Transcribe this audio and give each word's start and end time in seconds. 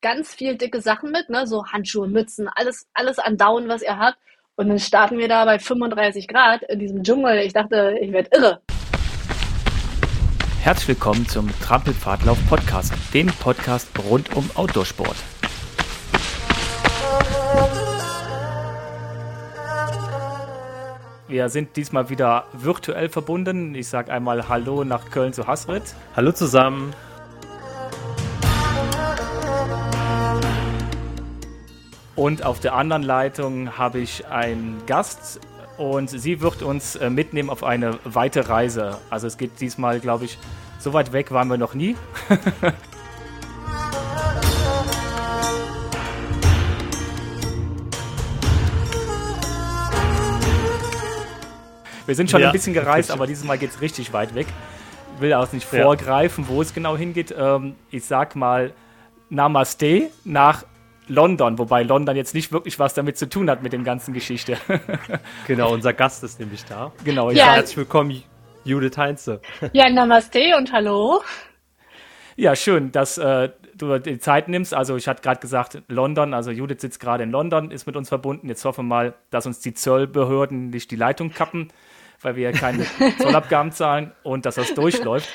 ganz 0.00 0.34
viel 0.34 0.56
dicke 0.56 0.80
Sachen 0.80 1.10
mit, 1.10 1.28
ne? 1.28 1.46
so 1.46 1.66
Handschuhe, 1.66 2.08
Mützen, 2.08 2.48
alles, 2.54 2.86
alles 2.94 3.18
an 3.18 3.36
Down, 3.36 3.68
was 3.68 3.82
ihr 3.82 3.98
habt. 3.98 4.18
Und 4.56 4.68
dann 4.68 4.78
starten 4.78 5.18
wir 5.18 5.28
da 5.28 5.44
bei 5.44 5.58
35 5.58 6.28
Grad 6.28 6.62
in 6.64 6.78
diesem 6.78 7.02
Dschungel. 7.02 7.38
Ich 7.38 7.52
dachte, 7.52 7.96
ich 8.00 8.12
werde 8.12 8.30
irre. 8.32 8.60
Herzlich 10.60 10.88
willkommen 10.88 11.26
zum 11.28 11.48
Trampelpfadlauf 11.60 12.38
Podcast, 12.48 12.92
dem 13.14 13.28
Podcast 13.28 13.88
rund 14.08 14.34
um 14.36 14.50
Outdoorsport. 14.54 15.16
Wir 21.28 21.48
sind 21.50 21.76
diesmal 21.76 22.08
wieder 22.08 22.46
virtuell 22.52 23.08
verbunden. 23.08 23.74
Ich 23.74 23.88
sage 23.88 24.12
einmal 24.12 24.48
Hallo 24.48 24.82
nach 24.84 25.10
Köln 25.10 25.32
zu 25.32 25.46
Hasrit. 25.46 25.82
Hallo 26.16 26.32
zusammen. 26.32 26.94
Und 32.18 32.44
auf 32.44 32.58
der 32.58 32.74
anderen 32.74 33.04
Leitung 33.04 33.78
habe 33.78 34.00
ich 34.00 34.26
einen 34.26 34.82
Gast 34.86 35.38
und 35.76 36.10
sie 36.10 36.40
wird 36.40 36.62
uns 36.62 36.96
äh, 36.96 37.10
mitnehmen 37.10 37.48
auf 37.48 37.62
eine 37.62 38.00
weite 38.02 38.48
Reise. 38.48 38.98
Also 39.08 39.28
es 39.28 39.38
geht 39.38 39.60
diesmal, 39.60 40.00
glaube 40.00 40.24
ich, 40.24 40.36
so 40.80 40.92
weit 40.92 41.12
weg 41.12 41.30
waren 41.30 41.46
wir 41.46 41.58
noch 41.58 41.74
nie. 41.74 41.94
wir 52.04 52.14
sind 52.16 52.32
schon 52.32 52.40
ja, 52.40 52.48
ein 52.48 52.52
bisschen 52.52 52.74
gereist, 52.74 53.12
aber 53.12 53.28
dieses 53.28 53.44
Mal 53.44 53.58
geht 53.58 53.70
es 53.70 53.80
richtig 53.80 54.12
weit 54.12 54.34
weg. 54.34 54.48
Ich 55.14 55.20
will 55.20 55.32
auch 55.34 55.52
nicht 55.52 55.68
vorgreifen, 55.68 56.46
ja. 56.48 56.50
wo 56.50 56.62
es 56.62 56.74
genau 56.74 56.96
hingeht. 56.96 57.32
Ähm, 57.38 57.76
ich 57.92 58.04
sag 58.04 58.34
mal 58.34 58.72
Namaste 59.30 60.10
nach 60.24 60.64
London, 61.08 61.58
wobei 61.58 61.82
London 61.82 62.16
jetzt 62.16 62.34
nicht 62.34 62.52
wirklich 62.52 62.78
was 62.78 62.94
damit 62.94 63.16
zu 63.18 63.28
tun 63.28 63.50
hat 63.50 63.62
mit 63.62 63.72
dem 63.72 63.84
ganzen 63.84 64.14
Geschichte. 64.14 64.58
genau, 65.46 65.72
unser 65.72 65.92
Gast 65.92 66.22
ist 66.22 66.38
nämlich 66.38 66.64
da. 66.64 66.92
Genau, 67.04 67.30
ja. 67.30 67.54
Herzlich 67.54 67.78
willkommen, 67.78 68.22
Judith 68.64 68.96
Heinze. 68.96 69.40
Ja, 69.72 69.88
Namaste 69.88 70.56
und 70.56 70.72
hallo. 70.72 71.22
Ja, 72.36 72.54
schön, 72.54 72.92
dass 72.92 73.18
äh, 73.18 73.48
du 73.74 73.98
die 73.98 74.18
Zeit 74.18 74.48
nimmst. 74.48 74.74
Also 74.74 74.96
ich 74.96 75.08
hatte 75.08 75.22
gerade 75.22 75.40
gesagt, 75.40 75.82
London, 75.88 76.34
also 76.34 76.50
Judith 76.50 76.80
sitzt 76.80 77.00
gerade 77.00 77.24
in 77.24 77.30
London, 77.30 77.70
ist 77.70 77.86
mit 77.86 77.96
uns 77.96 78.08
verbunden. 78.08 78.48
Jetzt 78.48 78.64
hoffen 78.64 78.84
wir 78.84 78.88
mal, 78.88 79.14
dass 79.30 79.46
uns 79.46 79.60
die 79.60 79.74
Zollbehörden 79.74 80.70
nicht 80.70 80.90
die 80.90 80.96
Leitung 80.96 81.30
kappen, 81.30 81.68
weil 82.20 82.36
wir 82.36 82.50
ja 82.50 82.52
keine 82.52 82.86
Zollabgaben 83.18 83.72
zahlen 83.72 84.12
und 84.22 84.46
dass 84.46 84.56
das 84.56 84.74
durchläuft. 84.74 85.28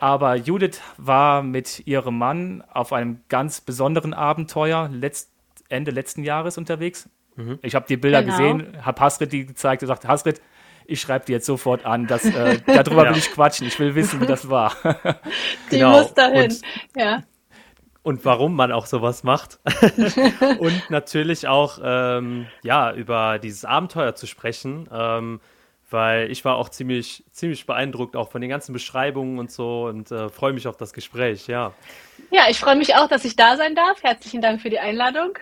Aber 0.00 0.34
Judith 0.36 0.80
war 0.96 1.42
mit 1.42 1.86
ihrem 1.86 2.18
Mann 2.18 2.62
auf 2.72 2.92
einem 2.92 3.20
ganz 3.28 3.60
besonderen 3.60 4.12
Abenteuer 4.12 4.88
letzt, 4.92 5.30
Ende 5.68 5.90
letzten 5.90 6.24
Jahres 6.24 6.58
unterwegs. 6.58 7.08
Mhm. 7.36 7.58
Ich 7.62 7.74
habe 7.74 7.86
die 7.88 7.96
Bilder 7.96 8.22
genau. 8.22 8.36
gesehen, 8.36 8.84
habe 8.84 9.00
Hasrit 9.00 9.32
die 9.32 9.46
gezeigt 9.46 9.82
und 9.82 9.88
gesagt, 9.88 10.06
Hasrit, 10.06 10.40
ich 10.86 11.00
schreibe 11.00 11.24
dir 11.24 11.34
jetzt 11.34 11.46
sofort 11.46 11.84
an, 11.84 12.06
dass, 12.06 12.24
äh, 12.24 12.58
darüber 12.66 13.04
ja. 13.04 13.10
will 13.10 13.18
ich 13.18 13.30
quatschen. 13.30 13.66
Ich 13.66 13.78
will 13.78 13.94
wissen, 13.94 14.20
wie 14.20 14.26
das 14.26 14.48
war. 14.48 14.74
die 15.70 15.78
genau. 15.78 15.98
muss 15.98 16.14
dahin, 16.14 16.50
und, 16.50 16.60
ja. 16.96 17.22
Und 18.02 18.24
warum 18.26 18.54
man 18.54 18.70
auch 18.70 18.84
sowas 18.84 19.24
macht. 19.24 19.60
und 20.58 20.90
natürlich 20.90 21.48
auch, 21.48 21.78
ähm, 21.82 22.46
ja, 22.62 22.92
über 22.92 23.38
dieses 23.38 23.64
Abenteuer 23.64 24.14
zu 24.14 24.26
sprechen. 24.26 24.88
Ähm, 24.92 25.40
weil 25.94 26.30
ich 26.30 26.44
war 26.44 26.56
auch 26.56 26.68
ziemlich, 26.68 27.24
ziemlich 27.30 27.66
beeindruckt, 27.66 28.16
auch 28.16 28.30
von 28.30 28.40
den 28.40 28.50
ganzen 28.50 28.72
Beschreibungen 28.72 29.38
und 29.38 29.50
so 29.50 29.86
und 29.86 30.10
äh, 30.10 30.28
freue 30.28 30.52
mich 30.52 30.66
auf 30.66 30.76
das 30.76 30.92
Gespräch, 30.92 31.46
ja. 31.46 31.72
Ja, 32.30 32.42
ich 32.50 32.58
freue 32.58 32.74
mich 32.74 32.96
auch, 32.96 33.08
dass 33.08 33.24
ich 33.24 33.36
da 33.36 33.56
sein 33.56 33.76
darf. 33.76 34.02
Herzlichen 34.02 34.42
Dank 34.42 34.60
für 34.60 34.70
die 34.70 34.80
Einladung. 34.80 35.38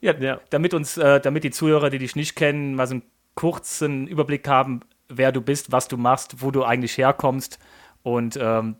Ja, 0.00 0.14
ja. 0.14 0.40
damit 0.50 0.74
uns, 0.74 0.96
äh, 0.96 1.20
damit 1.20 1.44
die 1.44 1.50
Zuhörer, 1.50 1.90
die 1.90 1.98
dich 1.98 2.14
nicht 2.14 2.36
kennen, 2.36 2.76
mal 2.76 2.86
so 2.86 2.94
einen 2.94 3.02
kurzen 3.34 4.06
Überblick 4.06 4.46
haben, 4.46 4.80
wer 5.08 5.32
du 5.32 5.40
bist, 5.40 5.72
was 5.72 5.88
du 5.88 5.96
machst, 5.96 6.40
wo 6.40 6.52
du 6.52 6.62
eigentlich 6.62 6.96
herkommst 6.96 7.58
und 8.04 8.38
ähm, 8.40 8.76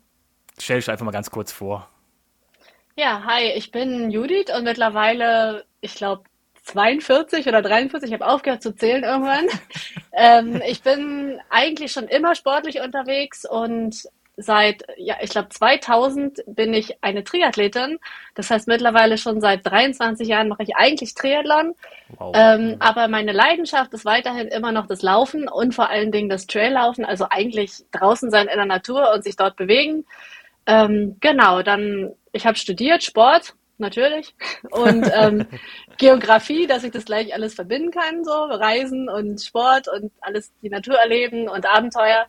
stell 0.58 0.78
dich 0.78 0.88
einfach 0.90 1.04
mal 1.04 1.10
ganz 1.10 1.30
kurz 1.30 1.50
vor. 1.50 1.88
Ja, 2.96 3.24
hi, 3.26 3.50
ich 3.56 3.72
bin 3.72 4.12
Judith 4.12 4.54
und 4.56 4.62
mittlerweile, 4.62 5.64
ich 5.80 5.96
glaube, 5.96 6.22
42 6.64 7.46
oder 7.46 7.62
43, 7.62 8.10
ich 8.10 8.14
habe 8.14 8.26
aufgehört 8.26 8.62
zu 8.62 8.74
zählen 8.74 9.04
irgendwann. 9.04 9.46
ähm, 10.12 10.62
ich 10.66 10.82
bin 10.82 11.40
eigentlich 11.50 11.92
schon 11.92 12.08
immer 12.08 12.34
sportlich 12.34 12.80
unterwegs 12.80 13.44
und 13.44 14.08
seit, 14.36 14.82
ja, 14.96 15.16
ich 15.20 15.30
glaube 15.30 15.50
2000 15.50 16.42
bin 16.46 16.74
ich 16.74 16.96
eine 17.02 17.22
Triathletin. 17.22 17.98
Das 18.34 18.50
heißt, 18.50 18.66
mittlerweile 18.66 19.16
schon 19.18 19.40
seit 19.40 19.64
23 19.64 20.26
Jahren 20.26 20.48
mache 20.48 20.64
ich 20.64 20.76
eigentlich 20.76 21.14
Triathlon. 21.14 21.74
Wow. 22.16 22.32
Ähm, 22.34 22.76
aber 22.80 23.08
meine 23.08 23.32
Leidenschaft 23.32 23.92
ist 23.92 24.04
weiterhin 24.04 24.48
immer 24.48 24.72
noch 24.72 24.86
das 24.86 25.02
Laufen 25.02 25.48
und 25.48 25.74
vor 25.74 25.88
allen 25.88 26.10
Dingen 26.10 26.28
das 26.28 26.46
Traillaufen. 26.46 27.04
Also 27.04 27.26
eigentlich 27.30 27.84
draußen 27.92 28.30
sein 28.30 28.48
in 28.48 28.56
der 28.56 28.66
Natur 28.66 29.12
und 29.14 29.22
sich 29.22 29.36
dort 29.36 29.56
bewegen. 29.56 30.04
Ähm, 30.66 31.16
genau, 31.20 31.62
dann, 31.62 32.12
ich 32.32 32.46
habe 32.46 32.56
studiert 32.56 33.04
Sport, 33.04 33.54
natürlich. 33.78 34.34
Und 34.70 35.08
ähm, 35.14 35.46
Geografie, 35.98 36.66
dass 36.66 36.84
ich 36.84 36.92
das 36.92 37.04
gleich 37.04 37.34
alles 37.34 37.54
verbinden 37.54 37.90
kann, 37.90 38.24
so 38.24 38.32
Reisen 38.32 39.08
und 39.08 39.40
Sport 39.40 39.88
und 39.88 40.12
alles 40.20 40.52
die 40.62 40.70
Natur 40.70 40.96
erleben 40.96 41.48
und 41.48 41.66
Abenteuer. 41.66 42.26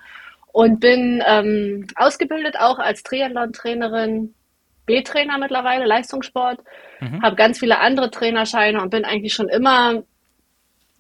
Und 0.52 0.80
bin 0.80 1.22
ähm, 1.26 1.86
ausgebildet 1.96 2.56
auch 2.58 2.80
als 2.80 3.04
Triathlon-Trainerin, 3.04 4.34
B-Trainer 4.86 5.38
mittlerweile, 5.38 5.86
Leistungssport. 5.86 6.60
Mhm. 7.02 7.22
Habe 7.22 7.36
ganz 7.36 7.60
viele 7.60 7.80
andere 7.80 8.10
Trainerscheine 8.10 8.82
und 8.82 8.90
bin 8.90 9.04
eigentlich 9.04 9.34
schon 9.34 9.50
immer 9.50 10.04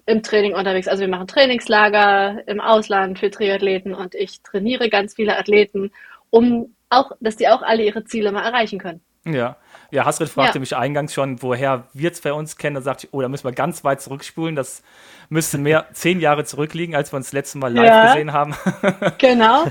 im 0.05 0.21
Training 0.21 0.53
unterwegs. 0.53 0.87
Also 0.87 1.01
wir 1.01 1.07
machen 1.07 1.27
Trainingslager 1.27 2.47
im 2.47 2.61
Ausland 2.61 3.19
für 3.19 3.31
Triathleten 3.31 3.93
und 3.93 4.13
ich 4.13 4.41
trainiere 4.41 4.89
ganz 4.89 5.15
viele 5.15 5.37
Athleten, 5.37 5.91
um 6.29 6.75
auch, 6.89 7.11
dass 7.19 7.37
die 7.37 7.47
auch 7.47 7.61
alle 7.61 7.83
ihre 7.83 8.03
Ziele 8.05 8.31
mal 8.31 8.45
erreichen 8.45 8.79
können. 8.79 9.01
Ja, 9.25 9.57
ja, 9.91 10.05
Hasrid 10.05 10.29
fragte 10.29 10.55
ja. 10.55 10.59
mich 10.59 10.75
eingangs 10.75 11.13
schon, 11.13 11.41
woher 11.41 11.85
wir 11.93 12.11
es 12.11 12.19
bei 12.19 12.33
uns 12.33 12.57
kennen. 12.57 12.75
Da 12.75 12.81
sagte 12.81 13.07
ich, 13.07 13.13
oh, 13.13 13.21
da 13.21 13.29
müssen 13.29 13.45
wir 13.45 13.51
ganz 13.53 13.83
weit 13.83 14.01
zurückspulen. 14.01 14.55
Das 14.55 14.83
müsste 15.29 15.57
mehr 15.57 15.85
zehn 15.93 16.19
Jahre 16.19 16.43
zurückliegen, 16.43 16.95
als 16.95 17.13
wir 17.13 17.17
uns 17.17 17.27
das 17.27 17.33
letzte 17.33 17.59
Mal 17.59 17.73
live 17.73 17.85
ja. 17.85 18.07
gesehen 18.07 18.33
haben. 18.33 18.55
Genau. 19.17 19.65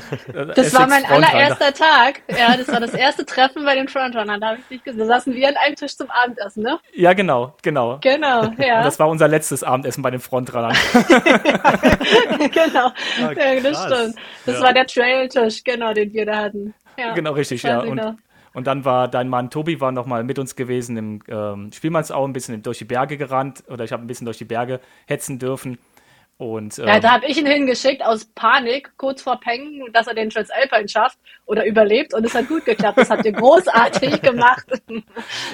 Das 0.54 0.72
war 0.74 0.86
mein 0.86 1.04
allererster 1.04 1.72
Tag. 1.72 2.22
Ja, 2.28 2.56
das 2.56 2.68
war 2.68 2.80
das 2.80 2.94
erste 2.94 3.26
Treffen 3.26 3.64
bei 3.64 3.74
den 3.74 3.88
Frontrunnern. 3.88 4.40
Da 4.40 4.48
habe 4.48 4.58
ich 4.60 4.66
dich 4.68 4.84
gesehen. 4.84 5.00
Da 5.00 5.06
saßen 5.06 5.34
wir 5.34 5.48
an 5.48 5.56
einem 5.56 5.76
Tisch 5.76 5.96
zum 5.96 6.08
Abendessen, 6.10 6.62
ne? 6.62 6.78
Ja, 6.94 7.12
genau, 7.12 7.54
genau. 7.62 7.98
Genau, 8.00 8.44
ja. 8.58 8.78
Und 8.78 8.84
das 8.84 8.98
war 8.98 9.08
unser 9.08 9.28
letztes 9.28 9.62
Abendessen 9.62 10.02
bei 10.02 10.10
den 10.10 10.20
Frontrunnern. 10.20 10.74
genau. 12.52 12.92
Ja, 13.18 13.32
ja, 13.32 13.60
das 13.60 13.84
stimmt. 13.84 14.16
Das 14.46 14.60
war 14.60 14.72
der 14.72 14.86
Trail-Tisch, 14.86 15.62
genau, 15.64 15.92
den 15.92 16.12
wir 16.12 16.26
da 16.26 16.36
hatten. 16.36 16.74
Genau, 17.14 17.32
richtig, 17.32 17.62
ja. 17.62 17.80
Und, 17.80 18.00
und 18.54 18.66
dann 18.66 18.84
war 18.84 19.08
dein 19.08 19.28
Mann 19.28 19.50
Tobi 19.50 19.80
war 19.80 19.92
noch 19.92 20.06
mal 20.06 20.24
mit 20.24 20.38
uns 20.38 20.56
gewesen 20.56 20.96
im 20.96 21.20
ähm, 21.28 21.72
Spielmannsau, 21.72 22.26
ein 22.26 22.32
bisschen 22.32 22.62
durch 22.62 22.78
die 22.78 22.84
Berge 22.84 23.18
gerannt 23.18 23.64
oder 23.68 23.84
ich 23.84 23.92
habe 23.92 24.02
ein 24.02 24.06
bisschen 24.06 24.24
durch 24.24 24.38
die 24.38 24.44
Berge 24.44 24.80
hetzen 25.06 25.38
dürfen. 25.38 25.78
Und, 26.36 26.80
ähm, 26.80 26.88
ja, 26.88 26.98
da 26.98 27.12
habe 27.12 27.26
ich 27.26 27.38
ihn 27.38 27.46
hingeschickt 27.46 28.04
aus 28.04 28.24
Panik, 28.24 28.90
kurz 28.96 29.22
vor 29.22 29.38
Pengen, 29.38 29.92
dass 29.92 30.08
er 30.08 30.14
den 30.14 30.30
Transalpine 30.30 30.88
schafft 30.88 31.16
oder 31.46 31.64
überlebt 31.64 32.12
und 32.12 32.24
es 32.24 32.34
hat 32.34 32.48
gut 32.48 32.64
geklappt. 32.64 32.98
Das 32.98 33.08
habt 33.08 33.24
ihr 33.24 33.32
großartig 33.32 34.20
gemacht. 34.22 34.66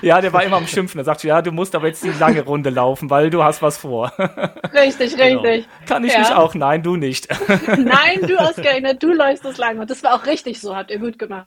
Ja, 0.02 0.20
der 0.20 0.32
war 0.32 0.42
immer 0.42 0.56
am 0.56 0.66
Schimpfen. 0.66 0.98
Er 0.98 1.04
sagt, 1.04 1.22
ja, 1.24 1.42
du 1.42 1.52
musst 1.52 1.74
aber 1.74 1.86
jetzt 1.86 2.02
die 2.02 2.10
lange 2.10 2.42
Runde 2.42 2.70
laufen, 2.70 3.10
weil 3.10 3.28
du 3.28 3.42
hast 3.42 3.60
was 3.60 3.76
vor. 3.76 4.12
Richtig, 4.72 5.16
genau. 5.16 5.42
richtig. 5.42 5.68
Kann 5.86 6.04
ich 6.04 6.12
ja. 6.12 6.20
nicht 6.20 6.34
auch? 6.34 6.54
Nein, 6.54 6.82
du 6.82 6.96
nicht. 6.96 7.28
Nein, 7.48 8.20
du 8.22 8.36
ausgerechnet, 8.38 9.02
du 9.02 9.12
läufst 9.12 9.44
das 9.44 9.58
lang. 9.58 9.78
Und 9.78 9.90
das 9.90 10.02
war 10.02 10.14
auch 10.14 10.26
richtig 10.26 10.60
so, 10.60 10.74
habt 10.74 10.90
ihr 10.90 10.98
gut 10.98 11.18
gemacht. 11.18 11.46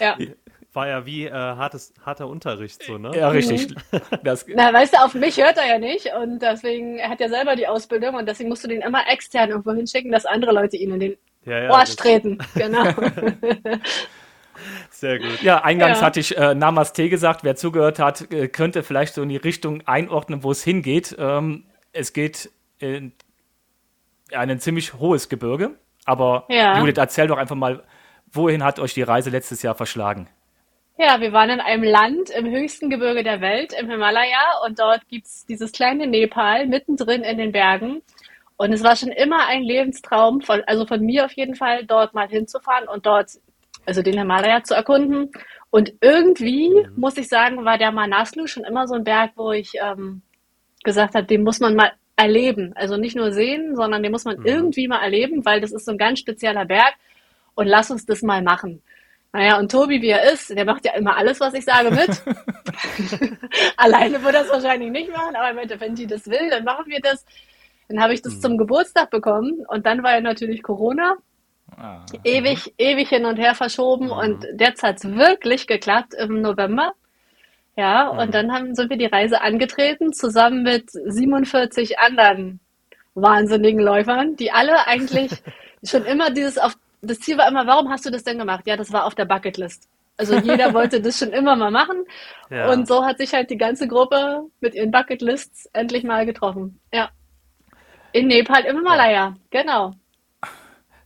Ja 0.00 0.16
war 0.72 0.88
ja 0.88 1.06
wie 1.06 1.26
äh, 1.26 1.32
hartes, 1.32 1.94
harter 2.04 2.28
Unterricht, 2.28 2.82
so, 2.82 2.98
ne? 2.98 3.10
Ja, 3.14 3.28
richtig. 3.30 3.74
Mhm. 3.92 4.00
Na, 4.54 4.72
weißt 4.72 4.94
du, 4.94 4.98
auf 4.98 5.14
mich 5.14 5.38
hört 5.38 5.56
er 5.56 5.66
ja 5.66 5.78
nicht 5.78 6.10
und 6.20 6.40
deswegen, 6.40 6.98
er 6.98 7.08
hat 7.10 7.20
ja 7.20 7.28
selber 7.28 7.56
die 7.56 7.66
Ausbildung 7.66 8.14
und 8.14 8.26
deswegen 8.26 8.48
musst 8.48 8.64
du 8.64 8.68
den 8.68 8.82
immer 8.82 9.08
extern 9.10 9.50
irgendwo 9.50 9.72
hinschicken, 9.72 10.12
dass 10.12 10.26
andere 10.26 10.52
Leute 10.52 10.76
ihn 10.76 10.92
in 10.92 11.00
den 11.00 11.16
ja, 11.44 11.62
ja, 11.62 11.70
Arsch 11.70 11.96
treten. 11.96 12.38
Genau. 12.54 12.84
Sehr 14.90 15.20
gut. 15.20 15.40
Ja, 15.42 15.62
eingangs 15.62 16.00
ja. 16.00 16.06
hatte 16.06 16.20
ich 16.20 16.36
äh, 16.36 16.54
Namaste 16.54 17.08
gesagt. 17.08 17.44
Wer 17.44 17.54
zugehört 17.54 18.00
hat, 18.00 18.30
äh, 18.32 18.48
könnte 18.48 18.82
vielleicht 18.82 19.14
so 19.14 19.22
in 19.22 19.28
die 19.28 19.36
Richtung 19.36 19.86
einordnen, 19.86 20.42
wo 20.42 20.50
es 20.50 20.64
hingeht. 20.64 21.14
Ähm, 21.18 21.64
es 21.92 22.12
geht 22.12 22.50
in 22.80 23.12
ein 24.32 24.58
ziemlich 24.58 24.94
hohes 24.94 25.28
Gebirge. 25.28 25.76
Aber 26.04 26.44
ja. 26.48 26.78
Judith, 26.78 26.96
erzähl 26.96 27.28
doch 27.28 27.38
einfach 27.38 27.54
mal, 27.54 27.84
wohin 28.32 28.64
hat 28.64 28.80
euch 28.80 28.94
die 28.94 29.02
Reise 29.02 29.30
letztes 29.30 29.62
Jahr 29.62 29.74
verschlagen? 29.74 30.28
Ja, 31.00 31.20
wir 31.20 31.32
waren 31.32 31.50
in 31.50 31.60
einem 31.60 31.84
Land 31.84 32.30
im 32.30 32.50
höchsten 32.50 32.90
Gebirge 32.90 33.22
der 33.22 33.40
Welt, 33.40 33.72
im 33.72 33.88
Himalaya, 33.88 34.58
und 34.66 34.80
dort 34.80 35.06
gibt's 35.06 35.46
dieses 35.46 35.70
kleine 35.70 36.08
Nepal 36.08 36.66
mittendrin 36.66 37.22
in 37.22 37.38
den 37.38 37.52
Bergen. 37.52 38.02
Und 38.56 38.72
es 38.72 38.82
war 38.82 38.96
schon 38.96 39.10
immer 39.10 39.46
ein 39.46 39.62
Lebenstraum, 39.62 40.40
von, 40.40 40.60
also 40.66 40.86
von 40.86 41.00
mir 41.00 41.24
auf 41.24 41.32
jeden 41.34 41.54
Fall, 41.54 41.84
dort 41.86 42.14
mal 42.14 42.26
hinzufahren 42.28 42.88
und 42.88 43.06
dort, 43.06 43.30
also 43.86 44.02
den 44.02 44.18
Himalaya 44.18 44.64
zu 44.64 44.74
erkunden 44.74 45.30
Und 45.70 45.92
irgendwie, 46.00 46.70
mhm. 46.70 46.92
muss 46.96 47.16
ich 47.16 47.28
sagen, 47.28 47.64
war 47.64 47.78
der 47.78 47.92
Manaslu 47.92 48.48
schon 48.48 48.64
immer 48.64 48.88
so 48.88 48.96
ein 48.96 49.04
Berg, 49.04 49.32
wo 49.36 49.52
ich 49.52 49.74
ähm, 49.80 50.22
gesagt 50.82 51.14
habe, 51.14 51.26
den 51.26 51.44
muss 51.44 51.60
man 51.60 51.76
mal 51.76 51.92
erleben. 52.16 52.72
Also 52.74 52.96
nicht 52.96 53.14
nur 53.14 53.30
sehen, 53.30 53.76
sondern 53.76 54.02
den 54.02 54.10
muss 54.10 54.24
man 54.24 54.40
mhm. 54.40 54.46
irgendwie 54.46 54.88
mal 54.88 55.00
erleben, 55.00 55.44
weil 55.44 55.60
das 55.60 55.70
ist 55.70 55.84
so 55.84 55.92
ein 55.92 55.98
ganz 55.98 56.18
spezieller 56.18 56.64
Berg 56.64 56.94
und 57.54 57.68
lass 57.68 57.92
uns 57.92 58.04
das 58.04 58.22
mal 58.22 58.42
machen. 58.42 58.82
Naja, 59.32 59.58
und 59.58 59.70
Tobi, 59.70 60.00
wie 60.00 60.08
er 60.08 60.32
ist, 60.32 60.50
der 60.50 60.64
macht 60.64 60.86
ja 60.86 60.94
immer 60.94 61.16
alles, 61.16 61.38
was 61.38 61.52
ich 61.54 61.64
sage, 61.64 61.90
mit. 61.90 62.08
Alleine 63.76 64.22
würde 64.22 64.38
er 64.38 64.44
es 64.44 64.50
wahrscheinlich 64.50 64.90
nicht 64.90 65.12
machen, 65.12 65.36
aber 65.36 65.54
wenn 65.80 65.94
die 65.94 66.06
das 66.06 66.26
will, 66.26 66.50
dann 66.50 66.64
machen 66.64 66.86
wir 66.86 67.00
das. 67.00 67.26
Dann 67.88 68.02
habe 68.02 68.14
ich 68.14 68.22
das 68.22 68.36
mhm. 68.36 68.40
zum 68.40 68.58
Geburtstag 68.58 69.10
bekommen 69.10 69.64
und 69.68 69.86
dann 69.86 70.02
war 70.02 70.12
ja 70.12 70.20
natürlich 70.20 70.62
Corona. 70.62 71.16
Ah. 71.76 72.04
Ewig, 72.24 72.74
ewig 72.78 73.08
hin 73.08 73.26
und 73.26 73.36
her 73.36 73.54
verschoben 73.54 74.06
mhm. 74.06 74.12
und 74.12 74.46
jetzt 74.58 74.82
hat 74.82 74.96
es 74.96 75.04
wirklich 75.04 75.66
geklappt 75.66 76.14
im 76.14 76.40
November. 76.40 76.92
Ja, 77.76 78.12
mhm. 78.12 78.18
und 78.18 78.34
dann 78.34 78.52
haben, 78.52 78.74
sind 78.74 78.90
wir 78.90 78.96
die 78.96 79.06
Reise 79.06 79.40
angetreten, 79.40 80.12
zusammen 80.12 80.62
mit 80.62 80.90
47 80.90 81.98
anderen 81.98 82.60
wahnsinnigen 83.14 83.80
Läufern, 83.80 84.36
die 84.36 84.52
alle 84.52 84.86
eigentlich 84.86 85.30
schon 85.84 86.04
immer 86.04 86.30
dieses 86.30 86.58
auf 86.58 86.74
das 87.02 87.20
Ziel 87.20 87.38
war 87.38 87.48
immer, 87.48 87.66
warum 87.66 87.90
hast 87.90 88.06
du 88.06 88.10
das 88.10 88.24
denn 88.24 88.38
gemacht? 88.38 88.66
Ja, 88.66 88.76
das 88.76 88.92
war 88.92 89.04
auf 89.04 89.14
der 89.14 89.24
Bucketlist. 89.24 89.88
Also 90.16 90.36
jeder 90.36 90.74
wollte 90.74 91.00
das 91.00 91.18
schon 91.18 91.32
immer 91.32 91.56
mal 91.56 91.70
machen. 91.70 92.04
Ja. 92.50 92.70
Und 92.70 92.86
so 92.88 93.04
hat 93.04 93.18
sich 93.18 93.32
halt 93.32 93.50
die 93.50 93.56
ganze 93.56 93.88
Gruppe 93.88 94.42
mit 94.60 94.74
ihren 94.74 94.90
Bucketlists 94.90 95.66
endlich 95.72 96.04
mal 96.04 96.26
getroffen. 96.26 96.80
Ja. 96.92 97.10
In 98.12 98.26
Nepal 98.26 98.64
im 98.64 98.76
Himalaya, 98.76 99.36
genau. 99.50 99.94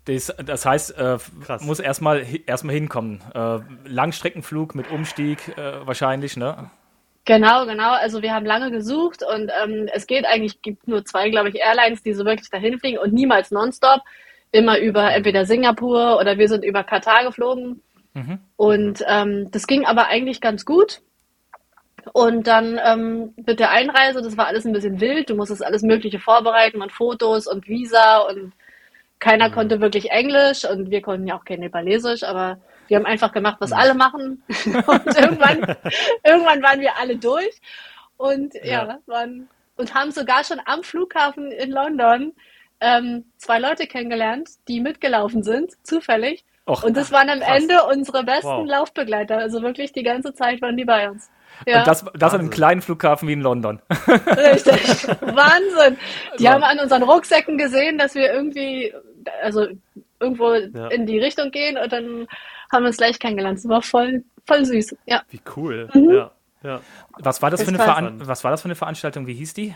Das, 0.05 0.35
das 0.45 0.67
heißt, 0.67 0.99
äh, 0.99 1.19
muss 1.61 1.79
erstmal 1.79 2.27
erstmal 2.47 2.75
hinkommen. 2.75 3.23
Äh, 3.35 3.59
Langstreckenflug 3.85 4.75
mit 4.75 4.91
Umstieg 4.91 5.57
äh, 5.57 5.87
wahrscheinlich, 5.87 6.37
ne? 6.37 6.71
Genau, 7.25 7.67
genau. 7.67 7.93
Also 7.93 8.21
wir 8.21 8.35
haben 8.35 8.45
lange 8.45 8.73
gesucht 8.73 9.23
und 9.23 9.53
ähm, 9.63 9.89
es 9.93 10.09
geht 10.09 10.27
eigentlich, 10.27 10.61
gibt 10.61 10.89
nur 10.89 11.05
zwei, 11.05 11.31
glaube 11.31 11.51
ich, 11.51 11.57
Airlines, 11.57 12.03
die 12.03 12.15
so 12.15 12.25
wirklich 12.25 12.51
dahin 12.51 12.81
fliegen 12.81 12.99
und 12.99 13.13
niemals 13.13 13.53
nonstop. 13.53 14.01
Immer 14.53 14.79
über 14.79 15.13
entweder 15.13 15.45
Singapur 15.47 16.19
oder 16.21 16.39
wir 16.39 16.49
sind 16.49 16.65
über 16.65 16.85
Katar 16.85 17.25
geflogen. 17.25 17.83
Mhm. 18.15 18.39
Und 18.57 19.05
ähm, 19.09 19.51
das 19.51 19.67
ging 19.67 19.87
aber 19.87 20.07
eigentlich 20.07 20.41
ganz 20.41 20.65
gut. 20.65 21.01
Und 22.13 22.47
dann 22.47 22.81
ähm, 22.85 23.33
mit 23.37 23.61
der 23.61 23.71
Einreise, 23.71 24.23
das 24.23 24.37
war 24.37 24.47
alles 24.47 24.65
ein 24.65 24.73
bisschen 24.73 25.01
wild. 25.01 25.31
Du 25.31 25.37
musstest 25.37 25.65
alles 25.65 25.83
Mögliche 25.83 26.19
vorbereiten 26.19 26.83
und 26.83 26.93
Fotos 26.93 27.47
und 27.47 27.69
Visa 27.69 28.19
und 28.19 28.53
keiner 29.19 29.49
mhm. 29.49 29.53
konnte 29.53 29.81
wirklich 29.81 30.11
Englisch 30.11 30.65
und 30.65 30.91
wir 30.91 31.01
konnten 31.01 31.27
ja 31.27 31.37
auch 31.39 31.45
kein 31.45 31.61
Nepalesisch, 31.61 32.25
aber 32.25 32.59
wir 32.89 32.97
haben 32.97 33.07
einfach 33.07 33.33
gemacht, 33.33 33.57
was 33.61 33.71
mhm. 33.71 33.77
alle 33.77 33.95
machen. 33.95 34.43
und 34.49 35.07
irgendwann, 35.17 35.61
irgendwann 36.25 36.63
waren 36.63 36.81
wir 36.81 36.97
alle 36.99 37.17
durch 37.17 37.61
und 38.17 38.55
ja, 38.55 38.63
ja 38.65 38.99
waren, 39.07 39.49
und 39.77 39.95
haben 39.95 40.11
sogar 40.11 40.45
schon 40.45 40.61
am 40.65 40.83
Flughafen 40.83 41.53
in 41.53 41.71
London 41.71 42.33
ähm, 42.83 43.25
zwei 43.39 43.59
Leute 43.59 43.87
kennengelernt, 43.87 44.51
die 44.69 44.81
mitgelaufen 44.81 45.43
sind, 45.43 45.73
zufällig. 45.85 46.45
Och, 46.67 46.85
und 46.85 46.97
das 46.97 47.11
waren 47.11 47.29
am 47.29 47.41
krass. 47.41 47.63
Ende 47.63 47.83
unsere 47.85 48.25
besten 48.25 48.47
wow. 48.47 48.67
Laufbegleiter. 48.67 49.39
Also 49.39 49.63
wirklich 49.63 49.93
die 49.93 50.03
ganze 50.03 50.35
Zeit 50.35 50.61
waren 50.63 50.77
die 50.77 50.85
bei 50.85 51.09
uns. 51.09 51.31
Ja. 51.67 51.81
Und 51.81 51.87
das, 51.87 52.05
das 52.15 52.35
an 52.35 52.41
einem 52.41 52.51
kleinen 52.51 52.83
Flughafen 52.83 53.29
wie 53.29 53.33
in 53.33 53.41
London. 53.41 53.81
Richtig. 53.91 55.09
Wahnsinn. 55.21 55.99
Die 56.39 56.49
also. 56.49 56.51
haben 56.51 56.63
an 56.63 56.79
unseren 56.81 57.03
Rucksäcken 57.03 57.59
gesehen, 57.59 57.99
dass 57.99 58.15
wir 58.15 58.33
irgendwie, 58.33 58.93
also 59.43 59.67
irgendwo 60.21 60.55
ja. 60.55 60.89
in 60.89 61.07
die 61.07 61.19
Richtung 61.19 61.51
gehen 61.51 61.77
und 61.77 61.93
dann 61.93 62.27
haben 62.73 62.85
wir 62.85 62.89
uns 62.89 62.97
gleich 62.97 63.19
kennengelernt. 63.19 63.59
Das 63.59 63.69
war 63.69 63.83
voll, 63.83 64.25
voll 64.47 64.65
süß. 64.65 64.97
Ja. 65.07 65.23
Wie 65.31 65.41
cool. 65.57 65.89
Mhm. 65.95 66.11
Ja. 66.11 66.31
Ja. 66.63 66.81
Was 67.19 67.43
war 67.43 67.51
das, 67.51 67.63
für 67.63 67.69
eine 67.69 68.21
was 68.21 68.45
war 68.45 68.51
das 68.53 68.63
für 68.63 68.67
eine 68.67 68.77
Veranstaltung? 68.77 69.27
Wie 69.27 69.35
hieß 69.35 69.55
die? 69.55 69.75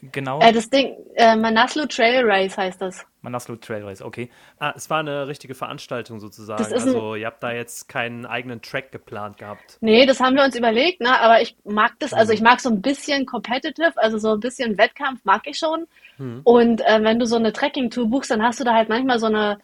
Genau. 0.00 0.40
Äh, 0.40 0.52
das 0.52 0.70
Ding, 0.70 0.96
äh, 1.16 1.34
Manaslu 1.34 1.86
Trail 1.86 2.22
Race 2.24 2.56
heißt 2.56 2.80
das. 2.80 3.04
Manaslu 3.22 3.56
Trail 3.56 3.84
Race, 3.84 4.00
okay. 4.00 4.30
Ah, 4.58 4.72
es 4.76 4.88
war 4.90 5.00
eine 5.00 5.26
richtige 5.26 5.54
Veranstaltung 5.54 6.20
sozusagen. 6.20 6.64
also 6.64 7.16
ihr 7.16 7.26
habt 7.26 7.42
da 7.42 7.52
jetzt 7.52 7.88
keinen 7.88 8.24
eigenen 8.24 8.62
Track 8.62 8.92
geplant 8.92 9.38
gehabt. 9.38 9.78
Nee, 9.80 10.06
das 10.06 10.20
haben 10.20 10.36
wir 10.36 10.44
uns 10.44 10.56
überlegt, 10.56 11.00
ne? 11.00 11.20
aber 11.20 11.42
ich 11.42 11.56
mag 11.64 11.92
das, 11.98 12.12
also 12.12 12.32
ich 12.32 12.40
mag 12.40 12.60
so 12.60 12.70
ein 12.70 12.80
bisschen 12.80 13.26
competitive, 13.26 13.92
also 13.96 14.18
so 14.18 14.34
ein 14.34 14.40
bisschen 14.40 14.78
Wettkampf 14.78 15.24
mag 15.24 15.42
ich 15.46 15.58
schon. 15.58 15.86
Hm. 16.16 16.42
Und 16.44 16.80
äh, 16.82 17.02
wenn 17.02 17.18
du 17.18 17.26
so 17.26 17.36
eine 17.36 17.52
Trekking-Tour 17.52 18.06
buchst, 18.08 18.30
dann 18.30 18.42
hast 18.42 18.60
du 18.60 18.64
da 18.64 18.74
halt 18.74 18.88
manchmal 18.88 19.18
so 19.18 19.26
eine 19.26 19.58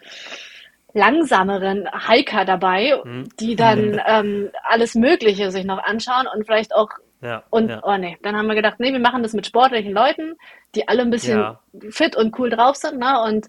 langsameren 0.94 1.88
Hiker 2.08 2.44
dabei, 2.44 3.00
hm. 3.02 3.28
die 3.38 3.54
dann 3.54 4.00
ähm, 4.06 4.50
alles 4.64 4.96
Mögliche 4.96 5.52
sich 5.52 5.64
noch 5.64 5.82
anschauen 5.82 6.26
und 6.32 6.44
vielleicht 6.44 6.74
auch 6.74 6.88
ja, 7.24 7.42
und 7.48 7.70
ja. 7.70 7.80
oh 7.82 7.96
nee, 7.96 8.18
dann 8.22 8.36
haben 8.36 8.46
wir 8.46 8.54
gedacht, 8.54 8.80
nee, 8.80 8.92
wir 8.92 9.00
machen 9.00 9.22
das 9.22 9.32
mit 9.32 9.46
sportlichen 9.46 9.92
Leuten, 9.92 10.36
die 10.74 10.86
alle 10.88 11.00
ein 11.00 11.10
bisschen 11.10 11.38
ja. 11.38 11.60
fit 11.88 12.16
und 12.16 12.38
cool 12.38 12.50
drauf 12.50 12.76
sind, 12.76 12.98
ne? 12.98 13.22
Und 13.22 13.48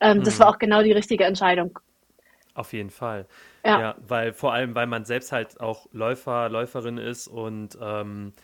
ähm, 0.00 0.18
mhm. 0.18 0.24
das 0.24 0.38
war 0.38 0.48
auch 0.48 0.58
genau 0.58 0.82
die 0.82 0.92
richtige 0.92 1.24
Entscheidung. 1.24 1.78
Auf 2.54 2.74
jeden 2.74 2.90
Fall. 2.90 3.26
Ja. 3.64 3.80
ja. 3.80 3.94
weil 4.06 4.34
vor 4.34 4.52
allem, 4.52 4.74
weil 4.74 4.86
man 4.86 5.06
selbst 5.06 5.32
halt 5.32 5.58
auch 5.58 5.86
Läufer, 5.92 6.50
Läuferin 6.50 6.98
ist 6.98 7.26
und 7.26 7.78
ähm, 7.80 8.34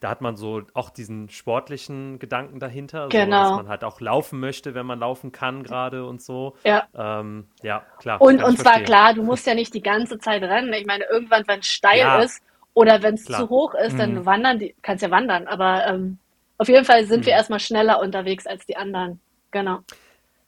da 0.00 0.08
hat 0.08 0.22
man 0.22 0.36
so 0.36 0.62
auch 0.72 0.88
diesen 0.88 1.28
sportlichen 1.28 2.18
Gedanken 2.18 2.58
dahinter, 2.58 3.10
genau. 3.10 3.42
so, 3.42 3.48
dass 3.50 3.56
man 3.58 3.68
halt 3.68 3.84
auch 3.84 4.00
laufen 4.00 4.40
möchte, 4.40 4.74
wenn 4.74 4.86
man 4.86 5.00
laufen 5.00 5.32
kann 5.32 5.62
gerade 5.62 6.06
und 6.06 6.22
so. 6.22 6.56
Ja. 6.64 6.88
Ähm, 6.96 7.48
ja, 7.62 7.82
klar. 7.98 8.22
Und, 8.22 8.42
und 8.42 8.58
zwar 8.58 8.80
klar, 8.80 9.12
du 9.12 9.22
musst 9.22 9.46
ja 9.46 9.54
nicht 9.54 9.74
die 9.74 9.82
ganze 9.82 10.18
Zeit 10.18 10.42
rennen. 10.42 10.72
Ich 10.72 10.86
meine, 10.86 11.04
irgendwann, 11.04 11.46
wenn 11.46 11.60
es 11.60 11.66
steil 11.66 11.98
ja. 11.98 12.22
ist 12.22 12.42
oder 12.74 13.02
wenn 13.02 13.14
es 13.14 13.24
zu 13.24 13.48
hoch 13.48 13.74
ist, 13.74 13.98
dann 13.98 14.14
mhm. 14.14 14.26
wandern 14.26 14.58
die, 14.58 14.74
kannst 14.82 15.02
ja 15.02 15.10
wandern. 15.10 15.46
Aber 15.46 15.86
ähm, 15.86 16.18
auf 16.58 16.68
jeden 16.68 16.84
Fall 16.84 17.04
sind 17.04 17.20
mhm. 17.20 17.26
wir 17.26 17.32
erstmal 17.32 17.60
schneller 17.60 18.00
unterwegs 18.00 18.46
als 18.46 18.66
die 18.66 18.76
anderen. 18.76 19.20
Genau. 19.50 19.80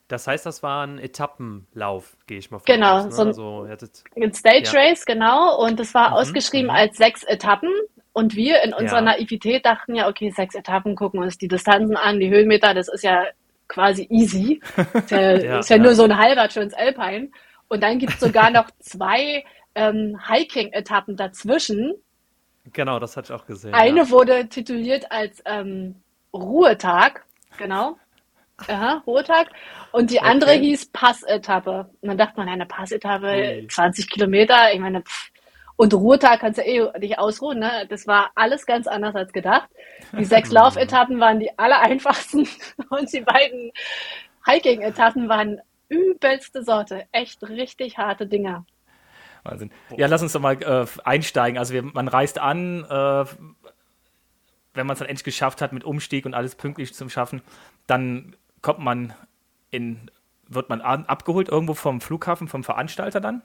Das 0.08 0.26
heißt, 0.26 0.44
das 0.44 0.62
war 0.62 0.86
ein 0.86 0.98
Etappenlauf, 0.98 2.16
gehe 2.26 2.38
ich 2.38 2.50
mal 2.50 2.58
vor. 2.58 2.66
Genau, 2.66 2.98
aus, 2.98 3.04
ne? 3.04 3.12
so 3.12 3.22
ein, 3.22 3.70
also, 3.70 3.86
ein 4.14 4.34
Stage 4.34 4.70
ja. 4.70 4.80
Race, 4.80 5.06
genau. 5.06 5.64
Und 5.64 5.80
das 5.80 5.94
war 5.94 6.10
mhm. 6.10 6.16
ausgeschrieben 6.16 6.66
mhm. 6.66 6.76
als 6.76 6.96
sechs 6.98 7.24
Etappen. 7.24 7.70
Und 8.12 8.36
wir 8.36 8.62
in 8.62 8.74
unserer 8.74 8.98
ja. 8.98 9.16
Naivität 9.16 9.64
dachten 9.64 9.94
ja, 9.94 10.08
okay, 10.08 10.30
sechs 10.30 10.54
Etappen, 10.54 10.96
gucken 10.96 11.22
uns 11.22 11.38
die 11.38 11.48
Distanzen 11.48 11.96
an, 11.96 12.20
die 12.20 12.28
Höhenmeter, 12.28 12.74
das 12.74 12.88
ist 12.88 13.02
ja 13.02 13.24
quasi 13.68 14.06
easy. 14.10 14.60
Ist 14.92 15.10
ja, 15.10 15.38
ja, 15.38 15.58
ist 15.60 15.70
ja, 15.70 15.78
nur 15.78 15.94
so 15.94 16.04
ein 16.04 16.18
halber 16.18 16.46
Transalpine. 16.48 17.30
Und 17.68 17.82
dann 17.82 17.98
gibt 17.98 18.12
es 18.12 18.20
sogar 18.20 18.50
noch 18.58 18.70
zwei 18.80 19.44
ähm, 19.74 20.18
Hiking-Etappen 20.28 21.16
dazwischen. 21.16 21.94
Genau, 22.72 22.98
das 22.98 23.16
hatte 23.16 23.32
ich 23.32 23.40
auch 23.40 23.46
gesehen. 23.46 23.74
Eine 23.74 24.10
wurde 24.10 24.48
tituliert 24.48 25.10
als 25.10 25.42
ähm, 25.44 25.96
Ruhetag, 26.32 27.24
genau. 27.58 27.98
Aha, 28.68 29.02
Ruhetag. 29.06 29.48
Und 29.90 30.10
die 30.10 30.20
andere 30.20 30.52
okay. 30.52 30.60
hieß 30.60 30.92
Passetappe. 30.92 31.90
Und 32.00 32.08
dann 32.08 32.18
dachte 32.18 32.34
man, 32.36 32.48
eine 32.48 32.66
Passetappe, 32.66 33.66
20 33.68 34.08
Kilometer, 34.08 34.72
ich 34.72 34.78
meine, 34.78 35.02
pff, 35.02 35.32
und 35.76 35.94
Ruhetag 35.94 36.40
kannst 36.40 36.58
du 36.58 36.62
eh 36.62 36.86
nicht 37.00 37.18
ausruhen, 37.18 37.58
ne? 37.58 37.86
Das 37.88 38.06
war 38.06 38.30
alles 38.34 38.66
ganz 38.66 38.86
anders 38.86 39.16
als 39.16 39.32
gedacht. 39.32 39.68
Die 40.16 40.24
sechs 40.24 40.50
Laufetappen 40.52 41.18
waren 41.18 41.40
die 41.40 41.58
aller 41.58 41.80
einfachsten 41.80 42.46
und 42.90 43.12
die 43.12 43.22
beiden 43.22 43.72
Hiking-Etappen 44.46 45.28
waren 45.28 45.60
übelste 45.88 46.62
Sorte. 46.62 47.06
Echt 47.10 47.42
richtig 47.42 47.98
harte 47.98 48.26
Dinger. 48.26 48.64
Wahnsinn. 49.44 49.70
Ja, 49.96 50.06
lass 50.06 50.22
uns 50.22 50.32
doch 50.32 50.40
mal 50.40 50.62
äh, 50.62 50.86
einsteigen. 51.04 51.58
Also 51.58 51.74
wir, 51.74 51.82
man 51.82 52.08
reist 52.08 52.38
an, 52.38 52.84
äh, 52.84 53.24
wenn 54.74 54.86
man 54.86 54.94
es 54.94 54.98
dann 54.98 55.08
endlich 55.08 55.24
geschafft 55.24 55.60
hat 55.60 55.72
mit 55.72 55.84
Umstieg 55.84 56.26
und 56.26 56.34
alles 56.34 56.54
pünktlich 56.54 56.94
zum 56.94 57.10
Schaffen, 57.10 57.42
dann 57.86 58.36
kommt 58.62 58.78
man 58.78 59.14
in, 59.70 60.10
wird 60.48 60.68
man 60.68 60.80
abgeholt 60.80 61.48
irgendwo 61.48 61.74
vom 61.74 62.00
Flughafen, 62.00 62.48
vom 62.48 62.64
Veranstalter 62.64 63.20
dann? 63.20 63.42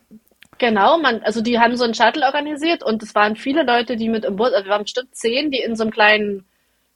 Genau, 0.60 0.98
man, 0.98 1.22
also 1.24 1.42
die 1.42 1.60
haben 1.60 1.76
so 1.76 1.84
einen 1.84 1.94
Shuttle 1.94 2.26
organisiert 2.26 2.84
und 2.84 3.04
es 3.04 3.14
waren 3.14 3.36
viele 3.36 3.64
Leute, 3.64 3.96
die 3.96 4.10
mit 4.10 4.26
im 4.26 4.36
Bus, 4.36 4.54
also 4.54 4.66
wir 4.66 4.72
waren 4.72 4.84
bestimmt 4.84 5.16
zehn, 5.16 5.52
die 5.52 5.60
in 5.60 5.76
so 5.76 5.84
einem 5.84 5.92
kleinen 5.92 6.46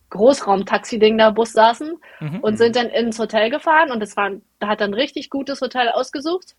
Großraum-Taxi-Ding 0.09 1.17
da 1.17 1.29
Bus 1.31 1.53
saßen 1.53 1.97
mhm. 2.19 2.39
und 2.39 2.57
sind 2.57 2.75
dann 2.75 2.87
ins 2.87 3.19
Hotel 3.19 3.49
gefahren 3.49 3.91
und 3.91 4.01
es 4.01 4.17
war, 4.17 4.31
da 4.59 4.67
hat 4.67 4.81
dann 4.81 4.93
richtig 4.93 5.29
gutes 5.29 5.61
Hotel 5.61 5.89
ausgesucht. 5.89 6.55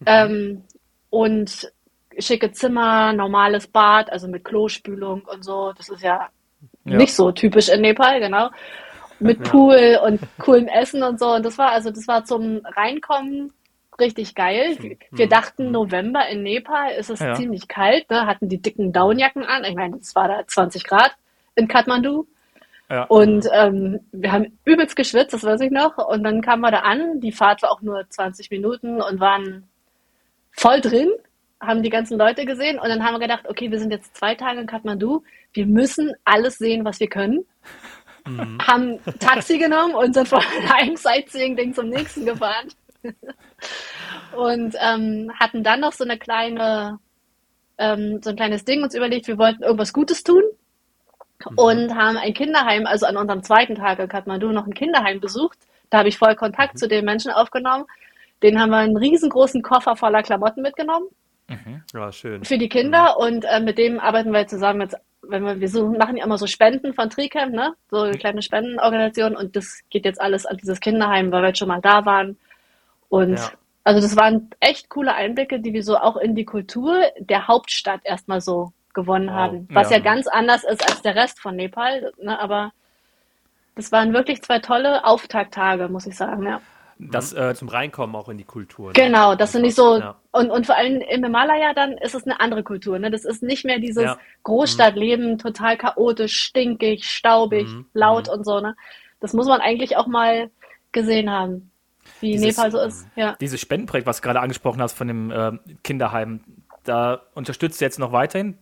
Mhm. 0.00 0.06
Ähm, 0.06 0.64
und 1.10 1.70
schicke 2.18 2.52
Zimmer, 2.52 3.12
normales 3.12 3.66
Bad, 3.66 4.10
also 4.10 4.28
mit 4.28 4.44
Klospülung 4.44 5.22
und 5.22 5.44
so. 5.44 5.72
Das 5.76 5.88
ist 5.88 6.02
ja, 6.02 6.28
ja. 6.84 6.96
nicht 6.96 7.14
so 7.14 7.32
typisch 7.32 7.68
in 7.68 7.80
Nepal, 7.82 8.20
genau. 8.20 8.50
Mit 9.18 9.42
Pool 9.42 9.76
ja. 9.76 10.02
und 10.02 10.20
coolem 10.38 10.66
Essen 10.68 11.02
und 11.02 11.18
so. 11.18 11.34
Und 11.34 11.44
das 11.44 11.58
war, 11.58 11.72
also 11.72 11.90
das 11.90 12.08
war 12.08 12.24
zum 12.24 12.62
Reinkommen 12.64 13.52
richtig 13.98 14.34
geil. 14.34 14.76
Wir 15.10 15.26
mhm. 15.26 15.30
dachten, 15.30 15.66
mhm. 15.66 15.72
November 15.72 16.26
in 16.28 16.42
Nepal 16.42 16.92
ist 16.92 17.10
es 17.10 17.20
ja. 17.20 17.34
ziemlich 17.34 17.68
kalt, 17.68 18.08
ne? 18.10 18.26
hatten 18.26 18.48
die 18.48 18.62
dicken 18.62 18.92
Downjacken 18.92 19.44
an. 19.44 19.64
Ich 19.64 19.74
meine, 19.74 19.96
es 19.96 20.14
war 20.14 20.28
da 20.28 20.46
20 20.46 20.84
Grad 20.84 21.12
in 21.54 21.68
Kathmandu. 21.68 22.26
Ja. 22.88 23.04
Und 23.04 23.46
ähm, 23.52 24.00
wir 24.10 24.32
haben 24.32 24.58
übelst 24.64 24.96
geschwitzt, 24.96 25.32
das 25.32 25.44
weiß 25.44 25.60
ich 25.60 25.70
noch. 25.70 25.98
Und 25.98 26.24
dann 26.24 26.40
kamen 26.40 26.62
wir 26.62 26.72
da 26.72 26.80
an. 26.80 27.20
Die 27.20 27.30
Fahrt 27.30 27.62
war 27.62 27.70
auch 27.70 27.82
nur 27.82 28.08
20 28.08 28.50
Minuten 28.50 29.00
und 29.00 29.20
waren 29.20 29.68
voll 30.60 30.80
drin. 30.80 31.10
haben 31.60 31.82
die 31.82 31.90
ganzen 31.90 32.18
Leute 32.18 32.46
gesehen 32.46 32.78
und 32.78 32.88
dann 32.88 33.04
haben 33.04 33.14
wir 33.14 33.20
gedacht, 33.20 33.46
okay, 33.46 33.70
wir 33.70 33.78
sind 33.78 33.90
jetzt 33.90 34.16
zwei 34.16 34.34
Tage 34.34 34.60
in 34.60 34.66
Kathmandu, 34.66 35.22
wir 35.52 35.66
müssen 35.66 36.12
alles 36.24 36.56
sehen, 36.56 36.86
was 36.86 37.00
wir 37.00 37.08
können. 37.08 37.44
Mhm. 38.26 38.58
Haben 38.66 38.98
Taxi 39.18 39.58
genommen 39.58 39.94
und 39.94 40.14
sind 40.14 40.28
von 40.28 40.42
einem 40.74 40.96
Sightseeing-Ding 40.96 41.74
zum 41.74 41.88
nächsten 41.88 42.24
gefahren. 42.24 42.68
und 44.36 44.74
ähm, 44.80 45.30
hatten 45.38 45.62
dann 45.62 45.80
noch 45.80 45.92
so 45.92 46.04
eine 46.04 46.18
kleine, 46.18 46.98
ähm, 47.78 48.20
so 48.22 48.30
ein 48.30 48.36
kleines 48.36 48.64
Ding 48.64 48.82
uns 48.82 48.94
überlegt, 48.94 49.26
wir 49.26 49.38
wollten 49.38 49.62
irgendwas 49.62 49.92
Gutes 49.92 50.22
tun 50.22 50.42
mhm. 51.50 51.58
und 51.58 51.94
haben 51.94 52.16
ein 52.16 52.34
Kinderheim, 52.34 52.86
also 52.86 53.06
an 53.06 53.18
unserem 53.18 53.42
zweiten 53.42 53.74
Tag 53.74 53.98
in 53.98 54.08
Kathmandu 54.08 54.50
noch 54.50 54.66
ein 54.66 54.74
Kinderheim 54.74 55.20
besucht. 55.20 55.58
Da 55.90 55.98
habe 55.98 56.08
ich 56.08 56.18
voll 56.18 56.36
Kontakt 56.36 56.74
mhm. 56.74 56.78
zu 56.78 56.88
den 56.88 57.04
Menschen 57.04 57.32
aufgenommen. 57.32 57.84
Den 58.42 58.60
haben 58.60 58.70
wir 58.70 58.78
einen 58.78 58.96
riesengroßen 58.96 59.62
Koffer 59.62 59.96
voller 59.96 60.22
Klamotten 60.22 60.62
mitgenommen. 60.62 61.08
Mhm. 61.48 61.82
Ja, 61.92 62.12
schön. 62.12 62.44
Für 62.44 62.58
die 62.58 62.68
Kinder 62.68 63.16
mhm. 63.18 63.26
und 63.26 63.44
äh, 63.44 63.60
mit 63.60 63.76
dem 63.76 63.98
arbeiten 64.00 64.32
wir 64.32 64.46
zusammen 64.46 64.82
jetzt, 64.82 64.96
wenn 65.22 65.42
wir, 65.42 65.60
wir 65.60 65.68
so, 65.68 65.88
machen 65.88 66.16
ja 66.16 66.24
immer 66.24 66.38
so 66.38 66.46
Spenden 66.46 66.94
von 66.94 67.10
Tricamp, 67.10 67.52
ne? 67.52 67.74
So 67.90 68.02
eine 68.02 68.16
kleine 68.16 68.40
Spendenorganisation 68.40 69.36
und 69.36 69.56
das 69.56 69.80
geht 69.90 70.04
jetzt 70.04 70.20
alles 70.20 70.46
an 70.46 70.56
dieses 70.56 70.80
Kinderheim, 70.80 71.32
weil 71.32 71.42
wir 71.42 71.48
jetzt 71.48 71.58
schon 71.58 71.68
mal 71.68 71.80
da 71.80 72.06
waren. 72.06 72.38
Und 73.08 73.34
ja. 73.34 73.50
also 73.84 74.00
das 74.00 74.16
waren 74.16 74.50
echt 74.60 74.88
coole 74.88 75.14
Einblicke, 75.14 75.60
die 75.60 75.72
wir 75.72 75.82
so 75.82 75.98
auch 75.98 76.16
in 76.16 76.34
die 76.34 76.44
Kultur 76.44 77.02
der 77.18 77.48
Hauptstadt 77.48 78.00
erstmal 78.04 78.40
so 78.40 78.72
gewonnen 78.94 79.28
wow. 79.28 79.34
haben. 79.34 79.68
Was 79.72 79.90
ja. 79.90 79.98
ja. 79.98 80.02
ganz 80.02 80.28
anders 80.28 80.64
ist 80.64 80.88
als 80.88 81.02
der 81.02 81.16
Rest 81.16 81.40
von 81.40 81.56
Nepal, 81.56 82.12
ne? 82.22 82.38
aber 82.38 82.72
das 83.74 83.92
waren 83.92 84.12
wirklich 84.12 84.42
zwei 84.42 84.60
tolle 84.60 85.04
Auftakttage, 85.04 85.88
muss 85.88 86.06
ich 86.06 86.16
sagen, 86.16 86.44
ja. 86.44 86.60
Das, 87.08 87.32
äh, 87.32 87.54
zum 87.54 87.68
Reinkommen 87.68 88.14
auch 88.14 88.28
in 88.28 88.36
die 88.36 88.44
Kultur. 88.44 88.88
Ne? 88.88 88.92
Genau, 88.92 89.34
das 89.34 89.52
sind 89.52 89.62
nicht 89.62 89.74
so, 89.74 89.98
ja. 89.98 90.16
und, 90.32 90.50
und 90.50 90.66
vor 90.66 90.76
allem 90.76 91.00
im 91.00 91.24
Himalaya 91.24 91.72
dann 91.72 91.92
ist 91.92 92.14
es 92.14 92.24
eine 92.24 92.40
andere 92.40 92.62
Kultur. 92.62 92.98
Ne? 92.98 93.10
Das 93.10 93.24
ist 93.24 93.42
nicht 93.42 93.64
mehr 93.64 93.78
dieses 93.78 94.04
ja. 94.04 94.18
Großstadtleben, 94.42 95.32
mhm. 95.32 95.38
total 95.38 95.78
chaotisch, 95.78 96.36
stinkig, 96.36 97.04
staubig, 97.04 97.68
mhm. 97.68 97.86
laut 97.94 98.26
mhm. 98.26 98.34
und 98.34 98.44
so. 98.44 98.60
Ne? 98.60 98.76
Das 99.18 99.32
muss 99.32 99.46
man 99.46 99.60
eigentlich 99.60 99.96
auch 99.96 100.06
mal 100.06 100.50
gesehen 100.92 101.30
haben, 101.30 101.70
wie 102.20 102.32
dieses, 102.32 102.56
Nepal 102.56 102.70
so 102.70 102.80
ist. 102.80 103.06
Ja. 103.16 103.36
Dieses 103.40 103.60
Spendenprojekt, 103.60 104.06
was 104.06 104.18
du 104.18 104.22
gerade 104.22 104.40
angesprochen 104.40 104.82
hast 104.82 104.92
von 104.92 105.08
dem 105.08 105.30
äh, 105.30 105.52
Kinderheim, 105.82 106.40
da 106.84 107.22
unterstützt 107.34 107.80
du 107.80 107.84
jetzt 107.84 107.98
noch 107.98 108.12
weiterhin? 108.12 108.58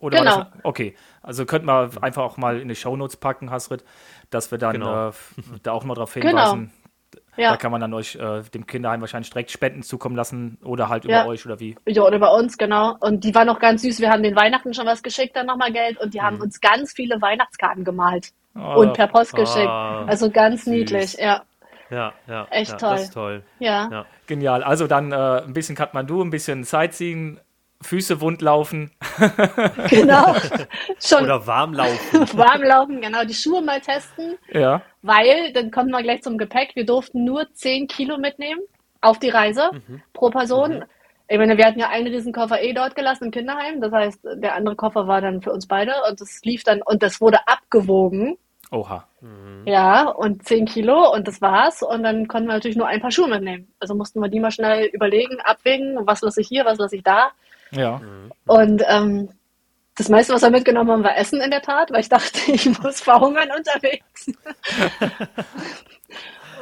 Oder 0.00 0.18
genau. 0.18 0.36
Das, 0.38 0.46
okay, 0.64 0.94
also 1.22 1.46
könnten 1.46 1.66
wir 1.66 1.90
einfach 2.02 2.22
auch 2.22 2.36
mal 2.36 2.60
in 2.60 2.68
die 2.68 2.74
Shownotes 2.74 3.16
packen, 3.16 3.50
Hasrit, 3.50 3.84
dass 4.28 4.50
wir 4.50 4.58
dann 4.58 4.74
genau. 4.74 5.08
äh, 5.08 5.12
da 5.62 5.72
auch 5.72 5.84
mal 5.84 5.94
darauf 5.94 6.12
genau. 6.12 6.26
hinweisen. 6.26 6.60
Genau 6.60 6.83
ja. 7.36 7.50
Da 7.50 7.56
kann 7.56 7.72
man 7.72 7.80
dann 7.80 7.92
euch 7.94 8.16
äh, 8.16 8.42
dem 8.52 8.66
Kinderheim 8.66 9.00
wahrscheinlich 9.00 9.30
direkt 9.30 9.50
Spenden 9.50 9.82
zukommen 9.82 10.16
lassen 10.16 10.58
oder 10.62 10.88
halt 10.88 11.04
über 11.04 11.26
euch 11.26 11.44
oder 11.44 11.60
wie? 11.60 11.76
Ja, 11.86 12.02
oder 12.02 12.18
bei 12.18 12.28
uns, 12.28 12.58
genau. 12.58 12.96
Und 13.00 13.24
die 13.24 13.34
war 13.34 13.44
noch 13.44 13.58
ganz 13.58 13.82
süß. 13.82 14.00
Wir 14.00 14.10
haben 14.10 14.22
den 14.22 14.36
Weihnachten 14.36 14.74
schon 14.74 14.86
was 14.86 15.02
geschickt, 15.02 15.36
dann 15.36 15.46
nochmal 15.46 15.72
Geld 15.72 16.00
und 16.00 16.14
die 16.14 16.22
haben 16.22 16.36
mhm. 16.36 16.42
uns 16.42 16.60
ganz 16.60 16.92
viele 16.92 17.20
Weihnachtskarten 17.20 17.84
gemalt 17.84 18.30
oh, 18.54 18.80
und 18.80 18.94
per 18.94 19.08
Post 19.08 19.34
geschickt. 19.34 19.66
Oh, 19.66 20.04
also 20.06 20.30
ganz 20.30 20.64
süß. 20.64 20.72
niedlich, 20.72 21.14
ja. 21.14 21.42
Ja, 21.90 22.12
ja. 22.26 22.46
Echt 22.50 22.72
ja, 22.72 22.76
toll. 22.76 22.90
Das 22.90 23.02
ist 23.02 23.14
toll. 23.14 23.42
Ja. 23.58 23.88
ja. 23.90 24.06
Genial. 24.26 24.62
Also 24.62 24.86
dann 24.86 25.12
äh, 25.12 25.42
ein 25.46 25.52
bisschen 25.52 25.76
Kathmandu, 25.76 26.22
ein 26.22 26.30
bisschen 26.30 26.64
Sightseeing, 26.64 27.38
Füße 27.82 28.20
wund 28.20 28.42
laufen. 28.42 28.90
Genau. 29.88 30.34
Schon 31.00 31.24
Oder 31.24 31.46
warm 31.46 31.74
laufen. 31.74 32.20
warm 32.38 32.62
laufen, 32.62 33.00
genau. 33.00 33.24
Die 33.24 33.34
Schuhe 33.34 33.62
mal 33.62 33.80
testen. 33.80 34.36
Ja. 34.50 34.82
Weil, 35.02 35.52
dann 35.52 35.70
kommen 35.70 35.90
wir 35.90 36.02
gleich 36.02 36.22
zum 36.22 36.38
Gepäck. 36.38 36.74
Wir 36.74 36.86
durften 36.86 37.24
nur 37.24 37.52
10 37.52 37.86
Kilo 37.86 38.18
mitnehmen 38.18 38.60
auf 39.00 39.18
die 39.18 39.28
Reise 39.28 39.70
mhm. 39.72 40.02
pro 40.12 40.30
Person. 40.30 40.78
Mhm. 40.78 40.84
Ich 41.28 41.38
meine, 41.38 41.56
wir 41.56 41.66
hatten 41.66 41.78
ja 41.78 41.88
einen 41.88 42.06
riesen 42.06 42.32
Koffer 42.32 42.62
eh 42.62 42.72
dort 42.72 42.96
gelassen 42.96 43.26
im 43.26 43.30
Kinderheim. 43.30 43.80
Das 43.80 43.92
heißt, 43.92 44.20
der 44.36 44.54
andere 44.54 44.76
Koffer 44.76 45.06
war 45.06 45.20
dann 45.20 45.42
für 45.42 45.52
uns 45.52 45.66
beide 45.66 45.92
und 46.08 46.20
das 46.20 46.40
lief 46.42 46.64
dann 46.64 46.82
und 46.82 47.02
das 47.02 47.20
wurde 47.20 47.46
abgewogen. 47.46 48.36
Oha. 48.70 49.06
Mhm. 49.20 49.62
Ja, 49.66 50.08
und 50.08 50.46
10 50.46 50.66
Kilo 50.66 51.12
und 51.12 51.28
das 51.28 51.40
war's. 51.40 51.82
Und 51.82 52.02
dann 52.02 52.28
konnten 52.28 52.48
wir 52.48 52.54
natürlich 52.54 52.76
nur 52.76 52.86
ein 52.86 53.00
paar 53.00 53.10
Schuhe 53.10 53.28
mitnehmen. 53.28 53.72
Also 53.78 53.94
mussten 53.94 54.20
wir 54.20 54.28
die 54.28 54.40
mal 54.40 54.50
schnell 54.50 54.86
überlegen, 54.86 55.40
abwägen, 55.40 55.98
was 56.02 56.22
lasse 56.22 56.40
ich 56.40 56.48
hier, 56.48 56.64
was 56.64 56.78
lasse 56.78 56.96
ich 56.96 57.02
da. 57.02 57.30
Ja. 57.74 58.00
Und 58.46 58.82
ähm, 58.88 59.28
das 59.96 60.08
meiste, 60.08 60.32
was 60.32 60.42
wir 60.42 60.50
mitgenommen 60.50 60.90
haben, 60.90 61.04
war 61.04 61.16
Essen 61.16 61.40
in 61.40 61.50
der 61.50 61.62
Tat, 61.62 61.90
weil 61.90 62.00
ich 62.00 62.08
dachte, 62.08 62.38
ich 62.52 62.66
muss 62.80 63.00
verhungern 63.00 63.50
unterwegs. 63.56 64.26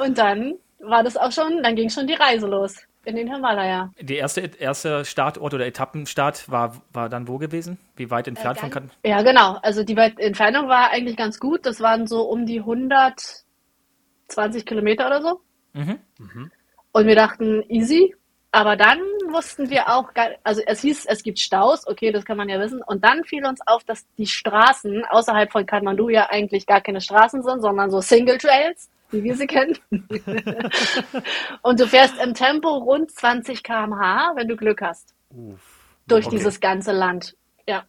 und 0.05 0.19
dann 0.19 0.55
war 0.81 1.03
das 1.03 1.17
auch 1.17 1.33
schon, 1.33 1.63
dann 1.63 1.77
ging 1.77 1.89
schon 1.89 2.07
die 2.07 2.15
Reise 2.15 2.47
los 2.47 2.77
in 3.05 3.17
den 3.17 3.33
Himalaya. 3.33 3.91
Die 4.01 4.15
erste, 4.15 4.43
erste 4.59 5.05
Startort 5.05 5.55
oder 5.55 5.67
Etappenstart 5.67 6.51
war, 6.51 6.83
war 6.93 7.09
dann 7.09 7.27
wo 7.27 7.39
gewesen? 7.39 7.79
Wie 7.97 8.11
weit 8.11 8.29
entfernt 8.29 8.59
äh, 8.59 8.61
von 8.61 8.71
Kan 8.71 8.91
Ja, 9.05 9.23
genau. 9.23 9.59
Also 9.63 9.83
die 9.83 9.97
Entfernung 9.97 10.69
war 10.69 10.91
eigentlich 10.91 11.17
ganz 11.17 11.41
gut. 11.41 11.67
Das 11.67 11.81
waren 11.81 12.07
so 12.07 12.23
um 12.23 12.47
die 12.47 12.61
120 12.61 14.65
Kilometer 14.65 15.07
oder 15.07 15.23
so. 15.23 15.41
Mhm. 15.73 15.99
Mhm. 16.19 16.53
Und 16.93 17.07
wir 17.07 17.17
dachten, 17.17 17.65
easy, 17.69 18.15
aber 18.53 18.77
dann 18.77 19.01
wussten 19.33 19.71
wir 19.71 19.89
auch, 19.89 20.11
also 20.45 20.63
es 20.67 20.81
hieß, 20.81 21.07
es 21.07 21.23
gibt 21.23 21.39
Staus, 21.39 21.87
okay, 21.87 22.13
das 22.13 22.25
kann 22.25 22.37
man 22.37 22.49
ja 22.49 22.61
wissen. 22.61 22.83
Und 22.83 23.05
dann 23.05 23.25
fiel 23.25 23.45
uns 23.47 23.61
auf, 23.67 23.85
dass 23.85 24.07
die 24.17 24.27
Straßen 24.27 25.05
außerhalb 25.05 25.51
von 25.51 25.67
Kathmandu 25.67 26.09
ja 26.09 26.29
eigentlich 26.31 26.67
gar 26.67 26.81
keine 26.81 27.01
Straßen 27.01 27.43
sind, 27.43 27.63
sondern 27.63 27.91
so 27.91 28.01
Single 28.01 28.39
Trails, 28.39 28.91
wie 29.11 29.23
wir 29.23 29.37
sie 29.37 29.47
kennen. 29.47 29.79
und 31.63 31.81
du 31.81 31.87
fährst 31.87 32.19
im 32.23 32.35
Tempo 32.35 32.69
rund 32.69 33.11
20 33.11 33.63
km/h, 33.63 34.33
wenn 34.37 34.49
du 34.49 34.57
Glück 34.57 34.83
hast. 34.83 35.15
Uff. 35.31 35.61
Durch 36.07 36.27
okay. 36.27 36.37
dieses 36.37 36.61
ganze 36.61 36.93
Land. 36.93 37.37
Ja. 37.67 37.85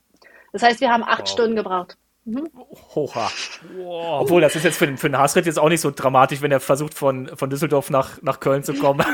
Das 0.51 0.63
heißt, 0.63 0.81
wir 0.81 0.91
haben 0.91 1.03
acht 1.03 1.21
wow. 1.21 1.29
Stunden 1.29 1.55
gebraucht. 1.55 1.97
Mhm. 2.25 2.49
Hocha. 2.95 3.29
Wow. 3.75 4.21
Obwohl, 4.21 4.41
das 4.41 4.55
ist 4.55 4.63
jetzt 4.63 4.77
für, 4.77 4.97
für 4.97 5.09
den 5.09 5.17
Haasritt 5.17 5.45
jetzt 5.45 5.59
auch 5.59 5.69
nicht 5.69 5.81
so 5.81 5.91
dramatisch, 5.91 6.41
wenn 6.41 6.51
er 6.51 6.61
versucht, 6.61 6.93
von, 6.93 7.27
von 7.35 7.49
Düsseldorf 7.49 7.89
nach, 7.89 8.21
nach 8.21 8.39
Köln 8.39 8.63
zu 8.63 8.73
kommen. 8.73 9.05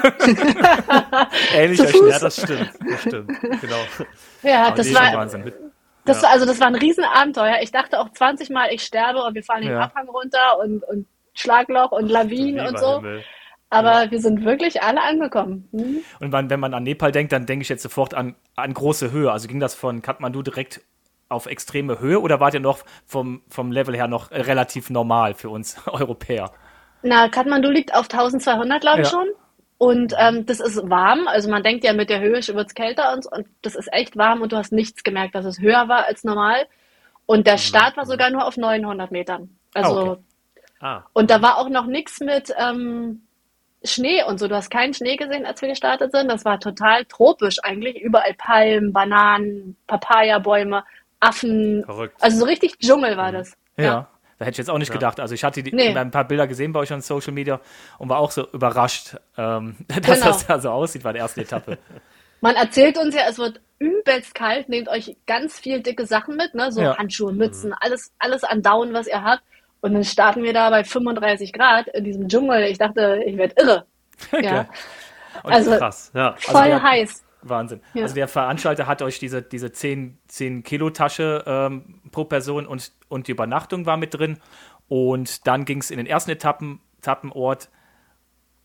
Ähnlicher 1.53 1.87
Schnitt. 1.87 2.11
Ja, 2.11 2.19
das 2.19 2.41
stimmt. 2.41 2.71
Das 2.87 3.01
stimmt. 3.01 3.31
Genau. 3.41 3.83
Ja, 4.43 4.71
das 4.71 4.93
war, 4.93 5.13
Wahnsinn. 5.13 5.51
Das, 6.05 6.21
ja. 6.21 6.29
also 6.29 6.45
das 6.45 6.59
war 6.59 6.67
ein 6.67 6.75
Riesenabenteuer. 6.75 7.57
Ich 7.61 7.71
dachte 7.71 7.99
auch 7.99 8.09
20 8.11 8.51
Mal, 8.51 8.69
ich 8.71 8.83
sterbe 8.83 9.23
und 9.23 9.33
wir 9.33 9.43
fahren 9.43 9.61
den 9.61 9.71
ja. 9.71 9.81
Abhang 9.81 10.07
runter 10.07 10.59
und, 10.63 10.83
und 10.83 11.07
Schlagloch 11.33 11.91
und 11.91 12.09
Lawinen 12.09 12.67
und 12.67 12.79
so. 12.79 12.97
Himmel. 12.97 13.23
Aber 13.71 14.05
ja. 14.05 14.11
wir 14.11 14.19
sind 14.19 14.45
wirklich 14.45 14.81
alle 14.81 15.01
angekommen. 15.01 15.67
Hm? 15.71 16.01
Und 16.19 16.31
wenn 16.31 16.59
man 16.59 16.73
an 16.73 16.83
Nepal 16.83 17.11
denkt, 17.11 17.31
dann 17.31 17.45
denke 17.45 17.63
ich 17.63 17.69
jetzt 17.69 17.83
sofort 17.83 18.13
an, 18.13 18.35
an 18.55 18.73
große 18.73 19.11
Höhe. 19.11 19.31
Also 19.31 19.47
ging 19.47 19.59
das 19.59 19.75
von 19.75 20.01
Kathmandu 20.01 20.41
direkt 20.41 20.81
auf 21.29 21.45
extreme 21.45 21.99
Höhe 21.99 22.19
oder 22.19 22.39
wart 22.39 22.55
ihr 22.55 22.59
noch 22.59 22.79
vom, 23.05 23.43
vom 23.47 23.71
Level 23.71 23.95
her 23.95 24.07
noch 24.07 24.31
relativ 24.31 24.89
normal 24.89 25.35
für 25.35 25.49
uns 25.49 25.77
Europäer? 25.87 26.51
Na, 27.03 27.29
Kathmandu 27.29 27.69
liegt 27.69 27.93
auf 27.93 28.09
1200, 28.09 28.81
glaube 28.81 29.01
ich 29.01 29.07
ja. 29.07 29.11
schon. 29.11 29.27
Und 29.77 30.13
ähm, 30.17 30.45
das 30.45 30.59
ist 30.59 30.89
warm. 30.89 31.27
Also 31.27 31.49
man 31.49 31.63
denkt 31.63 31.85
ja, 31.85 31.93
mit 31.93 32.09
der 32.09 32.19
Höhe 32.19 32.33
wird 32.33 32.67
es 32.67 32.73
kälter 32.73 33.13
und, 33.13 33.25
und 33.27 33.47
das 33.61 33.75
ist 33.75 33.87
echt 33.93 34.17
warm 34.17 34.41
und 34.41 34.51
du 34.51 34.57
hast 34.57 34.73
nichts 34.73 35.05
gemerkt, 35.05 35.35
dass 35.35 35.45
es 35.45 35.59
höher 35.59 35.87
war 35.87 36.05
als 36.05 36.25
normal. 36.25 36.67
Und 37.25 37.47
der 37.47 37.53
mhm. 37.53 37.59
Start 37.59 37.95
war 37.95 38.05
sogar 38.05 38.29
nur 38.29 38.45
auf 38.45 38.57
900 38.57 39.11
Metern. 39.11 39.57
Also 39.73 39.99
ah, 39.99 40.11
okay. 40.11 40.21
ah. 40.81 41.03
und 41.13 41.29
da 41.29 41.41
war 41.41 41.59
auch 41.59 41.69
noch 41.69 41.85
nichts 41.85 42.19
mit 42.19 42.53
ähm, 42.57 43.21
Schnee 43.83 44.23
und 44.23 44.39
so. 44.39 44.49
Du 44.49 44.55
hast 44.55 44.69
keinen 44.69 44.93
Schnee 44.93 45.15
gesehen, 45.15 45.45
als 45.45 45.61
wir 45.61 45.69
gestartet 45.69 46.11
sind. 46.11 46.29
Das 46.29 46.43
war 46.43 46.59
total 46.59 47.05
tropisch 47.05 47.63
eigentlich. 47.63 48.01
Überall 48.01 48.33
Palmen, 48.33 48.91
Bananen, 48.91 49.77
Papaya-Bäume. 49.87 50.83
Affen. 51.19 51.83
Verrückt. 51.85 52.15
Also 52.21 52.39
so 52.39 52.45
richtig 52.45 52.77
Dschungel 52.79 53.17
war 53.17 53.31
das. 53.31 53.57
Ja. 53.77 53.83
ja. 53.83 54.07
Da 54.39 54.45
hätte 54.45 54.53
ich 54.53 54.57
jetzt 54.59 54.69
auch 54.69 54.77
nicht 54.77 54.87
ja. 54.87 54.93
gedacht. 54.93 55.19
Also 55.19 55.35
ich 55.35 55.43
hatte 55.43 55.61
die, 55.61 55.73
nee. 55.73 55.95
ein 55.95 56.11
paar 56.11 56.23
Bilder 56.23 56.47
gesehen 56.47 56.71
bei 56.71 56.79
euch 56.79 56.93
on 56.93 57.01
Social 57.01 57.33
Media 57.33 57.59
und 57.97 58.07
war 58.07 58.19
auch 58.19 58.31
so 58.31 58.47
überrascht, 58.51 59.17
ähm, 59.37 59.75
dass 59.87 60.19
genau. 60.19 60.25
das 60.27 60.47
da 60.47 60.59
so 60.59 60.69
aussieht 60.69 61.03
bei 61.03 61.11
der 61.11 61.23
ersten 61.23 61.41
Etappe. 61.41 61.77
Man 62.41 62.55
erzählt 62.55 62.97
uns 62.97 63.13
ja, 63.13 63.23
es 63.27 63.37
wird 63.37 63.59
übelst 63.79 64.33
kalt, 64.33 64.69
nehmt 64.69 64.87
euch 64.87 65.17
ganz 65.27 65.59
viel 65.59 65.81
dicke 65.81 66.05
Sachen 66.05 66.37
mit, 66.37 66.55
ne? 66.55 66.71
so 66.71 66.81
ja. 66.81 66.97
Handschuhe, 66.97 67.33
Mützen, 67.33 67.73
alles, 67.77 68.13
alles 68.17 68.45
an 68.45 68.61
Down, 68.61 68.93
was 68.93 69.07
ihr 69.07 69.21
habt. 69.21 69.43
Und 69.81 69.93
dann 69.93 70.05
starten 70.05 70.43
wir 70.43 70.53
da 70.53 70.69
bei 70.69 70.85
35 70.85 71.51
Grad 71.51 71.87
in 71.89 72.05
diesem 72.05 72.29
Dschungel. 72.29 72.63
Ich 72.63 72.77
dachte, 72.77 73.21
ich 73.25 73.37
werde 73.37 73.55
irre. 73.57 73.85
Ja. 74.41 74.67
Also 75.43 75.77
krass. 75.77 76.11
Ja. 76.13 76.35
voll 76.37 76.55
also, 76.55 76.81
heiß. 76.81 77.23
Wahnsinn. 77.41 77.81
Ja. 77.93 78.03
Also 78.03 78.15
der 78.15 78.27
Veranstalter 78.27 78.87
hat 78.87 79.01
euch 79.01 79.19
diese, 79.19 79.41
diese 79.41 79.71
10, 79.71 80.17
10 80.27 80.63
Kilo 80.63 80.89
Tasche 80.89 81.43
ähm, 81.45 82.01
pro 82.11 82.25
Person 82.25 82.67
und, 82.67 82.91
und 83.07 83.27
die 83.27 83.31
Übernachtung 83.31 83.85
war 83.85 83.97
mit 83.97 84.13
drin. 84.13 84.37
Und 84.87 85.47
dann 85.47 85.65
ging 85.65 85.79
es 85.79 85.91
in 85.91 85.97
den 85.97 86.07
ersten 86.07 86.31
Etappen, 86.31 86.79
Etappenort 86.99 87.69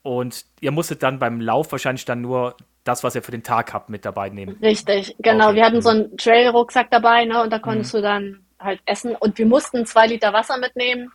und 0.02 0.44
ihr 0.60 0.70
musstet 0.70 1.02
dann 1.02 1.18
beim 1.18 1.40
Lauf 1.40 1.72
wahrscheinlich 1.72 2.04
dann 2.04 2.20
nur 2.20 2.56
das, 2.84 3.02
was 3.02 3.14
ihr 3.14 3.22
für 3.22 3.30
den 3.30 3.42
Tag 3.42 3.72
habt, 3.72 3.88
mit 3.88 4.04
dabei 4.04 4.28
nehmen. 4.28 4.58
Richtig, 4.62 5.16
genau. 5.18 5.46
Okay. 5.46 5.56
Wir 5.56 5.64
hatten 5.64 5.80
so 5.80 5.88
einen 5.88 6.16
Trail-Rucksack 6.18 6.90
dabei, 6.90 7.24
ne? 7.24 7.42
Und 7.42 7.50
da 7.50 7.58
konntest 7.58 7.94
mhm. 7.94 7.98
du 7.98 8.02
dann 8.02 8.44
halt 8.60 8.80
essen. 8.84 9.16
Und 9.16 9.38
wir 9.38 9.46
mussten 9.46 9.86
zwei 9.86 10.06
Liter 10.06 10.34
Wasser 10.34 10.58
mitnehmen. 10.58 11.10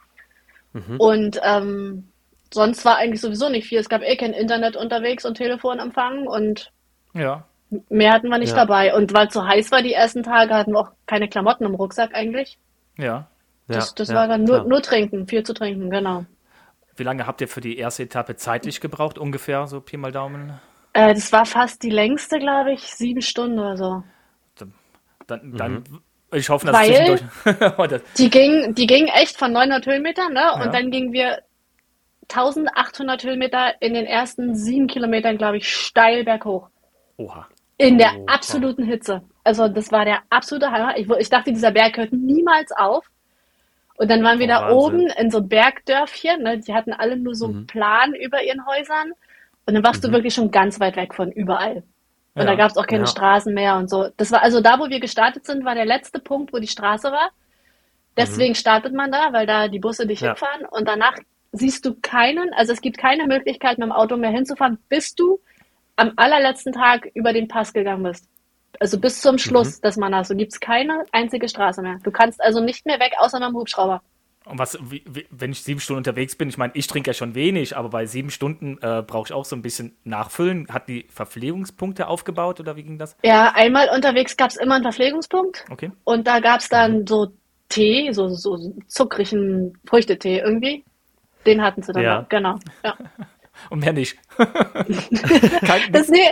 Mhm. 0.74 0.98
Und 0.98 1.40
ähm, 1.44 2.10
sonst 2.52 2.84
war 2.86 2.98
eigentlich 2.98 3.22
sowieso 3.22 3.50
nicht 3.50 3.68
viel. 3.68 3.80
Es 3.80 3.90
gab 3.90 4.02
eh 4.02 4.18
kein 4.18 4.34
Internet 4.34 4.76
unterwegs 4.76 5.24
und 5.26 5.36
Telefonempfang 5.36 6.26
und 6.26 6.72
ja. 7.14 7.46
Mehr 7.90 8.14
hatten 8.14 8.30
wir 8.30 8.40
nicht 8.40 8.50
Ja. 8.56 8.66
dabei. 8.66 8.96
Und 8.96 9.14
weil 9.14 9.28
es 9.28 9.34
so 9.34 9.46
heiß 9.46 9.72
war 9.72 9.84
die 9.84 9.94
ersten 9.94 10.24
Tage, 10.24 10.54
hatten 10.56 10.72
wir 10.72 10.80
auch 10.80 10.92
keine 11.06 11.28
Klamotten 11.28 11.66
im 11.66 11.76
Rucksack 11.76 12.16
eigentlich. 12.16 12.58
Ja. 12.98 13.28
Das, 13.68 13.94
das 13.94 14.10
ja, 14.10 14.16
war 14.16 14.28
dann 14.28 14.44
nur, 14.44 14.64
nur 14.64 14.82
trinken, 14.82 15.28
viel 15.28 15.44
zu 15.44 15.54
trinken, 15.54 15.92
genau. 15.92 16.26
Wie 16.96 17.04
lange 17.04 17.28
habt 17.28 17.40
ihr 17.42 17.48
für 17.48 17.62
die 17.62 17.78
erste 17.78 18.04
Etappe 18.04 18.36
zeitlich 18.36 18.82
gebraucht? 18.82 19.20
Ungefähr, 19.20 19.68
so 19.68 19.80
Pi 19.82 19.98
mal 19.98 20.12
Daumen. 20.12 20.60
Äh, 20.94 21.14
das 21.14 21.32
war 21.32 21.46
fast 21.46 21.84
die 21.84 21.92
längste, 21.92 22.40
glaube 22.40 22.72
ich, 22.74 22.82
sieben 22.82 23.22
Stunden 23.22 23.60
oder 23.60 23.78
so. 23.78 24.04
Dann, 25.28 25.56
dann 25.56 25.84
ich 26.34 26.50
hoffe, 26.50 26.66
dass 26.66 26.76
Weil- 26.76 27.20
zwischendurch. 27.20 27.74
Oh, 27.78 27.86
Die 28.18 28.30
ging, 28.32 28.74
die 28.74 28.88
ging 28.88 29.06
echt 29.06 29.38
von 29.38 29.52
900 29.54 29.86
Höhenmetern, 29.86 30.34
ne? 30.34 30.54
Und 30.56 30.62
Ja. 30.62 30.68
dann 30.72 30.90
gingen 30.90 31.14
wir 31.14 31.44
1800 32.30 33.24
Höhenmeter 33.24 33.74
in 33.82 33.94
den 33.94 34.06
ersten 34.06 34.56
sieben 34.56 34.88
Kilometern, 34.88 35.38
glaube 35.38 35.58
ich, 35.58 35.70
steil 35.72 36.24
berghoch. 36.24 36.70
Oha. 37.20 37.48
In 37.78 37.98
der 37.98 38.12
Oh, 38.18 38.26
absoluten 38.28 38.84
Hitze. 38.84 39.22
Also 39.44 39.68
das 39.68 39.92
war 39.92 40.06
der 40.06 40.20
absolute 40.30 40.72
Hammer. 40.72 40.98
Ich, 40.98 41.10
ich 41.10 41.30
dachte, 41.30 41.52
dieser 41.52 41.72
Berg 41.72 41.98
hört 41.98 42.12
niemals 42.14 42.72
auf. 42.72 43.10
Und 43.98 44.10
dann 44.10 44.24
waren 44.24 44.40
wir 44.40 44.46
Oh, 44.46 44.50
da 44.50 44.62
Wahnsinn. 44.62 44.78
oben 44.78 45.08
in 45.20 45.32
so 45.32 45.38
einem 45.40 45.50
Bergdörfchen. 45.50 46.44
Ne? 46.44 46.58
Die 46.60 46.74
hatten 46.74 46.94
alle 46.94 47.18
nur 47.18 47.36
so 47.36 47.46
einen 47.46 47.68
Plan 47.68 48.14
über 48.16 48.42
ihren 48.44 48.66
Häusern. 48.66 49.12
Und 49.66 49.74
dann 49.76 49.84
warst 49.84 50.04
du 50.04 50.12
wirklich 50.12 50.34
schon 50.34 50.52
ganz 50.52 50.80
weit 50.80 50.96
weg 50.96 51.14
von 51.14 51.32
überall. 51.32 51.84
Und 52.36 52.46
da 52.46 52.52
Ja, 52.52 52.56
gab 52.56 52.72
es 52.72 52.78
auch 52.78 52.88
keine 52.88 53.04
ja. 53.04 53.08
Straßen 53.08 53.54
mehr 53.54 53.76
und 53.78 53.90
so. 53.90 54.10
Das 54.18 54.32
war 54.32 54.42
also 54.42 54.62
da, 54.62 54.80
wo 54.80 54.90
wir 54.90 55.00
gestartet 55.00 55.46
sind, 55.46 55.66
war 55.66 55.76
der 55.76 55.86
letzte 55.86 56.20
Punkt, 56.20 56.54
wo 56.54 56.60
die 56.60 56.68
Straße 56.68 57.12
war. 57.12 57.32
Deswegen 58.18 58.56
startet 58.56 58.94
man 58.94 59.12
da, 59.12 59.32
weil 59.34 59.46
da 59.46 59.68
die 59.68 59.80
Busse 59.80 60.08
dich 60.08 60.22
Ja. 60.22 60.30
hinfahren. 60.30 60.66
Und 60.66 60.88
danach 60.88 61.18
siehst 61.52 61.86
du 61.86 61.96
keinen, 62.02 62.54
also 62.54 62.74
es 62.74 62.82
gibt 62.82 62.98
keine 62.98 63.28
Möglichkeit, 63.28 63.78
mit 63.78 63.86
dem 63.88 63.92
Auto 63.92 64.18
mehr 64.18 64.32
hinzufahren, 64.32 64.78
bis 64.90 65.16
du 65.16 65.40
am 66.00 66.14
allerletzten 66.16 66.74
Tag 66.74 67.10
über 67.14 67.34
den 67.34 67.48
Pass 67.48 67.74
gegangen 67.74 68.04
bist. 68.04 68.28
Also 68.80 69.00
bis 69.00 69.22
zum 69.22 69.38
Schluss 69.38 69.82
des 69.82 69.98
Mannas. 69.98 70.30
Du 70.30 70.36
gibt's 70.36 70.60
keine 70.60 71.04
einzige 71.12 71.50
Straße 71.50 71.82
mehr. 71.82 71.98
Du 72.04 72.12
kannst 72.12 72.42
also 72.42 72.62
nicht 72.62 72.86
mehr 72.86 73.00
weg, 73.00 73.14
außer 73.18 73.40
mit 73.40 73.50
dem 73.50 73.56
Hubschrauber. 73.56 74.02
Und 74.46 74.58
was, 74.58 74.80
wie, 74.82 75.04
wie, 75.08 75.28
wenn 75.30 75.52
ich 75.52 75.64
sieben 75.64 75.80
Stunden 75.80 75.98
unterwegs 75.98 76.36
bin, 76.36 76.50
ich 76.50 76.58
meine, 76.58 76.72
ich 76.76 76.88
trinke 76.88 77.10
ja 77.10 77.14
schon 77.14 77.36
wenig, 77.36 77.76
aber 77.76 77.90
bei 77.90 78.06
sieben 78.06 78.32
Stunden 78.32 78.78
äh, 78.82 79.04
brauche 79.06 79.28
ich 79.28 79.34
auch 79.34 79.46
so 79.46 79.56
ein 79.56 79.62
bisschen 79.62 79.98
nachfüllen. 80.06 80.68
Hat 80.70 80.88
die 80.88 81.08
Verpflegungspunkte 81.10 82.08
aufgebaut 82.08 82.60
oder 82.60 82.76
wie 82.76 82.84
ging 82.84 82.98
das? 82.98 83.16
Ja, 83.24 83.52
einmal 83.54 83.90
unterwegs 83.94 84.38
gab's 84.38 84.56
immer 84.56 84.76
einen 84.76 84.84
Verpflegungspunkt. 84.84 85.66
Okay. 85.70 85.92
Und 86.04 86.26
da 86.26 86.40
gab's 86.40 86.70
dann 86.70 87.06
so 87.06 87.28
Tee, 87.68 88.12
so, 88.12 88.30
so 88.30 88.74
zuckrigen 88.88 89.78
Früchtetee 89.86 90.40
irgendwie. 90.40 90.84
Den 91.46 91.62
hatten 91.62 91.84
sie 91.84 91.94
dann. 91.94 92.04
Ja. 92.04 92.26
Genau. 92.30 92.56
Ja. 92.84 92.98
Und 93.70 93.80
mehr 93.80 93.94
nicht. 93.94 94.18
Kein, 94.38 95.92
Das, 95.92 96.10
nee, 96.10 96.30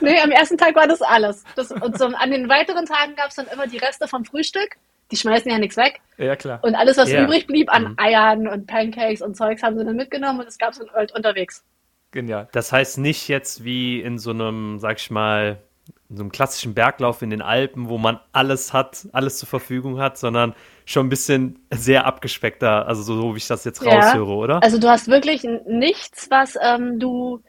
nee, 0.00 0.20
am 0.20 0.30
ersten 0.30 0.56
Tag 0.58 0.74
war 0.74 0.86
das 0.86 1.02
alles. 1.02 1.44
Das, 1.56 1.70
und 1.70 1.98
so, 1.98 2.06
an 2.06 2.30
den 2.30 2.48
weiteren 2.48 2.86
Tagen 2.86 3.14
gab's 3.16 3.36
dann 3.36 3.46
immer 3.48 3.66
die 3.66 3.78
Reste 3.78 4.08
vom 4.08 4.24
Frühstück. 4.24 4.76
Die 5.10 5.16
schmeißen 5.16 5.50
ja 5.50 5.58
nichts 5.58 5.76
weg. 5.76 6.00
ja, 6.16 6.34
klar. 6.34 6.60
Und 6.62 6.74
alles, 6.74 6.96
was 6.96 7.10
Ja. 7.10 7.24
übrig 7.24 7.46
blieb 7.46 7.72
an 7.72 7.94
Eiern 7.98 8.48
und 8.48 8.66
Pancakes 8.66 9.20
und 9.22 9.36
Zeugs, 9.36 9.62
haben 9.62 9.78
sie 9.78 9.84
dann 9.84 9.96
mitgenommen 9.96 10.40
und 10.40 10.46
das 10.46 10.58
gab's 10.58 10.78
dann 10.78 10.90
halt 10.92 11.12
unterwegs. 11.12 11.62
Genial. 12.10 12.48
Das 12.52 12.72
heißt 12.72 12.98
nicht 12.98 13.28
jetzt 13.28 13.64
wie 13.64 14.00
in 14.00 14.18
so 14.18 14.30
einem, 14.30 14.78
sag 14.78 14.98
ich 14.98 15.10
mal, 15.10 15.58
in 16.10 16.16
so 16.16 16.22
einem 16.22 16.32
klassischen 16.32 16.74
Berglauf 16.74 17.22
in 17.22 17.30
den 17.30 17.42
Alpen, 17.42 17.88
wo 17.88 17.98
man 17.98 18.20
alles 18.32 18.72
hat, 18.72 19.08
alles 19.12 19.38
zur 19.38 19.48
Verfügung 19.48 19.98
hat, 20.00 20.18
sondern 20.18 20.54
schon 20.84 21.06
ein 21.06 21.10
bisschen 21.10 21.58
sehr 21.72 22.06
abgespeckter, 22.06 22.86
also 22.86 23.02
so, 23.02 23.16
so 23.16 23.34
wie 23.34 23.38
ich 23.38 23.46
das 23.46 23.64
jetzt 23.64 23.82
Ja. 23.82 23.90
raushöre, 23.90 24.32
oder? 24.32 24.62
Also 24.62 24.78
du 24.78 24.88
hast 24.88 25.08
wirklich 25.08 25.44
nichts, 25.66 26.30
was 26.30 26.56
ähm, 26.60 26.98
du 27.00 27.42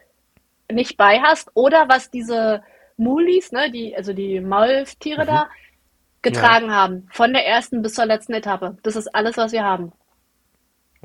nicht 0.70 0.96
bei 0.96 1.20
hast 1.20 1.50
oder 1.54 1.88
was 1.88 2.10
diese 2.10 2.62
Mulis, 2.96 3.52
ne, 3.52 3.70
die, 3.70 3.96
also 3.96 4.12
die 4.12 4.40
Maultiere 4.40 5.22
Mhm. 5.22 5.26
da, 5.26 5.48
getragen 6.22 6.72
haben. 6.74 7.08
Von 7.12 7.32
der 7.32 7.46
ersten 7.46 7.82
bis 7.82 7.94
zur 7.94 8.06
letzten 8.06 8.32
Etappe. 8.34 8.78
Das 8.82 8.96
ist 8.96 9.14
alles, 9.14 9.36
was 9.36 9.52
wir 9.52 9.64
haben. 9.64 9.92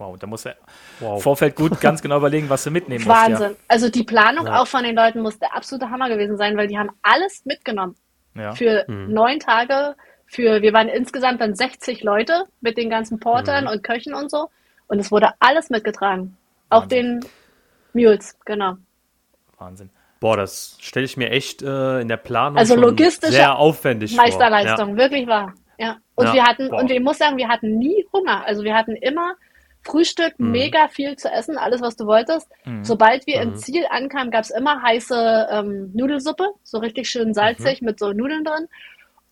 Wow, 0.01 0.17
da 0.17 0.25
muss 0.27 0.45
er 0.45 0.55
Wow. 0.99 1.17
im 1.17 1.21
Vorfeld 1.21 1.55
gut 1.55 1.79
ganz 1.79 2.01
genau 2.01 2.17
überlegen, 2.17 2.49
was 2.49 2.63
du 2.63 2.71
mitnehmen 2.71 3.03
musst. 3.05 3.15
Wahnsinn. 3.15 3.55
Also 3.67 3.89
die 3.89 4.03
Planung 4.03 4.47
Ja. 4.47 4.61
auch 4.61 4.67
von 4.67 4.83
den 4.83 4.95
Leuten 4.95 5.21
muss 5.21 5.37
der 5.37 5.55
absolute 5.55 5.89
Hammer 5.91 6.09
gewesen 6.09 6.37
sein, 6.37 6.57
weil 6.57 6.67
die 6.67 6.77
haben 6.77 6.89
alles 7.03 7.45
mitgenommen. 7.45 7.95
Ja. 8.35 8.41
ja. 8.43 8.51
Für 8.53 8.85
Mhm. 8.87 9.13
neun 9.13 9.39
Tage, 9.39 9.95
für, 10.25 10.61
wir 10.61 10.73
waren 10.73 10.87
insgesamt 10.89 11.39
dann 11.41 11.53
60 11.55 12.03
Leute 12.03 12.45
mit 12.61 12.77
den 12.77 12.89
ganzen 12.89 13.19
Portern 13.19 13.65
Mhm. 13.65 13.69
und 13.71 13.83
Köchen 13.83 14.13
und 14.15 14.31
so. 14.31 14.49
Und 14.87 14.99
es 14.99 15.11
wurde 15.11 15.29
alles 15.39 15.69
mitgetragen. 15.69 16.35
Auch 16.69 16.83
Wahnsinn. 16.83 17.19
den 17.21 17.29
Mules, 17.93 18.35
genau. 18.45 18.77
Wahnsinn. 19.57 19.89
Boah, 20.19 20.37
das 20.37 20.77
stelle 20.79 21.05
ich 21.05 21.17
mir 21.17 21.29
echt 21.31 21.61
äh, 21.63 21.99
in 21.99 22.07
der 22.07 22.17
Planung 22.17 22.57
Also 22.57 22.73
schon 22.75 22.83
logistische 22.83 23.33
sehr 23.33 23.57
aufwendig 23.57 24.15
Meisterleistung, 24.15 24.89
vor. 24.89 24.97
wirklich 24.97 25.27
wahr. 25.27 25.53
Ja. 25.77 25.97
Und 26.15 26.27
Ja, 26.27 26.33
wir 26.33 26.43
hatten, 26.43 26.69
boah. 26.69 26.79
und 26.79 26.91
ich 26.91 26.99
muss 26.99 27.17
sagen, 27.17 27.37
wir 27.37 27.47
hatten 27.49 27.77
nie 27.79 28.05
Hunger. 28.13 28.45
Also 28.45 28.63
wir 28.63 28.75
hatten 28.75 28.95
immer 28.95 29.33
Frühstück, 29.83 30.39
Mhm. 30.39 30.51
mega 30.51 30.87
viel 30.89 31.15
zu 31.15 31.29
essen, 31.29 31.57
alles, 31.57 31.81
was 31.81 31.95
du 31.95 32.05
wolltest. 32.05 32.49
Sobald 32.83 33.25
wir 33.25 33.41
im 33.41 33.55
Ziel 33.55 33.85
ankamen, 33.89 34.29
gab 34.31 34.43
es 34.43 34.51
immer 34.51 34.81
heiße 34.81 35.47
ähm, 35.51 35.91
Nudelsuppe, 35.93 36.45
so 36.63 36.77
richtig 36.77 37.09
schön 37.09 37.33
salzig 37.33 37.81
mit 37.81 37.97
so 37.99 38.13
Nudeln 38.13 38.43
drin. 38.43 38.67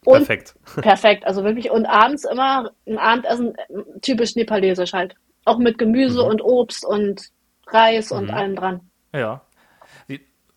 Und 0.06 0.26
Perfekt. 0.26 0.56
perfekt, 0.82 1.26
also 1.26 1.44
wirklich. 1.44 1.70
Und 1.72 1.86
abends 1.86 2.24
immer 2.26 2.72
ein 2.88 2.98
Abendessen, 2.98 3.54
typisch 4.02 4.36
nepalesisch 4.36 4.94
halt. 4.94 5.16
Auch 5.46 5.58
mit 5.58 5.78
Gemüse 5.78 6.22
Mhm. 6.24 6.30
und 6.30 6.42
Obst 6.42 6.86
und 6.86 7.30
Reis 7.68 8.12
und 8.12 8.32
allem 8.32 8.56
dran. 8.56 8.82
Ja. 9.14 9.42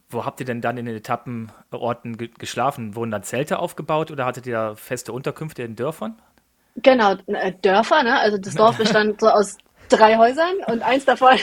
Wo 0.08 0.26
habt 0.26 0.40
ihr 0.40 0.46
denn 0.46 0.60
dann 0.60 0.76
in 0.76 0.84
den 0.84 0.96
Etappenorten 0.96 2.18
ge 2.18 2.28
geschlafen? 2.38 2.94
Wurden 2.94 3.10
dann 3.10 3.22
Zelte 3.22 3.58
aufgebaut 3.58 4.10
oder 4.10 4.26
hattet 4.26 4.46
ihr 4.46 4.52
da 4.52 4.74
feste 4.74 5.10
Unterkünfte 5.10 5.62
in 5.62 5.74
Dörfern? 5.74 6.20
Genau, 6.76 7.14
äh, 7.28 7.52
Dörfer, 7.62 8.02
ne? 8.02 8.18
Also 8.20 8.36
das 8.36 8.54
Dorf 8.54 8.76
bestand 8.76 9.20
so 9.20 9.28
aus 9.28 9.56
drei 9.88 10.16
Häusern 10.16 10.56
und 10.66 10.82
eins 10.82 11.04
davon 11.04 11.36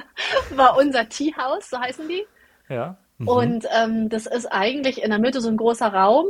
war 0.54 0.76
unser 0.78 1.08
Teehaus, 1.08 1.70
so 1.70 1.78
heißen 1.78 2.08
die. 2.08 2.24
Ja. 2.68 2.96
Und 3.24 3.66
ähm, 3.74 4.08
das 4.08 4.26
ist 4.26 4.46
eigentlich 4.46 5.02
in 5.02 5.10
der 5.10 5.18
Mitte 5.18 5.40
so 5.40 5.48
ein 5.48 5.56
großer 5.56 5.88
Raum, 5.88 6.26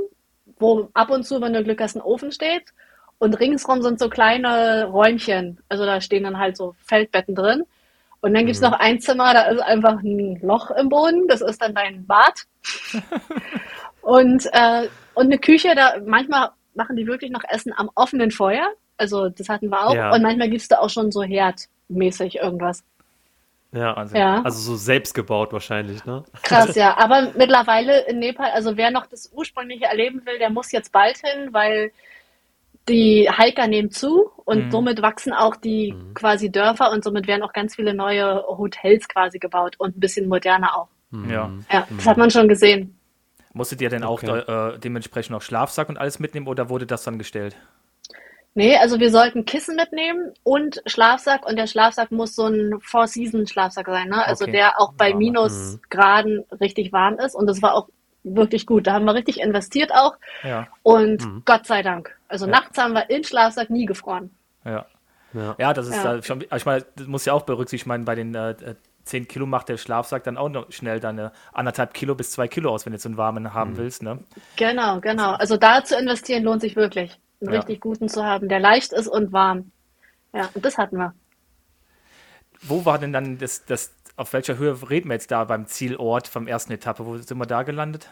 wo 0.58 0.88
ab 0.94 1.10
und 1.10 1.24
zu, 1.24 1.40
wenn 1.40 1.52
du 1.52 1.64
Glück 1.64 1.80
hast, 1.80 1.96
ein 1.96 2.02
Ofen 2.02 2.30
steht. 2.30 2.72
Und 3.18 3.40
ringsrum 3.40 3.82
sind 3.82 3.98
so 3.98 4.08
kleine 4.08 4.84
Räumchen. 4.84 5.58
Also 5.68 5.84
da 5.84 6.00
stehen 6.00 6.24
dann 6.24 6.38
halt 6.38 6.56
so 6.56 6.74
Feldbetten 6.84 7.34
drin. 7.34 7.62
Und 8.20 8.34
dann 8.34 8.46
gibt's 8.46 8.60
noch 8.60 8.72
ein 8.72 9.00
Zimmer, 9.00 9.34
da 9.34 9.42
ist 9.42 9.60
einfach 9.60 10.02
ein 10.02 10.38
Loch 10.42 10.70
im 10.70 10.88
Boden. 10.88 11.26
Das 11.28 11.40
ist 11.40 11.60
dann 11.60 11.74
dein 11.74 12.06
Bad. 12.06 12.44
und, 14.02 14.46
äh, 14.52 14.88
und 15.14 15.26
eine 15.26 15.38
Küche, 15.38 15.74
da 15.74 15.96
manchmal 16.04 16.50
machen 16.74 16.96
die 16.96 17.06
wirklich 17.06 17.30
noch 17.30 17.42
Essen 17.48 17.72
am 17.76 17.90
offenen 17.94 18.30
Feuer. 18.30 18.68
Also 18.96 19.28
das 19.28 19.48
hatten 19.48 19.68
wir 19.68 19.86
auch. 19.86 19.94
Ja. 19.94 20.12
Und 20.14 20.22
manchmal 20.22 20.48
gibt's 20.50 20.68
da 20.68 20.78
auch 20.78 20.90
schon 20.90 21.10
so 21.12 21.22
herdmäßig 21.22 22.36
irgendwas. 22.36 22.82
Ja. 23.72 23.94
Wahnsinn. 23.96 24.16
Ja. 24.18 24.42
Also 24.42 24.58
so 24.60 24.76
selbst 24.76 25.12
gebaut 25.14 25.52
wahrscheinlich, 25.52 26.04
ne? 26.06 26.24
Krass, 26.42 26.74
ja. 26.76 26.96
Aber 26.96 27.32
mittlerweile 27.36 28.06
in 28.06 28.18
Nepal, 28.20 28.50
also 28.52 28.76
wer 28.76 28.90
noch 28.90 29.06
das 29.06 29.30
ursprüngliche 29.32 29.84
erleben 29.86 30.22
will, 30.24 30.38
der 30.38 30.50
muss 30.50 30.72
jetzt 30.72 30.92
bald 30.92 31.18
hin, 31.18 31.52
weil 31.52 31.90
die 32.88 33.28
Hiker 33.36 33.66
nehmen 33.66 33.90
zu 33.90 34.30
und 34.44 34.66
Mhm. 34.66 34.70
somit 34.70 35.02
wachsen 35.02 35.32
auch 35.32 35.56
die 35.56 35.94
quasi 36.14 36.50
Dörfer 36.52 36.92
und 36.92 37.02
somit 37.02 37.26
werden 37.26 37.42
auch 37.42 37.52
ganz 37.52 37.74
viele 37.74 37.92
neue 37.94 38.44
Hotels 38.46 39.08
quasi 39.08 39.38
gebaut 39.40 39.74
und 39.78 39.96
ein 39.96 40.00
bisschen 40.00 40.28
moderner 40.28 40.76
auch. 40.78 40.88
Ja. 41.28 41.50
Ja, 41.72 41.86
das 41.96 42.06
hat 42.06 42.16
man 42.16 42.30
schon 42.30 42.48
gesehen. 42.48 42.96
Musstet 43.52 43.80
ihr 43.80 43.88
denn 43.88 44.04
auch 44.04 44.22
Okay. 44.22 44.38
äh, 44.74 44.78
dementsprechend 44.78 45.32
noch 45.32 45.42
Schlafsack 45.42 45.88
und 45.88 45.96
alles 45.96 46.18
mitnehmen 46.20 46.46
oder 46.46 46.68
wurde 46.68 46.86
das 46.86 47.02
dann 47.04 47.18
gestellt? 47.18 47.56
Nee, 48.56 48.74
also 48.78 48.98
wir 48.98 49.10
sollten 49.10 49.44
Kissen 49.44 49.76
mitnehmen 49.76 50.32
und 50.42 50.82
Schlafsack 50.86 51.46
und 51.46 51.56
der 51.56 51.66
Schlafsack 51.66 52.10
muss 52.10 52.34
so 52.34 52.46
ein 52.46 52.80
Four-Season-Schlafsack 52.80 53.86
sein, 53.86 54.08
ne? 54.08 54.26
Also 54.26 54.44
Okay. 54.44 54.52
der 54.52 54.80
auch 54.80 54.94
bei. 54.94 55.12
Minusgraden 55.14 56.44
richtig 56.60 56.90
warm 56.92 57.18
ist 57.18 57.34
und 57.34 57.46
das 57.46 57.60
war 57.60 57.74
auch 57.74 57.88
wirklich 58.24 58.64
gut. 58.66 58.86
Da 58.86 58.94
haben 58.94 59.04
wir 59.04 59.14
richtig 59.14 59.40
investiert 59.40 59.92
auch 59.92 60.16
Ja. 60.42 60.66
und 60.82 61.44
Gott 61.44 61.66
sei 61.66 61.82
Dank. 61.82 62.16
Also 62.28 62.46
Ja. 62.46 62.52
nachts 62.52 62.78
haben 62.78 62.94
wir 62.94 63.08
im 63.10 63.22
Schlafsack 63.24 63.68
nie 63.70 63.84
gefroren. 63.86 64.30
Ja. 64.64 64.86
Ja. 65.34 65.54
Ja, 65.58 65.72
das 65.74 65.88
ist 65.88 65.96
Ja. 65.96 66.14
da 66.16 66.22
schon, 66.22 66.40
ich 66.54 66.64
meine, 66.66 66.84
das 66.96 67.06
muss 67.06 67.26
ja 67.26 67.34
auch 67.34 67.42
berücksichtigt, 67.42 67.82
ich 67.84 67.86
meine, 67.86 68.04
bei 68.04 68.14
den 68.14 68.34
äh, 68.34 68.50
äh, 68.52 68.74
10 69.04 69.28
Kilo 69.28 69.44
macht 69.46 69.68
der 69.68 69.76
Schlafsack 69.76 70.24
dann 70.24 70.38
auch 70.38 70.48
noch 70.48 70.72
schnell 70.72 70.98
deine 70.98 71.30
anderthalb 71.52 71.92
Kilo 71.92 72.14
bis 72.14 72.30
zwei 72.32 72.48
Kilo 72.48 72.70
aus, 72.72 72.86
wenn 72.86 72.94
du 72.94 72.98
so 72.98 73.08
einen 73.10 73.18
warmen 73.18 73.52
haben 73.54 73.76
willst, 73.76 74.02
ne? 74.02 74.18
Genau, 74.56 74.98
genau. 75.00 75.32
Also 75.34 75.56
da 75.58 75.84
zu 75.84 75.96
investieren 75.96 76.42
lohnt 76.42 76.62
sich 76.62 76.74
wirklich. 76.74 77.18
Einen 77.40 77.52
Ja. 77.52 77.58
richtig 77.60 77.80
guten 77.80 78.08
zu 78.08 78.24
haben, 78.24 78.48
der 78.48 78.60
leicht 78.60 78.92
ist 78.92 79.08
und 79.08 79.32
warm. 79.32 79.70
Ja, 80.32 80.48
und 80.54 80.64
das 80.64 80.78
hatten 80.78 80.96
wir. 80.96 81.14
Wo 82.62 82.84
war 82.84 82.98
denn 82.98 83.12
dann 83.12 83.38
das, 83.38 83.64
das, 83.66 83.94
auf 84.16 84.32
welcher 84.32 84.56
Höhe 84.58 84.76
reden 84.88 85.08
wir 85.08 85.14
jetzt 85.14 85.30
da 85.30 85.44
beim 85.44 85.66
Zielort 85.66 86.26
vom 86.28 86.46
ersten 86.46 86.72
Etappe? 86.72 87.04
Wo 87.06 87.16
sind 87.18 87.36
wir 87.38 87.46
da 87.46 87.62
gelandet? 87.62 88.08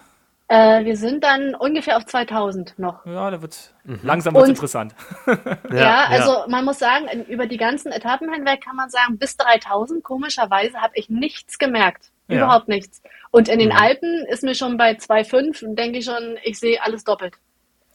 Äh, 0.48 0.84
wir 0.84 0.98
sind 0.98 1.24
dann 1.24 1.54
ungefähr 1.54 1.96
auf 1.96 2.04
2000 2.04 2.78
noch. 2.78 3.06
Ja, 3.06 3.30
da 3.30 3.40
wird 3.40 3.74
langsam 4.02 4.34
wird's 4.34 4.44
Und- 4.44 4.50
interessant. 4.50 4.94
Ja, 5.72 6.04
also 6.04 6.44
man 6.48 6.66
muss 6.66 6.78
sagen, 6.78 7.08
über 7.24 7.46
die 7.46 7.56
ganzen 7.56 7.90
Etappen 7.92 8.30
hinweg 8.32 8.62
kann 8.62 8.76
man 8.76 8.90
sagen, 8.90 9.16
bis 9.16 9.38
3000, 9.38 10.04
komischerweise 10.04 10.76
habe 10.82 10.92
ich 10.96 11.08
nichts 11.08 11.58
gemerkt. 11.58 12.10
Ja. 12.28 12.37
Überhaupt 12.44 12.68
nichts. 12.68 13.02
Und 13.30 13.48
in 13.48 13.58
den 13.58 13.70
Mhm. 13.70 13.76
Alpen 13.76 14.26
ist 14.28 14.42
mir 14.42 14.54
schon 14.54 14.76
bei 14.76 14.92
2,5, 14.96 15.74
denke 15.74 15.98
ich 15.98 16.04
schon, 16.04 16.37
ich 16.42 16.58
sehe 16.58 16.82
alles 16.82 17.04
doppelt. 17.04 17.37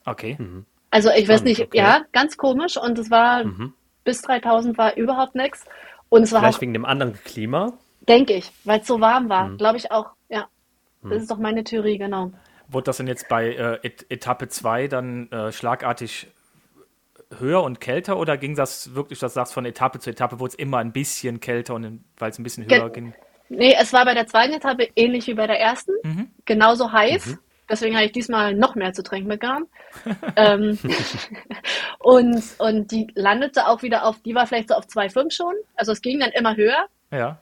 Okay. 0.06 0.36
Also 0.92 1.10
ich 1.12 1.28
weiß 1.28 1.44
nicht, 1.44 1.62
okay. 1.62 1.78
ja, 1.78 2.02
ganz 2.12 2.38
komisch. 2.38 2.78
Und 2.78 2.98
es 2.98 3.12
war 3.12 3.44
Mhm. 3.44 3.74
bis 4.04 4.22
3000 4.24 4.78
war 4.78 4.96
überhaupt 4.98 5.36
nichts. 5.36 5.66
Und 6.10 6.24
es 6.24 6.32
war 6.32 6.40
Vielleicht 6.42 6.58
auch, 6.58 6.62
wegen 6.62 6.74
dem 6.74 6.86
anderen 6.86 7.14
Klima. 7.24 7.74
denke 8.08 8.34
ich, 8.34 8.52
weil 8.64 8.80
es 8.80 8.88
so 8.88 9.00
warm 9.00 9.26
Mhm. 9.26 9.30
war, 9.30 9.50
glaube 9.58 9.78
ich 9.78 9.92
auch. 9.92 10.12
Ja, 10.30 10.48
das 11.04 11.22
ist 11.24 11.32
doch 11.32 11.38
meine 11.38 11.64
Theorie, 11.64 11.98
genau. 11.98 12.32
Wurde 12.68 12.86
das 12.86 12.98
denn 12.98 13.08
jetzt 13.08 13.28
bei 13.30 13.54
äh, 13.54 13.80
Et 13.84 14.06
Etappe 14.10 14.48
2 14.48 14.88
dann 14.88 15.32
äh, 15.32 15.52
schlagartig 15.52 16.28
höher 17.40 17.62
und 17.64 17.80
kälter 17.80 18.18
oder 18.18 18.38
ging 18.38 18.56
das 18.56 18.96
wirklich, 18.96 19.20
dass 19.20 19.34
du 19.34 19.36
sagst, 19.36 19.54
von 19.54 19.66
Etappe 19.66 20.00
zu 20.00 20.10
Etappe 20.10 20.40
wurde 20.40 20.50
es 20.50 20.56
immer 20.56 20.78
ein 20.80 20.92
bisschen 20.92 21.40
kälter 21.40 21.76
und 21.76 22.04
weil 22.18 22.32
es 22.32 22.40
ein 22.40 22.44
bisschen 22.44 22.68
Ge- 22.68 22.80
höher 22.80 22.90
ging? 22.90 23.14
Nee, 23.50 23.76
es 23.80 23.94
war 23.94 24.06
bei 24.06 24.14
der 24.16 24.26
zweiten 24.28 24.54
Etappe 24.54 24.88
ähnlich 24.96 25.28
wie 25.28 25.34
bei 25.36 25.46
der 25.48 25.60
ersten. 25.60 25.92
Mhm. 26.04 26.32
Genauso 26.46 26.92
heiß. 26.92 27.38
Deswegen 27.70 27.96
habe 27.96 28.06
ich 28.06 28.12
diesmal 28.12 28.54
noch 28.56 28.76
mehr 28.76 28.94
zu 28.94 29.04
trinken 29.04 29.28
mitgenommen. 29.28 29.68
ähm, 30.36 30.78
und, 32.00 32.44
und 32.58 32.92
die 32.92 33.08
landete 33.16 33.68
auch 33.68 33.84
wieder 33.84 34.06
auf, 34.06 34.20
die 34.22 34.36
war 34.36 34.48
vielleicht 34.48 34.70
so 34.70 34.76
auf 34.76 34.86
2,5 34.86 35.32
schon. 35.32 35.54
Also 35.76 35.92
es 35.92 36.02
ging 36.02 36.20
dann 36.20 36.32
immer 36.32 36.56
höher. 36.56 36.86
Ja. 37.12 37.42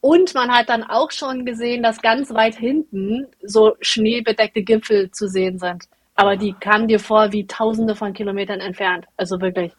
Und 0.00 0.34
man 0.34 0.50
hat 0.50 0.68
dann 0.68 0.84
auch 0.84 1.10
schon 1.10 1.44
gesehen, 1.44 1.82
dass 1.82 2.00
ganz 2.00 2.32
weit 2.32 2.54
hinten 2.54 3.26
so 3.42 3.76
schneebedeckte 3.80 4.62
Gipfel 4.62 5.10
zu 5.10 5.28
sehen 5.28 5.58
sind. 5.58 5.84
Aber 6.14 6.36
die 6.36 6.52
kamen 6.52 6.88
dir 6.88 6.98
vor 6.98 7.32
wie 7.32 7.46
tausende 7.46 7.94
von 7.94 8.12
Kilometern 8.12 8.60
entfernt. 8.60 9.06
Also 9.16 9.40
wirklich. 9.40 9.72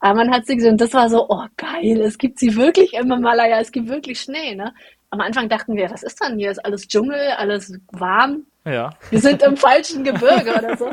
Aber 0.00 0.14
man 0.14 0.30
hat 0.30 0.46
sie 0.46 0.56
gesehen 0.56 0.72
und 0.72 0.80
das 0.80 0.94
war 0.94 1.10
so, 1.10 1.26
oh 1.28 1.44
geil, 1.58 2.00
es 2.00 2.16
gibt 2.16 2.38
sie 2.38 2.56
wirklich 2.56 2.94
im 2.94 3.12
Himalaya, 3.12 3.60
es 3.60 3.72
gibt 3.72 3.88
wirklich 3.88 4.20
Schnee. 4.20 4.54
Ne? 4.54 4.72
Am 5.10 5.20
Anfang 5.20 5.50
dachten 5.50 5.76
wir, 5.76 5.90
was 5.90 6.02
ist 6.02 6.18
denn 6.22 6.38
hier? 6.38 6.50
Ist 6.50 6.64
alles 6.64 6.88
Dschungel, 6.88 7.30
alles 7.36 7.78
warm? 7.92 8.46
Ja. 8.66 8.90
Wir 9.10 9.20
sind 9.20 9.42
im 9.42 9.56
falschen 9.56 10.04
Gebirge 10.04 10.52
oder 10.58 10.76
so. 10.76 10.90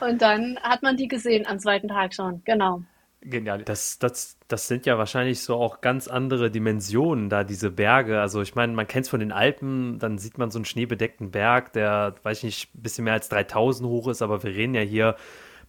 Und 0.00 0.20
dann 0.20 0.58
hat 0.62 0.82
man 0.82 0.96
die 0.96 1.08
gesehen 1.08 1.46
am 1.46 1.58
zweiten 1.58 1.88
Tag 1.88 2.14
schon, 2.14 2.42
genau. 2.44 2.82
Genial. 3.24 3.62
Das, 3.62 4.00
das, 4.00 4.36
das 4.48 4.66
sind 4.66 4.84
ja 4.84 4.98
wahrscheinlich 4.98 5.42
so 5.42 5.54
auch 5.54 5.80
ganz 5.80 6.08
andere 6.08 6.50
Dimensionen 6.50 7.28
da, 7.28 7.44
diese 7.44 7.70
Berge. 7.70 8.20
Also 8.20 8.42
ich 8.42 8.56
meine, 8.56 8.72
man 8.72 8.88
kennt 8.88 9.04
es 9.04 9.10
von 9.10 9.20
den 9.20 9.30
Alpen, 9.30 10.00
dann 10.00 10.18
sieht 10.18 10.38
man 10.38 10.50
so 10.50 10.58
einen 10.58 10.64
schneebedeckten 10.64 11.30
Berg, 11.30 11.72
der, 11.72 12.16
weiß 12.24 12.38
ich 12.38 12.44
nicht, 12.44 12.74
ein 12.74 12.82
bisschen 12.82 13.04
mehr 13.04 13.12
als 13.14 13.28
3000 13.28 13.88
hoch 13.88 14.08
ist, 14.08 14.22
aber 14.22 14.42
wir 14.42 14.50
reden 14.50 14.74
ja 14.74 14.80
hier 14.80 15.14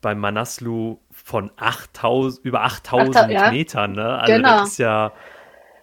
beim 0.02 0.18
Manaslu 0.20 0.98
von 1.12 1.52
8000, 1.58 2.44
über 2.44 2.64
8000 2.64 3.16
Achttau- 3.16 3.30
ja. 3.32 3.52
Metern, 3.52 3.92
ne? 3.94 4.18
Also 4.20 4.34
Genau. 4.34 4.58
das 4.62 4.70
ist 4.72 4.78
ja, 4.80 5.14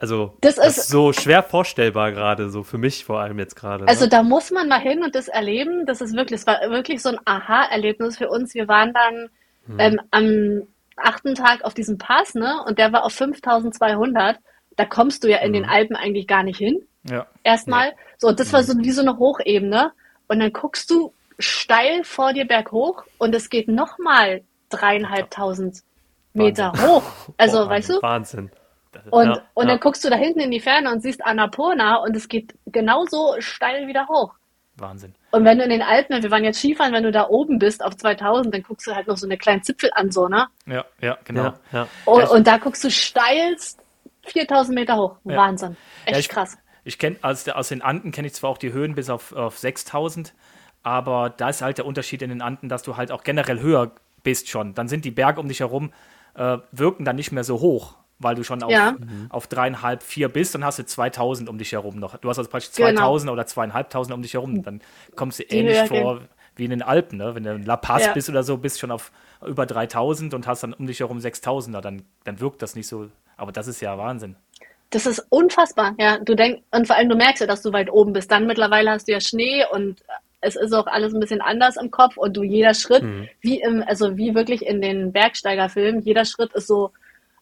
also 0.00 0.36
Das 0.40 0.56
das 0.56 0.66
ist- 0.66 0.78
ist 0.78 0.88
so 0.88 1.12
schwer 1.12 1.42
vorstellbar 1.42 2.10
gerade, 2.12 2.50
so 2.50 2.62
für 2.64 2.78
mich 2.78 3.04
vor 3.04 3.20
allem 3.20 3.38
jetzt 3.38 3.54
gerade. 3.54 3.86
Also 3.86 4.04
ne? 4.04 4.10
da 4.10 4.22
muss 4.22 4.50
man 4.50 4.66
mal 4.68 4.80
hin 4.80 5.04
und 5.04 5.14
das 5.14 5.28
erleben. 5.28 5.86
Das 5.86 6.00
ist 6.00 6.16
wirklich, 6.16 6.40
es 6.40 6.46
war 6.46 6.58
wirklich 6.70 7.02
so 7.02 7.10
ein 7.10 7.18
Aha-Erlebnis 7.24 8.18
für 8.18 8.28
uns. 8.28 8.54
Wir 8.54 8.66
waren 8.66 8.92
dann 8.92 9.28
ähm, 9.78 10.00
am 10.10 10.62
achten 10.96 11.34
Tag 11.34 11.62
auf 11.64 11.74
diesem 11.74 11.98
Pass, 11.98 12.34
ne? 12.34 12.62
Und 12.66 12.78
der 12.78 12.92
war 12.92 13.04
auf 13.04 13.12
5200. 13.12 14.38
Da 14.76 14.84
kommst 14.84 15.22
du 15.22 15.28
ja 15.30 15.38
in 15.38 15.52
den 15.52 15.64
Alpen 15.64 15.94
eigentlich 15.96 16.26
gar 16.26 16.42
nicht 16.42 16.58
hin. 16.58 16.80
Ja. 17.08 17.26
Erstmal. 17.44 17.92
So, 18.18 18.28
und 18.28 18.40
das 18.40 18.52
war 18.52 18.62
so 18.62 18.76
wie 18.78 18.90
so 18.90 19.00
eine 19.02 19.16
Hochebene. 19.18 19.92
Und 20.28 20.40
dann 20.40 20.52
guckst 20.52 20.90
du 20.90 21.12
steil 21.38 22.04
vor 22.04 22.32
dir 22.32 22.46
berghoch 22.46 23.04
und 23.18 23.34
es 23.34 23.48
geht 23.50 23.68
nochmal 23.68 24.42
dreieinhalbtausend 24.68 25.82
Meter 26.32 26.72
hoch. 26.76 27.02
Also, 27.36 27.58
Boah, 27.64 27.70
weißt 27.70 27.90
du? 27.90 28.02
Wahnsinn. 28.02 28.50
Und, 29.10 29.26
ja, 29.26 29.42
und 29.54 29.64
ja. 29.64 29.70
dann 29.70 29.80
guckst 29.80 30.04
du 30.04 30.10
da 30.10 30.16
hinten 30.16 30.40
in 30.40 30.50
die 30.50 30.60
Ferne 30.60 30.90
und 30.90 31.00
siehst 31.00 31.24
Annapurna 31.24 31.96
und 31.96 32.16
es 32.16 32.28
geht 32.28 32.54
genauso 32.66 33.36
steil 33.38 33.86
wieder 33.86 34.08
hoch. 34.08 34.34
Wahnsinn. 34.76 35.14
Und 35.30 35.44
wenn 35.44 35.58
du 35.58 35.64
in 35.64 35.70
den 35.70 35.82
Alpen, 35.82 36.22
wir 36.22 36.30
waren 36.30 36.44
jetzt 36.44 36.58
Skifahren, 36.58 36.92
wenn 36.92 37.04
du 37.04 37.12
da 37.12 37.28
oben 37.28 37.58
bist 37.58 37.84
auf 37.84 37.96
2000, 37.96 38.52
dann 38.54 38.62
guckst 38.62 38.86
du 38.86 38.94
halt 38.94 39.06
noch 39.06 39.16
so 39.16 39.26
eine 39.26 39.36
kleinen 39.36 39.62
Zipfel 39.62 39.90
an, 39.94 40.10
so, 40.10 40.26
ne? 40.28 40.46
Ja, 40.66 40.84
ja, 41.00 41.18
genau. 41.24 41.42
ja, 41.44 41.54
ja. 41.72 41.88
Und, 42.04 42.22
ich- 42.24 42.30
und 42.30 42.46
da 42.46 42.56
guckst 42.58 42.82
du 42.82 42.90
steilst 42.90 43.78
4000 44.26 44.74
Meter 44.74 44.96
hoch. 44.96 45.16
Ja. 45.24 45.36
Wahnsinn. 45.36 45.76
Echt 46.04 46.14
Ja, 46.14 46.18
ich, 46.18 46.28
krass. 46.28 46.58
Ich 46.84 46.98
kenne 46.98 47.16
aus, 47.22 47.46
aus 47.48 47.68
den 47.68 47.82
Anden 47.82 48.10
kenne 48.10 48.26
ich 48.26 48.34
zwar 48.34 48.50
auch 48.50 48.58
die 48.58 48.72
Höhen 48.72 48.94
bis 48.94 49.10
auf, 49.10 49.32
auf 49.32 49.58
6000, 49.58 50.34
aber 50.82 51.30
da 51.30 51.50
ist 51.50 51.62
halt 51.62 51.78
der 51.78 51.86
Unterschied 51.86 52.22
in 52.22 52.30
den 52.30 52.42
Anden, 52.42 52.68
dass 52.68 52.82
du 52.82 52.96
halt 52.96 53.12
auch 53.12 53.22
generell 53.22 53.60
höher 53.60 53.92
bist 54.22 54.48
schon. 54.48 54.74
Dann 54.74 54.88
sind 54.88 55.04
die 55.04 55.10
Berge 55.10 55.40
um 55.40 55.48
dich 55.48 55.60
herum, 55.60 55.92
äh, 56.34 56.58
wirken 56.72 57.04
dann 57.04 57.16
nicht 57.16 57.32
mehr 57.32 57.44
so 57.44 57.60
hoch, 57.60 57.96
weil 58.20 58.34
du 58.36 58.44
schon 58.44 58.62
auf, 58.62 58.70
Ja. 58.70 58.96
auf 59.30 59.46
dreieinhalb, 59.48 60.02
vier 60.02 60.28
bist, 60.28 60.54
dann 60.54 60.64
hast 60.64 60.78
du 60.78 60.84
2000 60.86 61.48
um 61.48 61.58
dich 61.58 61.72
herum 61.72 61.96
noch. 61.98 62.16
Du 62.18 62.28
hast 62.28 62.38
also 62.38 62.48
praktisch 62.48 62.70
Genau. 62.72 62.92
2000 63.00 63.32
oder 63.32 63.46
zweieinhalbtausend 63.46 64.14
um 64.14 64.22
dich 64.22 64.34
herum. 64.34 64.62
Dann 64.62 64.80
kommst 65.16 65.38
du 65.40 65.44
Die 65.44 65.56
ähnlich 65.56 65.80
Höhe 65.80 65.86
vor 65.86 66.20
wie 66.56 66.64
in 66.64 66.70
den 66.70 66.82
Alpen. 66.82 67.18
Ne? 67.18 67.34
Wenn 67.34 67.42
du 67.42 67.54
in 67.54 67.64
La 67.64 67.76
Paz 67.76 68.04
Ja. 68.06 68.12
bist 68.12 68.28
oder 68.28 68.42
so, 68.42 68.58
bist 68.58 68.78
schon 68.78 68.90
auf 68.90 69.10
über 69.44 69.64
3000 69.66 70.34
und 70.34 70.46
hast 70.46 70.62
dann 70.62 70.74
um 70.74 70.86
dich 70.86 71.00
herum 71.00 71.18
6000er, 71.18 71.80
dann, 71.80 72.02
dann 72.24 72.38
wirkt 72.40 72.60
das 72.62 72.74
nicht 72.76 72.86
so. 72.86 73.08
Aber 73.36 73.50
das 73.52 73.66
ist 73.66 73.80
ja 73.80 73.96
Wahnsinn. 73.96 74.36
Das 74.90 75.06
ist 75.06 75.24
unfassbar, 75.30 75.94
ja. 75.98 76.18
Du 76.18 76.34
denkst, 76.34 76.62
und 76.72 76.86
vor 76.86 76.96
allem 76.96 77.08
du 77.08 77.16
merkst 77.16 77.40
ja, 77.40 77.46
dass 77.46 77.62
du 77.62 77.72
weit 77.72 77.90
oben 77.90 78.12
bist. 78.12 78.30
Dann 78.30 78.46
mittlerweile 78.46 78.90
hast 78.90 79.08
du 79.08 79.12
ja 79.12 79.20
Schnee 79.20 79.64
und 79.72 80.02
es 80.42 80.56
ist 80.56 80.72
auch 80.74 80.86
alles 80.86 81.14
ein 81.14 81.20
bisschen 81.20 81.40
anders 81.40 81.76
im 81.76 81.90
Kopf 81.90 82.16
und 82.16 82.36
du 82.36 82.42
jeder 82.42 82.74
Schritt, 82.74 83.04
wie 83.40 83.60
im, 83.60 83.82
also 83.86 84.16
wie 84.16 84.34
wirklich 84.34 84.66
in 84.66 84.82
den 84.82 85.12
Bergsteigerfilmen, 85.12 86.02
jeder 86.02 86.24
Schritt 86.24 86.52
ist 86.54 86.66
so 86.66 86.90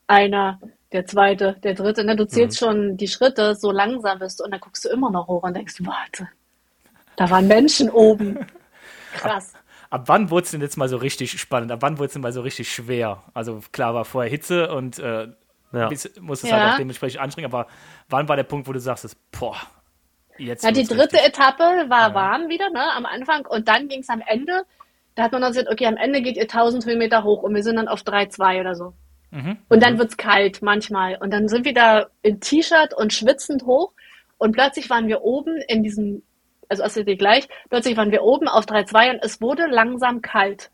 einer, 0.09 0.59
der 0.92 1.07
zweite, 1.07 1.57
der 1.62 1.75
dritte, 1.75 2.03
ne? 2.05 2.16
Du 2.16 2.27
zählst 2.27 2.59
schon 2.59 2.97
die 2.97 3.09
Schritte, 3.09 3.55
so 3.55 3.71
langsam 3.71 4.18
bist 4.18 4.40
du 4.40 4.44
und 4.44 4.51
dann 4.51 4.61
guckst 4.61 4.85
du 4.85 4.88
immer 4.88 5.11
noch 5.11 5.29
hoch 5.29 5.42
und 5.44 5.55
denkst, 5.55 5.77
warte, 5.81 6.29
da 7.16 7.31
waren 7.31 7.47
Menschen 7.47 7.90
oben. 7.90 8.38
Krass. 9.12 9.53
Ab 9.90 10.03
wann 10.07 10.31
wurde 10.31 10.44
es 10.44 10.51
denn 10.51 10.61
jetzt 10.61 10.77
mal 10.77 10.88
so 10.88 10.97
richtig 10.99 11.38
spannend? 11.40 11.73
Ab 11.73 11.81
wann 11.83 11.99
wurde 11.99 12.07
es 12.07 12.12
denn 12.12 12.23
mal 12.23 12.33
so 12.33 12.42
richtig 12.42 12.71
schwer? 12.73 13.23
Also 13.35 13.61
klar 13.73 13.94
war 13.94 14.05
vorher 14.05 14.31
Hitze 14.31 14.71
und 14.73 14.99
äh, 14.99 15.29
Ja. 15.73 15.88
bis, 15.88 16.11
musste 16.21 16.47
es 16.47 16.51
Ja. 16.51 16.59
halt 16.61 16.73
auch 16.73 16.77
dementsprechend 16.79 17.21
anstrengen, 17.21 17.47
aber 17.53 17.66
wann 18.09 18.29
war 18.29 18.37
der 18.37 18.44
Punkt, 18.44 18.68
wo 18.68 18.73
du 18.73 18.81
sagst, 18.81 19.16
boah, 19.31 19.57
jetzt 20.38 20.64
Ja, 20.64 20.73
die 20.73 20.85
dritte 20.85 21.16
richtig. 21.16 21.27
Etappe 21.27 21.62
war 21.88 22.14
warm 22.14 22.49
wieder, 22.49 22.71
ne, 22.71 22.92
am 22.94 23.07
Anfang. 23.07 23.47
Und 23.47 23.68
dann 23.68 23.88
ging 23.88 24.01
es 24.01 24.09
am 24.09 24.23
Ende. 24.27 24.64
Da 25.14 25.25
hat 25.25 25.33
man 25.33 25.42
dann 25.42 25.53
gesagt, 25.53 25.68
okay, 25.71 25.87
am 25.87 25.97
Ende 25.97 26.23
geht 26.23 26.37
ihr 26.37 26.47
1000 26.49 26.87
Höhenmeter 26.87 27.25
hoch 27.25 27.42
und 27.42 27.55
wir 27.55 27.62
sind 27.62 27.77
dann 27.77 27.88
auf 27.88 28.03
3,2 28.03 28.61
oder 28.61 28.75
so. 28.75 28.94
Mhm. 29.30 29.58
Und 29.68 29.82
dann 29.82 29.98
wird's 29.98 30.16
kalt 30.16 30.62
manchmal. 30.62 31.16
Und 31.16 31.32
dann 31.32 31.48
sind 31.48 31.64
wir 31.64 31.74
da 31.74 32.06
in 32.22 32.40
T-Shirt 32.40 32.94
und 32.94 33.12
schwitzend 33.12 33.64
hoch. 33.64 33.92
Und 34.38 34.52
plötzlich 34.52 34.88
waren 34.88 35.08
wir 35.08 35.22
oben 35.22 35.56
in 35.68 35.82
diesem, 35.82 36.22
also 36.68 36.82
also 36.82 37.02
die 37.02 37.16
gleich, 37.16 37.48
plötzlich 37.70 37.96
waren 37.96 38.12
wir 38.12 38.22
oben 38.22 38.48
auf 38.48 38.64
3,2 38.66 39.10
und 39.10 39.24
es 39.24 39.40
wurde 39.40 39.66
langsam 39.66 40.22
kalt. 40.22 40.70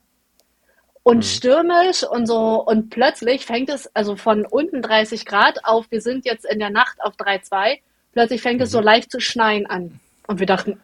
Und 1.02 1.24
stürmisch 1.24 2.02
und 2.02 2.26
so, 2.26 2.62
und 2.64 2.88
plötzlich 2.88 3.44
fängt 3.44 3.68
es, 3.68 3.94
also 3.94 4.16
von 4.16 4.46
unten 4.46 4.80
30 4.80 5.26
Grad 5.26 5.64
auf, 5.64 5.90
wir 5.90 6.00
sind 6.00 6.24
jetzt 6.24 6.46
in 6.46 6.58
der 6.58 6.70
Nacht 6.70 6.96
auf 7.02 7.14
3,2, 7.16 7.80
plötzlich 8.12 8.40
fängt 8.40 8.62
es 8.62 8.70
so 8.70 8.80
leicht 8.80 9.10
zu 9.10 9.20
schneien 9.20 9.66
an. 9.66 10.00
Und 10.26 10.40
wir 10.40 10.46
dachten, 10.46 10.80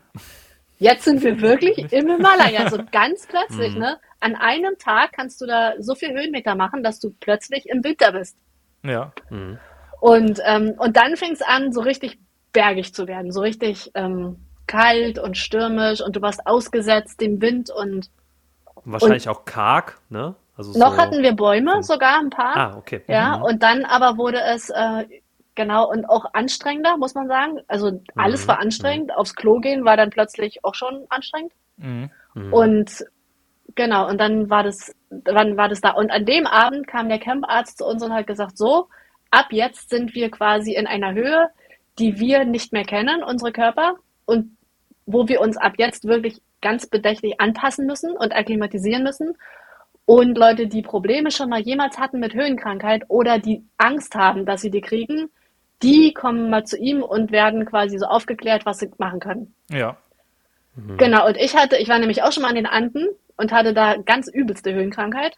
jetzt 0.79 1.05
sind 1.05 1.23
wir 1.23 1.41
wirklich 1.41 1.91
im 1.91 2.11
Himalaya, 2.11 2.69
so 2.69 2.79
ganz 2.93 3.27
plötzlich, 3.27 3.75
ne? 3.77 3.99
An 4.21 4.37
einem 4.37 4.79
Tag 4.79 5.13
kannst 5.13 5.41
du 5.41 5.47
da 5.47 5.75
so 5.79 5.95
viel 5.95 6.11
Höhenmeter 6.11 6.55
machen, 6.55 6.83
dass 6.83 7.01
du 7.01 7.11
plötzlich 7.21 7.69
im 7.69 7.83
Winter 7.83 8.13
bist. 8.13 8.37
Ja, 8.83 9.13
Und, 10.01 10.41
ähm, 10.45 10.75
und 10.79 10.97
dann 10.97 11.17
fing 11.17 11.33
es 11.33 11.43
an, 11.43 11.73
so 11.73 11.81
richtig 11.81 12.19
bergig 12.53 12.95
zu 12.95 13.07
werden, 13.07 13.33
so 13.33 13.41
richtig 13.41 13.91
ähm, 13.95 14.37
kalt 14.67 15.19
und 15.19 15.37
stürmisch 15.37 16.01
und 16.01 16.17
du 16.17 16.23
warst 16.23 16.47
ausgesetzt 16.47 17.21
dem 17.21 17.41
Wind 17.41 17.71
und 17.71 18.11
Und 18.75 18.93
wahrscheinlich 18.93 19.29
auch 19.29 19.45
karg, 19.45 19.99
ne? 20.09 20.35
Also 20.57 20.79
noch 20.79 20.93
so, 20.93 20.99
hatten 20.99 21.23
wir 21.23 21.33
Bäume, 21.33 21.83
sogar 21.83 22.19
ein 22.21 22.31
paar. 22.31 22.57
Ah, 22.57 22.77
okay. 22.77 23.03
Ja, 23.07 23.37
und 23.37 23.63
dann 23.63 23.85
aber 23.85 24.19
wurde 24.19 24.41
es 24.43 24.69
äh, 24.69 25.07
genau 25.55 25.91
und 25.91 26.05
auch 26.05 26.27
anstrengender, 26.35 26.97
muss 26.99 27.15
man 27.15 27.29
sagen. 27.29 27.61
Also 27.67 28.03
alles 28.15 28.47
war 28.47 28.59
anstrengend. 28.61 29.15
Aufs 29.17 29.35
Klo 29.35 29.61
gehen 29.61 29.85
war 29.85 29.97
dann 29.97 30.11
plötzlich 30.11 30.65
auch 30.65 30.75
schon 30.75 31.07
anstrengend. 31.09 31.53
Mhm. 31.79 32.11
Und 32.51 33.05
genau, 33.81 34.07
und 34.09 34.19
dann 34.19 34.51
war 34.51 34.63
das, 34.63 34.95
wann 35.09 35.57
war 35.57 35.71
das 35.71 35.81
da? 35.81 35.93
Und 35.93 36.11
an 36.11 36.27
dem 36.27 36.47
Abend 36.47 36.87
kam 36.87 37.09
der 37.09 37.19
Camparzt 37.19 37.79
zu 37.79 37.87
uns 37.87 38.03
und 38.03 38.13
hat 38.13 38.27
gesagt, 38.27 38.59
so, 38.59 38.89
ab 39.31 39.47
jetzt 39.53 39.89
sind 39.89 40.15
wir 40.15 40.31
quasi 40.31 40.75
in 40.75 40.87
einer 40.87 41.15
Höhe, 41.15 41.49
die 41.99 42.21
wir 42.21 42.45
nicht 42.45 42.75
mehr 42.75 42.85
kennen, 42.85 43.23
unsere 43.23 43.53
Körper, 43.53 43.95
und 44.27 44.57
wo 45.07 45.29
wir 45.29 45.41
uns 45.41 45.57
ab 45.57 45.75
jetzt 45.79 46.05
wirklich 46.05 46.43
ganz 46.61 46.87
bedächtig 46.87 47.41
anpassen 47.41 47.87
müssen 47.87 48.15
und 48.17 48.35
akklimatisieren 48.35 49.03
müssen. 49.03 49.35
Und 50.05 50.37
Leute, 50.37 50.67
die 50.67 50.83
Probleme 50.83 51.31
schon 51.31 51.49
mal 51.49 51.61
jemals 51.61 51.99
hatten 51.99 52.21
mit 52.21 52.35
Höhenkrankheit 52.35 53.05
oder 53.09 53.39
die 53.39 53.65
Angst 53.79 54.15
haben, 54.15 54.45
dass 54.45 54.61
sie 54.61 54.71
die 54.71 54.83
kriegen, 54.83 55.31
die 55.83 56.13
kommen 56.13 56.51
mal 56.51 56.65
zu 56.65 56.77
ihm 56.77 57.03
und 57.03 57.33
werden 57.33 57.65
quasi 57.65 57.99
so 57.99 58.05
aufgeklärt, 58.05 58.67
was 58.67 58.79
sie 58.79 58.91
machen 58.99 59.21
können. 59.21 59.55
ja. 59.71 59.97
Genau, 60.97 61.27
und 61.27 61.37
ich 61.37 61.57
hatte, 61.57 61.77
ich 61.77 61.89
war 61.89 61.99
nämlich 61.99 62.23
auch 62.23 62.33
schon 62.33 62.43
mal 62.43 62.49
an 62.49 62.55
den 62.55 62.67
Anden 62.67 63.09
und 63.37 63.53
hatte 63.53 63.75
da 63.75 63.97
ganz 63.97 64.29
übelste 64.29 64.73
Höhenkrankheit. 64.73 65.37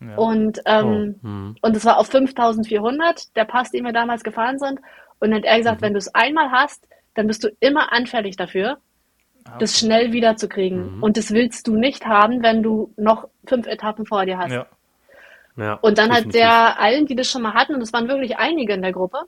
Ja. 0.00 0.16
Und, 0.16 0.60
ähm, 0.66 1.16
Oh, 1.22 1.26
hm. 1.26 1.56
und 1.60 1.76
es 1.76 1.84
war 1.84 1.98
auf 1.98 2.08
5400, 2.08 3.36
der 3.36 3.44
Pass, 3.44 3.70
den 3.70 3.84
wir 3.84 3.92
damals 3.92 4.24
gefahren 4.24 4.58
sind. 4.58 4.80
Und 5.18 5.30
dann 5.30 5.34
hat 5.34 5.44
er 5.44 5.58
gesagt, 5.58 5.82
wenn 5.82 5.92
du 5.92 5.98
es 5.98 6.14
einmal 6.14 6.50
hast, 6.50 6.86
dann 7.14 7.26
bist 7.26 7.44
du 7.44 7.48
immer 7.60 7.92
anfällig 7.92 8.36
dafür, 8.36 8.78
das 9.58 9.78
schnell 9.78 10.12
wiederzukriegen. 10.12 11.02
Und 11.02 11.16
das 11.16 11.32
willst 11.32 11.66
du 11.66 11.74
nicht 11.76 12.06
haben, 12.06 12.42
wenn 12.42 12.62
du 12.62 12.92
noch 12.96 13.28
fünf 13.46 13.66
Etappen 13.66 14.06
vor 14.06 14.24
dir 14.24 14.38
hast. 14.38 14.52
Ja. 14.52 14.66
Ja, 15.56 15.74
Und 15.74 15.98
dann 15.98 16.10
hat 16.12 16.32
der 16.32 16.80
allen, 16.80 17.06
die 17.06 17.16
das 17.16 17.30
schon 17.30 17.42
mal 17.42 17.52
hatten, 17.54 17.74
und 17.74 17.82
es 17.82 17.92
waren 17.92 18.08
wirklich 18.08 18.38
einige 18.38 18.72
in 18.72 18.82
der 18.82 18.92
Gruppe, 18.92 19.18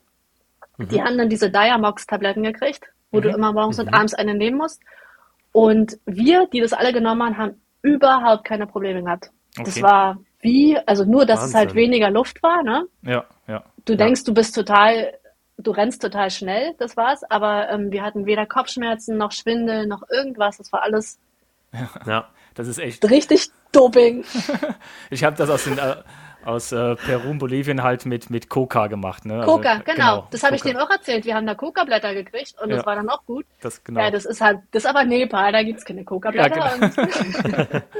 die 0.78 1.02
haben 1.02 1.18
dann 1.18 1.28
diese 1.28 1.50
Diamox-Tabletten 1.50 2.42
gekriegt, 2.42 2.84
wo 3.10 3.20
du 3.20 3.28
immer 3.28 3.52
morgens 3.52 3.78
und 3.78 3.92
abends 3.92 4.14
eine 4.14 4.34
nehmen 4.34 4.56
musst. 4.56 4.80
Und 5.52 5.98
wir, 6.06 6.46
die 6.52 6.60
das 6.60 6.72
alle 6.72 6.92
genommen 6.92 7.22
haben, 7.22 7.38
haben 7.38 7.60
überhaupt 7.82 8.44
keine 8.44 8.66
Probleme 8.66 9.02
gehabt. 9.02 9.30
Das 9.56 9.68
Okay. 9.76 9.82
war 9.82 10.18
wie, 10.40 10.78
also 10.86 11.04
nur, 11.04 11.26
dass 11.26 11.44
es 11.44 11.54
halt 11.54 11.68
Wahnsinn. 11.70 11.82
weniger 11.82 12.10
Luft 12.10 12.42
war, 12.42 12.62
ne? 12.62 12.86
Ja, 13.02 13.24
ja. 13.46 13.62
Du 13.84 13.96
denkst, 13.96 14.24
du 14.24 14.32
bist 14.34 14.54
total, 14.54 15.12
du 15.58 15.70
rennst 15.72 16.00
total 16.02 16.30
schnell, 16.30 16.74
das 16.78 16.96
war's, 16.96 17.22
aber 17.24 17.68
ähm, 17.70 17.92
wir 17.92 18.02
hatten 18.02 18.24
weder 18.26 18.46
Kopfschmerzen 18.46 19.16
noch 19.18 19.32
Schwindel 19.32 19.86
noch 19.86 20.02
irgendwas, 20.08 20.56
das 20.58 20.72
war 20.72 20.82
alles 20.82 21.18
Ja. 22.06 22.28
Das 22.54 22.68
ist 22.68 22.78
echt. 22.78 23.08
richtig 23.10 23.48
Doping. 23.72 24.24
Ich 25.10 25.24
habe 25.24 25.36
das 25.36 25.48
aus, 25.48 25.64
den, 25.64 25.78
äh, 25.78 25.96
aus 26.44 26.72
äh, 26.72 26.96
Peru 26.96 27.30
und 27.30 27.38
Bolivien 27.38 27.82
halt 27.82 28.06
mit, 28.06 28.30
mit 28.30 28.48
Coca 28.48 28.86
gemacht. 28.88 29.24
Ne? 29.24 29.40
Also, 29.40 29.56
Coca, 29.56 29.76
genau. 29.84 30.26
Das 30.30 30.42
habe 30.42 30.56
ich 30.56 30.62
dem 30.62 30.76
auch 30.76 30.90
erzählt. 30.90 31.24
Wir 31.24 31.34
haben 31.34 31.46
da 31.46 31.54
Coca-Blätter 31.54 32.14
gekriegt 32.14 32.54
und 32.62 32.70
das 32.70 32.80
Ja. 32.80 32.86
war 32.86 32.96
dann 32.96 33.08
auch 33.08 33.24
gut. 33.26 33.44
Das, 33.60 33.82
genau. 33.84 34.00
Ja, 34.00 34.10
das 34.10 34.24
ist 34.24 34.40
halt, 34.40 34.60
das 34.72 34.84
ist 34.84 34.90
aber 34.90 35.04
Nepal, 35.04 35.52
da 35.52 35.62
gibt's 35.62 35.84
keine 35.84 36.04
Coca-Blätter. 36.04 36.56
Ja, 36.56 36.76
genau. 36.76 37.80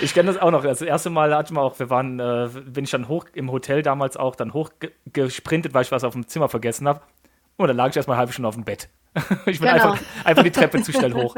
Ich 0.00 0.14
kenne 0.14 0.32
das 0.32 0.40
auch 0.40 0.50
noch. 0.50 0.62
Das 0.64 0.82
erste 0.82 1.10
Mal 1.10 1.34
hatten 1.34 1.54
wir 1.54 1.62
auch, 1.62 1.78
wir 1.78 1.90
waren, 1.90 2.18
äh, 2.18 2.48
bin 2.64 2.84
ich 2.84 2.90
dann 2.90 3.08
hoch 3.08 3.26
im 3.34 3.50
Hotel 3.52 3.82
damals 3.82 4.16
auch 4.16 4.34
dann 4.34 4.52
hochgesprintet, 4.52 5.74
weil 5.74 5.82
ich 5.82 5.92
was 5.92 6.02
auf 6.04 6.12
dem 6.14 6.26
Zimmer 6.26 6.48
vergessen 6.48 6.88
habe. 6.88 7.00
Und 7.56 7.68
dann 7.68 7.76
lag 7.76 7.88
ich 7.90 7.96
erstmal 7.96 8.16
eine 8.16 8.20
halbe 8.20 8.32
Stunde 8.32 8.48
auf 8.48 8.54
dem 8.56 8.64
Bett. 8.64 8.88
Ich 9.46 9.60
bin 9.60 9.68
Genau. 9.68 9.90
einfach, 9.92 9.98
einfach 10.24 10.42
die 10.42 10.50
Treppe 10.50 10.82
zu 10.82 10.92
schnell 10.92 11.14
hoch. 11.14 11.34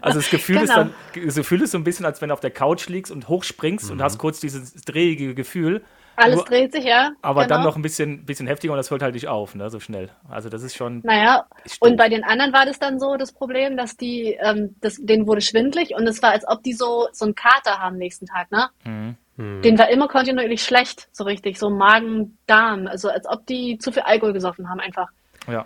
Also 0.00 0.18
das 0.18 0.30
Gefühl 0.30 0.56
ist 0.56 0.70
Genau. 0.74 0.88
dann, 1.14 1.24
das 1.26 1.34
Gefühl 1.36 1.62
ist 1.62 1.70
so 1.72 1.78
ein 1.78 1.84
bisschen, 1.84 2.04
als 2.06 2.20
wenn 2.20 2.28
du 2.28 2.32
auf 2.34 2.40
der 2.40 2.50
Couch 2.50 2.88
liegst 2.88 3.12
und 3.12 3.28
hochspringst 3.28 3.90
und 3.90 4.02
hast 4.02 4.18
kurz 4.18 4.40
dieses 4.40 4.74
drehige 4.84 5.34
Gefühl. 5.34 5.82
Alles 6.14 6.36
Nur- 6.36 6.44
dreht 6.44 6.72
sich, 6.72 6.84
ja. 6.84 7.12
Aber 7.22 7.44
genau. 7.44 7.54
dann 7.56 7.64
noch 7.64 7.76
ein 7.76 7.80
bisschen, 7.82 8.26
bisschen 8.26 8.46
heftiger 8.46 8.74
und 8.74 8.76
das 8.76 8.90
hört 8.90 9.02
halt 9.02 9.14
nicht 9.14 9.28
auf, 9.28 9.54
ne, 9.54 9.70
so 9.70 9.80
schnell. 9.80 10.10
Also 10.28 10.50
das 10.50 10.62
ist 10.62 10.76
schon. 10.76 11.00
Naja, 11.04 11.46
Ist 11.64 11.80
und 11.80 11.96
bei 11.96 12.10
den 12.10 12.22
anderen 12.22 12.52
war 12.52 12.66
das 12.66 12.78
dann 12.78 13.00
so 13.00 13.16
das 13.16 13.32
Problem, 13.32 13.78
dass 13.78 13.96
die, 13.96 14.36
ähm, 14.42 14.76
das, 14.82 14.96
denen 15.00 15.26
wurde 15.26 15.40
schwindlig 15.40 15.94
und 15.96 16.06
es 16.06 16.20
war, 16.22 16.32
als 16.32 16.46
ob 16.46 16.62
die 16.64 16.74
so, 16.74 17.08
so 17.12 17.24
einen 17.24 17.34
Kater 17.34 17.78
haben 17.78 17.96
nächsten 17.96 18.26
Tag, 18.26 18.50
ne? 18.52 18.68
Mhm. 18.84 19.16
Denen 19.62 19.78
war 19.78 19.88
immer 19.88 20.06
kontinuierlich 20.08 20.62
schlecht, 20.62 21.08
so 21.12 21.24
richtig, 21.24 21.58
so 21.58 21.70
Magen, 21.70 22.36
Darm, 22.46 22.86
also 22.86 23.08
als 23.08 23.26
ob 23.26 23.46
die 23.46 23.78
zu 23.78 23.90
viel 23.90 24.02
Alkohol 24.02 24.34
gesoffen 24.34 24.68
haben 24.68 24.80
einfach. 24.80 25.08
Ja. 25.48 25.64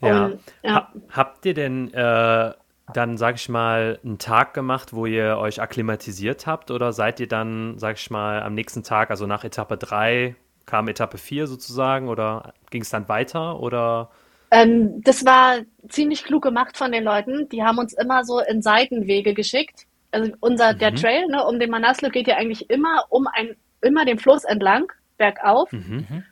Ja. 0.00 0.26
Und, 0.26 0.40
ja. 0.62 0.74
Ha 0.74 0.92
habt 1.10 1.46
ihr 1.46 1.54
denn 1.54 1.92
äh, 1.92 2.52
dann, 2.92 3.16
sag 3.16 3.36
ich 3.36 3.48
mal, 3.48 3.98
einen 4.04 4.18
Tag 4.18 4.54
gemacht, 4.54 4.92
wo 4.92 5.06
ihr 5.06 5.38
euch 5.38 5.60
akklimatisiert 5.60 6.46
habt? 6.46 6.70
Oder 6.70 6.92
seid 6.92 7.20
ihr 7.20 7.28
dann, 7.28 7.78
sag 7.78 7.96
ich 7.96 8.10
mal, 8.10 8.42
am 8.42 8.54
nächsten 8.54 8.82
Tag, 8.82 9.10
also 9.10 9.26
nach 9.26 9.44
Etappe 9.44 9.76
3, 9.76 10.34
kam 10.66 10.88
Etappe 10.88 11.18
4 11.18 11.46
sozusagen? 11.46 12.08
Oder 12.08 12.54
ging 12.70 12.82
es 12.82 12.90
dann 12.90 13.08
weiter? 13.08 13.60
Oder 13.60 14.10
Ähm, 14.50 15.00
das 15.02 15.24
war 15.24 15.58
ziemlich 15.88 16.24
klug 16.24 16.42
gemacht 16.42 16.76
von 16.76 16.92
den 16.92 17.04
Leuten. 17.04 17.48
Die 17.50 17.62
haben 17.62 17.78
uns 17.78 17.92
immer 17.92 18.24
so 18.24 18.40
in 18.40 18.62
Seitenwege 18.62 19.34
geschickt. 19.34 19.86
Also 20.10 20.32
unser, 20.40 20.74
der 20.74 20.94
Trail, 20.94 21.26
ne, 21.28 21.44
um 21.44 21.60
den 21.60 21.70
Manaslu 21.70 22.10
geht 22.10 22.26
ja 22.26 22.36
eigentlich 22.36 22.68
immer 22.68 23.04
um 23.10 23.28
ein, 23.28 23.54
immer 23.80 24.04
den 24.04 24.18
Fluss 24.18 24.44
entlang, 24.44 24.90
bergauf. 25.20 25.70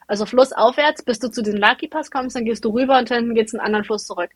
Also 0.08 0.26
flussaufwärts, 0.26 1.02
bis 1.02 1.20
du 1.20 1.28
zu 1.28 1.42
diesem 1.42 1.60
Lucky 1.60 1.86
Pass 1.88 2.10
kommst, 2.10 2.34
dann 2.34 2.46
gehst 2.46 2.64
du 2.64 2.70
rüber 2.70 2.98
und 2.98 3.10
dann 3.10 3.34
geht's 3.34 3.54
einen 3.54 3.64
anderen 3.64 3.84
Fluss 3.84 4.06
zurück. 4.06 4.30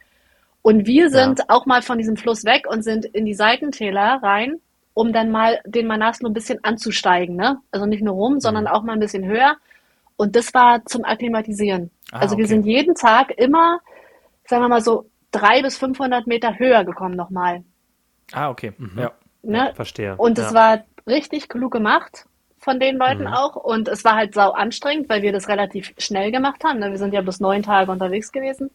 Und 0.61 0.87
wir 0.87 1.11
sind 1.11 1.49
auch 1.49 1.67
mal 1.67 1.83
von 1.83 1.99
diesem 1.99 2.17
Fluss 2.17 2.45
weg 2.45 2.67
und 2.69 2.83
sind 2.83 3.07
in 3.07 3.25
die 3.25 3.35
Seitentäler 3.35 4.21
rein, 4.23 4.61
um 4.95 5.12
dann 5.12 5.31
mal 5.31 5.59
den 5.65 5.87
Manaslu 5.87 6.29
ein 6.29 6.35
bisschen 6.35 6.62
anzusteigen, 6.62 7.35
ne? 7.35 7.59
Also 7.73 7.87
nicht 7.87 8.05
nur 8.05 8.15
rum, 8.15 8.38
sondern 8.38 8.69
auch 8.69 8.83
mal 8.83 8.93
ein 8.93 9.01
bisschen 9.01 9.25
höher. 9.25 9.57
Und 10.17 10.37
das 10.37 10.53
war 10.55 10.85
zum 10.85 11.05
Akklimatisieren. 11.05 11.91
Ah, 12.12 12.21
also 12.21 12.37
wir 12.37 12.45
okay. 12.45 12.55
sind 12.55 12.67
jeden 12.67 12.95
Tag 12.95 13.33
immer, 13.38 13.81
sagen 14.47 14.62
wir 14.62 14.69
mal 14.69 14.83
so, 14.83 15.07
drei 15.33 15.62
bis 15.62 15.79
500 15.79 16.27
Meter 16.27 16.59
höher 16.59 16.85
gekommen 16.85 17.17
nochmal. 17.17 17.65
Ah, 18.33 18.51
okay. 18.51 18.73
Ja. 18.97 19.12
Ne? 19.43 19.73
verstehe? 19.75 20.15
Und 20.17 20.38
es 20.38 20.53
ja. 20.53 20.55
war 20.55 20.85
richtig 21.07 21.49
klug 21.49 21.73
gemacht 21.73 22.27
von 22.62 22.79
den 22.81 22.96
Leuten 22.96 23.27
auch. 23.27 23.57
Und 23.57 23.88
es 23.88 24.05
war 24.05 24.14
halt 24.16 24.35
sau 24.35 24.51
anstrengend, 24.53 25.09
weil 25.09 25.22
wir 25.22 25.33
das 25.33 25.48
relativ 25.48 25.92
schnell 25.98 26.31
gemacht 26.33 26.62
haben. 26.64 26.79
ne? 26.79 26.90
Wir 26.90 26.98
sind 26.98 27.12
ja 27.12 27.20
bis 27.20 27.40
neun 27.40 27.62
Tage 27.62 27.90
unterwegs 27.90 28.33
gewesen. 28.33 28.70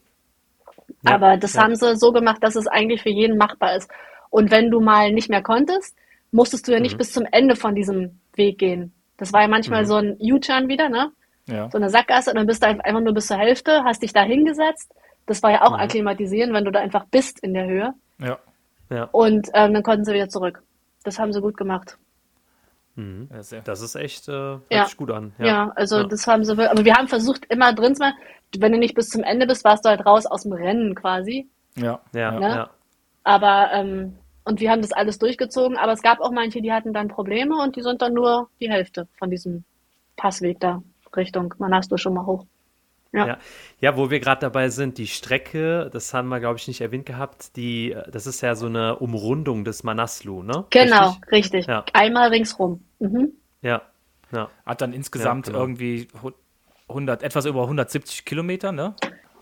Ja, 1.02 1.14
Aber 1.14 1.36
das 1.36 1.54
ja. 1.54 1.62
haben 1.62 1.74
sie 1.74 1.96
so 1.96 2.12
gemacht, 2.12 2.42
dass 2.42 2.56
es 2.56 2.66
eigentlich 2.66 3.02
für 3.02 3.10
jeden 3.10 3.36
machbar 3.36 3.76
ist. 3.76 3.90
Und 4.30 4.50
wenn 4.50 4.70
du 4.70 4.80
mal 4.80 5.12
nicht 5.12 5.28
mehr 5.30 5.42
konntest, 5.42 5.96
musstest 6.32 6.66
du 6.68 6.72
ja 6.72 6.78
Mhm. 6.78 6.82
nicht 6.82 6.98
bis 6.98 7.12
zum 7.12 7.24
Ende 7.30 7.56
von 7.56 7.74
diesem 7.74 8.20
Weg 8.34 8.58
gehen. 8.58 8.92
Das 9.16 9.32
war 9.32 9.42
ja 9.42 9.48
manchmal 9.48 9.86
so 9.86 9.96
ein 9.96 10.16
U-Turn 10.20 10.68
wieder, 10.68 10.88
ne? 10.88 11.10
Ja. 11.46 11.68
So 11.70 11.78
eine 11.78 11.88
Sackgasse 11.88 12.30
und 12.30 12.36
dann 12.36 12.46
bist 12.46 12.62
du 12.62 12.66
einfach 12.68 13.00
nur 13.00 13.14
bis 13.14 13.26
zur 13.26 13.38
Hälfte, 13.38 13.82
hast 13.84 14.02
dich 14.02 14.12
da 14.12 14.22
hingessetzt. 14.22 14.92
Das 15.26 15.42
war 15.42 15.50
ja 15.50 15.62
auch 15.62 15.72
Mhm. 15.76 15.80
akklimatisieren, 15.82 16.52
wenn 16.52 16.64
du 16.64 16.70
da 16.70 16.80
einfach 16.80 17.06
bist 17.10 17.40
in 17.40 17.54
der 17.54 17.66
Höhe. 17.66 17.94
Ja. 18.18 18.38
ja. 18.90 19.04
Und 19.12 19.48
ähm, 19.54 19.72
dann 19.74 19.82
konnten 19.82 20.04
sie 20.04 20.12
wieder 20.14 20.28
zurück. 20.28 20.62
Das 21.04 21.18
haben 21.18 21.32
sie 21.32 21.40
gut 21.40 21.56
gemacht. 21.56 21.96
Ja 23.32 23.42
sehr. 23.42 23.60
Das 23.62 23.80
ist 23.80 23.94
echt, 23.94 24.28
äh, 24.28 24.32
hört 24.32 24.62
Ja. 24.70 24.84
sich 24.86 24.96
gut 24.96 25.10
an. 25.10 25.32
Ja, 25.38 25.70
also 25.76 25.98
Ja. 25.98 26.04
das 26.04 26.26
haben 26.26 26.44
sie 26.44 26.56
wirklich, 26.56 26.70
aber 26.70 26.84
wir 26.84 26.94
haben 26.94 27.08
versucht, 27.08 27.44
immer 27.50 27.72
drin 27.72 27.94
zu 27.94 28.00
bleiben. 28.00 28.16
Wenn 28.58 28.72
du 28.72 28.78
nicht 28.78 28.94
bis 28.94 29.08
zum 29.10 29.22
Ende 29.22 29.46
bist, 29.46 29.64
warst 29.64 29.84
du 29.84 29.88
halt 29.90 30.04
raus 30.06 30.26
aus 30.26 30.42
dem 30.44 30.52
Rennen 30.52 30.94
quasi. 30.94 31.48
Ja. 31.76 32.00
Ja, 32.12 32.32
Ne? 32.32 32.48
ja. 32.48 32.70
Aber, 33.24 33.70
ähm, 33.72 34.16
und 34.44 34.60
wir 34.60 34.70
haben 34.70 34.80
das 34.80 34.92
alles 34.92 35.18
durchgezogen, 35.18 35.76
aber 35.76 35.92
es 35.92 36.00
gab 36.02 36.20
auch 36.20 36.30
manche, 36.32 36.62
die 36.62 36.72
hatten 36.72 36.92
dann 36.94 37.08
Probleme 37.08 37.56
und 37.62 37.76
die 37.76 37.82
sind 37.82 38.00
dann 38.00 38.14
nur 38.14 38.48
die 38.60 38.70
Hälfte 38.70 39.06
von 39.18 39.30
diesem 39.30 39.64
Passweg 40.16 40.58
da 40.60 40.82
Richtung 41.14 41.52
Manaslu 41.58 41.96
schon 41.98 42.14
mal 42.14 42.24
hoch. 42.26 42.44
Ja. 43.12 43.26
Ja. 43.26 43.38
ja, 43.80 43.96
wo 43.96 44.10
wir 44.10 44.20
gerade 44.20 44.40
dabei 44.42 44.68
sind, 44.68 44.98
die 44.98 45.06
Strecke, 45.06 45.88
das 45.92 46.12
haben 46.12 46.28
wir, 46.28 46.40
glaube 46.40 46.58
ich, 46.58 46.68
nicht 46.68 46.80
erwähnt 46.82 47.06
gehabt, 47.06 47.56
die, 47.56 47.96
das 48.12 48.26
ist 48.26 48.42
ja 48.42 48.54
so 48.54 48.66
eine 48.66 48.96
Umrundung 48.96 49.64
des 49.64 49.82
Manaslu, 49.82 50.42
ne? 50.42 50.66
Genau, 50.70 51.08
Richtig? 51.10 51.32
richtig. 51.32 51.66
Ja. 51.66 51.84
Einmal 51.94 52.28
ringsrum. 52.28 52.84
Mhm. 52.98 53.32
Ja, 53.62 53.82
ja. 54.30 54.50
Hat 54.66 54.82
dann 54.82 54.92
insgesamt 54.92 55.46
Ja, 55.46 55.52
genau. 55.52 55.64
irgendwie 55.64 56.08
hu- 56.22 56.32
100, 56.88 57.22
etwas 57.22 57.46
über 57.46 57.62
170 57.62 58.24
Kilometer, 58.26 58.72
ne? 58.72 58.94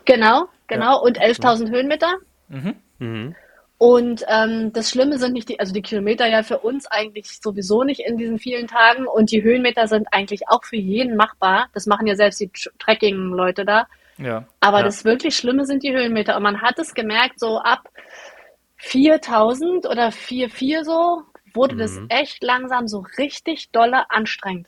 Genau, 0.05 0.47
genau. 0.67 1.03
Und 1.03 1.19
11.000 1.19 1.69
Höhenmeter. 1.69 2.13
Mhm. 2.47 3.35
Und 3.79 4.23
ähm, 4.27 4.73
das 4.73 4.89
Schlimme 4.89 5.19
sind 5.19 5.33
nicht 5.33 5.49
die, 5.49 5.59
also 5.59 5.71
die 5.71 5.83
Kilometer 5.83 6.25
ja 6.27 6.41
für 6.41 6.57
uns 6.59 6.87
eigentlich 6.87 7.39
sowieso 7.39 7.83
nicht 7.83 7.99
in 7.99 8.17
diesen 8.17 8.39
vielen 8.39 8.67
Tagen 8.67 9.05
und 9.05 9.31
die 9.31 9.43
Höhenmeter 9.43 9.87
sind 9.87 10.07
eigentlich 10.11 10.49
auch 10.49 10.63
für 10.63 10.77
jeden 10.77 11.15
machbar. 11.15 11.67
Das 11.75 11.85
machen 11.85 12.07
ja 12.07 12.15
selbst 12.15 12.39
die 12.39 12.49
Tr- 12.49 12.71
Trekking-Leute 12.79 13.65
da. 13.65 13.87
Ja. 14.17 14.45
Aber 14.61 14.79
Ja. 14.79 14.83
das 14.85 15.05
wirklich 15.05 15.35
Schlimme 15.35 15.65
sind 15.65 15.83
die 15.83 15.93
Höhenmeter. 15.93 16.35
Und 16.37 16.43
man 16.43 16.61
hat 16.63 16.79
es 16.79 16.95
gemerkt, 16.95 17.39
so 17.39 17.59
ab 17.59 17.87
4000 18.77 19.85
oder 19.85 20.07
4,4 20.11 20.83
so, 20.83 21.23
wurde 21.53 21.75
das 21.75 21.99
echt 22.09 22.43
langsam 22.43 22.87
so 22.87 23.05
richtig 23.17 23.69
dolle 23.71 24.09
anstrengend. 24.09 24.67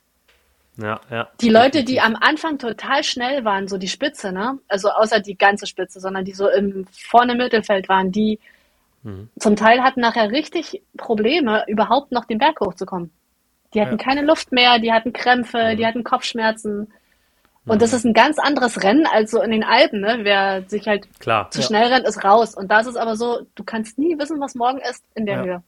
Ja, 0.78 1.02
ja. 1.12 1.28
Die 1.42 1.50
Leute, 1.50 1.84
die 1.84 2.00
am 2.00 2.16
Anfang 2.16 2.58
total 2.58 3.04
schnell 3.04 3.44
waren, 3.44 3.68
so 3.68 3.78
die 3.78 3.88
Spitze, 3.90 4.32
ne? 4.32 4.60
Also 4.68 4.90
außer 4.92 5.20
die 5.20 5.36
ganze 5.38 5.68
Spitze, 5.68 6.00
sondern 6.00 6.24
die 6.26 6.32
so 6.34 6.48
im 6.50 6.86
vorne 6.92 7.36
Mittelfeld 7.36 7.90
waren, 7.90 8.12
die 8.12 8.40
zum 9.40 9.56
Teil 9.56 9.82
hatten 9.82 10.02
nachher 10.02 10.30
richtig 10.32 10.82
Probleme, 10.98 11.64
überhaupt 11.68 12.12
noch 12.12 12.26
den 12.26 12.38
Berg 12.38 12.60
hochzukommen. 12.60 13.12
Die 13.74 13.82
hatten 13.82 13.98
Ja. 13.98 14.04
keine 14.04 14.22
Luft 14.24 14.52
mehr, 14.52 14.80
die 14.80 14.92
hatten 14.92 15.14
Krämpfe, 15.14 15.76
die 15.78 15.86
hatten 15.86 16.04
Kopfschmerzen. 16.04 16.92
Und 17.66 17.82
das 17.84 17.94
ist 17.94 18.04
ein 18.04 18.14
ganz 18.14 18.40
anderes 18.40 18.82
Rennen 18.84 19.06
als 19.06 19.30
so 19.32 19.42
in 19.44 19.52
den 19.52 19.64
Alpen, 19.64 20.02
ne? 20.02 20.20
Wer 20.24 20.64
sich 20.68 20.88
halt 20.88 21.08
Klar. 21.20 21.52
zu 21.52 21.62
schnell 21.62 21.86
rennt, 21.94 22.08
ist 22.08 22.24
raus. 22.24 22.56
Und 22.56 22.70
da 22.72 22.80
ist 22.80 22.88
es 22.88 22.96
aber 22.96 23.16
so, 23.16 23.42
du 23.56 23.64
kannst 23.64 24.00
nie 24.00 24.18
wissen, 24.18 24.40
was 24.40 24.56
morgen 24.56 24.80
ist 24.80 25.04
in 25.14 25.26
der 25.28 25.36
Ja. 25.38 25.44
Höhe. 25.44 25.64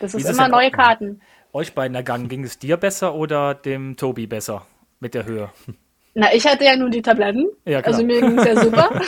Das 0.00 0.12
ist 0.14 0.24
ist 0.24 0.30
es 0.30 0.36
immer 0.36 0.48
neue 0.48 0.70
Karten. 0.70 1.20
Euch 1.52 1.74
beiden 1.74 1.94
ergangen, 1.94 2.28
ging 2.28 2.44
es 2.44 2.58
dir 2.58 2.76
besser 2.76 3.14
oder 3.14 3.54
dem 3.54 3.96
Tobi 3.96 4.26
besser 4.26 4.66
mit 5.00 5.14
der 5.14 5.24
Höhe? 5.24 5.50
Na, 6.14 6.32
ich 6.34 6.46
hatte 6.46 6.64
ja 6.64 6.76
nun 6.76 6.90
die 6.90 7.02
Tabletten. 7.02 7.48
Ja, 7.64 7.80
klar. 7.80 7.94
also 7.94 8.04
mir 8.06 8.20
ging 8.20 8.38
es 8.38 8.44
ja 8.44 8.60
super. 8.62 8.90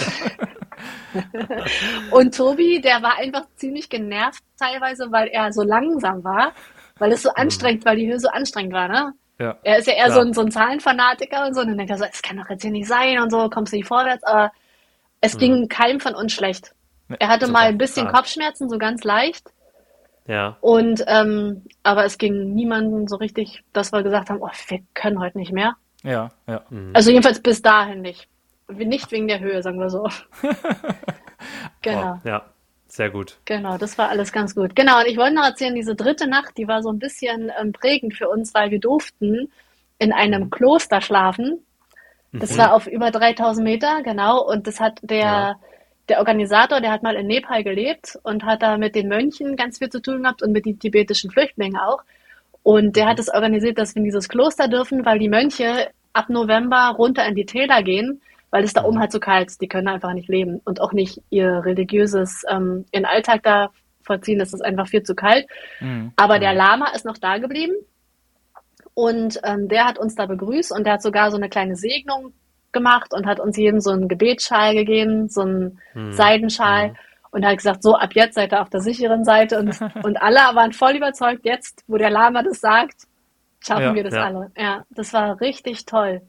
Und 2.11 2.37
Tobi, 2.37 2.81
der 2.81 3.03
war 3.03 3.19
einfach 3.19 3.45
ziemlich 3.57 3.89
genervt 3.89 4.43
teilweise, 4.59 5.11
weil 5.11 5.29
er 5.29 5.53
so 5.53 5.63
langsam 5.63 6.25
war, 6.25 6.53
weil 6.99 7.13
es 7.13 7.23
so 7.23 7.31
anstrengend, 7.31 7.85
weil 7.85 7.97
die 7.97 8.09
Höhe 8.09 8.21
so 8.21 8.29
anstrengend 8.29 8.73
war, 8.73 8.89
ne? 8.89 9.13
Ja. 9.39 9.57
Er 9.65 9.79
ist 9.79 9.87
ja 9.89 9.95
eher 9.95 10.13
so 10.13 10.21
ein, 10.21 10.33
so 10.33 10.43
ein 10.43 10.51
Zahlenfanatiker 10.51 11.47
und 11.47 11.55
so. 11.55 11.63
Und 11.63 11.69
dann 11.69 11.79
denkt 11.79 11.91
er 11.91 11.99
so, 11.99 12.05
es 12.05 12.23
kann 12.23 12.37
doch 12.37 12.49
jetzt 12.49 12.63
hier 12.63 12.71
nicht 12.71 12.87
sein 12.87 13.19
und 13.19 13.31
so, 13.31 13.49
kommst 13.49 13.73
du 13.73 13.77
nicht 13.77 13.89
vorwärts. 13.89 14.23
Aber 14.25 14.53
es 15.21 15.37
ging 15.37 15.69
keinem 15.69 15.99
von 15.99 16.15
uns 16.15 16.33
schlecht. 16.33 16.75
Er 17.19 17.29
hatte 17.29 17.47
super. 17.47 17.59
mal 17.59 17.69
ein 17.69 17.79
bisschen. 17.79 18.09
Kopfschmerzen, 18.09 18.69
so 18.69 18.79
ganz 18.79 19.03
leicht. 19.05 19.51
Ja. 20.27 20.57
Und 20.61 21.03
ähm, 21.09 21.65
aber 21.83 22.05
es 22.05 22.19
ging 22.19 22.55
niemandem 22.55 23.09
so 23.09 23.17
richtig, 23.17 23.65
dass 23.73 23.93
wir 23.93 24.03
gesagt 24.03 24.31
haben, 24.31 24.41
oh, 24.41 24.51
wir 24.69 24.81
können 24.95 25.19
heute 25.19 25.39
nicht 25.39 25.53
mehr. 25.53 25.75
Ja, 26.05 26.31
ja. 26.47 26.63
Also 26.93 27.11
jedenfalls 27.11 27.41
bis 27.41 27.63
dahin 27.63 28.03
nicht. 28.03 28.29
Nicht 28.69 29.11
wegen 29.13 29.29
der 29.29 29.41
Höhe, 29.41 29.63
sagen 29.63 29.79
wir 29.79 29.91
so. 29.91 30.09
genau. 31.83 32.15
Oh, 32.25 32.29
ja, 32.29 32.45
sehr 32.89 33.11
gut. 33.11 33.39
Genau, 33.45 33.79
das 33.79 33.99
war 33.99 34.09
alles 34.09 34.33
ganz 34.33 34.55
gut. 34.55 34.77
Genau, 34.77 35.01
und 35.01 35.07
ich 35.07 35.17
wollte 35.17 35.35
noch 35.35 35.45
erzählen, 35.45 35.75
diese 35.75 35.95
dritte 35.95 36.29
Nacht, 36.29 36.57
die 36.57 36.69
war 36.69 36.83
so 36.83 36.91
ein 36.91 36.99
bisschen 36.99 37.51
ähm, 37.61 37.73
prägend 37.73 38.15
für 38.15 38.29
uns, 38.29 38.55
weil 38.55 38.71
wir 38.71 38.81
durften 38.81 39.51
in 39.99 40.13
einem 40.13 40.51
Kloster 40.51 41.01
schlafen. 41.01 41.65
Das 42.33 42.55
mhm. 42.55 42.59
war 42.59 42.75
auf 42.75 42.87
über 42.87 43.11
3000 43.11 43.65
Meter, 43.65 44.03
genau. 44.03 44.43
Und 44.43 44.67
das 44.67 44.81
hat 44.81 44.99
der, 45.03 45.19
ja. 45.19 45.61
der 46.09 46.19
Organisator, 46.19 46.81
der 46.81 46.91
hat 46.91 47.03
mal 47.03 47.15
in 47.15 47.27
Nepal 47.27 47.63
gelebt 47.63 48.19
und 48.23 48.45
hat 48.45 48.63
da 48.63 48.79
mit 48.79 48.95
den 48.95 49.09
Mönchen 49.09 49.57
ganz 49.57 49.79
viel 49.79 49.91
zu 49.91 50.01
tun 50.01 50.23
gehabt 50.23 50.43
und 50.43 50.53
mit 50.53 50.67
den 50.67 50.79
tibetischen 50.79 51.31
Flüchtlingen 51.31 51.79
auch. 51.79 52.03
Und 52.63 52.97
der 52.97 53.07
hat 53.07 53.19
es 53.19 53.29
organisiert, 53.29 53.79
dass 53.79 53.95
wir 53.95 54.01
in 54.01 54.05
dieses 54.05 54.29
Kloster 54.29 54.69
dürfen, 54.69 55.05
weil 55.05 55.19
die 55.19 55.29
Mönche 55.29 55.91
ab 56.13 56.29
November 56.29 56.95
runter 56.97 57.27
in 57.27 57.35
die 57.35 57.47
Täler 57.47 57.83
gehen, 57.83 58.23
weil 58.53 58.63
es 58.63 58.75
da 58.75 58.85
oben 58.85 58.97
mhm. 58.97 59.01
halt 59.01 59.13
so 59.13 59.19
kalt 59.19 59.49
ist. 59.49 59.61
Die 59.61 59.67
können 59.67 59.89
einfach 59.89 60.13
nicht 60.13 60.29
leben 60.29 60.61
und 60.65 60.81
auch 60.81 60.93
nicht 60.93 61.21
ihr 61.31 61.65
religiöses, 61.65 62.45
ähm, 62.49 62.85
ihren 62.93 63.07
Alltag 63.07 63.43
da 63.43 63.71
vollziehen. 64.05 64.39
Das 64.39 64.53
ist 64.53 64.61
einfach 64.61 64.87
viel 64.87 65.03
zu 65.03 65.17
kalt. 65.17 65.47
Mhm. 65.81 66.13
Aber 66.15 66.39
der 66.39 66.53
mhm. 66.53 66.59
Lama 66.59 66.87
ist 66.95 67.05
noch 67.05 67.19
da 67.19 67.39
geblieben 67.39 67.75
und 68.95 69.41
ähm, 69.43 69.69
der 69.69 69.87
hat 69.87 69.99
uns 69.99 70.15
da 70.15 70.27
begrüßt 70.27 70.71
und 70.71 70.85
der 70.85 70.95
hat 70.95 71.03
sogar 71.03 71.31
so 71.31 71.39
eine 71.39 71.49
kleine 71.49 71.77
Segnung 71.77 72.35
gemacht 72.73 73.13
und 73.15 73.27
hat 73.27 73.41
uns 73.41 73.57
jedem 73.57 73.81
so 73.81 73.91
einen 73.91 74.07
Gebetsschal 74.07 74.75
gegeben, 74.75 75.29
so 75.29 75.41
einen 75.41 75.79
mhm. 75.95 76.13
Seidenschal. 76.13 76.91
Mhm 76.91 76.97
und 77.35 77.47
hat 77.47 77.57
gesagt, 77.57 77.83
so 77.83 77.97
ab 77.97 78.11
jetzt 78.13 78.35
seid 78.35 78.53
ihr 78.53 78.61
auf 78.61 78.69
der 78.69 78.83
sicheren 78.83 79.25
Seite 79.25 79.59
und, 79.59 79.81
und 80.05 80.21
alle 80.21 80.55
waren 80.55 80.75
voll 80.75 80.97
überzeugt, 80.97 81.47
jetzt, 81.47 81.83
wo 81.87 81.97
der 81.97 82.11
Lama 82.11 82.43
das 82.43 82.61
sagt, 82.61 83.05
schaffen 83.59 83.83
ja, 83.83 83.95
wir 83.95 84.05
das 84.05 84.15
ja. 84.15 84.25
alle. 84.27 84.53
Ja, 84.55 84.85
das 84.91 85.15
war 85.15 85.41
richtig 85.41 85.87
toll. 85.87 86.21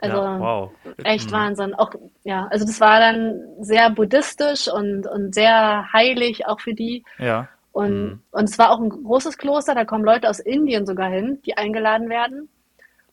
Also 0.00 0.16
ja, 0.16 0.40
wow. 0.40 0.70
echt 1.04 1.28
mhm. 1.28 1.34
Wahnsinn. 1.34 1.74
Auch 1.74 1.92
ja, 2.24 2.46
also 2.50 2.64
das 2.64 2.80
war 2.80 3.00
dann 3.00 3.40
sehr 3.60 3.90
buddhistisch 3.90 4.68
und 4.68 5.06
und 5.06 5.34
sehr 5.34 5.92
heilig 5.92 6.46
auch 6.46 6.60
für 6.60 6.74
die. 6.74 7.04
Ja. 7.18 7.48
Und 7.72 8.02
mhm. 8.02 8.22
und 8.30 8.44
es 8.44 8.58
war 8.58 8.70
auch 8.70 8.80
ein 8.80 8.88
großes 8.88 9.38
Kloster. 9.38 9.74
Da 9.74 9.84
kommen 9.84 10.04
Leute 10.04 10.28
aus 10.28 10.40
Indien 10.40 10.86
sogar 10.86 11.10
hin, 11.10 11.40
die 11.44 11.56
eingeladen 11.56 12.08
werden 12.08 12.48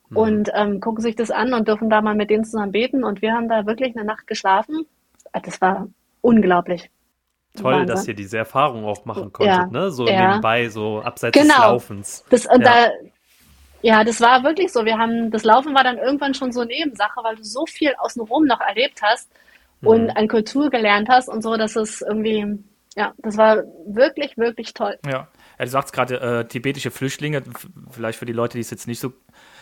mhm. 0.10 0.18
und 0.18 0.50
ähm, 0.56 0.80
gucken 0.80 1.02
sich 1.02 1.16
das 1.16 1.30
an 1.32 1.54
und 1.54 1.68
dürfen 1.68 1.90
da 1.90 2.02
mal 2.02 2.16
mit 2.16 2.30
denen 2.30 2.46
zusammen 2.46 2.72
beten. 2.72 3.04
Und 3.04 3.22
wir 3.22 3.34
haben 3.34 3.50
da 3.50 3.66
wirklich 3.66 3.96
eine 3.96 4.06
Nacht 4.06 4.28
geschlafen. 4.28 4.86
Das 5.34 5.62
war 5.62 5.88
unglaublich. 6.22 6.90
Toll, 7.56 7.74
Wahnsinn. 7.74 7.88
dass 7.88 8.08
ihr 8.08 8.14
diese 8.14 8.38
Erfahrung 8.38 8.86
auch 8.86 9.06
machen 9.06 9.34
konntet, 9.34 9.56
ja, 9.56 9.66
ne? 9.68 9.92
So 9.92 10.08
ja. 10.08 10.30
nebenbei, 10.30 10.70
so 10.70 11.02
abseits 11.02 11.38
genau. 11.38 11.54
des 11.56 11.64
Laufens. 11.64 12.26
Das, 12.30 12.46
und 12.46 12.62
ja. 12.62 12.68
da, 12.68 12.92
ja, 13.82 14.04
das 14.04 14.22
war 14.22 14.44
wirklich 14.44 14.72
so. 14.72 14.86
Wir 14.86 14.98
haben, 14.98 15.32
das 15.32 15.44
Laufen 15.44 15.76
war 15.76 15.84
dann 15.84 15.98
irgendwann 15.98 16.34
schon 16.34 16.52
so 16.52 16.64
Nebensache, 16.64 17.24
weil 17.24 17.36
du 17.36 17.44
so 17.44 17.66
viel 17.66 17.94
außenrum 17.98 18.46
noch 18.46 18.62
erlebt 18.62 19.02
hast 19.02 19.30
mhm. 19.82 19.88
und 19.88 20.10
an 20.12 20.28
Kultur 20.28 20.70
gelernt 20.70 21.10
hast 21.10 21.30
und 21.30 21.42
so, 21.42 21.58
dass 21.58 21.76
es 21.76 22.02
irgendwie, 22.02 22.60
ja, 22.96 23.14
das 23.20 23.38
war 23.38 23.64
wirklich, 23.86 24.38
wirklich 24.38 24.74
toll. 24.74 24.98
Ja, 25.06 25.12
ja 25.12 25.66
du 25.66 25.68
sagst 25.68 25.94
gerade, 25.94 26.20
äh, 26.20 26.48
tibetische 26.48 26.92
Flüchtlinge, 26.92 27.44
vielleicht 27.92 28.20
für 28.20 28.26
die 28.26 28.34
Leute, 28.34 28.58
die 28.58 28.62
es 28.62 28.72
jetzt 28.72 28.88
nicht 28.88 29.00
so 29.00 29.14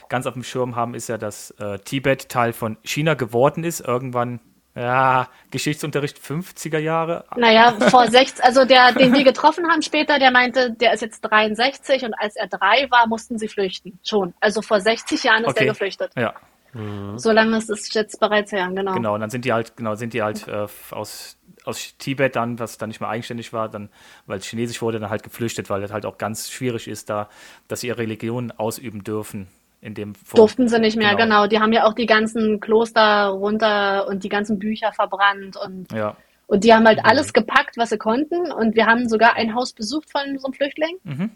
ganz 0.10 0.28
auf 0.28 0.34
dem 0.34 0.44
Schirm 0.44 0.76
haben, 0.76 0.94
ist 0.94 1.10
ja, 1.10 1.18
dass 1.18 1.52
äh, 1.60 1.80
Tibet 1.80 2.30
Teil 2.30 2.54
von 2.54 2.78
China 2.84 3.16
geworden 3.16 3.64
ist, 3.64 3.82
irgendwann 3.82 4.40
ja, 4.76 5.30
Geschichtsunterricht 5.52 6.18
50er 6.20 6.80
Jahre. 6.80 7.26
Naja, 7.38 7.72
vor 7.90 8.08
60, 8.08 8.44
also 8.44 8.66
der, 8.66 8.92
den 8.92 9.14
wir 9.14 9.24
getroffen 9.24 9.66
haben 9.70 9.82
später, 9.82 10.20
der 10.20 10.32
meinte, 10.32 10.72
der 10.72 10.94
ist 10.94 11.02
jetzt 11.02 11.22
63 11.22 12.04
und 12.04 12.14
als 12.14 12.36
er 12.36 12.48
drei 12.48 12.88
war, 12.92 13.08
mussten 13.08 13.38
sie 13.38 13.48
flüchten. 13.48 13.98
Schon. 14.04 14.34
Also 14.42 14.62
vor 14.62 14.82
60 14.82 15.24
Jahren 15.24 15.44
ist 15.44 15.52
okay. 15.52 15.62
er 15.62 15.68
geflüchtet. 15.68 16.12
Ja. 16.18 16.34
Mhm. 16.74 17.18
So 17.18 17.32
lange 17.32 17.58
ist 17.58 17.70
es 17.70 17.94
jetzt 17.94 18.20
bereits 18.20 18.52
her, 18.52 18.70
genau. 18.74 18.94
Genau, 18.94 19.14
und 19.14 19.22
dann 19.22 19.30
sind 19.30 19.46
die 19.46 19.54
halt, 19.54 19.78
genau, 19.78 19.96
sind 19.96 20.14
die 20.14 20.22
halt 20.22 20.46
äh, 20.50 20.68
aus, 20.92 21.38
aus 21.64 21.96
Tibet 21.98 22.36
dann, 22.36 22.60
was 22.60 22.78
dann 22.78 22.90
nicht 22.90 23.00
mehr 23.00 23.10
eigenständig 23.10 23.54
war, 23.54 23.70
dann, 23.70 23.90
weil 24.26 24.40
es 24.40 24.46
chinesisch 24.46 24.82
wurde, 24.82 25.00
dann 25.00 25.10
halt 25.10 25.24
geflüchtet, 25.24 25.70
weil 25.70 25.84
es 25.84 25.94
halt 25.94 26.06
auch 26.06 26.18
ganz 26.18 26.52
schwierig 26.52 26.90
ist, 26.90 27.10
da, 27.10 27.30
dass 27.70 27.80
sie 27.80 27.88
ihre 27.88 28.00
Religion 28.00 28.52
ausüben 28.52 29.06
dürfen 29.06 29.48
in 29.82 29.94
dem 29.94 30.16
Form. 30.16 30.38
Durften 30.38 30.68
sie 30.68 30.80
nicht 30.80 30.98
mehr, 30.98 31.16
genau. 31.16 31.44
genau. 31.44 31.48
Die 31.48 31.60
haben 31.60 31.74
ja 31.74 31.86
auch 31.86 31.94
die 31.94 32.06
ganzen 32.06 32.60
Kloster 32.60 33.28
runter 33.28 34.08
und 34.08 34.24
die 34.24 34.30
ganzen 34.30 34.60
Bücher 34.60 34.92
verbrannt 34.94 35.58
und, 35.58 35.92
ja. 35.92 36.16
und 36.48 36.64
die 36.64 36.74
haben 36.74 36.86
halt 36.86 37.00
mhm. 37.00 37.06
alles 37.06 37.34
gepackt, 37.34 37.78
was 37.78 37.90
sie 37.90 37.98
konnten. 37.98 38.52
Und 38.52 38.76
wir 38.76 38.86
haben 38.86 39.08
sogar 39.08 39.36
ein 39.36 39.56
Haus 39.56 39.74
besucht 39.74 40.10
von 40.10 40.38
so 40.40 40.48
einem 40.48 40.54
Flüchtling. 40.54 40.98
Mhm. 41.04 41.32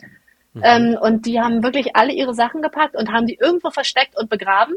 Mhm. 0.53 0.61
Ähm, 0.63 0.97
und 0.99 1.25
die 1.25 1.39
haben 1.39 1.63
wirklich 1.63 1.95
alle 1.95 2.13
ihre 2.13 2.33
Sachen 2.33 2.61
gepackt 2.61 2.95
und 2.95 3.11
haben 3.11 3.27
die 3.27 3.37
irgendwo 3.39 3.69
versteckt 3.69 4.17
und 4.17 4.29
begraben 4.29 4.75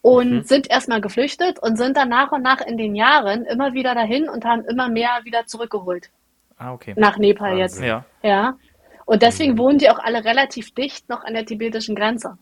und 0.00 0.30
mhm. 0.30 0.42
sind 0.42 0.70
erstmal 0.70 1.00
geflüchtet 1.00 1.58
und 1.58 1.76
sind 1.76 1.96
dann 1.96 2.08
nach 2.08 2.32
und 2.32 2.42
nach 2.42 2.60
in 2.60 2.76
den 2.76 2.94
Jahren 2.94 3.44
immer 3.44 3.74
wieder 3.74 3.94
dahin 3.94 4.28
und 4.28 4.44
haben 4.44 4.64
immer 4.64 4.88
mehr 4.88 5.20
wieder 5.24 5.46
zurückgeholt. 5.46 6.10
Ah, 6.56 6.72
okay. 6.72 6.94
Nach 6.96 7.18
Nepal 7.18 7.58
Wahnsinn. 7.58 7.58
jetzt. 7.58 7.80
Ja. 7.82 8.04
ja. 8.22 8.56
Und 9.04 9.22
deswegen 9.22 9.54
mhm. 9.54 9.58
wohnen 9.58 9.78
die 9.78 9.90
auch 9.90 9.98
alle 9.98 10.24
relativ 10.24 10.74
dicht 10.74 11.08
noch 11.08 11.24
an 11.24 11.34
der 11.34 11.44
tibetischen 11.44 11.94
Grenze. 11.94 12.38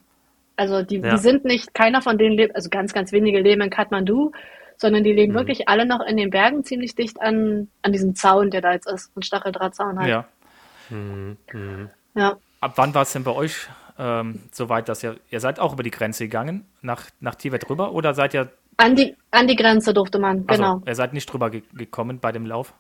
Also 0.61 0.83
die, 0.83 0.99
ja. 0.99 1.13
die 1.13 1.17
sind 1.17 1.47
nicht, 1.47 1.73
keiner 1.73 2.03
von 2.03 2.19
denen 2.19 2.37
lebt, 2.37 2.55
also 2.55 2.69
ganz, 2.69 2.93
ganz 2.93 3.13
wenige 3.13 3.41
leben 3.41 3.63
in 3.63 3.71
Kathmandu, 3.71 4.33
sondern 4.77 5.05
die 5.05 5.13
leben 5.15 5.33
mhm. 5.33 5.39
wirklich 5.39 5.71
alle 5.71 5.87
noch 5.87 6.03
in 6.07 6.19
den 6.19 6.29
Bergen 6.29 6.65
ziemlich 6.65 6.95
dicht 6.95 7.19
an, 7.19 7.69
an 7.81 7.93
diesem 7.93 8.15
Zaun, 8.15 8.51
der 8.51 8.61
da 8.61 8.73
jetzt 8.73 8.87
ist, 8.87 9.11
ein 9.17 9.23
Stacheldrahtzaun 9.23 9.99
halt. 9.99 10.11
Ja. 10.11 10.29
Mhm. 10.91 11.39
Mhm. 11.51 11.89
ja. 12.15 12.37
Ab 12.61 12.73
wann 12.77 12.95
war 12.95 13.03
es 13.03 13.13
denn 13.15 13.25
bei 13.25 13.31
euch 13.31 13.69
ähm, 13.99 14.41
so 14.53 14.69
weit, 14.69 14.91
dass 14.91 15.03
ihr, 15.03 15.17
ihr 15.31 15.41
seid 15.41 15.59
auch 15.59 15.73
über 15.73 15.83
die 15.83 15.91
Grenze 15.91 16.25
gegangen, 16.25 16.67
nach, 16.83 17.07
nach 17.21 17.37
Tibet 17.37 17.71
rüber, 17.71 17.93
oder 17.93 18.13
seid 18.13 18.35
ihr... 18.35 18.53
An 18.77 18.95
die, 18.97 19.17
an 19.31 19.47
die 19.47 19.57
Grenze 19.57 19.95
durfte 19.95 20.19
man, 20.19 20.45
also, 20.47 20.63
genau. 20.63 20.83
Ihr 20.87 20.95
seid 20.95 21.15
nicht 21.15 21.33
drüber 21.33 21.49
ge 21.49 21.63
gekommen 21.73 22.21
bei 22.21 22.33
dem 22.33 22.45
Lauf? 22.45 22.75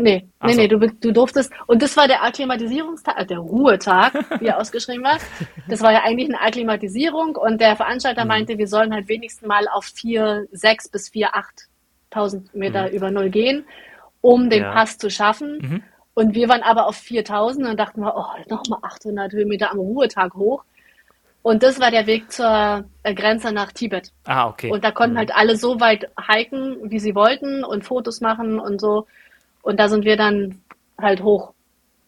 Nee, 0.00 0.28
nee, 0.44 0.52
so. 0.52 0.60
nee, 0.60 0.68
du, 0.68 0.78
du 0.78 1.12
durftest. 1.12 1.52
Und 1.66 1.82
das 1.82 1.96
war 1.96 2.06
der 2.06 2.22
Akklimatisierungstag, 2.22 3.16
also 3.16 3.26
der 3.26 3.38
Ruhetag, 3.38 4.12
wie 4.40 4.46
er 4.46 4.58
ausgeschrieben 4.60 5.02
war. 5.02 5.18
Das 5.66 5.80
war 5.80 5.92
ja 5.92 6.04
eigentlich 6.04 6.28
eine 6.28 6.40
Akklimatisierung 6.40 7.34
und 7.34 7.60
der 7.60 7.74
Veranstalter 7.74 8.22
mhm. 8.22 8.28
meinte, 8.28 8.58
wir 8.58 8.68
sollen 8.68 8.94
halt 8.94 9.08
wenigstens 9.08 9.48
mal 9.48 9.66
auf 9.66 9.86
vier, 9.86 10.46
sechs 10.52 10.88
bis 10.88 11.08
vier, 11.08 11.30
achttausend 11.34 12.54
Meter 12.54 12.88
mhm. 12.88 12.94
über 12.94 13.10
Null 13.10 13.30
gehen, 13.30 13.64
um 14.20 14.48
den 14.50 14.62
ja. 14.62 14.72
Pass 14.72 14.98
zu 14.98 15.10
schaffen. 15.10 15.58
Mhm. 15.60 15.82
Und 16.14 16.34
wir 16.36 16.48
waren 16.48 16.62
aber 16.62 16.86
auf 16.86 16.94
4000 16.96 17.66
und 17.66 17.76
dachten 17.76 18.00
wir, 18.00 18.14
oh, 18.16 18.26
nochmal 18.48 18.78
800 18.82 19.32
Höhenmeter 19.32 19.72
am 19.72 19.80
Ruhetag 19.80 20.34
hoch. 20.34 20.62
Und 21.42 21.64
das 21.64 21.80
war 21.80 21.90
der 21.90 22.06
Weg 22.06 22.30
zur 22.30 22.84
äh, 23.02 23.14
Grenze 23.14 23.50
nach 23.50 23.72
Tibet. 23.72 24.12
Ah, 24.26 24.48
okay. 24.48 24.70
Und 24.70 24.84
da 24.84 24.92
konnten 24.92 25.14
mhm. 25.14 25.18
halt 25.18 25.34
alle 25.34 25.56
so 25.56 25.80
weit 25.80 26.08
hiken, 26.30 26.76
wie 26.88 27.00
sie 27.00 27.16
wollten 27.16 27.64
und 27.64 27.84
Fotos 27.84 28.20
machen 28.20 28.60
und 28.60 28.80
so. 28.80 29.06
Und 29.68 29.78
da 29.78 29.90
sind 29.90 30.06
wir 30.06 30.16
dann 30.16 30.62
halt 30.96 31.22
hoch 31.22 31.52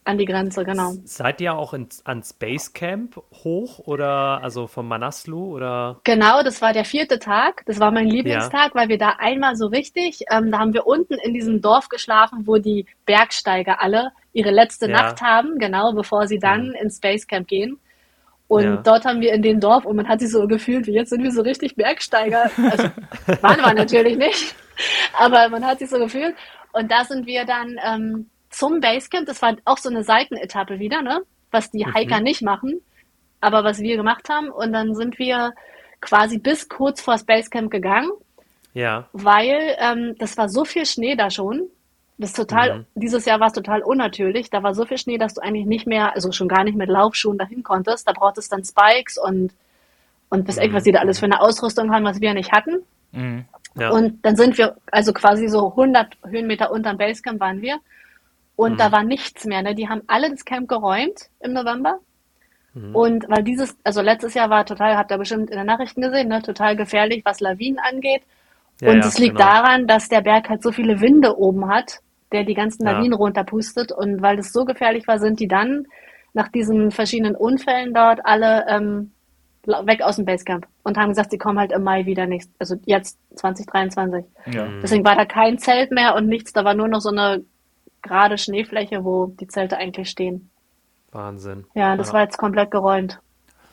an 0.05 0.17
die 0.17 0.25
Grenze, 0.25 0.65
genau. 0.65 0.95
Seid 1.05 1.43
ihr 1.43 1.53
auch 1.53 1.75
ins, 1.75 2.01
ans 2.07 2.33
Basecamp 2.33 3.21
hoch 3.45 3.81
oder 3.81 4.41
also 4.43 4.67
vom 4.67 4.89
Manaslu 4.89 5.57
oder? 5.57 6.01
Genau, 6.05 6.43
das 6.43 6.63
war 6.63 6.73
der 6.73 6.87
vierte 6.87 7.19
Tag. 7.19 7.63
Das 7.67 7.79
war 7.79 7.91
mein 7.91 8.07
Lieblingstag, 8.07 8.69
ja. 8.69 8.75
weil 8.75 8.89
wir 8.89 8.97
da 8.97 9.17
einmal 9.19 9.57
so 9.57 9.67
richtig, 9.67 10.25
ähm, 10.31 10.51
da 10.51 10.59
haben 10.59 10.73
wir 10.73 10.87
unten 10.87 11.19
in 11.23 11.35
diesem 11.35 11.61
Dorf 11.61 11.91
geschlafen, 11.91 12.47
wo 12.47 12.57
die 12.57 12.87
Bergsteiger 13.05 13.83
alle 13.83 14.13
ihre 14.33 14.53
letzte 14.53 14.89
ja. 14.89 14.97
Nacht 14.97 15.21
haben, 15.21 15.59
genau, 15.59 15.93
bevor 15.93 16.29
sie 16.29 16.39
dann 16.39 16.69
mhm. 16.69 16.77
ins 16.77 16.99
Basecamp 16.99 17.47
gehen. 17.47 17.79
Und 18.49 18.65
ja. 18.65 18.77
dort 18.79 19.05
haben 19.05 19.21
wir 19.21 19.35
in 19.35 19.43
dem 19.43 19.61
Dorf, 19.61 19.85
und 19.85 19.97
man 19.97 20.09
hat 20.09 20.21
sich 20.21 20.31
so 20.31 20.47
gefühlt, 20.47 20.87
wie 20.87 20.93
jetzt 20.93 21.11
sind 21.11 21.23
wir 21.23 21.31
so 21.31 21.43
richtig 21.43 21.77
Bergsteiger. 21.77 22.51
Also 22.71 22.85
waren 23.43 23.61
wir 23.61 23.75
natürlich 23.75 24.17
nicht, 24.17 24.55
aber 25.19 25.51
man 25.51 25.63
hat 25.67 25.79
sich 25.81 25.91
so 25.91 25.99
gefühlt. 25.99 26.35
Und 26.73 26.91
da 26.91 27.05
sind 27.05 27.27
wir 27.27 27.45
dann 27.45 27.79
ähm, 27.85 28.31
zum 28.51 28.81
Basecamp, 28.81 29.27
das 29.27 29.43
war 29.43 29.57
auch 29.65 29.79
so 29.79 29.89
eine 29.89 30.05
Seitenetappe 30.05 30.79
wieder, 30.79 31.03
ne? 31.03 31.23
Was 31.51 31.71
die 31.71 31.85
mhm. 31.85 31.95
Hiker 31.95 32.21
nicht 32.21 32.43
machen, 32.43 32.81
aber 33.41 33.65
was 33.65 33.81
wir 33.81 33.97
gemacht 33.97 34.29
haben. 34.29 34.51
Und 34.51 34.73
dann 34.73 34.95
sind 34.95 35.19
wir 35.19 35.53
quasi 36.01 36.39
bis 36.39 36.69
kurz 36.69 37.01
vor 37.01 37.15
das 37.15 37.25
Basecamp 37.25 37.71
gegangen. 37.71 38.11
Ja. 38.73 39.09
Weil 39.13 39.77
ähm, 39.79 40.15
das 40.19 40.37
war 40.37 40.49
so 40.49 40.65
viel 40.65 40.87
Schnee 40.87 41.17
da 41.17 41.31
schon. 41.31 41.69
Das 42.19 42.35
total, 42.35 42.81
mhm. 42.81 42.87
dieses 42.95 43.25
Jahr 43.25 43.41
war 43.41 43.47
es 43.47 43.53
total 43.55 43.83
unnatürlich. 43.83 44.51
Da 44.51 44.63
war 44.63 44.75
so 44.75 44.85
viel 44.85 44.99
Schnee, 44.99 45.19
dass 45.19 45.35
du 45.35 45.41
eigentlich 45.41 45.67
nicht 45.67 45.87
mehr, 45.87 46.15
also 46.15 46.33
schon 46.33 46.49
gar 46.49 46.65
nicht 46.65 46.77
mit 46.77 46.89
Laufschuhen 46.89 47.39
dahin 47.39 47.63
konntest. 47.63 48.07
Da 48.07 48.13
brauchtest 48.13 48.53
dann 48.53 48.65
Spikes 48.65 49.17
und, 49.19 49.53
und 50.29 50.45
bis 50.45 50.57
mhm. 50.57 50.73
was 50.73 50.85
die 50.85 50.93
da 50.93 51.01
alles 51.01 51.19
für 51.19 51.27
eine 51.27 51.41
Ausrüstung 51.41 51.93
haben, 51.93 52.05
was 52.05 52.21
wir 52.21 52.35
nicht 52.35 52.53
hatten. 52.53 52.85
Mhm. 53.13 53.47
Ja. 53.77 53.91
Und 53.91 54.25
dann 54.25 54.37
sind 54.37 54.59
wir, 54.59 54.77
also 54.91 55.13
quasi 55.13 55.49
so 55.49 55.71
100 55.71 56.17
Höhenmeter 56.27 56.71
unterm 56.71 56.99
Basecamp 56.99 57.41
waren 57.41 57.63
wir. 57.63 57.79
Und 58.57 58.73
mhm. 58.73 58.77
da 58.77 58.93
war 58.93 59.05
nichts 59.05 59.45
mehr. 59.45 59.63
Ne? 59.63 59.75
Die 59.75 59.89
haben 59.89 60.03
alle 60.07 60.31
das 60.31 60.45
Camp 60.45 60.69
geräumt 60.69 61.29
im 61.41 61.53
November. 61.53 61.99
Mhm. 62.75 62.95
Und 62.95 63.29
weil 63.29 63.43
dieses, 63.43 63.77
also 63.85 64.01
letztes 64.03 64.35
Jahr 64.35 64.51
war 64.51 64.67
total, 64.67 64.97
habt 64.97 65.11
ihr 65.11 65.19
bestimmt 65.19 65.51
in 65.51 65.57
den 65.57 65.67
Nachrichten 65.67 66.03
gesehen, 66.03 66.29
ne? 66.29 66.43
total 66.43 66.77
gefährlich, 66.77 67.23
was 67.25 67.41
Lawinen 67.41 67.79
angeht. 67.79 68.23
Ja, 68.81 68.91
und 68.91 68.99
es 68.99 69.19
ja, 69.19 69.25
liegt 69.25 69.37
genau. 69.37 69.49
daran, 69.49 69.87
dass 69.87 70.09
der 70.09 70.23
Berg 70.23 70.49
halt 70.49 70.63
so 70.63 70.73
viele 70.73 71.01
Winde 71.01 71.39
oben 71.39 71.69
hat, 71.69 72.01
der 72.33 72.45
die 72.45 72.55
ganzen 72.55 72.85
Lawinen 72.85 73.13
runterpustet. 73.13 73.93
Und 73.93 74.23
weil 74.23 74.37
das 74.37 74.53
so 74.53 74.65
gefährlich 74.65 75.07
war, 75.07 75.19
sind 75.19 75.41
die 75.41 75.49
dann 75.49 75.87
nach 76.33 76.49
diesen 76.49 76.91
verschiedenen 76.91 77.35
Unfällen 77.35 77.93
dort 77.93 78.21
alle 78.25 78.67
ähm, 78.69 79.13
weg 79.67 80.03
aus 80.03 80.17
dem 80.17 80.25
Basecamp 80.25 80.67
und 80.83 80.97
haben 80.97 81.11
gesagt, 81.11 81.31
sie 81.31 81.39
kommen 81.39 81.59
halt 81.59 81.73
im 81.73 81.83
Mai 81.83 82.07
wieder 82.07 82.27
nächst, 82.27 82.51
also 82.59 82.77
jetzt 82.87 83.19
2023. 83.37 84.25
Ja. 84.53 84.67
Deswegen 84.83 85.05
war 85.05 85.17
da 85.17 85.25
kein 85.25 85.59
Zelt 85.59 85.91
mehr 85.91 86.15
und 86.15 86.27
nichts, 86.29 86.53
da 86.53 86.65
war 86.65 86.75
nur 86.75 86.89
noch 86.89 87.01
so 87.01 87.11
eine 87.11 87.45
gerade 88.03 88.39
Schneefläche, 88.39 89.05
wo 89.05 89.27
die 89.27 89.47
Zelte 89.47 89.77
eigentlich 89.77 90.09
stehen. 90.09 90.51
Wahnsinn. 91.13 91.67
Ja, 91.75 91.97
das 91.97 92.13
war 92.13 92.23
jetzt 92.23 92.39
komplett 92.39 92.71
geräumt. 92.71 93.19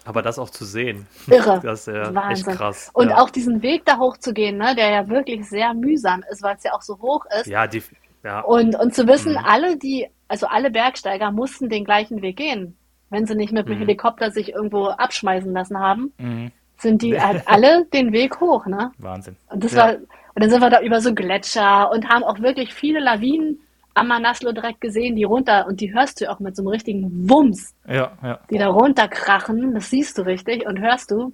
Aber 0.05 0.21
das 0.21 0.39
auch 0.39 0.49
zu 0.49 0.65
sehen. 0.65 1.05
Irre. 1.27 1.59
Das 1.61 1.88
ist 1.88 1.93
ja 1.93 2.13
Wahnsinn. 2.15 2.47
echt 2.49 2.57
krass. 2.57 2.89
Und 2.93 3.09
ja. 3.09 3.17
auch 3.17 3.29
diesen 3.29 3.61
Weg 3.61 3.85
da 3.85 3.97
hochzugehen, 3.97 4.57
ne, 4.57 4.73
der 4.75 4.89
ja 4.89 5.07
wirklich 5.09 5.47
sehr 5.47 5.73
mühsam 5.73 6.23
ist, 6.31 6.41
weil 6.43 6.55
es 6.55 6.63
ja 6.63 6.73
auch 6.73 6.81
so 6.81 6.97
hoch 6.99 7.25
ist. 7.39 7.47
Ja, 7.47 7.67
die, 7.67 7.83
ja. 8.23 8.39
Und, 8.41 8.75
und 8.79 8.95
zu 8.95 9.05
wissen, 9.07 9.33
Mhm. 9.33 9.45
alle, 9.45 9.77
die, 9.77 10.07
also 10.27 10.47
alle 10.47 10.71
Bergsteiger 10.71 11.31
mussten 11.31 11.69
den 11.69 11.83
gleichen 11.83 12.21
Weg 12.21 12.38
gehen. 12.38 12.77
Wenn 13.09 13.25
sie 13.25 13.35
nicht 13.35 13.53
mit 13.53 13.67
dem 13.67 13.75
Mhm. 13.75 13.79
Helikopter 13.79 14.31
sich 14.31 14.53
irgendwo 14.53 14.85
abschmeißen 14.87 15.51
lassen 15.53 15.79
haben, 15.79 16.11
Mhm. 16.17 16.51
sind 16.77 17.01
die 17.01 17.19
halt 17.19 17.43
alle 17.47 17.85
den 17.85 18.11
Weg 18.11 18.39
hoch, 18.41 18.65
ne? 18.65 18.91
Wahnsinn. 18.97 19.37
Und 19.49 19.63
das 19.63 19.73
Ja. 19.73 19.87
war, 19.87 19.93
und 19.95 20.43
dann 20.43 20.49
sind 20.49 20.61
wir 20.61 20.69
da 20.69 20.81
über 20.81 20.99
so 21.01 21.13
Gletscher 21.13 21.89
und 21.91 22.07
haben 22.09 22.23
auch 22.23 22.39
wirklich 22.39 22.73
viele 22.73 22.99
Lawinen 22.99 23.59
am 23.95 24.09
Manaslu 24.09 24.51
direkt 24.51 24.79
gesehen, 24.81 25.15
die 25.15 25.23
runter, 25.23 25.65
und 25.67 25.81
die 25.81 25.91
hörst 25.93 26.21
du 26.21 26.29
auch 26.29 26.39
mit 26.39 26.55
so 26.55 26.61
einem 26.61 26.67
richtigen 26.67 27.27
Wumms, 27.29 27.73
Ja, 27.87 28.11
ja. 28.21 28.39
die 28.51 28.59
da 28.59 28.67
runterkrachen, 28.67 29.73
das 29.73 29.89
siehst 29.89 30.17
du 30.19 30.21
richtig 30.23 30.67
und 30.67 30.79
hörst 30.79 31.09
du. 31.09 31.33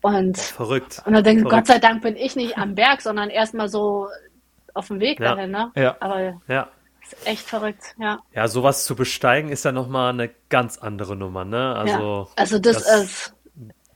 Und, 0.00 0.36
verrückt. 0.38 1.00
und 1.06 1.12
dann 1.12 1.22
denkst 1.24 1.42
du. 1.44 1.48
Gott 1.48 1.66
sei 1.66 1.78
Dank 1.78 2.02
bin 2.02 2.16
ich 2.16 2.34
nicht 2.36 2.58
am 2.58 2.74
Berg, 2.74 3.00
sondern 3.00 3.30
erstmal 3.30 3.68
so 3.68 4.08
auf 4.74 4.88
dem 4.88 4.98
Weg 5.00 5.20
Ja. 5.20 5.34
dahin, 5.34 5.50
ne? 5.52 5.70
Ja. 5.76 5.96
Aber 6.00 6.40
Ja. 6.48 6.68
Ist 7.02 7.26
echt 7.26 7.42
verrückt, 7.48 7.94
ja. 7.98 8.18
Ja, 8.34 8.48
sowas 8.48 8.84
zu 8.84 8.94
besteigen 8.96 9.50
ist 9.50 9.64
ja 9.64 9.72
nochmal 9.72 10.12
eine 10.12 10.30
ganz 10.48 10.78
andere 10.78 11.16
Nummer, 11.16 11.44
ne? 11.44 11.74
Also, 11.76 12.26
ja. 12.28 12.32
also 12.36 12.58
das, 12.58 12.84
das 12.84 13.02
ist, 13.02 13.34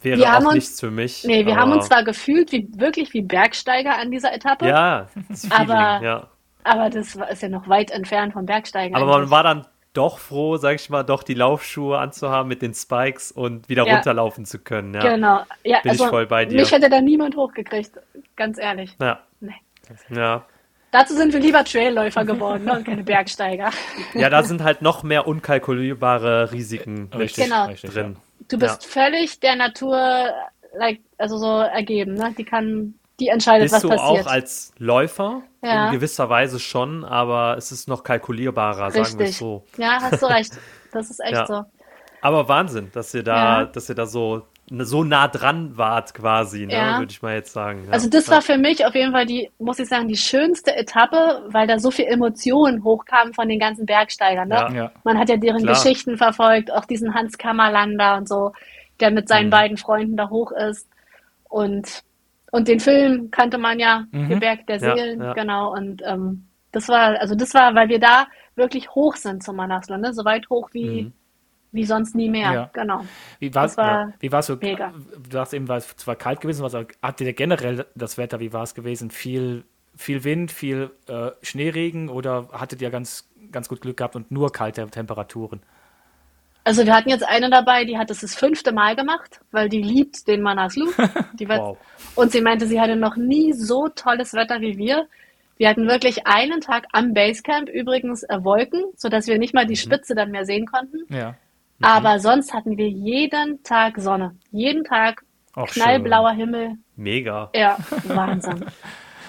wäre 0.02 0.18
wir 0.18 0.24
auch 0.26 0.30
haben 0.32 0.46
uns- 0.46 0.54
nichts 0.54 0.80
für 0.80 0.90
mich. 0.90 1.24
nee, 1.24 1.46
wir 1.46 1.56
haben 1.56 1.72
uns 1.72 1.86
zwar 1.86 2.04
gefühlt 2.04 2.52
wie, 2.52 2.68
wirklich 2.76 3.12
wie 3.14 3.22
Bergsteiger 3.22 3.96
an 3.98 4.10
dieser 4.10 4.32
Etappe, 4.34 4.66
Ja, 4.68 5.08
das 5.28 5.42
Feeling, 5.46 5.70
Aber- 5.70 6.04
ja. 6.04 6.26
aber 6.64 6.90
das 6.90 7.14
ist 7.14 7.42
ja 7.42 7.48
noch 7.48 7.68
weit 7.68 7.90
entfernt 7.90 8.32
vom 8.34 8.46
Bergsteigen. 8.46 8.94
Aber 8.96 9.06
man 9.06 9.14
eigentlich. 9.16 9.30
war 9.30 9.42
dann 9.42 9.66
doch 9.92 10.18
froh, 10.18 10.58
sag 10.58 10.74
ich 10.74 10.90
mal, 10.90 11.04
doch 11.04 11.22
die 11.22 11.32
Laufschuhe 11.32 11.98
anzuhaben 11.98 12.48
mit 12.48 12.60
den 12.60 12.74
Spikes 12.74 13.32
und 13.32 13.68
wieder 13.70 13.86
Ja. 13.86 13.94
runterlaufen 13.94 14.44
zu 14.44 14.58
können. 14.58 14.92
Ja. 14.92 15.00
Genau. 15.00 15.40
Ja, 15.64 15.80
Bin 15.80 15.92
ich 15.94 16.00
also 16.00 16.08
voll 16.08 16.26
bei 16.26 16.44
dir. 16.44 16.56
Mich 16.60 16.70
hätte 16.70 16.90
da 16.90 17.00
niemand 17.00 17.34
hochgekriegt, 17.34 17.92
ganz 18.36 18.58
ehrlich. 18.58 18.94
Ja. 19.00 19.20
Nee. 19.40 19.54
Ja. 20.10 20.44
Dazu 20.98 21.14
sind 21.14 21.34
wir 21.34 21.40
lieber 21.40 21.62
Trailläufer 21.62 22.24
geworden 22.24 22.64
ne, 22.64 22.72
und 22.78 22.86
keine 22.86 23.02
Bergsteiger. 23.04 23.70
ja, 24.14 24.30
da 24.30 24.42
sind 24.42 24.62
halt 24.62 24.80
noch 24.80 25.02
mehr 25.02 25.26
unkalkulierbare 25.28 26.52
Risiken 26.52 27.10
Richtig, 27.14 27.44
Genau. 27.44 27.66
richtig. 27.66 27.90
drin. 27.92 28.16
Du 28.48 28.58
bist 28.58 28.86
völlig 28.86 29.38
der 29.40 29.56
Natur, 29.56 30.30
like, 30.78 31.00
also 31.18 31.36
so 31.36 31.58
ergeben. 31.60 32.14
Ne? 32.14 32.32
Die 32.38 32.44
kann, 32.44 32.94
die 33.20 33.28
entscheidet, 33.28 33.64
Bist 33.64 33.74
was 33.74 33.82
du 33.82 33.88
passiert. 33.90 34.26
auch 34.26 34.30
als 34.30 34.72
Läufer 34.78 35.42
Ja. 35.62 35.88
in 35.88 35.92
gewisser 35.92 36.30
Weise 36.30 36.58
schon, 36.60 37.04
aber 37.04 37.56
es 37.58 37.72
ist 37.72 37.88
noch 37.88 38.02
kalkulierbarer, 38.02 38.90
sagen 38.90 38.94
wir 38.94 39.02
es 39.02 39.18
Richtig. 39.18 39.36
so. 39.36 39.64
Ja, 39.76 39.98
hast 40.00 40.22
du 40.22 40.26
recht. 40.26 40.52
Das 40.92 41.10
ist 41.10 41.20
echt 41.22 41.32
Ja. 41.32 41.46
so. 41.46 41.64
Aber 42.22 42.48
Wahnsinn, 42.48 42.90
dass 42.94 43.12
ihr 43.12 43.22
da, 43.22 43.60
Ja. 43.60 43.64
dass 43.66 43.88
ihr 43.90 43.94
da 43.94 44.06
so, 44.06 44.46
so 44.68 45.04
nah 45.04 45.28
dran 45.28 45.76
wart 45.76 46.12
quasi, 46.14 46.66
ne, 46.66 46.72
Ja. 46.72 46.98
würde 46.98 47.12
ich 47.12 47.22
mal 47.22 47.34
jetzt 47.34 47.52
sagen. 47.52 47.84
Ja. 47.86 47.92
Also 47.92 48.10
das 48.10 48.28
war 48.28 48.42
für 48.42 48.58
mich 48.58 48.84
auf 48.84 48.94
jeden 48.96 49.12
Fall 49.12 49.24
die, 49.26 49.50
muss 49.58 49.78
ich 49.78 49.88
sagen, 49.88 50.08
die 50.08 50.16
schönste 50.16 50.74
Etappe, 50.76 51.44
weil 51.48 51.66
da 51.68 51.78
so 51.78 51.90
viel 51.92 52.06
Emotionen 52.06 52.82
hochkamen 52.82 53.32
von 53.32 53.48
den 53.48 53.60
ganzen 53.60 53.86
Bergsteigern. 53.86 54.48
Ne? 54.48 54.68
Ja. 54.74 54.92
Man 55.04 55.18
hat 55.18 55.28
ja 55.28 55.36
deren 55.36 55.62
Klar. 55.62 55.74
Geschichten 55.74 56.16
verfolgt, 56.16 56.72
auch 56.72 56.84
diesen 56.84 57.14
Hans 57.14 57.38
Kammerlander 57.38 58.16
und 58.16 58.28
so, 58.28 58.52
der 58.98 59.12
mit 59.12 59.28
seinen 59.28 59.46
Mhm. 59.46 59.50
beiden 59.50 59.76
Freunden 59.76 60.16
da 60.16 60.30
hoch 60.30 60.50
ist. 60.50 60.88
Und, 61.48 62.02
und 62.50 62.66
den 62.66 62.80
Film 62.80 63.30
kannte 63.30 63.58
man 63.58 63.78
ja, 63.78 64.04
Mhm. 64.10 64.28
Der 64.30 64.36
Berg 64.36 64.66
der 64.66 64.80
Seelen, 64.80 65.22
ja. 65.22 65.32
genau. 65.34 65.72
Und 65.74 66.02
ähm, 66.04 66.46
das 66.72 66.88
war, 66.88 67.20
also 67.20 67.34
das 67.36 67.54
war, 67.54 67.74
weil 67.76 67.88
wir 67.88 68.00
da 68.00 68.26
wirklich 68.56 68.90
hoch 68.90 69.14
sind 69.16 69.42
zum 69.44 69.56
Manaslu, 69.56 69.96
ne? 69.96 70.12
So 70.12 70.24
weit 70.24 70.48
hoch 70.50 70.70
wie, 70.72 71.02
Mhm. 71.02 71.12
Wie 71.76 71.84
sonst 71.84 72.16
nie 72.16 72.28
mehr. 72.28 72.52
Ja. 72.52 72.70
Genau. 72.72 73.04
Wie 73.38 73.54
war 73.54 73.62
Das 73.62 73.76
war 73.76 74.08
ja, 74.08 74.12
wie 74.18 74.32
war's 74.32 74.46
so? 74.46 74.56
mega. 74.56 74.92
Du 75.16 75.30
sagst 75.30 75.54
eben, 75.54 75.68
war 75.68 75.76
es 75.76 75.94
zwar 75.96 76.16
kalt 76.16 76.40
gewesen, 76.40 76.62
was 76.64 76.74
habt 76.74 77.20
ihr 77.20 77.32
generell 77.32 77.86
das 77.94 78.18
Wetter, 78.18 78.40
wie 78.40 78.52
war 78.52 78.64
es 78.64 78.74
gewesen? 78.74 79.10
Viel, 79.12 79.62
viel 79.96 80.24
Wind, 80.24 80.50
viel 80.50 80.90
äh, 81.08 81.30
Schneeregen 81.42 82.08
oder 82.08 82.48
hattet 82.52 82.82
ihr 82.82 82.90
ganz, 82.90 83.28
ganz 83.52 83.68
gut 83.68 83.80
Glück 83.80 83.98
gehabt 83.98 84.16
und 84.16 84.30
nur 84.32 84.50
kalte 84.50 84.84
Temperaturen? 84.88 85.60
Also 86.64 86.84
wir 86.84 86.94
hatten 86.96 87.10
jetzt 87.10 87.22
eine 87.22 87.48
dabei, 87.48 87.84
die 87.84 87.96
hat 87.96 88.10
es 88.10 88.22
das 88.22 88.34
fünfte 88.34 88.72
Mal 88.72 88.96
gemacht, 88.96 89.40
weil 89.52 89.68
die 89.68 89.80
liebt 89.82 90.26
den 90.26 90.42
Manaslu. 90.42 90.90
Wow. 91.48 91.78
Und 92.16 92.32
sie 92.32 92.40
meinte, 92.40 92.66
sie 92.66 92.80
hatte 92.80 92.96
noch 92.96 93.14
nie 93.16 93.52
so 93.52 93.88
tolles 93.88 94.32
Wetter 94.34 94.60
wie 94.60 94.76
wir. 94.76 95.06
Wir 95.58 95.68
hatten 95.68 95.86
wirklich 95.86 96.26
einen 96.26 96.60
Tag 96.60 96.86
am 96.92 97.14
Basecamp 97.14 97.68
übrigens 97.68 98.24
äh, 98.24 98.42
Wolken, 98.42 98.82
sodass 98.96 99.26
wir 99.28 99.38
nicht 99.38 99.54
mal 99.54 99.64
Mhm. 99.64 99.68
die 99.68 99.76
Spitze 99.76 100.14
dann 100.16 100.30
mehr 100.32 100.44
sehen 100.44 100.66
konnten. 100.66 101.04
Ja. 101.14 101.36
Aber 101.82 102.18
sonst 102.20 102.52
hatten 102.54 102.76
wir 102.76 102.88
jeden 102.88 103.62
Tag 103.62 103.98
Sonne. 103.98 104.34
Jeden 104.50 104.84
Tag 104.84 105.22
Auch 105.54 105.66
knallblauer 105.68 106.32
Himmel. 106.32 106.76
Mega. 106.96 107.50
Ja, 107.54 107.76
Wahnsinn. 108.04 108.64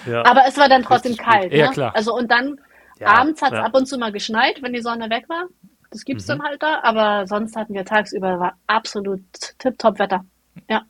Ja. 0.06 0.24
Aber 0.24 0.42
es 0.46 0.56
war 0.56 0.68
dann 0.68 0.82
trotzdem 0.82 1.12
Richtig 1.12 1.26
kalt. 1.26 1.52
Ja, 1.52 1.66
ne? 1.66 1.72
klar. 1.72 1.94
Also 1.94 2.14
und 2.14 2.30
dann 2.30 2.58
Ja, 2.98 3.08
abends 3.08 3.42
hat 3.42 3.52
es 3.52 3.58
ja. 3.58 3.64
ab 3.64 3.74
und 3.74 3.86
zu 3.86 3.98
mal 3.98 4.12
geschneit, 4.12 4.62
wenn 4.62 4.72
die 4.72 4.80
Sonne 4.80 5.10
weg 5.10 5.28
war. 5.28 5.44
Das 5.90 6.04
gibt's 6.04 6.26
Mhm. 6.26 6.38
dann 6.38 6.42
halt 6.44 6.62
da. 6.62 6.80
Aber 6.82 7.26
sonst 7.26 7.54
hatten 7.56 7.74
wir 7.74 7.84
tagsüber 7.84 8.38
war 8.40 8.54
absolut 8.66 9.20
tipptopp 9.58 9.98
Wetter. 9.98 10.24
Ja. 10.70 10.82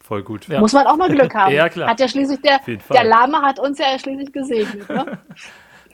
Voll 0.00 0.22
gut. 0.22 0.46
Ja. 0.46 0.60
Muss 0.60 0.72
man 0.72 0.86
auch 0.86 0.96
mal 0.96 1.08
Glück 1.10 1.34
haben. 1.34 1.52
Ja, 1.52 1.68
klar. 1.68 1.90
Hat 1.90 1.98
ja 2.00 2.06
schließlich 2.08 2.40
der, 2.42 2.60
der 2.92 3.04
Lama 3.04 3.42
hat 3.42 3.58
uns 3.58 3.78
ja 3.78 3.98
schließlich 3.98 4.32
gesegnet. 4.32 4.88
Ne? 4.88 5.18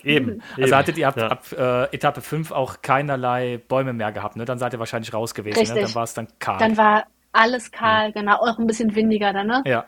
Eben. 0.09 0.43
Also 0.51 0.63
eben. 0.63 0.77
hattet 0.77 0.99
ihr 0.99 1.09
ab, 1.09 1.17
ja. 1.17 1.29
ab 1.29 1.53
äh, 1.53 1.95
Etappe 1.95 2.21
5 2.21 2.51
auch 2.53 2.83
keinerlei 2.83 3.61
Bäume 3.69 3.93
mehr 3.93 4.13
gehabt, 4.13 4.37
ne? 4.37 4.45
Dann 4.45 4.59
seid 4.59 4.73
ihr 4.73 4.79
wahrscheinlich 4.79 5.13
raus 5.13 5.35
gewesen, 5.35 5.75
ne? 5.75 5.83
Dann 5.83 5.95
war 5.95 6.05
es 6.05 6.15
dann 6.15 6.29
kahl. 6.39 6.59
Dann 6.59 6.77
war 6.77 7.05
alles 7.33 7.71
kahl, 7.71 8.13
genau, 8.13 8.37
auch 8.37 8.59
ein 8.59 8.67
bisschen 8.67 8.95
windiger 8.95 9.33
dann, 9.33 9.47
ne? 9.47 9.63
ja. 9.67 9.85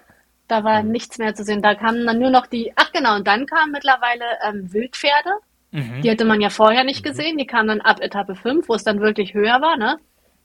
Da 0.47 0.63
war 0.63 0.83
nichts 0.83 1.17
mehr 1.17 1.35
zu 1.35 1.43
sehen. 1.43 1.63
Da 1.63 1.75
kamen 1.75 2.07
dann 2.07 2.19
nur 2.19 2.29
noch 2.29 2.47
die, 2.47 2.71
ach 2.77 2.93
genau, 2.93 3.17
und 3.17 3.27
dann 3.27 3.47
kamen 3.47 3.73
mittlerweile 3.73 4.25
ähm, 4.47 4.71
Wildpferde. 4.73 5.31
Mhm. 5.71 6.03
Die 6.03 6.11
hatte 6.11 6.27
man 6.27 6.41
ja 6.43 6.51
vorher 6.51 6.85
nicht 6.85 7.03
gesehen. 7.03 7.39
Die 7.39 7.47
kamen 7.47 7.69
dann 7.69 7.81
ab 7.81 8.01
Etappe 8.01 8.35
5, 8.35 8.69
wo 8.69 8.75
es 8.75 8.85
dann 8.85 9.01
wirklich 9.01 9.33
höher 9.33 9.63
war, 9.63 9.79
ne? 9.79 9.97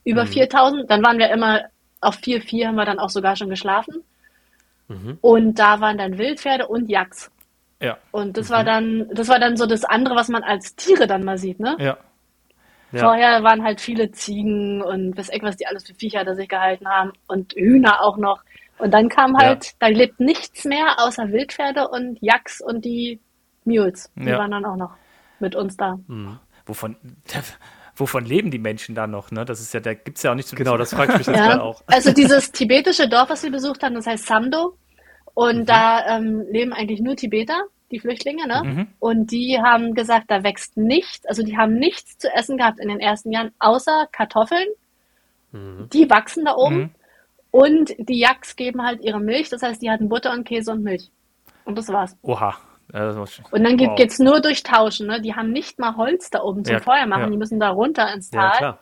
Über 0.05 0.26
4000. 0.26 0.89
Dann 0.89 1.03
waren 1.03 1.17
wir 1.17 1.30
immer 1.30 1.65
auf 2.01 2.17
4,4 2.17 2.67
haben 2.67 2.76
wir 2.76 2.86
dann 2.86 2.99
auch 2.99 3.09
sogar 3.09 3.36
schon 3.36 3.49
geschlafen. 3.49 4.03
Mhm. 4.88 5.17
Und 5.22 5.59
da 5.59 5.82
waren 5.82 5.97
dann 5.97 6.17
Wildpferde 6.17 6.67
und 6.67 6.89
Yaks. 6.89 7.30
Ja. 7.82 7.97
Und 8.11 8.38
das 8.38 8.49
war 8.49 8.63
dann, 8.63 9.07
das 9.13 9.27
war 9.30 9.39
dann 9.39 9.55
so 9.55 9.65
das 9.65 9.86
andere, 9.86 10.15
was 10.15 10.27
man 10.27 10.43
als 10.43 10.75
Tiere 10.75 11.07
dann 11.07 11.23
mal 11.23 11.38
sieht, 11.38 11.59
ne? 11.59 11.75
Ja. 11.80 11.97
Ja. 12.91 13.01
Vorher 13.01 13.43
waren 13.43 13.63
halt 13.63 13.80
viele 13.82 14.11
Ziegen 14.11 14.82
und 14.82 15.15
was 15.15 15.30
was 15.41 15.57
die 15.57 15.67
alles 15.67 15.86
für 15.86 15.93
Viecher 15.93 16.23
da 16.25 16.34
sich 16.34 16.49
gehalten 16.49 16.88
haben 16.89 17.11
und 17.27 17.53
Hühner 17.53 18.01
auch 18.01 18.17
noch. 18.17 18.41
Und 18.80 18.91
dann 18.93 19.09
kam 19.09 19.38
halt, 19.38 19.73
da 19.80 19.88
lebt 19.88 20.19
nichts 20.19 20.65
mehr 20.65 20.95
außer 20.97 21.32
Wildpferde 21.32 21.88
und 21.88 22.17
Yaks 22.21 22.61
und 22.61 22.84
die 22.86 23.19
Mules. 23.63 24.09
Die 24.15 24.27
Ja. 24.30 24.39
waren 24.39 24.51
dann 24.51 24.65
auch 24.65 24.75
noch 24.75 24.91
mit 25.39 25.55
uns 25.55 25.77
da. 25.77 25.99
Wovon, 26.65 26.95
wovon 27.95 28.25
leben 28.25 28.49
die 28.49 28.57
Menschen 28.57 28.95
da 28.95 29.05
noch, 29.05 29.30
ne? 29.30 29.45
Das 29.45 29.59
ist 29.61 29.71
ja, 29.73 29.82
da 29.82 29.93
gibt's 29.93 30.23
ja 30.23 30.32
auch 30.32 30.36
nichts. 30.36 30.51
Genau, 30.55 30.75
das 30.75 30.91
frage 30.93 31.11
ich 31.11 31.17
mich 31.19 31.27
jetzt 31.27 31.38
Ja, 31.38 31.47
gerade 31.49 31.61
auch. 31.63 31.84
also 31.88 32.11
dieses 32.11 32.51
tibetische 32.51 33.07
Dorf, 33.07 33.30
was 33.30 33.43
wir 33.43 33.51
besucht 33.51 33.84
haben, 33.84 33.93
das 33.93 34.07
heißt 34.07 34.25
Samdo. 34.25 34.75
Und 35.40 35.60
Mhm. 35.60 35.66
da 35.66 36.18
ähm, 36.18 36.42
leben 36.52 36.74
eigentlich 36.74 37.00
nur 37.02 37.16
Tibeter, 37.16 37.62
die 37.92 38.00
Flüchtlinge, 38.00 38.46
ne? 38.48 38.62
Mhm. 38.64 38.88
Und 39.00 39.32
die 39.32 39.58
haben 39.62 39.94
gesagt, 39.94 40.26
da 40.30 40.44
wächst 40.44 40.76
nichts, 40.76 41.26
also 41.26 41.44
die 41.44 41.58
haben 41.58 41.76
nichts 41.76 42.18
zu 42.18 42.28
essen 42.34 42.58
gehabt 42.58 42.80
in 42.80 42.90
den 42.90 43.00
ersten 43.00 43.32
Jahren, 43.32 43.52
außer 43.60 44.08
Kartoffeln. 44.12 44.68
Mhm. 45.52 45.88
Die 45.94 46.10
wachsen 46.10 46.46
da 46.46 46.56
oben. 46.56 46.78
Mhm. 46.78 46.90
Und 47.52 47.96
die 47.98 48.20
Yaks 48.20 48.56
geben 48.56 48.84
halt 48.86 49.02
ihre 49.02 49.20
Milch, 49.20 49.50
das 49.50 49.64
heißt, 49.64 49.82
die 49.82 49.90
hatten 49.90 50.10
Butter 50.10 50.32
und 50.34 50.44
Käse 50.44 50.72
und 50.72 50.84
Milch. 50.84 51.10
Und 51.66 51.78
das 51.78 51.88
war's. 51.90 52.16
Oha. 52.22 52.56
Und 53.52 53.64
dann 53.64 53.78
geht, 53.78 53.90
Wow. 53.90 53.96
geht's 53.98 54.18
nur 54.20 54.40
durch 54.42 54.64
Tauschen, 54.64 55.08
ne? 55.08 55.22
Die 55.22 55.36
haben 55.36 55.52
nicht 55.52 55.78
mal 55.80 55.96
Holz 55.96 56.30
da 56.32 56.42
oben 56.42 56.66
zum 56.66 56.74
Ja, 56.76 56.80
Feuer 56.82 57.06
machen, 57.06 57.24
ja. 57.26 57.30
die 57.30 57.38
müssen 57.38 57.60
da 57.60 57.70
runter 57.70 58.12
ins 58.14 58.30
Ja, 58.34 58.50
Tal, 58.50 58.58
klar. 58.58 58.80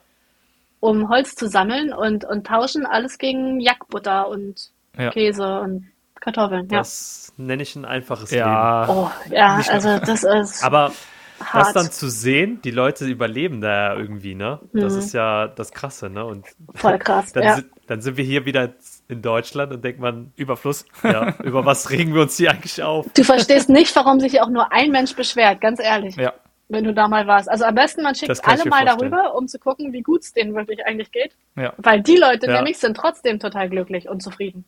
um 0.79 1.07
Holz 1.09 1.35
zu 1.35 1.47
sammeln 1.49 1.93
und, 1.93 2.23
und 2.25 2.47
tauschen 2.47 2.85
alles 2.85 3.17
gegen 3.17 3.59
Jackbutter 3.59 4.27
und 4.29 4.69
Ja. 4.97 5.11
Käse 5.11 5.59
und 5.59 5.87
Kartoffeln. 6.21 6.67
Ja. 6.69 6.79
Das 6.79 7.33
nenne 7.37 7.63
ich 7.63 7.75
ein 7.75 7.85
einfaches 7.85 8.31
Leben. 8.31 8.41
ja. 8.45 8.87
Oh, 8.89 9.11
ja, 9.31 9.59
also 9.69 9.99
das 9.99 10.23
ist 10.23 10.63
Aber 10.63 10.91
das 11.39 11.47
hart. 11.53 11.75
dann 11.75 11.91
zu 11.91 12.09
sehen, 12.09 12.61
die 12.63 12.71
Leute 12.71 13.05
überleben 13.05 13.61
da 13.61 13.93
ja 13.93 13.95
irgendwie, 13.95 14.33
ne? 14.35 14.59
Das 14.73 14.95
ist 14.95 15.13
ja 15.13 15.47
das 15.47 15.71
Krasse, 15.71 16.09
ne? 16.09 16.25
Und 16.25 16.47
Voll 16.75 16.97
krass. 16.97 17.31
dann, 17.33 17.43
ja. 17.43 17.55
si- 17.57 17.65
dann 17.85 18.01
sind 18.01 18.17
wir 18.17 18.23
hier 18.25 18.45
wieder 18.45 18.73
in 19.07 19.21
Deutschland 19.21 19.71
und 19.73 19.83
denkt 19.83 19.99
man, 19.99 20.31
Überfluss. 20.35 20.85
ja, 21.03 21.35
über 21.43 21.63
was 21.65 21.89
regen 21.91 22.13
wir 22.15 22.23
uns 22.23 22.37
hier 22.37 22.51
eigentlich 22.51 22.81
auf? 22.81 23.05
Du 23.13 23.23
verstehst 23.23 23.69
nicht, 23.69 23.95
warum 23.95 24.19
sich 24.19 24.41
auch 24.41 24.49
nur 24.49 24.71
ein 24.73 24.91
Mensch 24.91 25.15
beschwert, 25.15 25.61
ganz 25.61 25.79
ehrlich. 25.79 26.15
Ja. 26.15 26.33
wenn 26.69 26.83
du 26.83 26.93
da 26.93 27.07
mal 27.07 27.25
warst. 27.27 27.49
Also 27.49 27.63
am 27.63 27.75
besten, 27.75 28.01
man 28.03 28.11
Das 28.11 28.19
schickt 28.19 28.45
alle 28.45 28.65
mal 28.65 28.85
vorstellen. 28.85 29.11
darüber, 29.11 29.35
um 29.35 29.47
zu 29.47 29.57
gucken, 29.57 29.93
wie 29.93 30.01
gut 30.01 30.23
es 30.23 30.33
denen 30.33 30.53
wirklich 30.53 30.85
eigentlich 30.85 31.11
geht. 31.13 31.31
Ja. 31.55 31.71
Weil 31.77 32.01
die 32.01 32.17
Leute 32.17 32.47
Ja. 32.47 32.57
nämlich 32.57 32.77
sind 32.77 32.97
trotzdem 32.97 33.39
total 33.39 33.69
glücklich 33.69 34.09
und 34.09 34.21
zufrieden. 34.21 34.65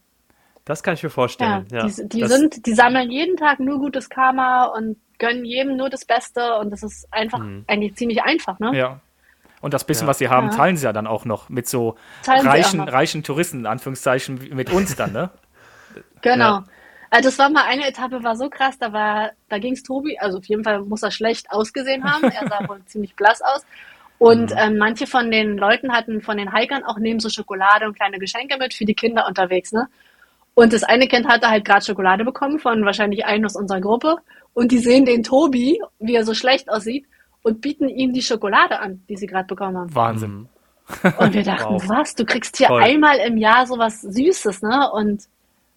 Das 0.69 0.83
kann 0.83 0.93
ich 0.93 1.01
mir 1.01 1.09
Ja, 1.09 1.13
vorstellen. 1.13 1.65
Ja, 1.71 1.87
die, 1.87 2.07
die 2.09 2.19
das, 2.21 2.29
sind, 2.31 2.65
die 2.67 2.73
sammeln 2.75 3.09
jeden 3.09 3.37
Tag 3.37 3.59
nur 3.59 3.79
gutes 3.79 4.07
Karma 4.07 4.65
und 4.65 4.97
gönnen 5.17 5.43
jedem 5.43 5.75
nur 5.77 5.89
das 5.89 6.05
Beste 6.05 6.57
und 6.57 6.69
das 6.69 6.83
ist 6.83 7.07
einfach 7.11 7.39
Mhm. 7.39 7.63
eigentlich 7.65 7.95
ziemlich 7.95 8.21
einfach, 8.21 8.59
ne? 8.59 8.77
Ja. 8.77 8.99
Und 9.61 9.73
das 9.73 9.83
bisschen, 9.83 10.05
Ja. 10.05 10.09
was 10.11 10.19
sie 10.19 10.29
haben, 10.29 10.49
Ja. 10.51 10.55
teilen 10.55 10.77
sie 10.77 10.85
ja 10.85 10.93
dann 10.93 11.07
auch 11.07 11.25
noch 11.25 11.49
mit 11.49 11.67
so 11.67 11.95
Teilen 12.23 12.47
reichen, 12.47 12.77
noch. 12.77 12.93
reichen 12.93 13.23
Touristen, 13.23 13.61
in 13.61 13.65
Anführungszeichen, 13.65 14.41
wie 14.43 14.53
mit 14.53 14.71
uns 14.71 14.95
dann, 14.95 15.11
ne? 15.11 15.31
Genau. 16.21 16.45
Ja. 16.59 16.63
Also 17.09 17.29
das 17.29 17.39
war 17.39 17.49
mal 17.49 17.63
eine 17.65 17.87
Etappe, 17.87 18.23
war 18.23 18.35
so 18.35 18.49
krass, 18.51 18.77
da 18.77 18.93
war, 18.93 19.31
da 19.49 19.57
ging's 19.57 19.81
Tobi, 19.81 20.19
also 20.19 20.37
auf 20.37 20.45
jeden 20.45 20.63
Fall 20.63 20.81
muss 20.81 21.01
er 21.01 21.09
schlecht 21.09 21.51
ausgesehen 21.51 22.03
haben. 22.03 22.25
Er 22.25 22.47
sah 22.47 22.59
wohl 22.67 22.85
ziemlich 22.85 23.15
blass 23.15 23.41
aus. 23.41 23.65
Und 24.19 24.53
ähm, 24.55 24.77
manche 24.77 25.07
von 25.07 25.31
den 25.31 25.57
Leuten 25.57 25.91
hatten 25.93 26.21
von 26.21 26.37
den 26.37 26.53
Hikern 26.53 26.83
auch 26.83 26.99
neben 26.99 27.19
so 27.19 27.29
Schokolade 27.29 27.87
und 27.87 27.95
kleine 27.95 28.19
Geschenke 28.19 28.57
mit 28.59 28.75
für 28.75 28.85
die 28.85 28.93
Kinder 28.93 29.25
unterwegs, 29.27 29.71
ne? 29.71 29.87
Und 30.59 30.73
das 30.73 30.83
eine 30.83 31.07
Kind 31.07 31.27
hatte 31.27 31.47
halt 31.49 31.63
gerade 31.65 31.85
Schokolade 31.85 32.25
bekommen 32.25 32.59
von 32.59 32.83
wahrscheinlich 32.85 33.25
einem 33.25 33.45
aus 33.45 33.55
unserer 33.55 33.79
Gruppe. 33.81 34.17
Und 34.53 34.71
die 34.71 34.79
sehen 34.79 35.05
den 35.05 35.23
Tobi, 35.23 35.79
wie 35.99 36.15
er 36.15 36.25
so 36.25 36.33
schlecht 36.33 36.69
aussieht, 36.69 37.05
und 37.43 37.61
bieten 37.61 37.87
ihm 37.87 38.11
die 38.11 38.21
Schokolade 38.21 38.79
an, 38.79 39.01
die 39.07 39.15
sie 39.15 39.25
gerade 39.27 39.47
bekommen 39.47 39.77
haben. 39.77 39.95
Wahnsinn. 39.95 40.49
Und 41.17 41.33
wir 41.33 41.43
dachten, 41.43 41.75
Wow. 41.75 41.87
was? 41.87 42.15
Du 42.15 42.25
kriegst 42.25 42.57
hier 42.57 42.67
Toll. 42.67 42.81
einmal 42.83 43.17
im 43.19 43.37
Jahr 43.37 43.65
sowas 43.67 44.01
Süßes, 44.01 44.61
ne? 44.61 44.89
Und 44.91 45.21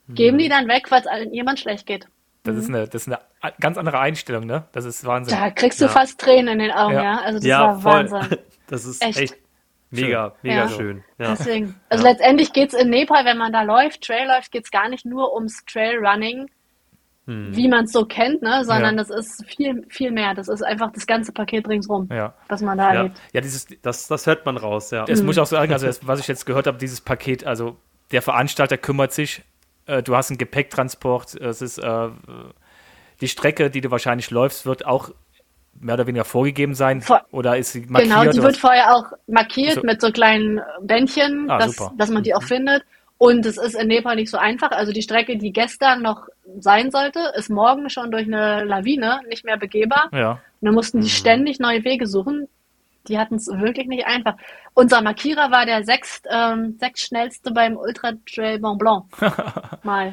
geben 0.08 0.38
die 0.38 0.48
dann 0.48 0.66
weg, 0.68 0.90
weil 0.90 1.02
es 1.02 1.32
jemand 1.32 1.60
schlecht 1.60 1.86
geht. 1.86 2.08
Das 2.44 2.56
ist 2.56 2.68
eine, 2.68 2.88
das 2.88 3.06
ist 3.06 3.08
eine 3.08 3.52
ganz 3.60 3.78
andere 3.78 4.00
Einstellung, 4.00 4.46
ne? 4.46 4.64
Das 4.72 4.84
ist 4.84 5.04
Wahnsinn. 5.04 5.38
Da 5.38 5.50
kriegst 5.50 5.80
du 5.80 5.84
Ja. 5.84 5.90
fast 5.92 6.18
Tränen 6.20 6.54
in 6.54 6.58
den 6.58 6.72
Augen, 6.72 6.94
Ja. 6.94 7.02
ja. 7.02 7.20
Also 7.20 7.38
das 7.38 7.46
ja, 7.46 7.60
war 7.60 7.80
voll. 7.80 8.10
Wahnsinn. 8.10 8.38
Das 8.68 8.86
ist 8.86 9.02
Echt. 9.04 9.18
echt, 9.18 9.34
mega, 9.92 10.34
mega 10.42 10.54
Ja. 10.62 10.68
schön. 10.68 11.04
Ja. 11.18 11.30
Deswegen. 11.30 11.74
Also 11.88 12.04
letztendlich 12.04 12.52
geht's 12.52 12.74
in 12.74 12.90
Nepal, 12.90 13.24
wenn 13.24 13.38
man 13.38 13.52
da 13.52 13.62
läuft, 13.62 14.02
Trail 14.02 14.26
läuft, 14.26 14.50
geht's 14.52 14.70
gar 14.70 14.88
nicht 14.88 15.04
nur 15.04 15.34
ums 15.34 15.64
Trailrunning, 15.66 16.48
wie 17.24 17.68
man 17.68 17.84
es 17.84 17.92
so 17.92 18.04
kennt, 18.04 18.42
ne? 18.42 18.64
Sondern 18.64 18.96
Ja. 18.98 19.04
das 19.04 19.10
ist 19.10 19.44
viel, 19.46 19.86
viel 19.88 20.10
mehr. 20.10 20.34
Das 20.34 20.48
ist 20.48 20.60
einfach 20.62 20.90
das 20.92 21.06
ganze 21.06 21.30
Paket 21.32 21.68
ringsrum, 21.68 22.08
Ja. 22.10 22.34
was 22.48 22.62
man 22.62 22.76
da 22.76 22.92
Ja. 22.92 22.98
erlebt. 22.98 23.20
Ja, 23.32 23.40
dieses, 23.40 23.68
Das, 23.80 24.08
das 24.08 24.26
hört 24.26 24.44
man 24.44 24.56
raus, 24.56 24.90
ja. 24.90 25.04
das 25.04 25.20
Mhm. 25.20 25.26
muss 25.26 25.36
ich 25.36 25.40
auch 25.42 25.46
sagen, 25.46 25.72
also 25.72 25.86
das, 25.86 26.04
was 26.04 26.18
ich 26.18 26.26
jetzt 26.26 26.46
gehört 26.46 26.66
habe, 26.66 26.78
dieses 26.78 27.00
Paket, 27.00 27.46
also 27.46 27.76
der 28.10 28.22
Veranstalter 28.22 28.76
kümmert 28.76 29.12
sich, 29.12 29.42
äh, 29.86 30.02
du 30.02 30.16
hast 30.16 30.30
einen 30.30 30.38
Gepäcktransport, 30.38 31.36
es 31.36 31.62
ist 31.62 31.78
äh, 31.78 32.08
die 33.20 33.28
Strecke, 33.28 33.70
die 33.70 33.80
du 33.80 33.92
wahrscheinlich 33.92 34.32
läufst, 34.32 34.66
wird 34.66 34.84
auch 34.84 35.10
mehr 35.80 35.94
oder 35.94 36.06
weniger 36.06 36.24
vorgegeben 36.24 36.74
sein 36.74 37.00
Vor- 37.00 37.24
oder 37.32 37.56
ist 37.56 37.72
sie 37.72 37.80
markiert? 37.88 38.10
Genau, 38.12 38.30
die 38.30 38.42
wird 38.42 38.56
vorher 38.56 38.94
auch 38.94 39.06
markiert 39.26 39.74
So. 39.74 39.82
mit 39.82 40.00
so 40.00 40.10
kleinen 40.12 40.60
Bändchen, 40.82 41.50
Ah, 41.50 41.58
dass, 41.58 41.76
dass 41.96 42.10
man 42.10 42.22
die 42.22 42.34
auch 42.34 42.42
findet. 42.42 42.82
Und 43.18 43.46
es 43.46 43.56
ist 43.56 43.74
in 43.76 43.86
Nepal 43.86 44.16
nicht 44.16 44.30
so 44.30 44.36
einfach. 44.36 44.72
Also 44.72 44.92
die 44.92 45.02
Strecke, 45.02 45.36
die 45.38 45.52
gestern 45.52 46.02
noch 46.02 46.26
sein 46.58 46.90
sollte, 46.90 47.20
ist 47.36 47.50
morgen 47.50 47.88
schon 47.88 48.10
durch 48.10 48.26
eine 48.26 48.64
Lawine 48.64 49.20
nicht 49.28 49.44
mehr 49.44 49.56
begehbar. 49.56 50.08
ja, 50.12 50.32
Und 50.32 50.38
dann 50.62 50.74
mussten 50.74 51.00
die 51.00 51.08
ständig 51.08 51.60
neue 51.60 51.84
Wege 51.84 52.06
suchen. 52.08 52.48
Die 53.08 53.18
hatten 53.18 53.36
es 53.36 53.46
wirklich 53.48 53.86
nicht 53.86 54.06
einfach. 54.06 54.34
Unser 54.74 55.02
Markierer 55.02 55.50
war 55.52 55.66
der 55.66 55.84
sechst, 55.84 56.26
ähm, 56.32 56.76
sechstschnellste 56.80 57.52
beim 57.52 57.76
Ultra 57.76 58.12
Trail 58.32 58.58
Mont 58.60 58.78
Blanc. 58.80 59.04
Mal. 59.84 60.12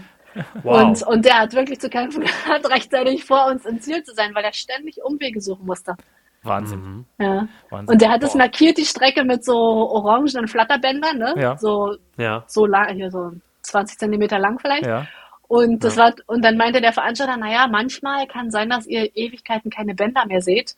Wow. 0.64 0.82
Und, 0.82 1.08
und 1.08 1.26
der 1.26 1.40
hat 1.40 1.54
wirklich 1.54 1.80
zu 1.80 1.90
kämpfen 1.90 2.22
gehabt, 2.46 2.70
rechtzeitig 2.70 3.24
vor 3.26 3.48
uns 3.48 3.66
im 3.66 3.80
Ziel 3.82 4.04
zu 4.04 4.14
sein, 4.14 4.34
weil 4.34 4.44
er 4.44 4.54
ständig 4.54 5.04
Umwege 5.04 5.42
suchen 5.42 5.66
musste. 5.66 5.96
Wahnsinn. 6.44 7.06
Ja. 7.20 7.48
Wahnsinn. 7.70 7.94
Und 7.94 8.02
der 8.02 8.12
hat 8.12 8.24
es 8.24 8.34
markiert, 8.34 8.78
die 8.78 8.86
Strecke 8.86 9.24
mit 9.24 9.44
so 9.44 9.56
orangenen 9.56 10.48
Flatterbändern, 10.48 11.18
ne? 11.18 11.36
Ja. 11.38 11.58
So, 11.58 11.96
ja. 12.18 12.44
so 12.48 12.66
lang, 12.66 12.96
hier 12.96 13.12
so 13.12 13.32
20 13.64 13.98
Zentimeter 13.98 14.40
lang 14.40 14.60
vielleicht. 14.60 14.86
Ja, 14.86 15.06
Und 15.48 15.84
das 15.84 15.98
war, 15.98 16.14
und 16.28 16.44
dann 16.44 16.58
meinte 16.58 16.82
der 16.82 16.94
Veranstalter, 16.94 17.38
naja, 17.38 17.68
manchmal 17.70 18.26
kann 18.28 18.52
sein, 18.52 18.70
dass 18.70 18.88
ihr 18.88 19.16
Ewigkeiten 19.16 19.70
keine 19.70 19.96
Bänder 19.96 20.26
mehr 20.26 20.42
seht. 20.42 20.76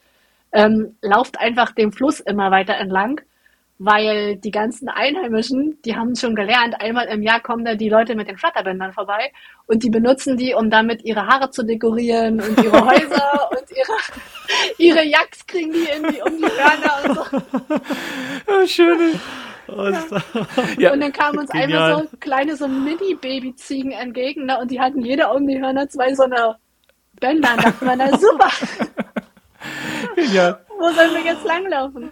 Ähm, 0.51 0.97
lauft 1.01 1.39
einfach 1.39 1.71
dem 1.71 1.91
Fluss 1.93 2.19
immer 2.19 2.51
weiter 2.51 2.75
entlang, 2.75 3.21
weil 3.83 4.35
die 4.35 4.51
ganzen 4.51 4.89
Einheimischen, 4.89 5.81
die 5.83 5.95
haben 5.95 6.15
schon 6.15 6.35
gelernt, 6.35 6.79
einmal 6.79 7.07
im 7.07 7.23
Jahr 7.23 7.39
kommen 7.39 7.65
da 7.65 7.73
die 7.73 7.89
Leute 7.89 8.15
mit 8.15 8.27
den 8.27 8.37
Flatterbändern 8.37 8.93
vorbei 8.93 9.31
und 9.65 9.81
die 9.81 9.89
benutzen 9.89 10.37
die, 10.37 10.53
um 10.53 10.69
damit 10.69 11.03
ihre 11.03 11.25
Haare 11.25 11.49
zu 11.49 11.63
dekorieren 11.63 12.39
und 12.41 12.63
ihre 12.63 12.85
Häuser 12.85 13.49
und 13.49 13.71
ihre, 13.71 13.97
ihre 14.77 15.03
Jacks 15.03 15.47
kriegen 15.47 15.71
die 15.73 15.87
in 15.97 16.13
die, 16.13 16.21
um 16.21 16.37
die 16.37 16.45
Hörner 16.45 16.99
und 17.03 17.15
so. 17.15 18.51
ja 18.51 18.67
schön. 18.67 19.19
Ja. 20.77 20.91
Und 20.91 20.99
dann 20.99 21.13
kamen 21.13 21.39
uns 21.39 21.49
Genial. 21.49 21.91
einmal 21.91 22.07
so 22.07 22.17
kleine, 22.19 22.55
so 22.57 22.67
Mini-Baby-Ziegen 22.67 23.91
entgegen, 23.91 24.45
ne? 24.45 24.59
Und 24.59 24.69
die 24.69 24.81
hatten 24.81 25.01
jeder 25.01 25.33
um 25.33 25.47
die 25.47 25.61
Hörner 25.61 25.87
zwei 25.87 26.13
so 26.13 26.23
eine 26.23 26.57
Bänder. 27.19 27.53
Und 27.53 27.63
dachten 27.63 27.85
wir, 27.85 27.95
na 27.95 28.17
super, 28.17 28.51
ja. 30.33 30.59
Wo 30.81 30.91
sollen 30.91 31.13
wir 31.13 31.23
jetzt 31.31 31.45
langlaufen? 31.45 32.11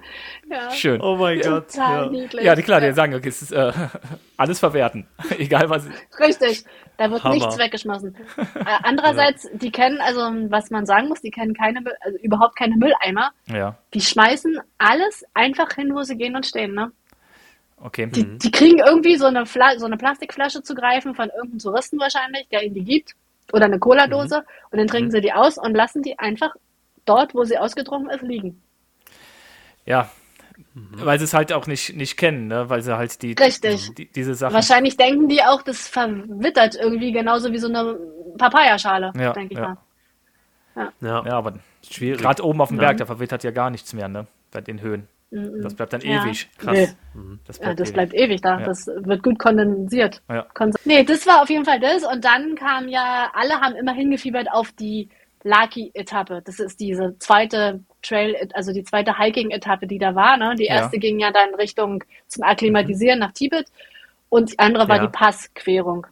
Ja, 0.49 0.71
Schön. 0.71 1.01
Oh 1.01 1.15
mein 1.17 1.39
Gott. 1.41 1.69
total 1.71 2.05
Ja. 2.05 2.09
niedlich. 2.11 2.43
Ja, 2.45 2.55
die- 2.55 2.63
klar, 2.63 2.79
die 2.81 2.91
sagen, 2.93 3.13
okay, 3.15 3.27
es 3.29 3.41
ist 3.41 3.51
äh, 3.51 3.71
alles 4.37 4.59
verwerten. 4.59 5.07
Egal 5.37 5.69
was. 5.69 5.85
Richtig, 6.19 6.63
da 6.97 7.09
wird 7.11 7.23
Hammer. 7.23 7.35
nichts 7.35 7.57
weggeschmissen. 7.57 8.15
Äh, 8.37 8.63
andererseits, 8.83 9.47
die 9.53 9.71
kennen, 9.71 9.99
also 10.01 10.21
was 10.49 10.69
man 10.69 10.85
sagen 10.85 11.07
muss, 11.09 11.21
die 11.21 11.31
kennen 11.31 11.53
keine, 11.53 11.79
also 12.01 12.17
überhaupt 12.19 12.55
keine 12.55 12.75
Mülleimer. 12.77 13.31
Ja, 13.47 13.77
Die 13.93 14.01
schmeißen 14.01 14.59
alles 14.77 15.25
einfach 15.33 15.73
hin, 15.73 15.93
wo 15.95 16.03
sie 16.03 16.15
gehen 16.17 16.35
und 16.35 16.45
stehen, 16.45 16.73
ne? 16.73 16.91
okay. 17.81 18.07
Die, 18.07 18.37
die 18.37 18.51
kriegen 18.51 18.79
irgendwie 18.79 19.15
so 19.15 19.25
eine, 19.25 19.45
Fla 19.45 19.77
so 19.79 19.85
eine 19.85 19.97
Plastikflasche 19.97 20.61
zu 20.63 20.75
greifen 20.75 21.15
von 21.15 21.29
irgendeinem 21.29 21.59
Touristen 21.59 21.99
wahrscheinlich, 21.99 22.47
der 22.49 22.63
ihnen 22.63 22.75
die 22.75 22.83
gibt. 22.83 23.13
Oder 23.53 23.65
eine 23.65 23.79
Cola-Dose. 23.79 24.43
Und 24.69 24.77
dann 24.77 24.87
trinken 24.87 25.09
sie 25.11 25.21
die 25.21 25.33
aus 25.33 25.57
und 25.57 25.73
lassen 25.73 26.03
die 26.03 26.19
einfach 26.19 26.51
dort, 27.09 27.33
wo 27.35 27.43
sie 27.43 27.57
ausgetrunken 27.57 28.09
ist, 28.11 28.21
liegen. 28.21 28.61
Ja. 29.85 30.09
Weil 30.73 31.17
sie 31.19 31.25
es 31.25 31.33
halt 31.33 31.51
auch 31.53 31.67
nicht, 31.67 31.95
nicht 31.95 32.17
kennen, 32.17 32.47
ne? 32.47 32.69
weil 32.69 32.81
sie 32.81 32.95
halt 32.95 33.21
die, 33.21 33.33
Richtig. 33.33 33.93
die 33.95 34.05
diese 34.11 34.35
Sachen. 34.35 34.53
Wahrscheinlich 34.53 34.97
denken 34.97 35.27
die 35.27 35.41
auch, 35.43 35.61
das 35.61 35.87
verwittert 35.87 36.75
irgendwie 36.75 37.11
genauso 37.11 37.51
wie 37.51 37.57
so 37.57 37.67
eine 37.67 37.97
Papayaschale, 38.37 39.11
Ja, 39.17 39.33
denke 39.33 39.53
ich 39.53 39.59
ja. 39.59 39.77
mal. 40.75 40.91
Ja. 41.01 41.23
Ja, 41.25 41.33
aber 41.33 41.53
Schwierig. 41.89 42.21
gerade 42.21 42.43
oben 42.45 42.61
auf 42.61 42.69
dem. 42.69 42.77
Berg, 42.77 42.97
da 42.97 43.05
verwittert 43.05 43.43
ja 43.43 43.51
gar 43.51 43.69
nichts 43.69 43.93
mehr, 43.93 44.07
ne? 44.07 44.27
Bei 44.51 44.61
den 44.61 44.81
Höhen. 44.81 45.07
Das 45.31 45.73
bleibt 45.75 45.93
dann 45.93 46.01
Ja. 46.01 46.23
ewig. 46.25 46.49
Krass. 46.57 46.73
Nee. 47.13 47.37
Das 47.45 47.57
Ja, 47.57 47.63
bleibt 47.65 47.79
das 47.79 47.87
ewig. 47.89 47.93
bleibt 47.93 48.13
ewig 48.13 48.41
da. 48.41 48.59
Ja. 48.59 48.65
Das 48.65 48.87
wird 48.87 49.23
gut 49.23 49.37
kondensiert. 49.39 50.21
Ja. 50.29 50.45
Nee, 50.85 51.03
das 51.03 51.27
war 51.27 51.41
auf 51.41 51.49
jeden 51.49 51.65
Fall 51.65 51.79
das. 51.79 52.03
Und 52.03 52.23
dann 52.25 52.55
kam 52.55 52.87
ja, 52.87 53.29
alle 53.33 53.59
haben 53.61 53.75
immer 53.75 53.93
hingefiebert 53.93 54.51
auf 54.51 54.71
die 54.71 55.09
Laki-Etappe. 55.43 56.41
Das 56.43 56.59
ist 56.59 56.79
diese 56.79 57.17
zweite 57.19 57.83
Trail, 58.01 58.35
also 58.53 58.73
die 58.73 58.83
zweite 58.83 59.17
Hiking-Etappe, 59.17 59.87
die 59.87 59.99
da 59.99 60.15
war. 60.15 60.37
Ne? 60.37 60.55
Die 60.55 60.65
Ja. 60.65 60.75
erste 60.75 60.99
ging 60.99 61.19
ja 61.19 61.31
dann 61.31 61.55
Richtung 61.55 62.03
zum 62.27 62.43
Akklimatisieren 62.43 63.19
nach 63.19 63.31
Tibet. 63.31 63.67
Und 64.29 64.51
die 64.51 64.59
andere 64.59 64.87
war 64.87 64.97
Ja. 64.97 65.07
die 65.07 65.11
Passquerung, 65.11 66.05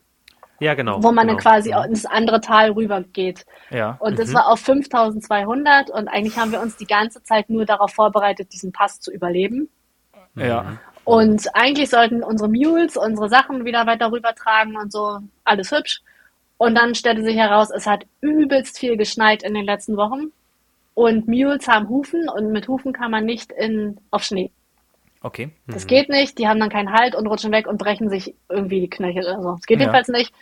Ja, 0.60 0.74
genau. 0.74 0.98
wo 1.04 1.12
man 1.12 1.28
dann 1.28 1.38
genau. 1.38 1.50
quasi 1.50 1.72
ins 1.88 2.06
andere 2.06 2.42
Tal 2.42 2.72
rüber 2.72 3.04
geht. 3.14 3.46
Ja. 3.70 3.98
Und 4.00 4.18
das 4.18 4.34
war 4.34 4.48
auf 4.48 4.60
5200 4.60 5.90
und 5.92 6.08
eigentlich 6.08 6.38
haben 6.38 6.52
wir 6.52 6.62
uns 6.62 6.78
die 6.78 6.88
ganze 6.88 7.22
Zeit 7.24 7.50
nur 7.50 7.66
darauf 7.66 7.92
vorbereitet, 7.94 8.52
diesen 8.54 8.72
Pass 8.72 9.00
zu 9.00 9.12
überleben. 9.12 9.70
Ja. 10.36 10.78
Und 11.04 11.48
eigentlich 11.56 11.90
sollten 11.90 12.22
unsere 12.24 12.50
Mules 12.50 12.98
unsere 12.98 13.30
Sachen 13.30 13.66
wieder 13.66 13.86
weiter 13.86 14.12
rübertragen 14.12 14.76
und 14.76 14.92
so. 14.92 15.20
Alles 15.46 15.72
hübsch. 15.72 16.02
Und 16.58 16.76
dann 16.76 16.96
stellte 16.96 17.24
sich 17.24 17.36
heraus, 17.38 17.70
es 17.70 17.86
hat 17.86 18.06
übelst 18.22 18.80
viel 18.80 18.98
geschneit 18.98 19.44
in 19.44 19.54
den 19.54 19.66
letzten 19.66 19.96
Wochen. 19.98 20.32
Und 20.96 21.28
Mules 21.28 21.68
haben 21.68 21.88
Hufen 21.90 22.28
und 22.28 22.52
mit 22.52 22.68
Hufen 22.68 22.92
kann 22.94 23.12
man 23.12 23.26
nicht 23.26 23.52
in, 23.52 24.00
auf 24.10 24.24
Schnee. 24.24 24.50
Okay. 25.22 25.52
Das 25.68 25.86
geht 25.86 26.10
nicht. 26.10 26.38
Die 26.40 26.48
haben 26.48 26.60
dann 26.60 26.70
keinen 26.70 26.92
Halt 26.92 27.14
und 27.16 27.28
rutschen 27.28 27.52
weg 27.52 27.68
und 27.68 27.78
brechen 27.78 28.10
sich 28.10 28.34
irgendwie 28.50 28.82
die 28.82 28.90
Knöchel 28.90 29.24
oder 29.24 29.42
so. 29.42 29.52
Das 29.54 29.66
geht 29.66 29.78
Ja. 29.78 29.84
jedenfalls 29.86 30.08
nicht. 30.08 30.34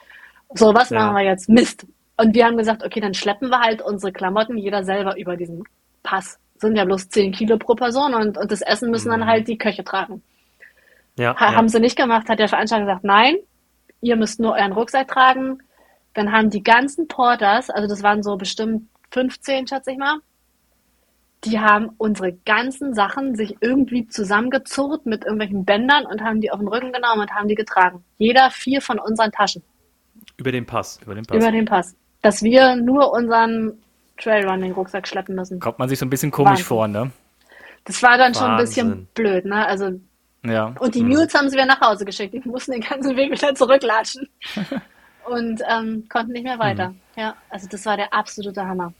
So, 0.53 0.73
was 0.73 0.89
Ja. 0.89 0.99
machen 0.99 1.15
wir 1.15 1.23
jetzt? 1.23 1.49
Mist. 1.49 1.85
Und 2.17 2.33
wir 2.33 2.45
haben 2.45 2.57
gesagt, 2.57 2.83
okay, 2.85 3.01
dann 3.01 3.13
schleppen 3.13 3.49
wir 3.49 3.59
halt 3.59 3.81
unsere 3.81 4.13
Klamotten 4.13 4.57
jeder 4.57 4.83
selber 4.85 5.17
über 5.17 5.35
diesen 5.35 5.63
Pass. 6.03 6.39
Sind 6.57 6.77
ja 6.77 6.85
bloß 6.85 7.09
10 7.09 7.33
Kilo 7.33 7.57
pro 7.57 7.75
Person 7.75 8.13
und, 8.13 8.37
und 8.37 8.49
das 8.51 8.61
Essen 8.61 8.91
müssen 8.91 9.09
dann 9.09 9.25
halt 9.25 9.47
die 9.49 9.57
Köche 9.57 9.83
tragen. 9.83 10.21
Ja, 11.17 11.35
Ha 11.37 11.51
ja. 11.51 11.55
Haben 11.57 11.67
sie 11.67 11.79
nicht 11.81 11.97
gemacht, 11.97 12.29
hat 12.29 12.39
der 12.39 12.47
Veranstalter 12.47 12.85
gesagt, 12.85 13.03
nein, 13.03 13.35
ihr 14.01 14.15
müsst 14.15 14.39
nur 14.39 14.53
euren 14.53 14.71
Rucksack 14.71 15.09
tragen. 15.09 15.59
Dann 16.15 16.31
haben 16.31 16.49
die 16.49 16.63
ganzen 16.63 17.07
Porters, 17.07 17.69
also 17.69 17.87
das 17.87 18.01
waren 18.01 18.23
so 18.23 18.35
bestimmt 18.37 18.87
15, 19.11 19.67
schätze 19.67 19.91
ich 19.91 19.97
mal, 19.97 20.17
die 21.43 21.59
haben 21.59 21.91
unsere 21.97 22.33
ganzen 22.45 22.95
Sachen 22.95 23.35
sich 23.35 23.55
irgendwie 23.61 24.07
zusammengezurrt 24.07 25.05
mit 25.05 25.23
irgendwelchen 25.23 25.63
Bändern 25.63 26.05
und 26.07 26.21
haben 26.23 26.41
die 26.41 26.49
auf 26.51 26.57
den 26.59 26.67
Rücken 26.67 26.91
genommen 26.91 27.21
und 27.21 27.31
haben 27.31 27.47
die 27.47 27.53
getragen. 27.55 28.03
Jeder 28.17 28.49
vier 28.49 28.81
von 28.81 28.97
unseren 28.97 29.31
Taschen 29.31 29.61
Über 30.37 30.51
den 30.51 30.65
Pass. 30.65 30.99
Über 31.03 31.13
den 31.13 31.23
Pass. 31.25 31.37
über 31.37 31.51
den 31.51 31.65
Pass. 31.65 31.95
Dass 32.23 32.41
wir 32.41 32.75
nur 32.75 33.11
unseren 33.11 33.73
Trailrunning-Rucksack 34.17 35.07
schleppen 35.07 35.35
müssen. 35.35 35.59
Kommt 35.59 35.77
man 35.77 35.87
sich 35.89 35.99
so 35.99 36.05
ein 36.05 36.09
bisschen 36.09 36.31
komisch 36.31 36.51
Wahnsinn. 36.51 36.65
vor, 36.65 36.87
ne? 36.87 37.11
Das 37.83 38.01
war 38.01 38.17
dann 38.17 38.33
schon 38.33 38.45
ein 38.45 38.57
Wahnsinn. 38.57 38.65
bisschen 38.87 39.07
blöd, 39.13 39.45
ne? 39.45 39.67
Also, 39.67 39.91
Ja. 40.43 40.73
und 40.79 40.95
die 40.95 41.03
Mules 41.03 41.33
haben 41.35 41.49
sie 41.49 41.55
wieder 41.55 41.67
nach 41.67 41.81
Hause 41.81 42.05
geschickt. 42.05 42.33
Die 42.33 42.49
mussten 42.49 42.71
den 42.71 42.81
ganzen 42.81 43.15
Weg 43.17 43.31
wieder 43.31 43.53
zurücklatschen. 43.53 44.27
und 45.29 45.61
ähm, 45.69 46.05
konnten 46.09 46.31
nicht 46.33 46.43
mehr 46.43 46.59
weiter. 46.59 46.93
Ja, 47.15 47.35
also 47.49 47.67
das 47.67 47.85
war 47.85 47.97
der 47.97 48.13
absolute 48.13 48.65
Hammer. 48.65 48.93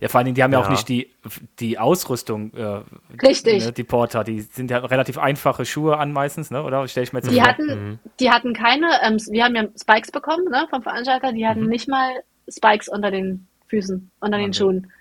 Ja, 0.00 0.08
vor 0.08 0.18
allen 0.18 0.24
Dingen, 0.26 0.34
die 0.34 0.42
haben 0.42 0.52
ja, 0.52 0.58
auch 0.58 0.64
Ja. 0.64 0.70
nicht 0.72 0.88
die, 0.88 1.14
die 1.60 1.78
Ausrüstung, 1.78 2.52
äh, 2.54 2.80
Richtig. 3.22 3.64
Ne, 3.64 3.72
die 3.72 3.84
Porter, 3.84 4.24
die 4.24 4.40
sind 4.40 4.68
ja 4.70 4.78
relativ 4.78 5.16
einfache 5.16 5.64
Schuhe 5.64 5.96
an 5.96 6.12
meistens, 6.12 6.50
ne? 6.50 6.62
Oder 6.64 6.88
stelle 6.88 7.04
ich 7.04 7.12
mir 7.12 7.20
jetzt 7.20 7.26
so 7.26 7.32
Die 7.32 7.38
vor? 7.38 7.48
hatten, 7.48 8.00
die 8.18 8.30
hatten 8.30 8.52
keine, 8.52 8.88
ähm, 9.04 9.18
wir 9.30 9.44
haben 9.44 9.54
ja 9.54 9.64
Spikes 9.80 10.10
bekommen, 10.10 10.44
ne, 10.50 10.66
vom 10.70 10.82
Veranstalter, 10.82 11.32
die 11.32 11.46
hatten 11.46 11.66
nicht 11.68 11.86
mal 11.88 12.10
Spikes 12.48 12.88
unter 12.88 13.12
den 13.12 13.46
Füßen, 13.68 14.10
unter 14.18 14.38
den 14.38 14.46
Wahnsinn. 14.46 14.66
Schuhen. 14.82 14.92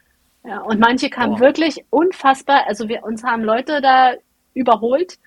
Ja, 0.46 0.60
und 0.62 0.80
manche 0.80 1.10
kamen 1.10 1.34
Boah. 1.34 1.40
wirklich 1.40 1.84
unfassbar, 1.90 2.68
also 2.68 2.88
wir, 2.88 3.04
uns 3.04 3.24
haben 3.24 3.44
Leute 3.44 3.82
da 3.82 4.14
überholt 4.54 5.18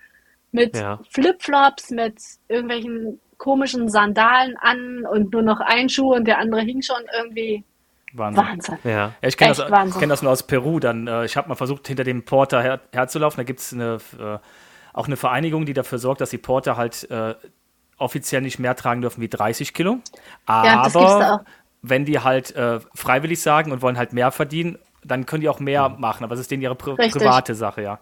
mit 0.52 0.76
Ja. 0.76 1.00
Flipflops, 1.10 1.90
mit 1.90 2.16
irgendwelchen 2.48 3.20
komischen 3.38 3.88
Sandalen 3.88 4.56
an 4.60 5.04
und 5.10 5.32
nur 5.32 5.42
noch 5.42 5.60
ein 5.60 5.88
Schuh 5.88 6.14
und 6.14 6.26
der 6.26 6.38
andere 6.38 6.62
hing 6.62 6.82
schon 6.82 7.02
irgendwie 7.16 7.64
Wahnsinn. 8.14 8.44
Wahnsinn. 8.44 8.78
Ja. 8.84 8.90
Ja, 8.90 9.12
ich 9.22 9.36
kenne 9.36 9.54
das, 9.54 9.98
kenn 9.98 10.08
das 10.08 10.22
nur 10.22 10.30
aus 10.32 10.44
Peru. 10.44 10.78
Dann, 10.78 11.06
äh, 11.06 11.24
ich 11.24 11.36
habe 11.36 11.48
mal 11.48 11.56
versucht, 11.56 11.86
hinter 11.88 12.04
dem 12.04 12.24
Porter 12.24 12.62
her, 12.62 12.80
herzulaufen. 12.92 13.38
Da 13.38 13.42
gibt 13.42 13.60
es 13.60 13.72
eine, 13.72 13.98
äh, 14.18 14.38
auch 14.92 15.06
eine 15.06 15.16
Vereinigung, 15.16 15.66
die 15.66 15.72
dafür 15.72 15.98
sorgt, 15.98 16.20
dass 16.20 16.30
die 16.30 16.38
Porter 16.38 16.76
halt 16.76 17.10
äh, 17.10 17.34
offiziell 17.98 18.42
nicht 18.42 18.58
mehr 18.58 18.76
tragen 18.76 19.00
dürfen 19.00 19.20
wie 19.20 19.28
30 19.28 19.74
Kilo. 19.74 19.98
Ja, 20.48 20.84
das 20.84 20.92
gibt's 20.92 21.18
da 21.18 21.26
Aber 21.26 21.34
auch. 21.42 21.44
wenn 21.82 22.04
die 22.04 22.20
halt 22.20 22.54
äh, 22.54 22.80
freiwillig 22.94 23.42
sagen 23.42 23.72
und 23.72 23.82
wollen 23.82 23.98
halt 23.98 24.12
mehr 24.12 24.30
verdienen, 24.30 24.78
dann 25.04 25.26
können 25.26 25.40
die 25.40 25.48
auch 25.48 25.60
mehr 25.60 25.88
machen. 25.88 26.24
Aber 26.24 26.34
das 26.34 26.40
ist 26.40 26.50
denen 26.50 26.62
ihre 26.62 26.76
pri 26.76 26.92
Richtig. 26.92 27.20
private 27.20 27.54
Sache, 27.54 27.82
ja. 27.82 27.98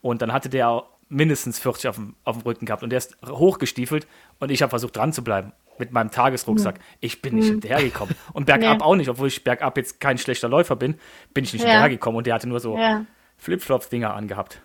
Und 0.00 0.22
dann 0.22 0.32
hatte 0.32 0.48
der 0.48 0.68
auch 0.68 0.86
mindestens 1.12 1.58
40 1.58 1.88
auf 1.88 1.96
dem, 1.96 2.14
auf 2.24 2.38
dem 2.38 2.42
Rücken 2.42 2.66
gehabt 2.66 2.82
und 2.82 2.90
der 2.90 2.98
ist 2.98 3.16
hochgestiefelt 3.26 4.06
und 4.40 4.50
ich 4.50 4.62
habe 4.62 4.70
versucht 4.70 4.96
dran 4.96 5.12
zu 5.12 5.22
bleiben 5.22 5.52
mit 5.78 5.92
meinem 5.92 6.10
Tagesrucksack. 6.10 6.78
Ich 7.00 7.22
bin 7.22 7.36
nicht 7.36 7.48
hinterhergekommen. 7.48 8.14
Und 8.32 8.46
bergab. 8.46 8.78
Nee. 8.78 8.84
auch 8.84 8.94
nicht, 8.96 9.08
obwohl 9.08 9.28
ich 9.28 9.42
bergab 9.44 9.76
jetzt 9.76 10.00
kein 10.00 10.18
schlechter 10.18 10.48
Läufer 10.48 10.76
bin, 10.76 10.98
bin 11.34 11.44
ich 11.44 11.52
nicht 11.52 11.62
Ja. 11.62 11.68
hinterhergekommen 11.70 12.18
und 12.18 12.26
der 12.26 12.34
hatte 12.34 12.48
nur 12.48 12.60
so 12.60 12.76
Ja. 12.78 13.04
Flipflops-Dinger 13.38 14.14
angehabt. 14.14 14.60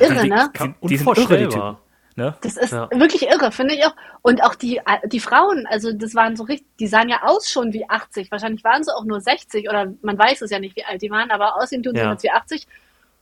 Irre, 0.00 0.22
Die- 0.22 0.28
ne? 0.28 0.50
die- 0.54 0.58
die 0.58 0.58
sind 0.58 0.76
irre, 0.80 0.88
die 0.88 0.94
Unvorstellbar. 0.98 1.50
Typen. 1.76 1.88
Ne? 2.16 2.36
Das 2.42 2.56
ist 2.56 2.72
Ja. 2.72 2.90
wirklich 2.90 3.22
irre, 3.22 3.52
finde 3.52 3.74
ich 3.74 3.84
auch. 3.86 3.94
Und 4.22 4.42
auch 4.42 4.54
die, 4.56 4.80
die 5.06 5.20
Frauen, 5.20 5.66
also 5.68 5.92
das 5.92 6.14
waren 6.16 6.34
so 6.36 6.42
richtig, 6.44 6.66
die 6.80 6.88
sahen 6.88 7.08
ja 7.08 7.22
aus 7.22 7.48
schon 7.48 7.72
wie 7.72 7.88
80. 7.88 8.30
Wahrscheinlich 8.32 8.64
waren 8.64 8.82
sie 8.82 8.92
auch 8.94 9.04
nur 9.04 9.20
60 9.20 9.68
oder 9.68 9.92
man 10.02 10.18
weiß 10.18 10.42
es 10.42 10.50
ja 10.50 10.58
nicht, 10.58 10.74
wie 10.76 10.84
alt 10.84 11.00
die 11.00 11.10
waren, 11.10 11.30
aber 11.30 11.56
aussehen 11.56 11.82
tun 11.82 11.94
sie 11.94 12.00
Ja. 12.00 12.10
jetzt 12.10 12.24
wie 12.24 12.30
80. 12.30 12.66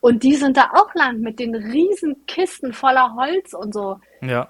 Und 0.06 0.22
die 0.22 0.36
sind 0.36 0.56
da 0.56 0.70
auch 0.72 0.94
lang 0.94 1.18
mit 1.18 1.40
den 1.40 1.52
riesen 1.56 2.24
Kisten 2.26 2.72
voller 2.72 3.16
Holz 3.16 3.54
und 3.54 3.74
so 3.74 3.98
Ja, 4.20 4.48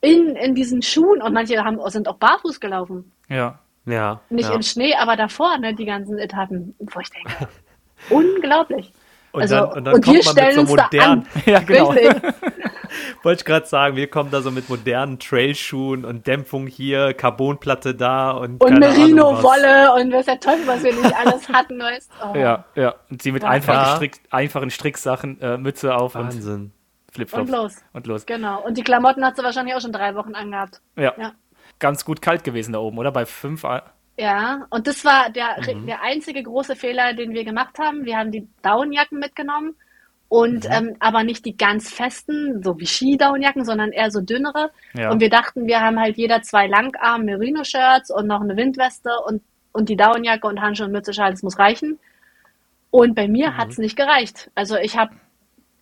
in, 0.00 0.34
in 0.34 0.56
diesen 0.56 0.82
Schuhen. 0.82 1.22
Und 1.22 1.32
manche 1.32 1.62
haben, 1.62 1.78
sind 1.90 2.08
auch 2.08 2.16
barfuß 2.16 2.58
gelaufen. 2.58 3.12
ja. 3.28 3.60
Ja. 3.86 4.20
Nicht 4.30 4.48
ja. 4.48 4.54
im 4.56 4.62
Schnee, 4.62 4.94
aber 4.94 5.16
davor, 5.16 5.56
ne, 5.58 5.74
die 5.74 5.86
ganzen 5.86 6.18
Etappen. 6.18 6.74
Wo 6.80 7.00
ich 7.00 7.10
denke, 7.10 7.48
unglaublich. 8.10 8.92
Und 9.32 9.42
also, 9.42 9.54
dann, 9.54 9.68
und 9.72 9.84
dann 9.84 9.94
und 9.94 10.06
wir 10.06 10.14
kommt 10.22 10.36
man 10.36 10.46
mit 10.46 10.54
so 10.54 10.64
modernen. 10.64 11.26
Ja, 11.46 11.60
genau. 11.60 11.94
Wollte 13.22 13.40
ich 13.40 13.44
gerade 13.44 13.66
sagen, 13.66 13.96
wir 13.96 14.08
kommen 14.08 14.30
da 14.30 14.40
so 14.40 14.50
mit 14.50 14.68
modernen 14.68 15.18
Trailschuhen 15.18 16.04
und 16.04 16.26
Dämpfung 16.26 16.66
hier, 16.66 17.14
Carbonplatte 17.14 17.94
da 17.94 18.32
und 18.32 18.62
Und. 18.62 18.78
Merino-Wolle 18.78 19.94
und 19.94 20.12
was 20.12 20.26
der 20.26 20.40
Teufel, 20.40 20.66
was 20.66 20.82
wir 20.82 20.94
nicht 20.94 21.14
alles 21.14 21.48
hatten, 21.48 21.78
weißt 21.78 22.10
oh. 22.24 22.36
Ja, 22.36 22.64
ja. 22.74 22.94
Und 23.10 23.22
sie 23.22 23.30
mit 23.30 23.42
Wahnsinn. 23.42 23.54
einfachen, 23.70 23.86
Ja. 23.86 23.96
Strick, 23.96 24.20
einfachen 24.30 24.70
Stricksachen, 24.70 25.40
äh, 25.40 25.58
Mütze 25.58 25.94
auf 25.94 26.14
und 26.14 26.24
Wahnsinn. 26.24 26.72
Flipflops. 27.12 27.48
Und 27.50 27.56
los. 27.56 27.76
Und 27.92 28.06
los. 28.06 28.26
Genau. 28.26 28.62
Und 28.64 28.76
die 28.78 28.82
Klamotten 28.82 29.24
hat 29.24 29.36
sie 29.36 29.44
wahrscheinlich 29.44 29.74
auch 29.74 29.80
schon 29.80 29.92
drei 29.92 30.14
Wochen 30.14 30.34
angehabt. 30.34 30.80
Ja. 30.96 31.14
Ja. 31.18 31.32
Ganz 31.78 32.04
gut 32.04 32.22
kalt 32.22 32.44
gewesen 32.44 32.72
da 32.72 32.78
oben, 32.80 32.98
oder? 32.98 33.10
Bei 33.12 33.26
fünf. 33.26 33.64
Ja, 34.20 34.66
und 34.68 34.86
das 34.86 35.02
war 35.06 35.30
der, 35.30 35.56
Mhm. 35.74 35.86
der 35.86 36.02
einzige 36.02 36.42
große 36.42 36.76
Fehler, 36.76 37.14
den 37.14 37.32
wir 37.32 37.42
gemacht 37.44 37.78
haben. 37.78 38.04
Wir 38.04 38.18
haben 38.18 38.30
die 38.30 38.46
Downjacken 38.62 39.18
mitgenommen 39.18 39.76
und 40.28 40.64
Mhm. 40.68 40.70
ähm, 40.72 40.96
aber 41.00 41.24
nicht 41.24 41.46
die 41.46 41.56
ganz 41.56 41.90
festen, 41.90 42.62
so 42.62 42.78
wie 42.78 42.86
Ski-Downjacken, 42.86 43.64
sondern 43.64 43.92
eher 43.92 44.10
so 44.10 44.20
dünnere. 44.20 44.72
Ja. 44.92 45.10
Und 45.10 45.20
wir 45.20 45.30
dachten, 45.30 45.66
wir 45.66 45.80
haben 45.80 45.98
halt 45.98 46.18
jeder 46.18 46.42
zwei 46.42 46.66
Langarm 46.66 47.24
Merino-Shirts 47.24 48.10
und 48.10 48.26
noch 48.26 48.42
eine 48.42 48.56
Windweste 48.58 49.10
und, 49.26 49.40
und 49.72 49.88
die 49.88 49.96
Downjacke 49.96 50.46
und 50.46 50.60
Handschuhe 50.60 50.86
und 50.86 50.92
Mütze, 50.92 51.14
Schal, 51.14 51.30
das 51.30 51.42
muss 51.42 51.58
reichen. 51.58 51.98
Und 52.90 53.14
bei 53.14 53.26
Mhm. 53.26 53.32
mir 53.32 53.56
hat's 53.56 53.78
nicht 53.78 53.96
gereicht. 53.96 54.50
Also 54.54 54.76
ich 54.76 54.98
habe, 54.98 55.14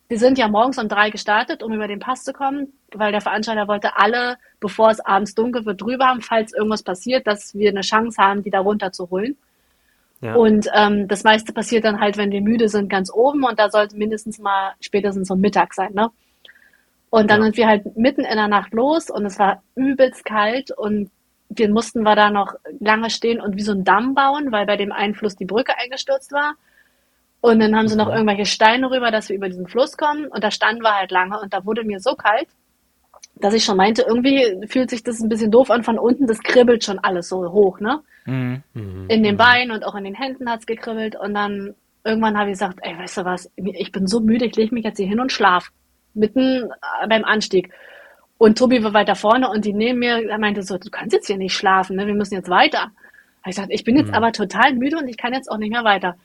wir 0.09 0.17
sind 0.17 0.39
ja 0.39 0.47
morgens 0.47 0.79
um 0.79 0.89
drei 0.89 1.11
gestartet, 1.11 1.61
um 1.61 1.71
über 1.71 1.87
den 1.87 1.99
Pass 1.99 2.23
zu 2.23 2.33
kommen, 2.33 2.73
weil 2.93 3.11
der 3.11 3.21
Veranstalter 3.21 3.67
wollte 3.67 3.95
alle, 3.95 4.37
bevor 4.59 4.89
es 4.89 4.99
abends 4.99 5.35
dunkel 5.35 5.65
wird, 5.65 5.79
drüber 5.81 6.07
haben, 6.07 6.21
falls 6.21 6.51
irgendwas 6.51 6.81
passiert, 6.83 7.27
dass 7.27 7.53
wir 7.53 7.69
eine 7.69 7.81
Chance 7.81 8.21
haben, 8.21 8.43
die 8.43 8.49
da 8.49 8.59
runterzuholen. 8.59 9.37
Ja. 10.21 10.33
Und 10.35 10.67
ähm, 10.73 11.07
das 11.07 11.23
meiste 11.23 11.53
passiert 11.53 11.85
dann 11.85 12.01
halt, 12.01 12.17
wenn 12.17 12.31
wir 12.31 12.41
müde 12.41 12.69
sind, 12.69 12.89
ganz 12.89 13.11
oben 13.13 13.43
und 13.43 13.59
da 13.59 13.69
sollte 13.69 13.95
mindestens 13.95 14.39
mal 14.39 14.73
spätestens 14.81 15.29
um 15.29 15.39
Mittag 15.39 15.73
sein, 15.75 15.93
ne? 15.93 16.09
Und 17.11 17.29
dann 17.31 17.39
Ja. 17.39 17.45
sind 17.45 17.57
wir 17.57 17.67
halt 17.67 17.97
mitten 17.97 18.21
in 18.21 18.35
der 18.35 18.47
Nacht 18.47 18.73
los 18.73 19.09
und 19.09 19.25
es 19.25 19.39
war 19.39 19.63
übelst 19.75 20.25
kalt 20.25 20.71
und 20.71 21.09
wir 21.49 21.69
mussten 21.69 22.03
wir 22.03 22.15
da 22.15 22.29
noch 22.29 22.53
lange 22.79 23.09
stehen 23.09 23.41
und 23.41 23.55
wie 23.55 23.63
so 23.63 23.71
ein 23.71 23.83
Damm 23.83 24.13
bauen, 24.15 24.51
weil 24.51 24.65
bei 24.65 24.77
dem 24.77 24.91
einen 24.91 25.15
Fluss 25.15 25.35
die 25.35 25.45
Brücke 25.45 25.77
eingestürzt 25.77 26.31
war. 26.31 26.55
Und 27.41 27.59
dann 27.59 27.75
haben 27.75 27.87
sie 27.87 27.95
noch 27.95 28.09
irgendwelche 28.09 28.45
Steine 28.45 28.91
rüber, 28.91 29.11
dass 29.11 29.29
wir 29.29 29.35
über 29.35 29.47
diesen 29.47 29.67
Fluss 29.67 29.95
kommen. 29.95 30.27
Und 30.27 30.43
da 30.43 30.51
standen 30.51 30.83
wir 30.83 30.95
halt 30.95 31.11
lange 31.11 31.39
und 31.39 31.53
da 31.53 31.65
wurde 31.65 31.83
mir 31.83 31.99
so 31.99 32.15
kalt, 32.15 32.47
dass 33.35 33.53
ich 33.53 33.63
schon 33.63 33.77
meinte, 33.77 34.01
irgendwie 34.01 34.67
fühlt 34.67 34.89
sich 34.89 35.03
das 35.03 35.21
ein 35.21 35.29
bisschen 35.29 35.51
doof 35.51 35.71
an 35.71 35.83
von 35.83 35.97
unten, 35.97 36.27
das 36.27 36.39
kribbelt 36.39 36.83
schon 36.83 36.99
alles 36.99 37.29
so 37.29 37.49
hoch, 37.51 37.79
ne? 37.79 38.01
Mhm. 38.25 38.63
In 39.07 39.23
den 39.23 39.37
Beinen 39.37 39.71
und 39.71 39.85
auch 39.85 39.95
in 39.95 40.03
den 40.03 40.15
Händen 40.15 40.49
hat's 40.49 40.65
gekribbelt. 40.65 41.15
Und 41.15 41.33
dann 41.33 41.75
irgendwann 42.03 42.37
habe 42.37 42.49
ich 42.49 42.53
gesagt, 42.53 42.79
ey, 42.81 42.97
weißt 42.97 43.17
du 43.17 43.25
was, 43.25 43.49
ich 43.55 43.91
bin 43.91 44.07
so 44.07 44.19
müde, 44.19 44.45
ich 44.45 44.55
lege 44.55 44.73
mich 44.75 44.83
jetzt 44.83 44.97
hier 44.97 45.07
hin 45.07 45.19
und 45.19 45.31
schlaf. 45.31 45.69
Mitten 46.13 46.69
äh, 47.01 47.07
beim 47.07 47.23
Anstieg. 47.23 47.71
Und 48.37 48.57
Tobi 48.57 48.83
war 48.83 48.93
weiter 48.93 49.15
vorne 49.15 49.49
und 49.49 49.65
die 49.65 49.73
neben 49.73 49.99
mir 49.99 50.29
er 50.29 50.39
meinte 50.39 50.63
so, 50.63 50.77
du 50.77 50.89
kannst 50.89 51.13
jetzt 51.13 51.27
hier 51.27 51.37
nicht 51.37 51.53
schlafen, 51.53 51.97
ne? 51.97 52.07
wir 52.07 52.13
müssen 52.13 52.35
jetzt 52.35 52.49
weiter. 52.49 52.91
Ich 53.45 53.55
gesagt, 53.55 53.69
ich 53.71 53.83
bin 53.83 53.97
jetzt 53.97 54.13
aber 54.13 54.31
total 54.31 54.73
müde 54.75 54.97
und 54.97 55.07
ich 55.07 55.17
kann 55.17 55.33
jetzt 55.33 55.49
auch 55.49 55.57
nicht 55.57 55.71
mehr 55.71 55.83
weiter. 55.83 56.15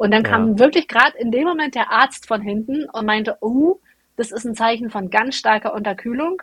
Und 0.00 0.12
dann 0.12 0.24
Ja. 0.24 0.30
kam 0.30 0.58
wirklich 0.58 0.88
gerade 0.88 1.18
in 1.18 1.30
dem 1.30 1.44
Moment 1.44 1.74
der 1.74 1.92
Arzt 1.92 2.26
von 2.26 2.40
hinten 2.40 2.86
und 2.88 3.04
meinte, 3.04 3.36
oh, 3.42 3.80
das 4.16 4.32
ist 4.32 4.46
ein 4.46 4.54
Zeichen 4.54 4.88
von 4.88 5.10
ganz 5.10 5.34
starker 5.34 5.74
Unterkühlung. 5.74 6.40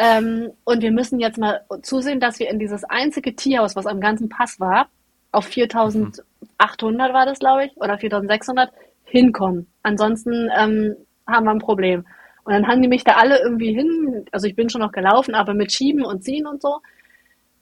Ähm, 0.00 0.50
und 0.64 0.82
wir 0.82 0.90
müssen 0.90 1.20
jetzt 1.20 1.38
mal 1.38 1.60
zusehen, 1.82 2.18
dass 2.18 2.40
wir 2.40 2.50
in 2.50 2.58
dieses 2.58 2.82
einzige 2.82 3.36
Tierhaus, 3.36 3.76
was 3.76 3.86
am 3.86 4.00
ganzen 4.00 4.28
Pass 4.28 4.58
war, 4.58 4.88
auf 5.30 5.44
4800 5.46 7.12
war 7.14 7.26
das, 7.26 7.38
glaube 7.38 7.66
ich, 7.66 7.76
oder 7.76 7.96
4600, 7.96 8.72
hinkommen. 9.04 9.68
Ansonsten 9.84 10.50
ähm, 10.58 10.96
haben 11.28 11.44
wir 11.44 11.52
ein 11.52 11.60
Problem. 11.60 12.04
Und 12.42 12.54
dann 12.54 12.66
haben 12.66 12.82
die 12.82 12.88
mich 12.88 13.04
da 13.04 13.12
alle 13.12 13.38
irgendwie 13.40 13.72
hin, 13.72 14.26
also 14.32 14.48
ich 14.48 14.56
bin 14.56 14.68
schon 14.68 14.80
noch 14.80 14.90
gelaufen, 14.90 15.36
aber 15.36 15.54
mit 15.54 15.70
Schieben 15.72 16.04
und 16.04 16.24
Ziehen 16.24 16.44
und 16.48 16.60
so. 16.60 16.80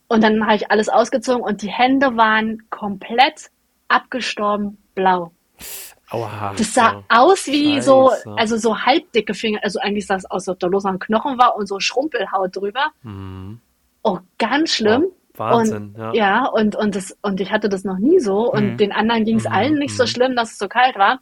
Und 0.09 0.25
dann 0.25 0.43
habe 0.47 0.57
ich 0.57 0.71
alles 0.71 0.89
ausgezogen 0.89 1.43
und 1.43 1.61
die 1.61 1.71
Hände 1.71 2.17
waren 2.17 2.63
komplett 2.71 3.51
abgestorben 3.89 4.79
blau. 4.95 5.32
Aua. 6.11 6.53
Das 6.59 6.74
sah 6.74 6.90
so. 6.93 7.05
aus 7.09 7.47
wie 7.47 7.80
so, 7.80 8.11
Scheiße. 8.11 8.34
also 8.36 8.57
so 8.59 8.78
halbdicke 8.78 9.32
Finger, 9.32 9.61
also 9.62 9.80
eigentlich 9.80 10.07
sah 10.07 10.16
es 10.16 10.26
aus, 10.26 10.47
als 10.47 10.49
ob 10.49 10.61
da 10.61 10.68
bloß 10.68 10.84
noch 10.84 10.93
ein 10.93 10.99
Knochen 10.99 11.38
war 11.38 11.57
und 11.57 11.66
so 11.66 11.80
Schrumpelhaut 11.80 12.55
drüber. 12.55 12.88
Mhm. 13.03 13.61
Oh, 14.03 14.18
ganz 14.38 14.74
schlimm. 14.74 15.07
Wahnsinn, 15.34 15.95
und, 15.95 15.99
ja. 15.99 16.12
ja. 16.12 16.47
und, 16.47 16.76
und, 16.76 16.95
das, 16.95 17.16
und 17.22 17.40
ich 17.40 17.51
hatte 17.51 17.70
das 17.70 17.84
noch 17.84 17.99
nie 17.99 18.20
so. 18.20 18.53
Und 18.53 18.72
Mhm. 18.72 18.76
den 18.76 18.93
anderen 18.93 19.24
ging 19.24 19.36
es 19.38 19.45
Mhm, 19.47 19.53
allen 19.53 19.74
nicht 19.78 19.97
so 19.97 20.03
mhm. 20.03 20.09
schlimm, 20.09 20.36
dass 20.36 20.53
es 20.53 20.59
so 20.59 20.68
kalt 20.68 20.97
war. 20.97 21.20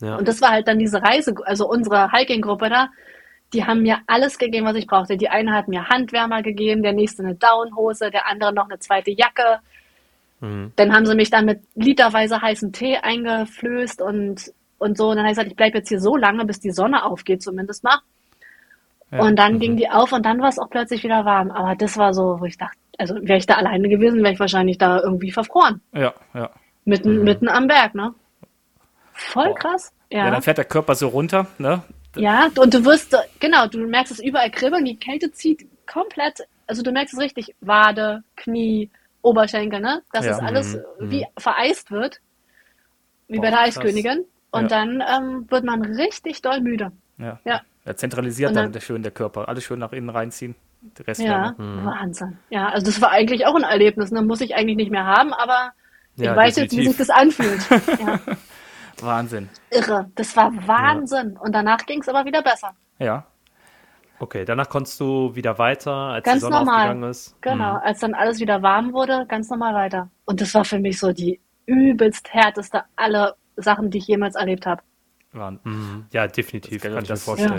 ja. 0.00 0.16
Und 0.16 0.26
das 0.26 0.40
war 0.40 0.50
halt 0.50 0.66
dann 0.66 0.80
diese 0.80 1.00
Reise, 1.02 1.34
also 1.44 1.68
unsere 1.68 2.10
Hiking-Gruppe 2.10 2.68
da, 2.68 2.88
die 3.52 3.64
haben 3.64 3.82
mir 3.82 3.98
alles 4.08 4.38
gegeben, 4.38 4.66
was 4.66 4.74
ich 4.74 4.88
brauchte. 4.88 5.16
Die 5.16 5.28
eine 5.28 5.52
hat 5.52 5.68
mir 5.68 5.88
Handwärmer 5.88 6.42
gegeben, 6.42 6.82
der 6.82 6.92
nächste 6.92 7.22
eine 7.22 7.36
Downhose, 7.36 8.10
der 8.10 8.26
andere 8.28 8.52
noch 8.52 8.68
eine 8.68 8.80
zweite 8.80 9.12
Jacke. 9.12 9.60
Mhm. 10.44 10.72
Dann 10.76 10.92
haben 10.92 11.06
sie 11.06 11.14
mich 11.14 11.30
dann 11.30 11.46
mit 11.46 11.60
literweise 11.74 12.40
heißen 12.40 12.72
Tee 12.72 12.98
eingeflößt 12.98 14.02
und, 14.02 14.52
und 14.78 14.96
so. 14.98 15.08
Und 15.10 15.16
dann 15.16 15.24
habe 15.24 15.32
ich 15.32 15.36
gesagt, 15.36 15.50
ich 15.50 15.56
bleibe 15.56 15.78
jetzt 15.78 15.88
hier 15.88 16.00
so 16.00 16.16
lange, 16.16 16.44
bis 16.44 16.60
die 16.60 16.70
Sonne 16.70 17.04
aufgeht, 17.04 17.42
zumindest 17.42 17.82
mal. 17.84 17.98
Ja. 19.10 19.20
Und 19.20 19.36
dann 19.36 19.58
ging 19.58 19.76
die 19.76 19.88
auf 19.88 20.12
und 20.12 20.26
dann 20.26 20.40
war 20.40 20.48
es 20.48 20.58
auch 20.58 20.68
plötzlich 20.68 21.02
wieder 21.02 21.24
warm. 21.24 21.50
Aber 21.50 21.74
das 21.76 21.96
war 21.96 22.12
so, 22.12 22.40
wo 22.40 22.44
ich 22.44 22.58
dachte, 22.58 22.76
also 22.98 23.14
wäre 23.22 23.38
ich 23.38 23.46
da 23.46 23.54
alleine 23.54 23.88
gewesen, 23.88 24.22
wäre 24.22 24.34
ich 24.34 24.40
wahrscheinlich 24.40 24.78
da 24.78 25.00
irgendwie 25.00 25.30
verfroren. 25.30 25.80
Ja, 25.92 26.12
ja. 26.34 26.50
Mitten, 26.84 27.24
mitten 27.24 27.48
am 27.48 27.66
Berg, 27.66 27.94
ne? 27.94 28.14
Voll 29.12 29.46
Boah. 29.46 29.54
krass. 29.54 29.92
Ja, 30.10 30.26
Ja. 30.26 30.30
dann 30.30 30.42
fährt 30.42 30.58
der 30.58 30.64
Körper 30.64 30.94
so 30.94 31.08
runter, 31.08 31.46
ne? 31.58 31.82
Ja, 32.16 32.48
und 32.58 32.74
du 32.74 32.84
wirst, 32.84 33.16
genau, 33.40 33.66
du 33.66 33.78
merkst 33.78 34.12
es 34.12 34.20
überall 34.20 34.50
kribbeln, 34.50 34.84
die 34.84 34.96
Kälte 34.96 35.32
zieht 35.32 35.66
komplett, 35.86 36.46
also 36.66 36.82
du 36.82 36.92
merkst 36.92 37.14
es 37.14 37.20
richtig, 37.20 37.54
Wade, 37.60 38.22
Knie, 38.36 38.90
Oberschenkel, 39.24 39.80
ne? 39.80 40.02
Dass 40.12 40.24
Ja. 40.26 40.32
es 40.32 40.38
alles 40.38 40.74
Mhm. 41.00 41.10
wie 41.10 41.26
vereist 41.38 41.90
wird. 41.90 42.20
wie 43.26 43.36
Boah, 43.36 43.42
bei 43.44 43.50
der. 43.50 43.60
Eiskönigin. 43.60 44.24
Und 44.50 44.62
Ja. 44.62 44.68
dann 44.68 45.02
ähm, 45.06 45.50
wird 45.50 45.64
man 45.64 45.82
richtig 45.82 46.42
doll 46.42 46.60
müde. 46.60 46.92
Ja. 47.18 47.40
Ja. 47.44 47.62
Er 47.86 47.96
zentralisiert 47.96 48.50
dann, 48.50 48.64
dann- 48.64 48.72
der 48.72 48.80
schön 48.80 49.02
der 49.02 49.12
Körper. 49.12 49.48
Alles 49.48 49.64
schön 49.64 49.78
nach 49.78 49.92
innen 49.92 50.10
reinziehen. 50.10 50.54
Der 50.98 51.06
Rest 51.06 51.22
Ja, 51.22 51.54
Wärme. 51.58 51.86
Wahnsinn. 51.86 52.38
Ja, 52.50 52.68
also 52.68 52.84
das 52.86 53.00
war 53.00 53.10
eigentlich 53.10 53.46
auch 53.46 53.54
ein 53.56 53.62
Erlebnis. 53.62 54.10
Ne? 54.12 54.20
Muss 54.22 54.42
ich 54.42 54.54
eigentlich 54.54 54.76
nicht 54.76 54.90
mehr 54.90 55.06
haben, 55.06 55.32
aber 55.32 55.72
ich 56.16 56.24
Ja, 56.24 56.36
weiß 56.36 56.56
jetzt, 56.56 56.72
wie 56.76 56.86
sich 56.86 56.96
definitiv. 56.96 57.06
das 57.06 57.10
anfühlt. 57.10 57.60
ja, 58.00 58.20
Wahnsinn. 59.00 59.48
irre. 59.70 60.10
Das 60.14 60.36
war 60.36 60.52
Wahnsinn. 60.66 61.36
Und 61.38 61.52
danach 61.54 61.84
ging 61.86 62.00
es 62.02 62.08
aber 62.08 62.24
wieder 62.26 62.42
besser. 62.42 62.72
Ja. 62.98 63.24
Okay, 64.20 64.44
danach 64.44 64.68
konntest 64.68 65.00
du 65.00 65.34
wieder 65.34 65.58
weiter, 65.58 65.92
als 65.92 66.24
Ganz 66.24 66.36
die 66.36 66.40
Sonne 66.42 66.56
normal. 66.58 66.74
aufgegangen 66.82 67.10
ist. 67.10 67.36
Genau, 67.42 67.74
als 67.76 68.00
dann 68.00 68.14
alles 68.14 68.38
wieder 68.40 68.62
warm 68.62 68.92
wurde, 68.92 69.26
ganz 69.28 69.50
normal 69.50 69.74
weiter. 69.74 70.08
Und 70.24 70.40
das 70.40 70.54
war 70.54 70.64
für 70.64 70.78
mich 70.78 70.98
so 71.00 71.12
die 71.12 71.40
übelst 71.66 72.32
härteste 72.32 72.84
aller 72.96 73.34
Sachen, 73.56 73.90
die 73.90 73.98
ich 73.98 74.06
jemals 74.06 74.34
erlebt 74.36 74.66
habe. 74.66 74.82
Mhm. 75.64 76.06
Ja, 76.12 76.26
definitiv, 76.28 76.82
Das- 76.82 76.92
kann 76.92 77.02
ich 77.02 77.08
mir 77.08 77.14
das- 77.14 77.24
vorstellen. 77.24 77.58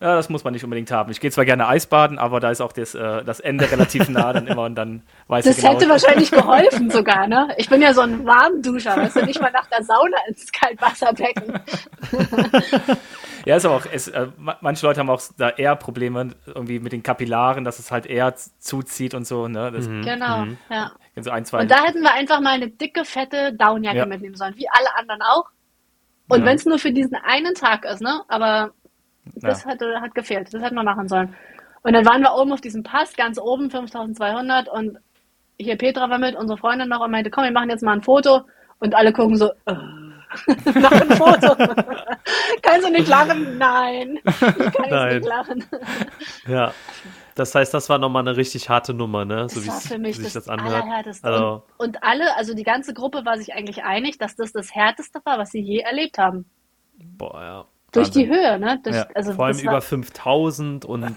das 0.00 0.28
muss 0.30 0.44
man 0.44 0.52
nicht 0.54 0.64
unbedingt 0.64 0.90
haben. 0.90 1.10
Ich 1.10 1.20
gehe 1.20 1.30
zwar 1.30 1.44
gerne 1.44 1.68
Eisbaden, 1.68 2.18
aber 2.18 2.40
da 2.40 2.50
ist 2.50 2.60
auch 2.62 2.72
das, 2.72 2.94
äh, 2.94 3.22
das 3.22 3.38
Ende 3.40 3.70
relativ 3.70 4.08
nah 4.08 4.32
dann 4.32 4.46
immer 4.46 4.64
und 4.64 4.74
dann 4.74 5.02
weiß 5.28 5.44
Das 5.44 5.58
ich 5.58 5.62
genau. 5.62 5.74
hätte 5.78 5.88
wahrscheinlich 5.90 6.30
geholfen 6.30 6.90
sogar, 6.90 7.26
ne? 7.26 7.48
Ich 7.58 7.68
bin 7.68 7.82
ja 7.82 7.92
so 7.92 8.00
ein 8.00 8.24
Warmduscher, 8.26 8.96
weißt 8.96 9.16
du, 9.16 9.26
nicht 9.26 9.40
mal 9.40 9.52
nach 9.52 9.66
der 9.66 9.84
Sauna 9.84 10.16
ins 10.28 10.50
Kaltwasserbecken. 10.52 11.60
Ja, 13.46 13.56
ist 13.56 13.64
aber 13.64 13.76
auch, 13.76 13.86
es, 13.90 14.06
äh, 14.08 14.26
ma- 14.36 14.58
manche 14.60 14.84
Leute 14.84 15.00
haben 15.00 15.08
auch 15.08 15.22
da 15.38 15.48
eher 15.48 15.74
Probleme 15.74 16.28
irgendwie 16.44 16.78
mit 16.78 16.92
den 16.92 17.02
Kapillaren, 17.02 17.64
dass 17.64 17.78
es 17.78 17.90
halt 17.90 18.04
eher 18.04 18.34
zuzieht 18.36 19.14
und 19.14 19.26
so, 19.26 19.48
ne? 19.48 19.72
Das 19.72 19.86
Genau, 19.86 20.44
ja. 20.70 20.92
sind 21.14 21.24
so 21.24 21.30
ein, 21.30 21.46
zwei. 21.46 21.60
Und 21.62 21.70
da 21.70 21.82
hätten 21.84 22.02
wir 22.02 22.12
einfach 22.12 22.40
mal 22.42 22.50
eine 22.50 22.68
dicke, 22.68 23.06
fette 23.06 23.54
Downjacke 23.54 23.96
Ja. 23.96 24.04
mitnehmen 24.06 24.34
sollen, 24.34 24.54
wie 24.56 24.68
alle 24.68 24.94
anderen 24.94 25.22
auch. 25.22 25.46
Und 26.28 26.40
Ja. 26.40 26.44
wenn 26.46 26.56
es 26.56 26.66
nur 26.66 26.78
für 26.78 26.92
diesen 26.92 27.14
einen 27.16 27.54
Tag 27.54 27.86
ist, 27.86 28.02
ne? 28.02 28.20
Aber 28.28 28.72
das 29.36 29.64
Ja. 29.64 29.70
hat, 29.70 29.80
hat 30.00 30.14
gefehlt. 30.14 30.52
Das 30.52 30.62
hätten 30.62 30.74
wir 30.74 30.82
machen 30.82 31.08
sollen. 31.08 31.34
Und 31.82 31.92
dann 31.94 32.04
waren 32.06 32.22
wir 32.22 32.34
oben 32.34 32.52
auf 32.52 32.60
diesem 32.60 32.82
Pass, 32.82 33.14
ganz 33.16 33.38
oben, 33.38 33.70
5200. 33.70 34.68
Und 34.68 34.98
hier 35.58 35.76
Petra 35.76 36.10
war 36.10 36.18
mit, 36.18 36.34
unsere 36.36 36.58
Freundin 36.58 36.88
noch, 36.88 37.00
und 37.00 37.10
meinte, 37.10 37.30
komm, 37.30 37.44
wir 37.44 37.52
machen 37.52 37.70
jetzt 37.70 37.82
mal 37.82 37.92
ein 37.92 38.02
Foto. 38.02 38.42
Und 38.80 38.94
alle 38.94 39.12
gucken 39.12 39.36
so, 39.36 39.50
äh, 39.66 39.74
nach 40.74 40.92
ein 40.92 41.10
Foto. 41.10 41.54
Kannst 42.62 42.86
du 42.86 42.92
nicht 42.92 43.08
lachen? 43.08 43.58
Nein. 43.58 44.18
Ich 44.24 44.40
kann 44.40 44.90
Nein. 44.90 45.16
nicht 45.18 45.26
lachen. 45.28 45.64
Ja. 46.46 46.72
Das 47.36 47.54
heißt, 47.54 47.72
das 47.72 47.88
war 47.88 47.98
nochmal 47.98 48.22
eine 48.26 48.36
richtig 48.36 48.68
harte 48.68 48.92
Nummer, 48.92 49.24
ne? 49.24 49.48
So 49.48 49.56
Das 49.60 49.64
wie 49.64 49.68
war 49.68 49.80
für 49.80 49.98
mich 49.98 50.20
das, 50.20 50.34
das. 50.34 50.48
Allerhärteste. 50.48 51.26
Also, 51.26 51.62
Und, 51.78 51.88
und 51.96 52.02
alle, 52.02 52.36
also 52.36 52.52
die 52.54 52.64
ganze 52.64 52.92
Gruppe 52.92 53.24
war 53.24 53.38
sich 53.38 53.54
eigentlich 53.54 53.82
einig, 53.84 54.18
dass 54.18 54.36
das 54.36 54.52
das 54.52 54.74
Härteste 54.74 55.20
war, 55.24 55.38
was 55.38 55.50
sie 55.50 55.60
je 55.60 55.78
erlebt 55.78 56.18
haben. 56.18 56.44
boah, 56.98 57.40
ja. 57.42 57.64
Durch 57.92 58.08
Wahnsinn. 58.08 58.22
die 58.24 58.28
Höhe, 58.30 58.58
ne? 58.58 58.80
Durch, 58.82 58.96
Ja, 58.96 59.06
also 59.14 59.32
Vor 59.32 59.46
allem 59.46 59.58
über 59.58 59.72
war, 59.72 59.80
5000 59.82 60.84
und 60.84 61.16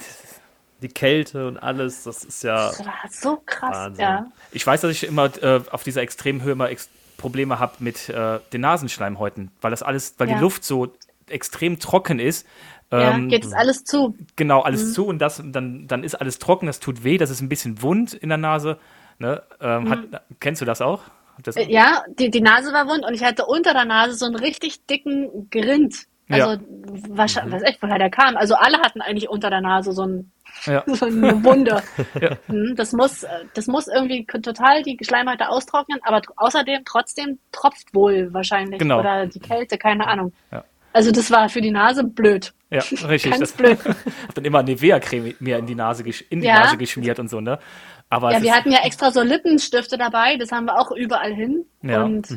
die 0.82 0.88
Kälte 0.90 1.48
und 1.48 1.58
alles, 1.58 2.04
das 2.04 2.24
ist 2.24 2.44
ja. 2.44 2.68
das 2.70 2.86
war 2.86 2.94
so 3.10 3.42
krass, 3.46 3.72
Wahnsinn. 3.72 4.04
ja. 4.04 4.26
Ich 4.52 4.66
weiß, 4.66 4.82
dass 4.82 4.92
ich 4.92 5.04
immer 5.06 5.32
äh, 5.42 5.62
auf 5.72 5.84
dieser 5.84 6.02
Extremhöhe 6.02 6.52
immer 6.54 6.70
ex 6.70 6.90
Probleme 7.18 7.58
habe 7.60 7.76
mit 7.80 8.10
äh, 8.10 8.40
den 8.52 8.62
Nasenschleimhäuten, 8.62 9.52
weil 9.62 9.72
das 9.72 9.82
alles, 9.84 10.16
weil 10.18 10.28
Ja. 10.30 10.36
die 10.36 10.42
Luft 10.42 10.66
so 10.66 10.94
extrem 11.30 11.80
trocken 11.80 12.20
ist. 12.20 12.46
Ja, 12.92 13.12
Ähm, 13.12 13.30
geht 13.30 13.46
es 13.46 13.54
alles 13.54 13.84
zu. 13.86 14.16
genau, 14.36 14.62
alles 14.62 14.84
Mhm. 14.90 14.94
zu 14.94 15.06
und 15.08 15.20
das, 15.20 15.42
dann, 15.44 15.88
dann 15.88 16.04
ist 16.04 16.16
alles 16.16 16.38
trocken, 16.38 16.66
das 16.68 16.80
tut 16.80 17.04
weh, 17.04 17.18
das 17.18 17.30
ist 17.30 17.42
ein 17.42 17.50
bisschen 17.50 17.82
wund 17.82 18.14
in 18.14 18.30
der 18.30 18.38
Nase. 18.38 18.78
Ne? 19.20 19.42
Ähm, 19.62 19.90
hat, 19.90 20.00
kennst 20.42 20.62
du 20.62 20.66
das 20.66 20.82
auch? 20.82 21.02
Das, 21.42 21.56
Mhm. 21.56 21.62
Äh, 21.62 21.72
Ja, 21.72 22.04
die, 22.20 22.30
die 22.30 22.42
Nase 22.42 22.74
war 22.74 22.88
wund 22.88 23.06
und 23.06 23.14
ich 23.14 23.24
hatte 23.24 23.46
unter 23.46 23.74
der 23.74 23.86
Nase 23.86 24.16
so 24.16 24.26
einen 24.26 24.36
richtig 24.36 24.86
dicken 24.86 25.50
Grind. 25.50 26.06
Also, 26.30 26.52
Ja. 26.52 26.60
wahrscheinlich, 27.10 27.54
weiß 27.56 27.64
echt, 27.64 27.82
woher 27.82 27.98
der 28.00 28.10
kam. 28.10 28.38
Also, 28.38 28.56
alle 28.56 28.80
hatten 28.80 29.02
eigentlich 29.02 29.30
unter 29.30 29.50
der 29.50 29.62
Nase 29.62 29.92
so, 29.92 30.04
ein, 30.04 30.32
ja. 30.66 30.84
so 30.88 31.06
eine 31.06 31.44
Wunde. 31.44 31.82
Ja. 32.22 32.38
Hm, 32.48 32.76
Das 32.76 32.94
muss, 32.94 33.26
das 33.54 33.68
muss 33.68 33.88
irgendwie 33.88 34.26
total 34.26 34.84
die 34.84 34.98
Schleimhäute 35.02 35.50
austrocknen, 35.50 36.00
aber 36.04 36.22
außerdem 36.38 36.84
trotzdem 36.86 37.40
tropft 37.52 37.94
wohl 37.94 38.34
wahrscheinlich. 38.34 38.80
Genau. 38.80 39.00
Oder 39.00 39.28
die 39.28 39.40
Kälte, 39.40 39.78
keine 39.78 40.08
Ahnung. 40.08 40.32
Also, 40.94 41.12
das 41.12 41.32
war 41.32 41.50
für 41.50 41.62
die 41.62 41.72
Nase 41.72 42.04
blöd. 42.04 42.54
Ja, 42.70 42.80
richtig. 43.08 43.24
Ganz 43.32 43.40
das, 43.40 43.52
blöd. 43.54 43.78
hab 44.28 44.36
dann 44.36 44.46
immer 44.46 44.64
Nivea-Creme 44.64 45.36
mir 45.40 45.58
in 45.58 45.66
die 45.66 45.76
Nase, 45.76 46.04
in 46.30 46.42
die. 46.42 46.48
Nase 46.48 46.78
geschmiert 46.78 47.20
und 47.20 47.30
so, 47.30 47.42
ne? 47.42 47.60
Aber 48.10 48.32
Ja, 48.32 48.44
wir 48.44 48.54
hatten 48.56 48.72
ja 48.72 48.80
extra 48.84 49.10
so 49.12 49.22
Lippenstifte 49.24 49.98
dabei, 49.98 50.38
das 50.38 50.52
haben 50.52 50.66
wir 50.66 50.80
auch 50.80 50.92
überall 50.92 51.34
hin. 51.34 51.66
Ja. 51.82 52.04
Und 52.04 52.28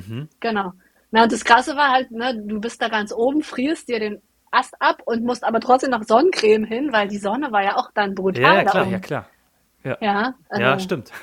genau. 0.40 0.72
Na, 1.10 1.22
und 1.24 1.32
das 1.32 1.44
Krasse 1.44 1.76
war 1.76 1.90
halt, 1.90 2.10
ne, 2.10 2.34
du 2.46 2.60
bist 2.60 2.82
da 2.82 2.88
ganz 2.88 3.12
oben, 3.12 3.42
frierst 3.42 3.88
dir 3.88 4.00
den 4.00 4.20
Ast 4.50 4.74
ab 4.80 5.02
und 5.04 5.24
musst 5.24 5.44
aber 5.44 5.60
trotzdem 5.60 5.90
noch 5.90 6.02
Sonnencreme 6.04 6.64
hin, 6.64 6.92
weil 6.92 7.08
die 7.08 7.18
Sonne 7.18 7.52
war 7.52 7.62
ja 7.62 7.76
auch 7.76 7.90
dann 7.94 8.14
brutal 8.14 8.42
Ja, 8.42 8.54
ja, 8.54 8.64
da 8.64 8.70
klar, 8.70 8.82
oben. 8.84 8.92
ja 8.92 8.98
klar. 8.98 9.26
Ja, 10.00 10.34
also, 10.48 10.62
Ja, 10.62 10.78
stimmt. 10.80 11.12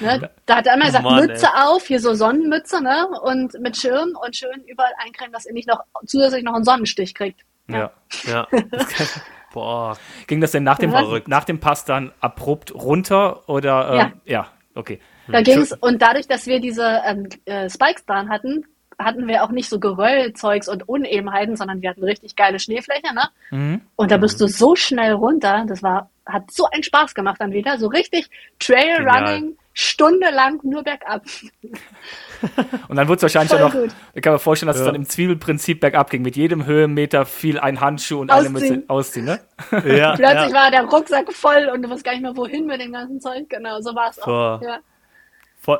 Ne, 0.00 0.30
da 0.46 0.56
hat 0.56 0.66
er 0.66 0.74
immer 0.74 0.86
gesagt, 0.86 1.04
Mann, 1.04 1.26
Mütze 1.26 1.48
auf, 1.54 1.86
hier 1.86 2.00
so 2.00 2.14
Sonnenmütze, 2.14 2.82
ne? 2.82 3.06
Und 3.22 3.60
mit 3.60 3.76
Schirm 3.76 4.16
und 4.24 4.34
schön 4.34 4.62
überall 4.66 4.92
eincremen, 5.04 5.32
dass 5.32 5.44
ihr 5.44 5.52
nicht 5.52 5.68
noch 5.68 5.80
zusätzlich 6.06 6.42
noch 6.42 6.54
einen 6.54 6.64
Sonnenstich 6.64 7.14
kriegt. 7.14 7.42
Ja. 7.68 7.90
Ja. 8.24 8.48
Boah. 9.52 9.96
Ging 10.28 10.40
das 10.40 10.52
denn 10.52 10.62
nach 10.62 10.78
dem, 10.78 10.92
Was? 10.92 11.22
nach 11.26 11.44
dem 11.44 11.60
Pass 11.60 11.84
dann 11.84 12.12
abrupt 12.20 12.74
runter 12.74 13.48
oder? 13.48 13.90
Äh, 13.90 13.96
Ja. 13.96 14.12
ja, 14.24 14.46
okay. 14.74 15.00
Da 15.28 15.42
ging's, 15.42 15.72
und 15.80 16.00
dadurch, 16.00 16.26
dass 16.26 16.46
wir 16.46 16.60
diese 16.60 17.02
ähm, 17.04 17.28
äh, 17.44 17.68
Spikes 17.68 18.04
dran 18.06 18.30
hatten, 18.30 18.64
hatten 19.04 19.26
wir 19.26 19.42
auch 19.44 19.50
nicht 19.50 19.68
so 19.68 19.80
Geröllzeugs 19.80 20.68
und 20.68 20.88
Unebenheiten, 20.88 21.56
sondern 21.56 21.80
wir 21.82 21.90
hatten 21.90 22.04
richtig 22.04 22.36
geile 22.36 22.58
Schneefläche, 22.58 23.14
ne? 23.14 23.28
Mhm. 23.50 23.80
Und 23.96 24.10
da 24.10 24.16
bist 24.18 24.40
du 24.40 24.46
so 24.46 24.76
schnell 24.76 25.12
runter, 25.12 25.64
das 25.66 25.82
war, 25.82 26.10
hat 26.26 26.50
so 26.50 26.66
einen 26.70 26.82
Spaß 26.82 27.14
gemacht 27.14 27.40
dann 27.40 27.52
wieder, 27.52 27.78
so 27.78 27.88
richtig 27.88 28.28
Trailrunning, 28.58 29.56
stundenlang 29.72 30.60
nur 30.62 30.82
bergab. 30.82 31.22
Und 32.88 32.96
dann 32.96 33.06
wurde 33.08 33.16
es 33.16 33.22
wahrscheinlich 33.22 33.50
Voll 33.52 33.62
auch 33.62 33.74
noch, 33.74 33.80
gut. 33.82 33.90
ich 34.14 34.22
kann 34.22 34.32
mir 34.32 34.38
vorstellen, 34.38 34.68
dass 34.68 34.76
es 34.76 34.80
Ja. 34.82 34.86
dann 34.86 34.94
im 34.94 35.06
Zwiebelprinzip 35.08 35.80
bergab 35.80 36.10
ging. 36.10 36.22
Mit 36.22 36.36
jedem 36.36 36.64
Höhenmeter 36.66 37.26
fiel 37.26 37.58
ein 37.60 37.80
Handschuh 37.80 38.20
und 38.20 38.30
eine 38.30 38.48
Ausziehen. 38.48 38.74
Mütze 38.76 38.84
ausziehen, 38.90 39.26
ne? 39.26 39.40
Ja, 39.84 40.14
Plötzlich 40.16 40.50
ja. 40.50 40.52
war 40.52 40.70
der 40.70 40.84
Rucksack 40.84 41.32
voll 41.32 41.70
und 41.72 41.82
du 41.82 41.90
wusst 41.90 42.04
gar 42.04 42.12
nicht 42.12 42.22
mehr, 42.22 42.36
wohin 42.36 42.66
mit 42.66 42.80
dem 42.80 42.92
ganzen 42.92 43.20
Zeug. 43.20 43.48
Genau, 43.48 43.80
so 43.80 43.94
war 43.94 44.10
es 44.10 44.18
auch. 44.20 44.60
Ja. 44.62 44.78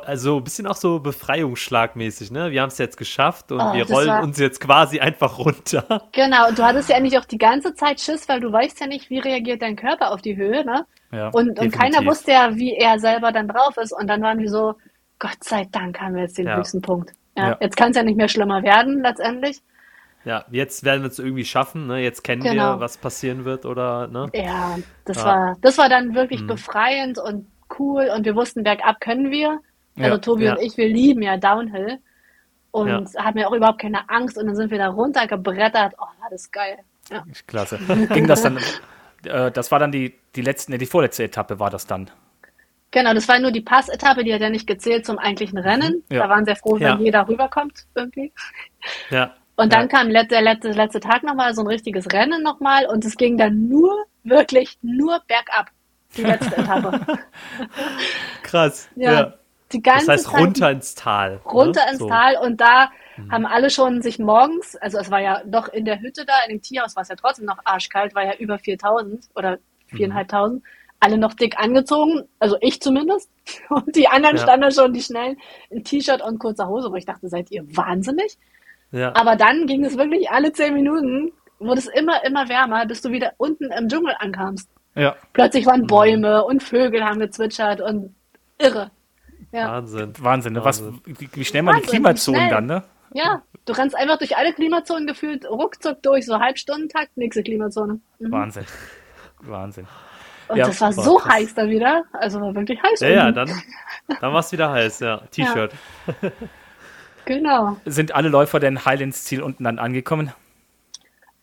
Also 0.05 0.37
ein 0.37 0.43
bisschen 0.43 0.67
auch 0.67 0.75
so 0.75 0.99
befreiungsschlagmäßig, 0.99 2.31
ne? 2.31 2.51
Wir 2.51 2.61
haben 2.61 2.69
es 2.69 2.77
jetzt 2.77 2.97
geschafft 2.97 3.51
und 3.51 3.59
Oh, 3.59 3.73
wir 3.73 3.87
rollen 3.89 4.07
war- 4.09 4.23
uns 4.23 4.37
jetzt 4.37 4.61
quasi 4.61 4.99
einfach 4.99 5.37
runter. 5.39 6.07
Genau, 6.11 6.47
und 6.49 6.57
du 6.59 6.63
hattest 6.63 6.89
ja 6.89 6.95
eigentlich 6.97 7.17
auch 7.17 7.25
die 7.25 7.37
ganze 7.37 7.73
Zeit 7.73 7.99
Schiss, 7.99 8.29
weil 8.29 8.39
du 8.39 8.51
weißt 8.51 8.79
ja 8.79 8.87
nicht, 8.87 9.09
wie 9.09 9.19
reagiert 9.19 9.61
dein 9.61 9.75
Körper 9.75 10.11
auf 10.11 10.21
die 10.21 10.35
Höhe, 10.37 10.63
ne? 10.65 10.85
Ja. 11.11 11.29
Und, 11.29 11.59
und 11.59 11.71
keiner 11.71 12.05
wusste 12.05 12.31
ja, 12.31 12.55
wie 12.55 12.75
er 12.75 12.99
selber 12.99 13.31
dann 13.31 13.47
drauf 13.47 13.75
ist. 13.77 13.91
Und 13.91 14.07
dann 14.07 14.21
waren 14.21 14.39
wir 14.39 14.49
so, 14.49 14.75
Gott 15.19 15.43
sei 15.43 15.67
Dank 15.71 15.99
haben 15.99 16.15
wir 16.15 16.21
jetzt 16.23 16.37
den 16.37 16.47
Ja. 16.47 16.57
höchsten 16.57 16.81
Punkt. 16.81 17.11
Ja, 17.37 17.49
Ja. 17.49 17.57
Jetzt 17.59 17.75
kann 17.75 17.91
es 17.91 17.97
ja 17.97 18.03
nicht 18.03 18.17
mehr 18.17 18.29
schlimmer 18.29 18.63
werden, 18.63 19.01
letztendlich. 19.01 19.61
Ja, 20.23 20.45
jetzt 20.51 20.83
werden 20.83 21.01
wir 21.01 21.09
es 21.09 21.17
irgendwie 21.17 21.43
schaffen, 21.45 21.87
ne? 21.87 21.97
Jetzt 21.99 22.23
kennen 22.23 22.43
Genau. 22.43 22.75
wir, 22.75 22.79
was 22.79 22.97
passieren 22.97 23.43
wird 23.45 23.65
oder, 23.65 24.07
ne? 24.07 24.29
Ja, 24.33 24.77
das 25.05 25.25
war, 25.25 25.57
das 25.61 25.77
war 25.79 25.89
dann 25.89 26.13
wirklich 26.13 26.43
Mhm. 26.43 26.47
befreiend 26.47 27.17
und 27.17 27.47
cool. 27.79 28.09
Und 28.15 28.25
wir 28.25 28.35
wussten, 28.35 28.63
bergab 28.63 29.01
können 29.01 29.31
wir. 29.31 29.59
Also 29.97 30.09
Ja, 30.09 30.17
Tobi 30.17 30.43
ja. 30.45 30.53
und 30.55 30.61
ich, 30.61 30.77
wir 30.77 30.87
lieben 30.87 31.21
ja 31.21 31.37
Downhill. 31.37 31.99
Und 32.71 33.13
Ja. 33.13 33.23
haben 33.25 33.37
ja 33.37 33.47
auch 33.47 33.53
überhaupt 33.53 33.81
keine 33.81 34.09
Angst. 34.09 34.37
Und 34.37 34.47
dann 34.47 34.55
sind 34.55 34.71
wir 34.71 34.77
da 34.77 34.87
runtergebrettert. 34.87 35.93
Oh, 35.97 36.01
war 36.21 36.29
das 36.29 36.51
geil. 36.51 36.77
Ja. 37.09 37.23
Klasse. 37.47 37.77
Ging 38.13 38.27
das 38.27 38.41
dann, 38.43 38.57
äh, 39.25 39.51
das 39.51 39.71
war 39.71 39.79
dann 39.79 39.91
die, 39.91 40.15
die 40.35 40.41
letzte, 40.41 40.71
nee, 40.71 40.77
die 40.77 40.85
vorletzte 40.85 41.23
Etappe 41.25 41.59
war 41.59 41.69
das 41.69 41.85
dann. 41.85 42.09
Genau, 42.91 43.13
das 43.13 43.27
war 43.27 43.39
nur 43.39 43.51
die 43.51 43.61
Passetappe, 43.61 44.23
die 44.23 44.33
hat 44.33 44.41
ja 44.41 44.49
nicht 44.49 44.67
gezählt 44.67 45.05
zum 45.05 45.17
eigentlichen 45.17 45.57
Rennen. 45.57 46.03
Ja. 46.09 46.23
Da 46.23 46.29
waren 46.29 46.45
sehr 46.45 46.55
froh, 46.57 46.75
wenn 46.75 46.81
Ja. 46.81 46.97
jeder 46.99 47.27
rüberkommt 47.27 47.85
irgendwie. 47.95 48.31
Ja. 49.09 49.33
Und 49.55 49.73
dann 49.73 49.83
Ja. 49.83 49.87
kam 49.87 50.09
let- 50.09 50.31
der 50.31 50.41
letzte, 50.41 50.71
letzte 50.71 50.99
Tag 51.01 51.23
nochmal, 51.23 51.53
so 51.53 51.61
ein 51.61 51.67
richtiges 51.67 52.11
Rennen 52.11 52.41
nochmal 52.43 52.85
und 52.87 53.03
es 53.05 53.15
ging 53.17 53.37
dann 53.37 53.67
nur, 53.67 54.05
wirklich 54.23 54.77
nur 54.81 55.19
bergab. 55.27 55.71
Die 56.17 56.23
letzte 56.23 56.55
Etappe. 56.57 56.99
Krass. 58.43 58.89
Ja. 58.95 59.33
Die 59.73 59.81
ganze 59.81 60.07
Das 60.07 60.25
heißt 60.25 60.25
Zeit 60.31 60.41
runter 60.41 60.71
ins 60.71 60.95
Tal. 60.95 61.41
runter 61.45 61.85
ne? 61.85 61.91
ins 61.91 61.99
So. 61.99 62.07
Tal 62.09 62.37
und 62.37 62.59
da 62.61 62.89
haben 63.29 63.45
alle 63.45 63.69
schon 63.69 64.01
sich 64.01 64.19
morgens, 64.19 64.75
also 64.77 64.97
es 64.97 65.11
war 65.11 65.19
ja 65.21 65.41
doch 65.45 65.67
in 65.69 65.85
der 65.85 65.99
Hütte 65.99 66.25
da, 66.25 66.33
in 66.47 66.55
dem 66.57 66.61
Tierhaus 66.61 66.95
war 66.95 67.03
es 67.03 67.09
ja 67.09 67.15
trotzdem 67.15 67.45
noch 67.45 67.59
arschkalt, 67.65 68.15
war 68.15 68.25
ja 68.25 68.35
über 68.35 68.57
4000 68.57 69.29
oder 69.35 69.57
4500, 69.87 70.61
alle 70.99 71.17
noch 71.17 71.33
dick 71.33 71.59
angezogen, 71.59 72.23
also 72.39 72.57
ich 72.61 72.79
zumindest. 72.81 73.29
Und 73.69 73.95
die 73.95 74.07
anderen 74.07 74.37
Ja. 74.37 74.43
standen 74.43 74.61
da 74.61 74.71
schon, 74.71 74.93
die 74.93 75.01
schnellen, 75.01 75.37
in 75.69 75.83
T-Shirt 75.83 76.21
und 76.21 76.39
kurzer 76.39 76.67
Hose, 76.67 76.91
wo 76.91 76.95
ich 76.95 77.05
dachte, 77.05 77.27
seid 77.27 77.51
ihr 77.51 77.63
wahnsinnig? 77.75 78.37
Ja. 78.91 79.13
Aber 79.15 79.35
dann 79.35 79.65
ging 79.67 79.83
es 79.83 79.97
wirklich 79.97 80.29
alle 80.29 80.51
zehn 80.53 80.73
Minuten, 80.73 81.31
wurde 81.59 81.79
es 81.79 81.87
immer, 81.87 82.23
immer 82.23 82.47
wärmer, 82.49 82.85
bis 82.85 83.01
du 83.01 83.09
wieder 83.11 83.33
unten 83.37 83.71
im 83.71 83.87
Dschungel 83.87 84.15
ankamst. 84.19 84.69
Ja. 84.95 85.15
Plötzlich 85.33 85.65
waren 85.65 85.87
Bäume 85.87 86.43
und 86.43 86.61
Vögel 86.61 87.03
haben 87.03 87.19
gezwitschert 87.19 87.81
und 87.81 88.13
irre. 88.59 88.91
Ja, 89.51 89.71
Wahnsinn. 89.73 90.13
Wahnsinn, 90.19 90.53
ne? 90.53 90.63
Was, 90.63 90.83
wie, 91.05 91.29
wie 91.33 91.45
schnell 91.45 91.63
man 91.63 91.75
die 91.75 91.81
Wahnsinn, 91.81 91.89
Klimazonen 91.91 92.41
schnell. 92.41 92.49
dann, 92.49 92.65
ne? 92.65 92.83
ja, 93.13 93.43
Du 93.65 93.73
rennst 93.73 93.95
einfach 93.95 94.17
durch 94.17 94.35
alle 94.37 94.53
Klimazonen 94.53 95.05
gefühlt, 95.05 95.45
ruckzuck 95.45 96.01
durch, 96.01 96.25
so 96.25 96.39
Halbstundentakt, 96.39 97.15
nächste 97.15 97.43
Klimazone. 97.43 97.99
Mhm. 98.19 98.31
Wahnsinn. 98.31 98.65
Wahnsinn. 99.41 99.87
Und 100.47 100.57
ja, 100.57 100.67
das 100.67 100.81
war 100.81 100.91
so 100.91 101.15
krass. 101.15 101.33
heiß 101.33 101.53
da 101.53 101.69
wieder. 101.69 102.03
Also 102.11 102.41
war 102.41 102.53
wirklich 102.55 102.81
heiß. 102.81 102.99
Ja, 103.01 103.09
ja, 103.09 103.31
dann, 103.31 103.49
dann 104.07 104.33
war 104.33 104.39
es 104.39 104.51
wieder 104.51 104.71
heiß, 104.71 104.99
ja. 104.99 105.17
T-Shirt. 105.31 105.73
Ja. 106.21 106.31
Genau. 107.25 107.77
Sind 107.85 108.15
alle 108.15 108.29
Läufer 108.29 108.59
denn 108.59 108.83
heil 108.83 108.99
ins 108.99 109.25
Ziel 109.25 109.43
unten 109.43 109.63
dann 109.63 109.77
angekommen? 109.77 110.33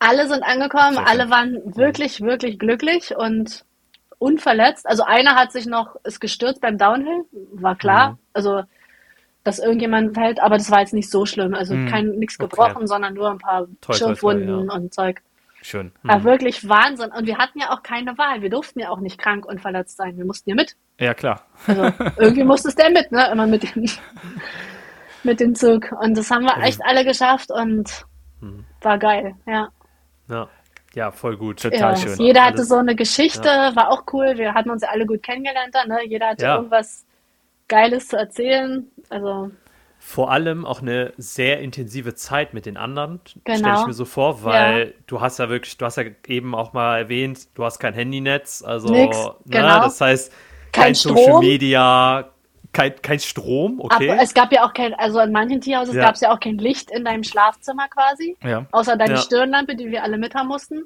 Alle 0.01 0.27
sind 0.27 0.43
angekommen, 0.43 0.99
alle 0.99 1.31
waren 1.31 1.55
wirklich, 1.77 2.21
wirklich 2.21 2.59
glücklich 2.59 3.17
und 3.17 3.65
unverletzt. 4.19 4.87
Also 4.87 5.05
einer 5.05 5.35
hat 5.37 5.53
sich 5.53 5.67
noch, 5.67 5.97
ist 6.05 6.21
gestürzt 6.21 6.61
beim 6.61 6.79
Downhill, 6.79 7.25
war 7.53 7.77
klar. 7.77 8.13
Mhm. 8.13 8.19
Also, 8.33 8.63
dass 9.45 9.59
irgendjemand 9.59 10.15
fällt, 10.15 10.41
aber 10.41 10.59
das 10.59 10.71
war 10.71 10.81
jetzt 10.81 10.93
nicht 10.93 11.11
so 11.11 11.25
schlimm. 11.25 11.55
Also 11.55 11.75
mhm. 11.75 11.89
kein 11.89 12.09
nichts 12.11 12.39
gebrochen, 12.39 12.77
okay. 12.77 12.87
sondern 12.87 13.15
nur 13.15 13.31
ein 13.31 13.39
paar 13.39 13.67
Schürfwunden 13.91 14.69
ja. 14.69 14.75
und 14.75 14.93
Zeug. 14.93 15.23
Schön. 15.63 15.93
Mhm. 16.03 16.25
wirklich 16.25 16.69
Wahnsinn. 16.69 17.11
Und 17.13 17.27
wir 17.27 17.39
hatten 17.39 17.59
ja 17.59 17.71
auch 17.71 17.83
keine 17.83 18.17
Wahl. 18.19 18.43
Wir 18.43 18.51
durften 18.51 18.81
ja 18.81 18.91
auch 18.91 19.01
nicht 19.01 19.19
krank 19.19 19.45
und 19.47 19.61
verletzt 19.61 19.97
sein. 19.97 20.17
Wir 20.17 20.25
mussten 20.25 20.51
ja 20.51 20.57
mit. 20.57 20.77
Ja, 20.99 21.15
klar. 21.15 21.43
Also, 21.67 21.91
irgendwie 22.17 22.45
musste 22.45 22.69
es 22.69 22.75
der 22.75 22.91
mit, 22.91 23.11
ne? 23.11 23.31
Immer 23.33 23.47
mit 23.47 23.75
dem, 23.75 23.87
mit 25.25 25.41
dem 25.41 25.55
Zug. 25.55 25.93
Und 26.01 26.17
das 26.17 26.31
haben 26.31 26.45
wir 26.45 26.57
echt 26.63 26.81
alle 26.85 27.05
geschafft 27.05 27.51
und 27.51 28.05
mhm. 28.41 28.65
war 28.83 28.99
geil, 28.99 29.35
ja. 29.47 29.69
Ja. 30.29 30.49
Ja, 30.99 31.13
voll 31.13 31.37
gut. 31.37 31.63
Total 31.63 31.95
ja, 31.95 31.97
schön. 31.97 32.19
Jeder 32.19 32.45
hatte 32.45 32.65
so 32.65 32.75
eine 32.75 32.97
Geschichte, 32.97 33.47
ja. 33.47 33.77
war 33.77 33.93
auch 33.93 34.03
cool. 34.13 34.37
Wir 34.37 34.53
hatten 34.53 34.69
uns 34.69 34.83
ja 34.83 34.89
alle 34.89 35.07
gut 35.07 35.23
kennengelernt 35.23 35.73
dann, 35.73 35.87
ne? 35.87 36.01
Jeder 36.05 36.31
hatte 36.31 36.45
ja. 36.45 36.57
irgendwas 36.57 37.07
Geiles 37.69 38.09
zu 38.09 38.17
erzählen. 38.17 38.85
Also. 39.09 39.53
Vor 40.01 40.33
allem 40.33 40.67
auch 40.67 40.83
eine 40.83 41.13
sehr 41.17 41.61
intensive 41.61 42.17
Zeit 42.17 42.53
mit 42.53 42.67
den 42.67 42.77
anderen, 42.77 43.21
genau. 43.45 43.59
stelle 43.59 43.81
ich 43.81 43.87
mir 43.87 43.93
so 43.93 44.07
vor, 44.07 44.43
weil 44.43 44.95
du 45.07 45.21
hast 45.21 45.39
ja 45.39 45.49
wirklich, 45.49 45.79
du 45.79 45.85
hast 45.85 45.99
ja 45.99 46.05
eben 46.27 46.57
auch 46.57 46.73
mal 46.73 46.99
erwähnt, 46.99 47.47
du 47.55 47.65
hast 47.65 47.79
kein 47.79 47.95
Handynetz, 47.95 48.65
also 48.67 48.89
Nix, 48.89 49.17
ne, 49.17 49.35
genau. 49.47 49.81
das 49.83 50.01
heißt 50.01 50.33
kein, 50.73 50.83
kein 50.83 50.95
Social 50.95 51.39
Media, 51.39 52.29
kein, 52.73 53.01
kein 53.03 53.19
Strom, 53.19 53.81
okay. 53.81 54.11
Aber 54.11 54.23
es 54.23 54.35
gab 54.35 54.53
ja 54.53 54.65
auch 54.65 54.73
kein, 54.73 54.95
also 54.95 55.21
in 55.21 55.33
manchen 55.33 55.61
Tierhauses 55.61 55.95
ja. 55.95 56.03
gab 56.03 56.15
es 56.15 56.21
ja 56.21 56.33
auch 56.33 56.41
kein 56.41 56.59
Licht 56.59 56.91
in 56.91 57.05
deinem 57.05 57.25
Schlafzimmer 57.25 57.89
quasi. 57.89 58.37
Ja. 58.43 58.67
Außer 58.73 58.97
deine 58.97 59.15
ja. 59.15 59.21
Stirnlampe, 59.21 59.75
die 59.75 59.91
wir 59.91 60.03
alle 60.03 60.19
mit 60.19 60.35
haben 60.35 60.49
mussten. 60.49 60.85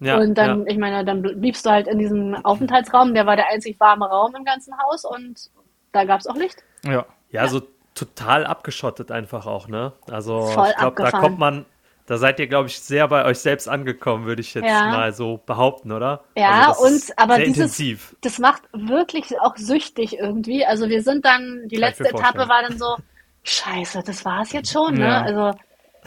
Ja, 0.00 0.16
und 0.18 0.34
dann, 0.34 0.66
ich 0.68 0.78
meine, 0.78 1.04
dann 1.04 1.22
bliebst 1.22 1.66
du 1.66 1.70
halt 1.70 1.88
in 1.88 1.98
diesem 1.98 2.34
Aufenthaltsraum, 2.44 3.14
der 3.14 3.26
war 3.26 3.34
der 3.34 3.48
einzig 3.48 3.80
warme 3.80 4.08
Raum 4.08 4.34
im 4.36 4.44
ganzen 4.44 4.72
Haus 4.78 5.04
und 5.04 5.50
da 5.92 6.04
gab 6.04 6.20
es 6.20 6.26
auch 6.26 6.36
Licht. 6.36 6.62
Ja. 6.84 7.04
Ja, 7.30 7.48
so 7.48 7.62
total 7.94 8.46
abgeschottet 8.46 9.10
einfach 9.10 9.46
auch, 9.46 9.68
ne? 9.68 9.92
Also 10.08 10.46
Voll 10.46 10.68
ich 10.70 10.76
glaube, 10.76 11.02
da 11.02 11.10
kommt 11.10 11.38
man, 11.38 11.66
da 12.08 12.16
seid 12.16 12.40
ihr, 12.40 12.46
glaube 12.46 12.68
ich, 12.68 12.80
sehr 12.80 13.06
bei 13.06 13.26
euch 13.26 13.38
selbst 13.38 13.68
angekommen, 13.68 14.24
würde 14.24 14.40
ich 14.40 14.54
jetzt 14.54 14.64
ja. 14.64 14.86
mal 14.86 15.12
so 15.12 15.42
behaupten, 15.44 15.92
oder? 15.92 16.24
Ja, 16.34 16.68
also 16.68 16.86
und 16.86 17.02
aber 17.18 17.36
dieses, 17.36 17.56
intensiv. 17.56 18.16
das 18.22 18.38
macht 18.38 18.62
wirklich 18.72 19.38
auch 19.42 19.54
süchtig 19.58 20.18
irgendwie. 20.18 20.64
Also 20.64 20.88
wir 20.88 21.02
sind 21.02 21.26
dann, 21.26 21.68
die 21.68 21.76
Kann 21.76 21.90
letzte 21.90 22.08
Etappe 22.08 22.48
war 22.48 22.62
dann 22.66 22.78
so, 22.78 22.96
scheiße, 23.42 24.02
das 24.06 24.24
war 24.24 24.40
es 24.40 24.52
jetzt 24.52 24.72
schon, 24.72 24.94
ne? 24.94 25.04
Ja. 25.04 25.20
Also 25.20 25.58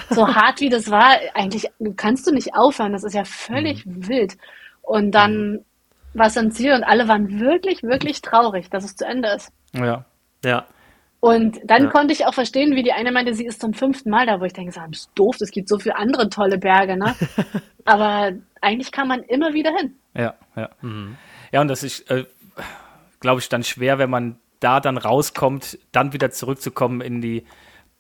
so 0.10 0.28
hart 0.28 0.60
wie 0.60 0.70
das 0.70 0.90
war, 0.90 1.20
eigentlich 1.36 1.70
kannst 1.98 2.26
du 2.26 2.32
nicht 2.32 2.56
aufhören, 2.56 2.94
das 2.94 3.04
ist 3.04 3.14
ja 3.14 3.24
völlig 3.24 3.86
mhm. 3.86 4.08
wild. 4.08 4.38
Und 4.82 5.12
dann 5.12 5.52
mhm. 5.52 5.66
war 6.16 6.28
es 6.28 6.38
ein 6.38 6.52
Ziel 6.52 6.74
und 6.74 6.84
alle 6.84 7.08
waren 7.10 7.40
wirklich, 7.40 7.84
wirklich 7.84 8.24
traurig, 8.24 8.72
dass 8.72 8.86
es 8.86 8.96
zu 8.96 9.06
Ende 9.06 9.30
ist. 9.30 9.52
Ja. 9.76 10.06
Ja. 10.44 10.66
Und 11.22 11.60
dann 11.64 11.84
ja. 11.84 11.90
konnte 11.92 12.14
ich 12.14 12.26
auch 12.26 12.34
verstehen, 12.34 12.76
wie 12.76 12.82
die 12.82 12.94
eine 12.94 13.12
meinte, 13.12 13.36
sie 13.36 13.46
ist 13.46 13.62
zum 13.62 13.76
fünften 13.76 14.10
Mal 14.10 14.26
da, 14.26 14.42
wo 14.42 14.44
ich 14.44 14.54
denke, 14.54 14.74
das 14.74 14.84
ist 14.92 15.12
doof, 15.14 15.36
es 15.40 15.52
gibt 15.52 15.70
so 15.70 15.78
viele 15.78 15.96
andere 15.96 16.30
tolle 16.30 16.58
Berge, 16.58 16.98
ne? 16.98 17.16
Aber 17.86 18.32
eigentlich 18.60 18.92
kann 18.92 19.08
man 19.08 19.22
immer 19.22 19.54
wieder 19.54 19.72
hin. 19.78 19.96
Ja, 20.16 20.34
ja. 20.56 20.70
Mhm. 20.82 21.18
Ja, 21.52 21.62
und 21.62 21.68
das 21.68 21.84
ist, 21.84 22.10
äh, 22.10 22.26
glaube 23.20 23.40
ich, 23.40 23.50
dann 23.50 23.64
schwer, 23.64 24.00
wenn 24.00 24.10
man 24.10 24.38
da 24.62 24.80
dann 24.80 24.98
rauskommt, 24.98 25.78
dann 25.92 26.12
wieder 26.12 26.32
zurückzukommen 26.32 27.02
in 27.02 27.22
die 27.22 27.46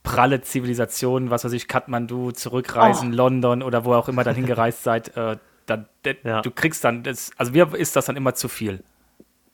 pralle 0.01 0.41
Zivilisation, 0.41 1.29
was 1.29 1.45
weiß 1.45 1.53
ich, 1.53 1.67
Kathmandu, 1.67 2.31
zurückreisen, 2.31 3.13
oh. 3.13 3.17
London 3.17 3.61
oder 3.61 3.85
wo 3.85 3.93
auch 3.93 4.09
immer 4.09 4.23
dann 4.23 4.35
hingereist 4.35 4.81
seid. 4.81 5.15
Äh, 5.15 5.37
dann, 5.67 5.87
ja. 6.23 6.41
Du 6.41 6.49
kriegst 6.49 6.83
dann, 6.83 7.03
das, 7.03 7.29
also 7.37 7.51
mir 7.51 7.71
ist 7.75 7.95
das 7.95 8.05
dann 8.05 8.15
immer 8.15 8.33
zu 8.33 8.47
viel. 8.47 8.83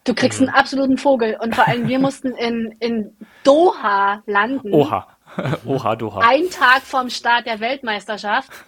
Du 0.07 0.13
kriegst 0.13 0.39
mhm. 0.39 0.47
einen 0.47 0.55
absoluten 0.55 0.97
Vogel. 0.97 1.37
Und 1.41 1.53
vor 1.53 1.67
allem, 1.67 1.87
wir 1.87 1.99
mussten 2.07 2.29
in, 2.29 2.73
in 2.79 3.15
Doha 3.43 4.23
landen. 4.25 4.73
Oha. 4.73 5.07
Oha, 5.65 5.95
Doha. 5.95 6.21
Ein 6.21 6.49
Tag 6.49 6.81
vorm 6.81 7.09
Start 7.09 7.45
der 7.45 7.59
Weltmeisterschaft. 7.59 8.51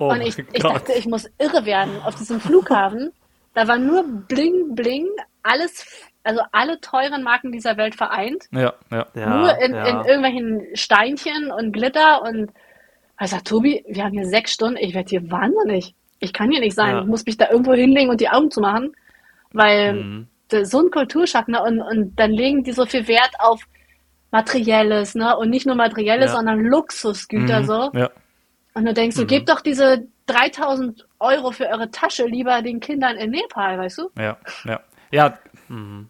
Oh 0.00 0.08
und 0.08 0.22
ich, 0.22 0.38
ich 0.38 0.62
dachte, 0.62 0.94
ich 0.94 1.04
muss 1.04 1.28
irre 1.36 1.66
werden 1.66 2.00
auf 2.02 2.14
diesem 2.14 2.40
Flughafen. 2.40 3.12
Da 3.52 3.68
war 3.68 3.76
nur 3.76 4.02
Bling, 4.02 4.74
Bling, 4.74 5.06
alles, 5.42 5.84
also 6.24 6.40
alle 6.52 6.80
teuren 6.80 7.22
Marken 7.22 7.52
dieser 7.52 7.76
Welt 7.76 7.94
vereint. 7.94 8.44
Ja, 8.50 8.72
ja. 8.90 9.06
Nur 9.14 9.58
in, 9.60 9.74
ja. 9.74 9.84
in 9.84 9.96
irgendwelchen 10.06 10.74
Steinchen 10.74 11.52
und 11.52 11.72
Glitter 11.72 12.22
und 12.22 12.50
ich 13.20 13.28
sag, 13.28 13.44
Tobi, 13.44 13.84
wir 13.86 14.04
haben 14.04 14.12
hier 14.12 14.24
sechs 14.24 14.54
Stunden, 14.54 14.78
ich 14.78 14.94
werde 14.94 15.10
hier 15.10 15.30
wahnsinnig. 15.30 15.94
Ich 16.18 16.32
kann 16.32 16.50
hier 16.50 16.60
nicht 16.60 16.74
sein. 16.74 16.94
Ja. 16.94 17.02
Ich 17.02 17.06
muss 17.06 17.26
mich 17.26 17.36
da 17.36 17.50
irgendwo 17.50 17.74
hinlegen 17.74 18.08
und 18.08 18.22
die 18.22 18.30
Augen 18.30 18.50
zu 18.50 18.62
machen, 18.62 18.92
weil 19.52 19.92
mhm 19.92 20.28
so 20.62 20.80
ein 20.80 20.90
Kulturschock, 20.90 21.48
ne? 21.48 21.62
Und, 21.62 21.80
und 21.80 22.18
dann 22.18 22.30
legen 22.30 22.64
die 22.64 22.72
so 22.72 22.86
viel 22.86 23.06
Wert 23.08 23.32
auf 23.38 23.62
Materielles, 24.30 25.14
ne? 25.14 25.36
Und 25.36 25.50
nicht 25.50 25.66
nur 25.66 25.74
Materielles, 25.76 26.30
ja. 26.30 26.36
sondern 26.36 26.60
Luxusgüter 26.60 27.60
mhm, 27.60 27.66
so. 27.66 27.90
Ja. 27.94 28.10
Und 28.74 28.84
du 28.84 28.94
denkst, 28.94 29.16
du 29.16 29.22
mhm. 29.22 29.28
gebt 29.28 29.48
doch 29.48 29.60
diese 29.60 30.06
3000 30.26 31.06
Euro 31.20 31.50
für 31.50 31.66
eure 31.66 31.90
Tasche 31.90 32.26
lieber 32.26 32.62
den 32.62 32.80
Kindern 32.80 33.16
in 33.16 33.30
Nepal, 33.30 33.78
weißt 33.78 33.98
du? 33.98 34.10
Ja, 34.18 34.36
ja. 34.64 34.80
Ja, 35.10 35.38
mhm. 35.68 36.08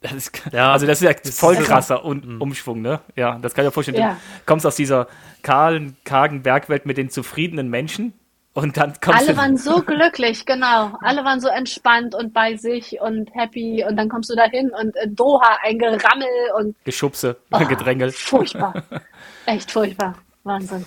Das 0.00 0.12
ist, 0.12 0.42
ja, 0.52 0.72
also 0.72 0.86
das 0.86 1.02
ist 1.02 1.08
ja 1.08 1.32
voll 1.32 1.56
krasser 1.56 2.04
Un 2.04 2.22
mhm. 2.24 2.40
Umschwung, 2.40 2.80
ne? 2.82 3.00
Ja, 3.16 3.38
das 3.38 3.54
kann 3.54 3.64
ich 3.64 3.68
mir 3.68 3.72
vorstellen. 3.72 3.98
Ja. 3.98 4.12
Du 4.12 4.46
kommst 4.46 4.66
aus 4.66 4.76
dieser 4.76 5.06
kahlen, 5.42 5.96
kargen 6.04 6.42
Bergwelt 6.42 6.86
mit 6.86 6.96
den 6.96 7.10
zufriedenen 7.10 7.68
Menschen 7.68 8.14
und 8.52 8.76
dann 8.76 8.94
kommst 9.00 9.28
Alle 9.28 9.36
waren 9.36 9.56
so 9.56 9.80
glücklich, 9.86 10.44
genau. 10.44 10.92
Alle 11.02 11.24
waren 11.24 11.40
so 11.40 11.48
entspannt 11.48 12.14
und 12.14 12.32
bei 12.32 12.56
sich 12.56 13.00
und 13.00 13.32
happy. 13.34 13.84
Und 13.88 13.96
dann 13.96 14.08
kommst 14.08 14.28
du 14.30 14.34
dahin 14.34 14.70
und 14.70 14.96
in 14.96 15.14
Doha 15.14 15.58
ein 15.62 15.78
Gerammel 15.78 16.28
und. 16.56 16.76
Geschubse, 16.84 17.36
oh, 17.52 17.58
Gedrängel. 17.68 18.10
Furchtbar. 18.10 18.82
Echt 19.46 19.70
furchtbar. 19.70 20.14
Wahnsinn. 20.42 20.84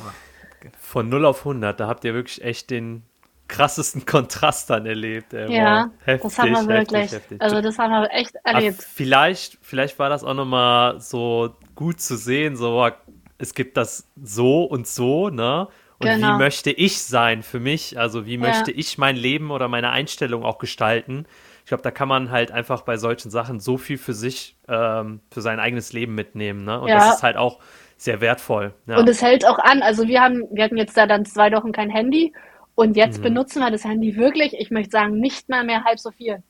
Von 0.80 1.10
0 1.10 1.26
auf 1.26 1.40
100, 1.40 1.80
da 1.80 1.88
habt 1.88 2.06
ihr 2.06 2.14
wirklich 2.14 2.42
echt 2.44 2.70
den 2.70 3.04
krassesten 3.50 4.06
Kontrast 4.06 4.70
dann 4.70 4.86
erlebt. 4.86 5.34
Ey. 5.34 5.54
Ja, 5.54 5.92
heftig, 6.06 6.24
das 6.24 6.40
haben 6.40 6.52
wir 6.52 6.68
wirklich. 6.68 7.02
Heftig, 7.02 7.20
heftig. 7.20 7.42
Also 7.42 7.62
das 7.62 7.78
haben 7.78 7.92
wir 7.92 8.12
echt 8.12 8.36
erlebt. 8.44 8.80
Aber 8.80 8.88
vielleicht, 8.94 9.58
vielleicht 9.62 10.00
war 10.00 10.10
das 10.10 10.24
auch 10.24 10.34
nochmal 10.34 11.02
so 11.02 11.56
gut 11.76 12.00
zu 12.00 12.16
sehen, 12.16 12.56
so 12.56 12.90
es 13.38 13.54
gibt 13.54 13.76
das 13.78 14.08
so 14.22 14.64
und 14.64 14.88
so, 14.88 15.30
ne? 15.30 15.68
Und 16.04 16.16
genau. 16.16 16.36
wie 16.36 16.38
möchte 16.38 16.72
ich 16.72 17.02
sein 17.02 17.44
für 17.44 17.60
mich? 17.60 17.98
Also 17.98 18.26
wie 18.26 18.38
möchte 18.38 18.72
ja. 18.72 18.78
ich 18.78 18.98
mein 18.98 19.16
Leben 19.16 19.52
oder 19.52 19.68
meine 19.68 19.92
Einstellung 19.92 20.44
auch 20.44 20.58
gestalten? 20.58 21.26
Ich 21.64 21.70
glaube, 21.70 21.84
da 21.84 21.92
kann 21.92 22.10
man 22.10 22.30
halt 22.30 22.52
einfach 22.52 22.82
bei 22.82 22.98
solchen 22.98 23.32
Sachen 23.32 23.60
so 23.60 23.78
viel 23.78 23.98
für 23.98 24.14
sich, 24.14 24.58
ähm, 24.68 25.22
für 25.32 25.42
sein 25.42 25.60
eigenes 25.60 25.94
Leben 25.94 26.14
mitnehmen. 26.14 26.66
Ne? 26.66 26.80
Und 26.80 26.90
ja. 26.90 26.98
das 26.98 27.16
ist 27.16 27.24
halt 27.24 27.38
auch 27.38 27.60
sehr 27.96 28.20
wertvoll. 28.20 28.74
Ja. 28.86 28.98
Und 28.98 29.08
es 29.08 29.22
hält 29.22 29.48
auch 29.48 29.60
an. 29.60 29.82
Also 29.82 30.08
wir 30.08 30.22
haben, 30.22 30.44
wir 30.52 30.66
hatten 30.66 30.78
jetzt 30.78 30.98
da 30.98 31.08
dann 31.08 31.26
zwei 31.26 31.52
Wochen 31.54 31.72
kein 31.72 31.90
Handy 31.90 32.34
und 32.76 32.98
jetzt 32.98 33.20
mhm. 33.20 33.24
benutzen 33.24 33.62
wir 33.62 33.72
das 33.72 33.86
Handy 33.86 34.18
wirklich, 34.18 34.54
ich 34.60 34.72
möchte 34.72 34.92
sagen, 34.92 35.20
nicht 35.20 35.48
mal 35.48 35.64
mehr 35.64 35.84
halb 35.84 36.00
so 36.00 36.12
viel. 36.12 36.44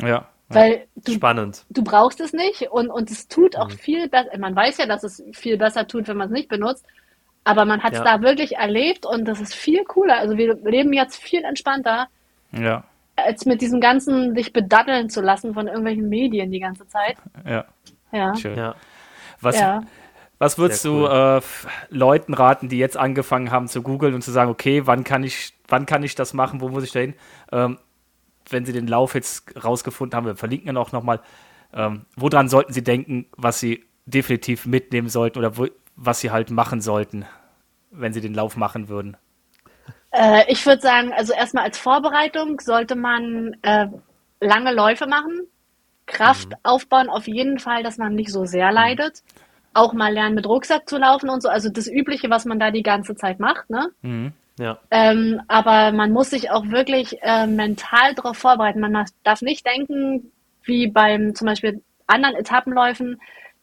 Ja. 0.00 0.28
Weil 0.48 0.88
du, 0.96 1.12
Spannend. 1.12 1.64
du 1.70 1.84
brauchst 1.84 2.20
es 2.20 2.32
nicht 2.32 2.70
und, 2.70 2.90
und 2.90 3.10
es 3.10 3.28
tut 3.28 3.56
auch 3.56 3.68
mhm. 3.68 3.78
viel 3.78 4.08
besser. 4.08 4.36
Man 4.38 4.54
weiß 4.54 4.78
ja, 4.78 4.86
dass 4.86 5.04
es 5.04 5.22
viel 5.32 5.56
besser 5.56 5.86
tut, 5.86 6.08
wenn 6.08 6.16
man 6.16 6.26
es 6.26 6.32
nicht 6.32 6.48
benutzt. 6.48 6.84
Aber 7.44 7.64
man 7.64 7.82
hat 7.82 7.92
es 7.92 7.98
ja. 7.98 8.04
da 8.04 8.22
wirklich 8.22 8.56
erlebt 8.56 9.06
und 9.06 9.24
das 9.24 9.40
ist 9.40 9.54
viel 9.54 9.84
cooler. 9.84 10.18
Also 10.18 10.36
wir 10.36 10.54
leben 10.56 10.92
jetzt 10.92 11.16
viel 11.16 11.42
entspannter. 11.42 12.08
Ja. 12.52 12.84
Als 13.16 13.46
mit 13.46 13.60
diesem 13.60 13.80
ganzen 13.80 14.34
sich 14.34 14.52
bedatteln 14.52 15.08
zu 15.08 15.20
lassen 15.20 15.54
von 15.54 15.66
irgendwelchen 15.66 16.08
Medien 16.08 16.50
die 16.50 16.60
ganze 16.60 16.86
Zeit. 16.86 17.16
Ja. 17.46 17.64
Ja. 18.12 18.34
Schön. 18.34 18.56
Ja. 18.56 18.74
Was, 19.40 19.58
ja. 19.58 19.82
was 20.38 20.58
würdest 20.58 20.84
cool. 20.84 21.08
du 21.08 21.14
äh, 21.14 21.40
Leuten 21.88 22.34
raten, 22.34 22.68
die 22.68 22.78
jetzt 22.78 22.96
angefangen 22.96 23.50
haben 23.50 23.68
zu 23.68 23.82
googeln 23.82 24.14
und 24.14 24.22
zu 24.22 24.30
sagen, 24.32 24.50
okay, 24.50 24.86
wann 24.86 25.04
kann 25.04 25.22
ich, 25.22 25.54
wann 25.68 25.86
kann 25.86 26.02
ich 26.02 26.14
das 26.14 26.34
machen, 26.34 26.60
wo 26.60 26.68
muss 26.68 26.84
ich 26.84 26.92
da 26.92 27.00
hin? 27.00 27.14
Ähm, 27.52 27.78
wenn 28.48 28.64
sie 28.64 28.72
den 28.72 28.86
Lauf 28.86 29.14
jetzt 29.14 29.64
rausgefunden 29.64 30.16
haben, 30.16 30.26
wir 30.26 30.36
verlinken 30.36 30.70
ihn 30.70 30.76
auch 30.76 30.92
nochmal, 30.92 31.20
ähm, 31.72 32.04
woran 32.16 32.48
sollten 32.48 32.72
sie 32.72 32.82
denken, 32.82 33.26
was 33.36 33.60
sie 33.60 33.84
definitiv 34.06 34.66
mitnehmen 34.66 35.08
sollten 35.08 35.38
oder 35.38 35.56
wo, 35.56 35.66
was 36.00 36.20
sie 36.20 36.30
halt 36.30 36.50
machen 36.50 36.80
sollten, 36.80 37.26
wenn 37.90 38.12
sie 38.12 38.22
den 38.22 38.34
Lauf 38.34 38.56
machen 38.56 38.88
würden? 38.88 39.16
Äh, 40.10 40.50
ich 40.50 40.64
würde 40.66 40.80
sagen, 40.80 41.12
also 41.12 41.32
erstmal 41.32 41.64
als 41.64 41.78
Vorbereitung 41.78 42.58
sollte 42.60 42.96
man 42.96 43.54
äh, 43.62 43.86
lange 44.40 44.72
Läufe 44.72 45.06
machen, 45.06 45.46
Kraft 46.06 46.48
mhm. 46.48 46.56
aufbauen, 46.62 47.10
auf 47.10 47.28
jeden 47.28 47.58
Fall, 47.58 47.82
dass 47.82 47.98
man 47.98 48.14
nicht 48.14 48.32
so 48.32 48.46
sehr 48.46 48.72
leidet. 48.72 49.22
auch 49.72 49.92
mal 49.92 50.12
lernen, 50.12 50.34
mit 50.34 50.46
Rucksack 50.46 50.88
zu 50.88 50.98
laufen 50.98 51.30
und 51.30 51.42
so. 51.42 51.48
Also 51.48 51.70
das 51.70 51.86
Übliche, 51.86 52.28
was 52.28 52.44
man 52.44 52.58
da 52.58 52.72
die 52.72 52.82
ganze 52.82 53.14
Zeit 53.14 53.38
macht, 53.38 53.70
ne? 53.70 53.90
Mhm. 54.02 54.32
Ja. 54.58 54.78
Ähm, 54.90 55.40
aber 55.46 55.92
man 55.92 56.10
muss 56.10 56.30
sich 56.30 56.50
auch 56.50 56.66
wirklich 56.70 57.22
äh, 57.22 57.46
mental 57.46 58.14
darauf 58.14 58.36
vorbereiten. 58.36 58.80
Man 58.80 59.06
darf 59.22 59.42
nicht 59.42 59.64
denken, 59.64 60.32
wie 60.64 60.88
beim 60.88 61.36
zum 61.36 61.46
Beispiel 61.46 61.82
anderen 62.08 62.34
Etappenläufen, 62.34 63.20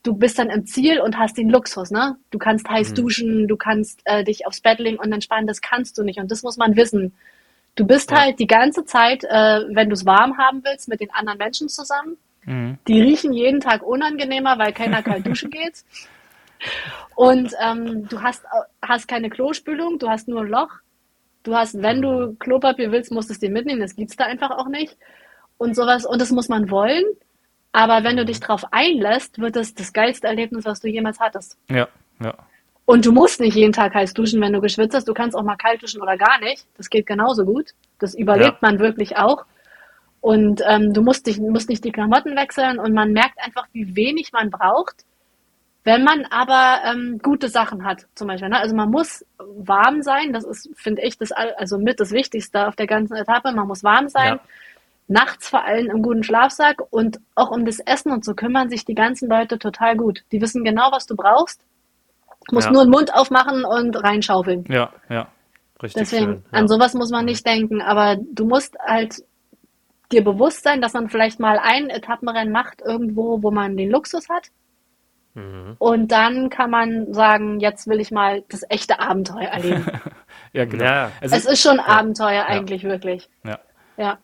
du 0.07 0.13
bist 0.15 0.39
dann 0.39 0.49
im 0.49 0.65
Ziel 0.65 1.01
und 1.01 1.17
hast 1.19 1.37
den 1.37 1.49
Luxus, 1.49 1.91
ne? 1.91 2.15
Du 2.31 2.39
kannst 2.39 2.67
heiß 2.69 2.93
duschen, 2.93 3.47
du 3.47 3.57
kannst 3.57 3.99
äh, 4.05 4.23
dich 4.23 4.47
aufs 4.47 4.61
Bett 4.61 4.79
legen 4.79 4.97
und 4.97 5.11
entspannen, 5.11 5.47
das 5.47 5.61
kannst 5.61 5.97
du 5.97 6.03
nicht. 6.03 6.19
Und 6.19 6.31
das 6.31 6.43
muss 6.43 6.55
man 6.55 6.77
wissen. 6.77 7.13
Du 7.75 7.85
bist 7.85 8.09
Ja. 8.11 8.21
halt 8.21 8.39
die 8.39 8.47
ganze 8.47 8.85
Zeit, 8.85 9.25
äh, 9.25 9.61
wenn 9.69 9.89
du 9.89 9.93
es 9.93 10.05
warm 10.05 10.37
haben 10.37 10.63
willst, 10.63 10.87
mit 10.87 11.01
den 11.01 11.11
anderen 11.11 11.37
Menschen 11.37 11.67
zusammen. 11.67 12.15
Mhm. 12.45 12.77
Die 12.87 13.01
riechen 13.01 13.33
jeden 13.33 13.59
Tag 13.59 13.83
unangenehmer, 13.83 14.57
weil 14.57 14.71
keiner 14.71 15.03
kalt 15.03 15.25
duschen 15.27 15.51
geht. 15.51 15.83
Und 17.15 17.53
ähm, 17.61 18.07
du 18.07 18.21
hast, 18.21 18.45
hast 18.81 19.07
keine 19.07 19.29
Klospülung, 19.29 19.99
du 19.99 20.07
hast 20.09 20.27
nur 20.29 20.41
ein 20.41 20.47
Loch. 20.47 20.71
Du 21.43 21.53
hast, 21.55 21.81
wenn 21.81 22.01
du 22.01 22.35
Klopapier 22.39 22.91
willst, 22.91 23.11
musst 23.11 23.29
du 23.29 23.33
es 23.33 23.39
dir 23.39 23.49
mitnehmen, 23.49 23.81
das 23.81 23.95
gibt's 23.95 24.15
da 24.15 24.25
einfach 24.25 24.51
auch 24.51 24.67
nicht. 24.69 24.97
Und 25.57 25.75
sowas, 25.75 26.05
und 26.05 26.21
das 26.21 26.31
muss 26.31 26.49
man 26.49 26.69
wollen. 26.71 27.03
Aber 27.71 28.03
wenn 28.03 28.17
du 28.17 28.25
dich 28.25 28.39
drauf 28.39 28.63
einlässt, 28.71 29.39
wird 29.39 29.55
es 29.55 29.75
das 29.75 29.93
geilste 29.93 30.27
Erlebnis, 30.27 30.65
was 30.65 30.79
du 30.79 30.87
jemals 30.87 31.19
hattest. 31.19 31.57
Ja, 31.69 31.87
ja. 32.19 32.33
Und 32.85 33.05
du 33.05 33.11
musst 33.11 33.41
nicht 33.41 33.55
jeden 33.55 33.73
Tag 33.73 33.93
heiß 33.93 34.13
duschen, 34.13 34.39
wenn 34.41 34.53
du 34.53 34.61
geschwitzt 34.61 34.95
hast. 34.95 35.07
Du 35.07 35.13
kannst 35.13 35.35
auch 35.35 35.43
mal 35.43 35.57
kalt 35.57 35.83
duschen 35.83 36.01
oder 36.01 36.17
gar 36.17 36.39
nicht. 36.39 36.65
Das 36.77 36.89
geht 36.89 37.05
genauso 37.05 37.43
gut. 37.43 37.71
Das 37.99 38.15
überlebt 38.15 38.61
Ja. 38.61 38.69
man 38.69 38.79
wirklich 38.79 39.17
auch. 39.17 39.45
Und 40.21 40.61
ähm, 40.67 40.93
du 40.93 41.01
musst, 41.01 41.27
dich, 41.27 41.37
musst 41.39 41.69
nicht 41.69 41.83
die 41.83 41.91
Klamotten 41.91 42.35
wechseln 42.35 42.79
und 42.79 42.93
man 42.93 43.11
merkt 43.11 43.39
einfach, 43.39 43.67
wie 43.73 43.95
wenig 43.95 44.31
man 44.31 44.49
braucht, 44.49 45.05
wenn 45.83 46.03
man 46.03 46.25
aber 46.25 46.81
ähm, 46.85 47.19
gute 47.21 47.49
Sachen 47.49 47.85
hat, 47.85 48.07
zum 48.15 48.27
Beispiel. 48.27 48.49
Ne? 48.49 48.59
Also 48.59 48.75
man 48.75 48.89
muss 48.89 49.25
warm 49.37 50.01
sein, 50.01 50.33
das 50.33 50.43
ist, 50.43 50.69
finde 50.75 51.01
ich, 51.03 51.17
das 51.17 51.31
also 51.31 51.77
mit 51.77 51.99
das 51.99 52.11
Wichtigste 52.11 52.67
auf 52.67 52.75
der 52.75 52.87
ganzen 52.87 53.15
Etappe. 53.15 53.51
Man 53.51 53.67
muss 53.67 53.83
warm 53.83 54.09
sein. 54.09 54.35
Ja. 54.35 54.39
Nachts 55.07 55.47
vor 55.49 55.63
allem 55.63 55.89
im 55.89 56.01
guten 56.01 56.23
Schlafsack 56.23 56.81
und 56.89 57.19
auch 57.35 57.49
um 57.51 57.65
das 57.65 57.79
Essen 57.79 58.11
und 58.11 58.25
so 58.25 58.33
kümmern 58.33 58.69
sich 58.69 58.83
die 58.85 58.95
ganzen 58.95 59.29
Leute 59.29 59.57
total 59.57 59.95
gut. 59.95 60.23
Die 60.31 60.41
wissen 60.41 60.63
genau, 60.65 60.89
was 60.91 61.05
du 61.05 61.15
brauchst. 61.15 61.61
Du 62.49 62.55
musst 62.55 62.67
Ja. 62.67 62.73
nur 62.73 62.83
den 62.85 62.91
Mund 62.91 63.13
aufmachen 63.13 63.63
und 63.65 63.95
reinschaufeln. 64.03 64.65
Ja, 64.69 64.91
ja. 65.09 65.27
Richtig 65.81 66.01
Deswegen, 66.03 66.25
schön. 66.25 66.43
Ja. 66.51 66.59
an 66.59 66.67
sowas 66.67 66.93
muss 66.93 67.11
man 67.11 67.25
nicht 67.25 67.45
denken, 67.45 67.81
aber 67.81 68.17
du 68.33 68.45
musst 68.45 68.77
halt 68.79 69.15
dir 70.11 70.23
bewusst 70.23 70.63
sein, 70.63 70.81
dass 70.81 70.93
man 70.93 71.09
vielleicht 71.09 71.39
mal 71.39 71.59
ein 71.61 71.89
Etappenrennen 71.89 72.51
macht 72.51 72.81
irgendwo, 72.81 73.41
wo 73.43 73.51
man 73.51 73.77
den 73.77 73.89
Luxus 73.91 74.27
hat. 74.29 74.47
Mhm. 75.35 75.75
Und 75.77 76.11
dann 76.11 76.49
kann 76.49 76.71
man 76.71 77.13
sagen, 77.13 77.59
jetzt 77.59 77.87
will 77.87 77.99
ich 77.99 78.11
mal 78.11 78.43
das 78.49 78.61
echte 78.69 78.99
Abenteuer 78.99 79.49
erleben. 79.49 79.85
Ja, 80.53 80.65
genau. 80.65 80.83
Ja. 80.85 81.11
Es 81.21 81.31
es 81.33 81.39
ist, 81.45 81.51
ist 81.51 81.61
schon 81.61 81.79
Abenteuer 81.79 82.45
eigentlich 82.45 82.83
wirklich. 82.83 83.29
ja. 83.43 83.59
Ja. 83.97 84.17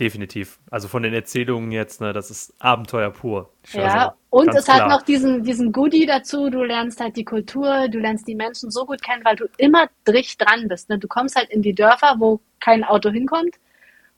Definitiv. 0.00 0.58
Also 0.70 0.86
von 0.86 1.02
den 1.02 1.12
Erzählungen 1.12 1.72
jetzt, 1.72 2.00
ne, 2.00 2.12
das 2.12 2.30
ist 2.30 2.54
Abenteuer 2.60 3.10
pur. 3.10 3.50
Ja, 3.72 3.82
Also, 3.82 4.12
und 4.30 4.48
es 4.54 4.68
hat 4.68 4.76
klar. 4.76 4.88
noch 4.88 5.02
diesen, 5.02 5.42
diesen 5.42 5.72
Goodie 5.72 6.06
dazu, 6.06 6.50
du 6.50 6.62
lernst 6.62 7.00
halt 7.00 7.16
die 7.16 7.24
Kultur, 7.24 7.88
du 7.88 7.98
lernst 7.98 8.28
die 8.28 8.36
Menschen 8.36 8.70
so 8.70 8.86
gut 8.86 9.02
kennen, 9.02 9.24
weil 9.24 9.34
du 9.36 9.46
immer 9.56 9.88
dicht 10.06 10.40
dran 10.40 10.68
bist. 10.68 10.88
Ne? 10.88 10.98
Du 10.98 11.08
kommst 11.08 11.34
halt 11.34 11.50
in 11.50 11.62
die 11.62 11.74
Dörfer, 11.74 12.14
wo 12.18 12.40
kein 12.60 12.84
Auto 12.84 13.10
hinkommt 13.10 13.56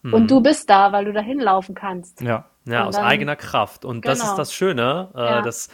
Mhm. 0.03 0.14
und 0.14 0.31
du 0.31 0.41
bist 0.41 0.68
da, 0.70 0.93
weil 0.93 1.05
du 1.07 1.12
da 1.12 1.20
hinlaufen 1.20 1.74
kannst. 1.74 2.20
Ja. 2.20 2.47
Ja, 2.66 2.83
Und 2.83 2.89
aus 2.89 2.97
dann- 2.97 3.05
eigener 3.07 3.37
Kraft. 3.37 3.85
Und 3.87 4.05
das 4.07 4.18
Genau. 4.20 4.31
ist 4.33 4.37
das 4.39 4.53
Schöne, 4.53 5.09
äh, 5.14 5.18
Ja. 5.18 5.43
dass 5.43 5.70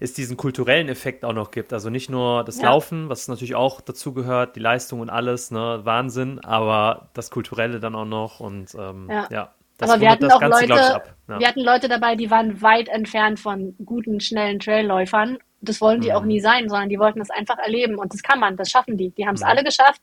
es 0.00 0.12
diesen 0.12 0.36
kulturellen 0.36 0.88
Effekt 0.88 1.24
auch 1.24 1.32
noch 1.32 1.50
gibt. 1.50 1.72
Also 1.72 1.90
nicht 1.90 2.10
nur 2.10 2.44
das 2.44 2.60
Ja. 2.60 2.70
Laufen, 2.70 3.08
was 3.08 3.28
natürlich 3.28 3.54
auch 3.54 3.80
dazu 3.80 4.12
gehört, 4.12 4.56
die 4.56 4.60
Leistung 4.60 5.00
und 5.00 5.10
alles, 5.10 5.50
ne, 5.50 5.80
Wahnsinn, 5.84 6.40
aber 6.44 7.08
das 7.14 7.30
Kulturelle 7.30 7.80
dann 7.80 7.94
auch 7.94 8.04
noch 8.04 8.40
und 8.40 8.74
ähm, 8.78 9.08
Ja. 9.10 9.26
ja. 9.30 9.52
das 9.78 9.90
Aber 9.90 10.00
wir 10.00 10.10
hatten 10.10 10.24
das 10.24 10.32
auch 10.34 10.40
Ganze, 10.40 10.66
Leute. 10.66 11.02
Ja. 11.28 11.38
wir 11.38 11.46
hatten 11.48 11.60
Leute 11.60 11.88
dabei, 11.88 12.16
die 12.16 12.30
waren 12.30 12.62
weit 12.62 12.88
entfernt 12.88 13.38
von 13.40 13.74
guten, 13.84 14.20
schnellen 14.20 14.58
Trailläufern. 14.58 15.38
Das 15.62 15.80
wollen 15.80 16.00
die 16.00 16.12
auch 16.12 16.22
Mhm. 16.22 16.28
nie 16.28 16.40
sein, 16.40 16.68
sondern 16.68 16.88
die 16.88 16.98
wollten 16.98 17.20
es 17.20 17.30
einfach 17.30 17.58
erleben. 17.58 17.96
Und 17.96 18.12
das 18.12 18.22
kann 18.22 18.38
man, 18.40 18.56
das 18.56 18.70
schaffen 18.70 18.96
die. 18.96 19.10
Die 19.10 19.26
haben 19.26 19.34
es 19.34 19.40
Mhm. 19.42 19.48
alle 19.48 19.64
geschafft. 19.64 20.00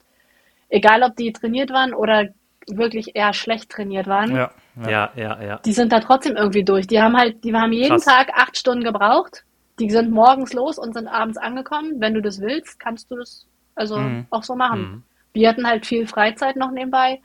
Egal, 0.69 1.03
ob 1.03 1.15
die 1.15 1.31
trainiert 1.31 1.69
waren 1.71 1.93
oder 1.93 2.29
wirklich 2.67 3.15
eher 3.15 3.33
schlecht 3.33 3.69
trainiert 3.69 4.07
waren. 4.07 4.35
Ja. 4.35 4.51
Ja. 4.81 4.89
ja, 4.89 5.11
ja, 5.15 5.43
ja. 5.43 5.57
Die 5.65 5.73
sind 5.73 5.91
da 5.91 5.99
trotzdem 5.99 6.35
irgendwie 6.35 6.63
durch. 6.63 6.87
Die 6.87 6.99
haben 7.01 7.15
halt, 7.17 7.43
die 7.43 7.53
haben 7.53 7.71
jeden 7.73 7.89
Krass. 7.91 8.05
Tag 8.05 8.31
acht 8.35 8.57
Stunden 8.57 8.83
gebraucht. 8.83 9.43
Die 9.80 9.89
sind 9.89 10.11
morgens 10.11 10.53
los 10.53 10.78
und 10.78 10.93
sind 10.93 11.07
abends 11.07 11.38
angekommen. 11.38 11.95
Wenn 11.99 12.13
du 12.13 12.21
das 12.21 12.39
willst, 12.41 12.80
kannst 12.80 13.09
du 13.11 13.15
das 13.17 13.47
also 13.76 13.97
Mhm. 13.97 14.28
auch 14.30 14.43
so 14.43 14.55
machen. 14.55 14.82
Mhm. 14.82 15.03
Wir 15.34 15.49
hatten 15.49 15.65
halt 15.67 15.86
viel 15.86 16.05
Freizeit 16.07 16.55
noch 16.57 16.69
nebenbei, 16.71 17.19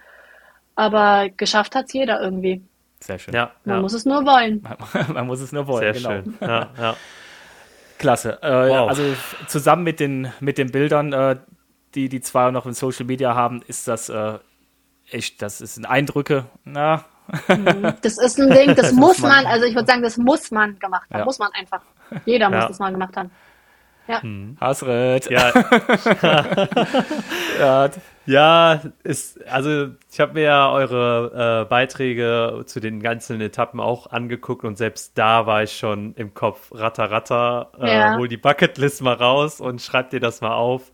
aber 0.76 1.28
geschafft 1.36 1.74
hat's 1.74 1.92
jeder 1.92 2.20
irgendwie. 2.22 2.62
Sehr 3.01 3.18
schön. 3.18 3.34
Ja, 3.34 3.53
Man 3.64 3.76
ja. 3.76 3.82
muss 3.82 3.92
es 3.92 4.05
nur 4.07 4.24
wollen. 4.24 4.66
Man 5.12 5.26
muss 5.26 5.40
es 5.42 5.53
nur 5.53 5.66
wollen. 5.66 5.92
sehr 5.92 5.92
genau. 5.92 6.22
schön. 6.22 6.34
Ja, 6.40 6.70
ja. 6.78 6.96
Klasse. 7.99 8.42
Äh, 8.42 8.68
Wow. 8.70 8.88
Also 8.88 9.03
zusammen 9.46 9.82
mit 9.84 10.01
den, 10.01 10.32
mit 10.40 10.57
den 10.59 10.70
Bildern, 10.70 11.12
äh, 11.12 11.36
die 11.94 12.09
die 12.09 12.20
zwei 12.20 12.51
noch 12.51 12.66
in 12.66 12.72
Social 12.74 13.07
Media 13.07 13.34
haben, 13.34 13.62
ist 13.66 13.88
das 13.88 14.09
äh, 14.09 14.38
echt, 15.11 15.42
das 15.42 15.59
sind 15.59 15.84
Eindrücke. 15.84 16.46
Na, 16.64 17.05
Das 18.02 18.18
ist 18.18 18.38
ein 18.40 18.50
Ding, 18.50 18.74
das, 18.74 18.92
muss 18.92 19.18
muss 19.18 19.30
man- 19.30 19.46
also 19.46 19.66
ich 19.66 19.74
würde 19.74 19.86
sagen, 19.86 20.02
das 20.02 20.16
muss 20.16 20.50
man 20.50 20.78
gemacht 20.78 21.08
haben. 21.10 21.20
Ja. 21.20 21.24
Muss 21.24 21.38
man 21.38 21.50
einfach. 21.52 21.80
Jeder 22.24 22.48
muss 22.48 22.62
Ja. 22.62 22.68
das 22.68 22.78
mal 22.78 22.90
gemacht 22.92 23.16
haben. 23.16 23.30
Hasret. 24.58 25.28
ja, 25.30 25.52
Ja, 27.58 27.90
Ja, 28.26 28.80
ist, 29.04 29.44
also 29.48 29.88
ich 30.10 30.20
habe 30.20 30.34
mir 30.34 30.42
ja 30.42 30.70
eure 30.70 31.62
äh, 31.64 31.68
Beiträge 31.68 32.62
zu 32.66 32.80
den 32.80 33.02
ganzen 33.02 33.40
Etappen 33.40 33.80
auch 33.80 34.10
angeguckt 34.10 34.64
und 34.64 34.76
selbst 34.78 35.16
da 35.16 35.46
war 35.46 35.62
ich 35.62 35.76
schon 35.76 36.14
im 36.14 36.34
Kopf 36.34 36.70
ratter 36.72 37.10
ratter, 37.10 37.72
äh, 37.80 37.96
Ja. 37.98 38.16
hol 38.16 38.28
die 38.28 38.36
Bucketlist 38.36 39.02
mal 39.02 39.14
raus 39.14 39.60
und 39.60 39.80
schreib 39.82 40.10
dir 40.10 40.20
das 40.20 40.40
mal 40.40 40.54
auf. 40.54 40.92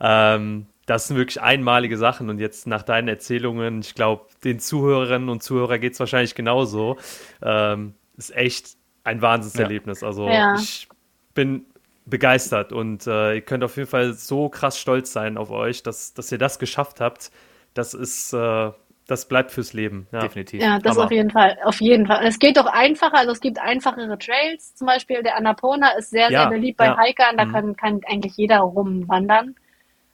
Ähm, 0.00 0.66
das 0.90 1.06
sind 1.06 1.16
wirklich 1.16 1.40
einmalige 1.40 1.96
Sachen 1.96 2.28
und 2.30 2.40
jetzt 2.40 2.66
nach 2.66 2.82
deinen 2.82 3.06
Erzählungen, 3.06 3.78
ich 3.80 3.94
glaube, 3.94 4.26
den 4.42 4.58
Zuhörerinnen 4.58 5.28
und 5.28 5.40
Zuhörern 5.40 5.80
geht 5.80 5.92
es 5.92 6.00
wahrscheinlich 6.00 6.34
genauso. 6.34 6.96
Ähm, 7.42 7.94
ist 8.16 8.34
echt 8.34 8.70
ein 9.04 9.22
Wahnsinnserlebnis. 9.22 10.02
Also 10.02 10.28
Ja. 10.28 10.54
ich 10.56 10.88
bin 11.32 11.64
begeistert 12.06 12.72
und 12.72 13.06
äh, 13.06 13.34
ihr 13.36 13.40
könnt 13.40 13.62
auf 13.62 13.76
jeden 13.76 13.88
Fall 13.88 14.14
so 14.14 14.48
krass 14.48 14.80
stolz 14.80 15.12
sein 15.12 15.38
auf 15.38 15.50
euch, 15.52 15.84
dass, 15.84 16.12
dass 16.12 16.32
ihr 16.32 16.38
das 16.38 16.58
geschafft 16.58 17.00
habt. 17.00 17.30
Das 17.72 17.94
ist, 17.94 18.32
äh, 18.32 18.72
das 19.06 19.28
bleibt 19.28 19.52
fürs 19.52 19.72
Leben. 19.72 20.08
Ja. 20.10 20.18
definitiv. 20.20 20.60
Ja, 20.60 20.80
das 20.80 20.96
Hammer. 20.96 21.04
auf 21.04 21.12
jeden 21.12 21.30
Fall. 21.30 21.56
Auf 21.62 21.80
jeden 21.80 22.08
Fall. 22.08 22.26
Es 22.26 22.40
geht 22.40 22.56
doch 22.56 22.66
einfacher, 22.66 23.16
also 23.16 23.30
es 23.30 23.40
gibt 23.40 23.60
einfachere 23.60 24.18
Trails. 24.18 24.74
Zum 24.74 24.88
Beispiel 24.88 25.22
der 25.22 25.36
Annapurna 25.36 25.90
ist 25.98 26.10
sehr, 26.10 26.32
Ja, 26.32 26.42
sehr 26.42 26.50
beliebt 26.50 26.78
bei 26.78 26.86
ja. 26.86 27.00
Hikern. 27.00 27.36
Da 27.36 27.44
Mhm. 27.44 27.52
kann, 27.52 27.76
kann 27.76 28.00
eigentlich 28.08 28.36
jeder 28.36 28.58
rumwandern, 28.58 29.54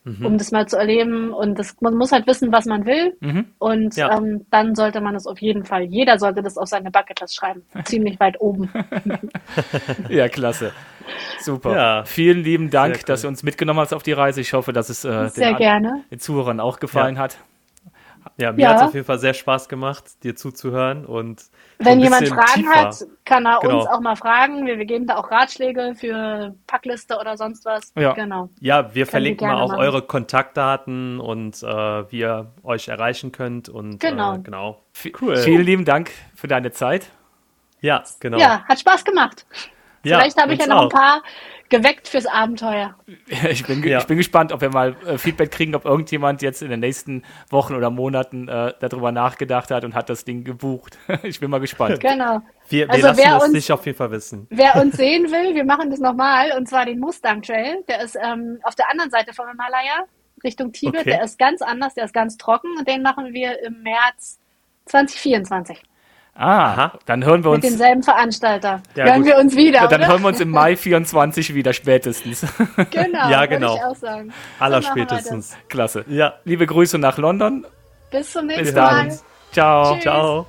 um 0.07 0.39
das 0.39 0.53
mal 0.53 0.67
zu 0.67 0.77
erleben. 0.77 1.33
Und 1.33 1.59
das, 1.59 1.77
man 1.81 1.95
muss 1.97 2.13
halt 2.13 2.27
wissen, 2.27 2.53
was 2.53 2.65
man 2.65 2.87
will. 2.87 3.17
Mhm. 3.21 3.47
Und 3.59 3.97
Ja. 3.97 4.17
ähm, 4.17 4.47
dann 4.51 4.75
sollte 4.75 5.01
man 5.01 5.15
es 5.17 5.27
auf 5.27 5.39
jeden 5.41 5.65
Fall, 5.65 5.83
jeder 5.83 6.19
sollte 6.19 6.43
das 6.43 6.57
auf 6.57 6.69
seine 6.69 6.91
Bucketlist 6.91 7.35
schreiben. 7.37 7.63
Ziemlich 7.85 8.21
weit 8.21 8.41
oben. 8.41 8.71
Ja, 10.09 10.29
klasse. 10.29 10.73
Super. 11.41 11.77
Ja. 11.77 12.05
Vielen 12.05 12.43
lieben 12.43 12.71
Dank, 12.71 12.95
cool. 12.97 13.03
dass 13.07 13.23
du 13.23 13.29
uns 13.29 13.43
mitgenommen 13.43 13.81
hast 13.81 13.93
auf 13.93 14.03
die 14.03 14.13
Reise. 14.13 14.41
Ich 14.41 14.53
hoffe, 14.53 14.73
dass 14.73 14.89
es 14.89 15.05
äh, 15.05 15.29
Sehr 15.29 15.51
den, 15.51 15.57
gerne. 15.57 16.05
den 16.11 16.19
Zuhörern 16.19 16.61
auch 16.61 16.79
gefallen 16.81 17.19
hat. 17.19 17.39
Ja, 18.39 18.53
mir 18.53 18.63
Ja. 18.63 18.69
hat 18.71 18.77
es 18.77 18.83
auf 18.85 18.95
jeden 18.95 19.07
Fall 19.07 19.19
sehr 19.19 19.35
Spaß 19.35 19.69
gemacht, 19.69 20.23
dir 20.23 20.35
zuzuhören 20.37 21.05
und 21.07 21.45
Wenn 21.79 21.95
ein 21.95 22.01
jemand 22.01 22.29
Fragen 22.29 22.63
tiefer. 22.63 22.75
hat, 22.75 22.97
kann 23.25 23.47
er 23.47 23.59
Genau. 23.61 23.79
uns 23.81 23.87
auch 23.89 24.01
mal 24.01 24.17
fragen. 24.17 24.67
Wir, 24.67 24.79
wir 24.79 24.85
geben 24.85 25.07
da 25.07 25.17
auch 25.17 25.31
Ratschläge 25.31 25.95
für 25.99 26.55
Packliste 26.67 27.19
oder 27.19 27.37
sonst 27.37 27.65
was. 27.65 27.93
Ja. 27.97 28.13
Genau. 28.13 28.49
Ja, 28.61 28.89
wir 28.89 28.95
wir 28.95 29.07
verlinken 29.07 29.49
mal 29.49 29.61
auch 29.61 29.69
machen. 29.69 29.81
eure 29.81 30.03
Kontaktdaten 30.03 31.21
und 31.21 31.63
äh, 31.63 31.67
wie 32.13 32.19
ihr 32.21 32.53
euch 32.63 32.89
erreichen 32.89 33.33
könnt 33.33 33.69
und 33.69 33.99
Genau. 34.01 34.35
Äh, 34.35 34.39
genau. 34.41 34.81
V 34.93 35.09
Cool. 35.21 35.37
Vielen 35.37 35.63
lieben 35.65 35.85
Dank 35.85 36.11
für 36.35 36.49
deine 36.49 36.73
Zeit. 36.73 37.11
Ja, 37.81 38.03
genau. 38.21 38.39
Ja, 38.39 38.65
hat 38.65 38.81
Spaß 38.81 39.05
gemacht. 39.05 39.45
Ja, 40.05 40.19
Vielleicht 40.21 40.41
habe 40.41 40.55
ich 40.55 40.61
ja 40.61 40.67
noch 40.67 40.83
ein 40.83 40.87
auch. 40.87 40.91
paar 40.93 41.23
geweckt 41.69 42.09
fürs 42.09 42.27
Abenteuer. 42.27 42.95
Ich 43.51 43.65
bin, 43.67 43.83
Ja. 43.83 43.99
ich 43.99 44.07
bin 44.07 44.17
gespannt, 44.17 44.53
ob 44.53 44.61
wir 44.61 44.71
mal 44.71 44.97
äh, 45.07 45.19
Feedback 45.19 45.51
kriegen, 45.51 45.75
ob 45.75 45.85
irgendjemand 45.85 46.43
jetzt 46.43 46.63
in 46.63 46.71
den 46.71 46.81
nächsten 46.81 47.23
Wochen 47.51 47.75
oder 47.75 47.91
Monaten 47.91 48.49
äh, 48.49 48.73
darüber 48.81 49.13
nachgedacht 49.13 49.71
hat 49.71 49.85
und 49.85 49.95
hat 49.95 50.09
das 50.09 50.25
Ding 50.25 50.45
gebucht. 50.45 50.99
ich 51.23 51.41
bin 51.41 51.51
mal 51.51 51.61
gespannt. 51.61 52.01
Genau. 52.01 52.41
Wir, 52.69 52.87
wir 52.87 52.91
Also 52.93 53.07
lassen 53.09 53.19
wer 53.25 53.37
es 53.37 53.43
uns- 53.45 53.53
dich 53.53 53.73
auf 53.73 53.85
jeden 53.87 53.99
Fall 53.99 54.11
wissen. 54.11 54.47
Wer 54.51 54.77
uns 54.77 54.97
sehen 54.99 55.31
will, 55.31 55.55
wir 55.55 55.65
machen 55.65 55.91
das 55.91 56.01
nochmal, 56.01 56.53
und 56.57 56.69
zwar 56.69 56.85
den 56.87 56.99
Mustang 57.01 57.43
Trail. 57.43 57.83
Der 57.89 58.01
ist 58.03 58.17
ähm, 58.23 58.59
auf 58.63 58.75
der 58.75 58.91
anderen 58.91 59.11
Seite 59.11 59.33
vom 59.33 59.49
Himalaya, 59.49 60.05
Richtung 60.45 60.73
Tibet. 60.73 61.01
Okay. 61.01 61.11
Der 61.11 61.23
ist 61.25 61.39
ganz 61.39 61.63
anders, 61.63 61.95
der 61.95 62.05
ist 62.05 62.13
ganz 62.15 62.37
trocken 62.37 62.69
und 62.79 62.87
den 62.87 63.03
machen 63.03 63.33
wir 63.33 63.63
im 63.65 63.83
März 63.83 64.39
2024. 64.87 65.83
Ah, 66.39 66.73
Aha. 66.73 66.93
dann 67.07 67.25
hören 67.25 67.43
wir 67.45 67.53
Mit 67.53 67.65
uns. 67.65 67.73
demselben 67.73 68.03
Veranstalter. 68.03 68.83
Ja, 68.95 69.05
Hören 69.07 69.23
gut. 69.23 69.27
wir 69.27 69.39
uns 69.39 69.57
wieder, 69.57 69.89
Dann 69.89 70.01
oder? 70.01 70.09
hören 70.09 70.23
wir 70.23 70.29
uns 70.29 70.41
im 70.41 70.51
Mai 70.51 70.77
24 70.77 71.55
wieder 71.55 71.73
spätestens. 71.73 72.43
Genau, 72.91 73.31
Ja, 73.31 73.41
würde 73.41 73.49
genau. 73.55 73.77
ich 73.77 73.83
auch 73.85 73.97
sagen. 73.97 74.33
Aller 74.59 74.83
So 74.83 74.89
machen 74.89 74.97
wir 74.99 75.07
das. 75.07 75.19
spätestens. 75.21 75.57
Klasse. 75.69 76.05
Ja, 76.09 76.35
Liebe 76.45 76.67
Grüße 76.67 76.99
nach 76.99 77.17
London. 77.19 77.67
Bis 78.11 78.33
zum 78.33 78.47
Bis 78.49 78.57
nächsten 78.59 78.77
dann. 78.77 79.09
Mal. 79.09 79.19
Ciao. 79.53 79.95
Tschüss. 79.95 80.03
ciao. 80.03 80.47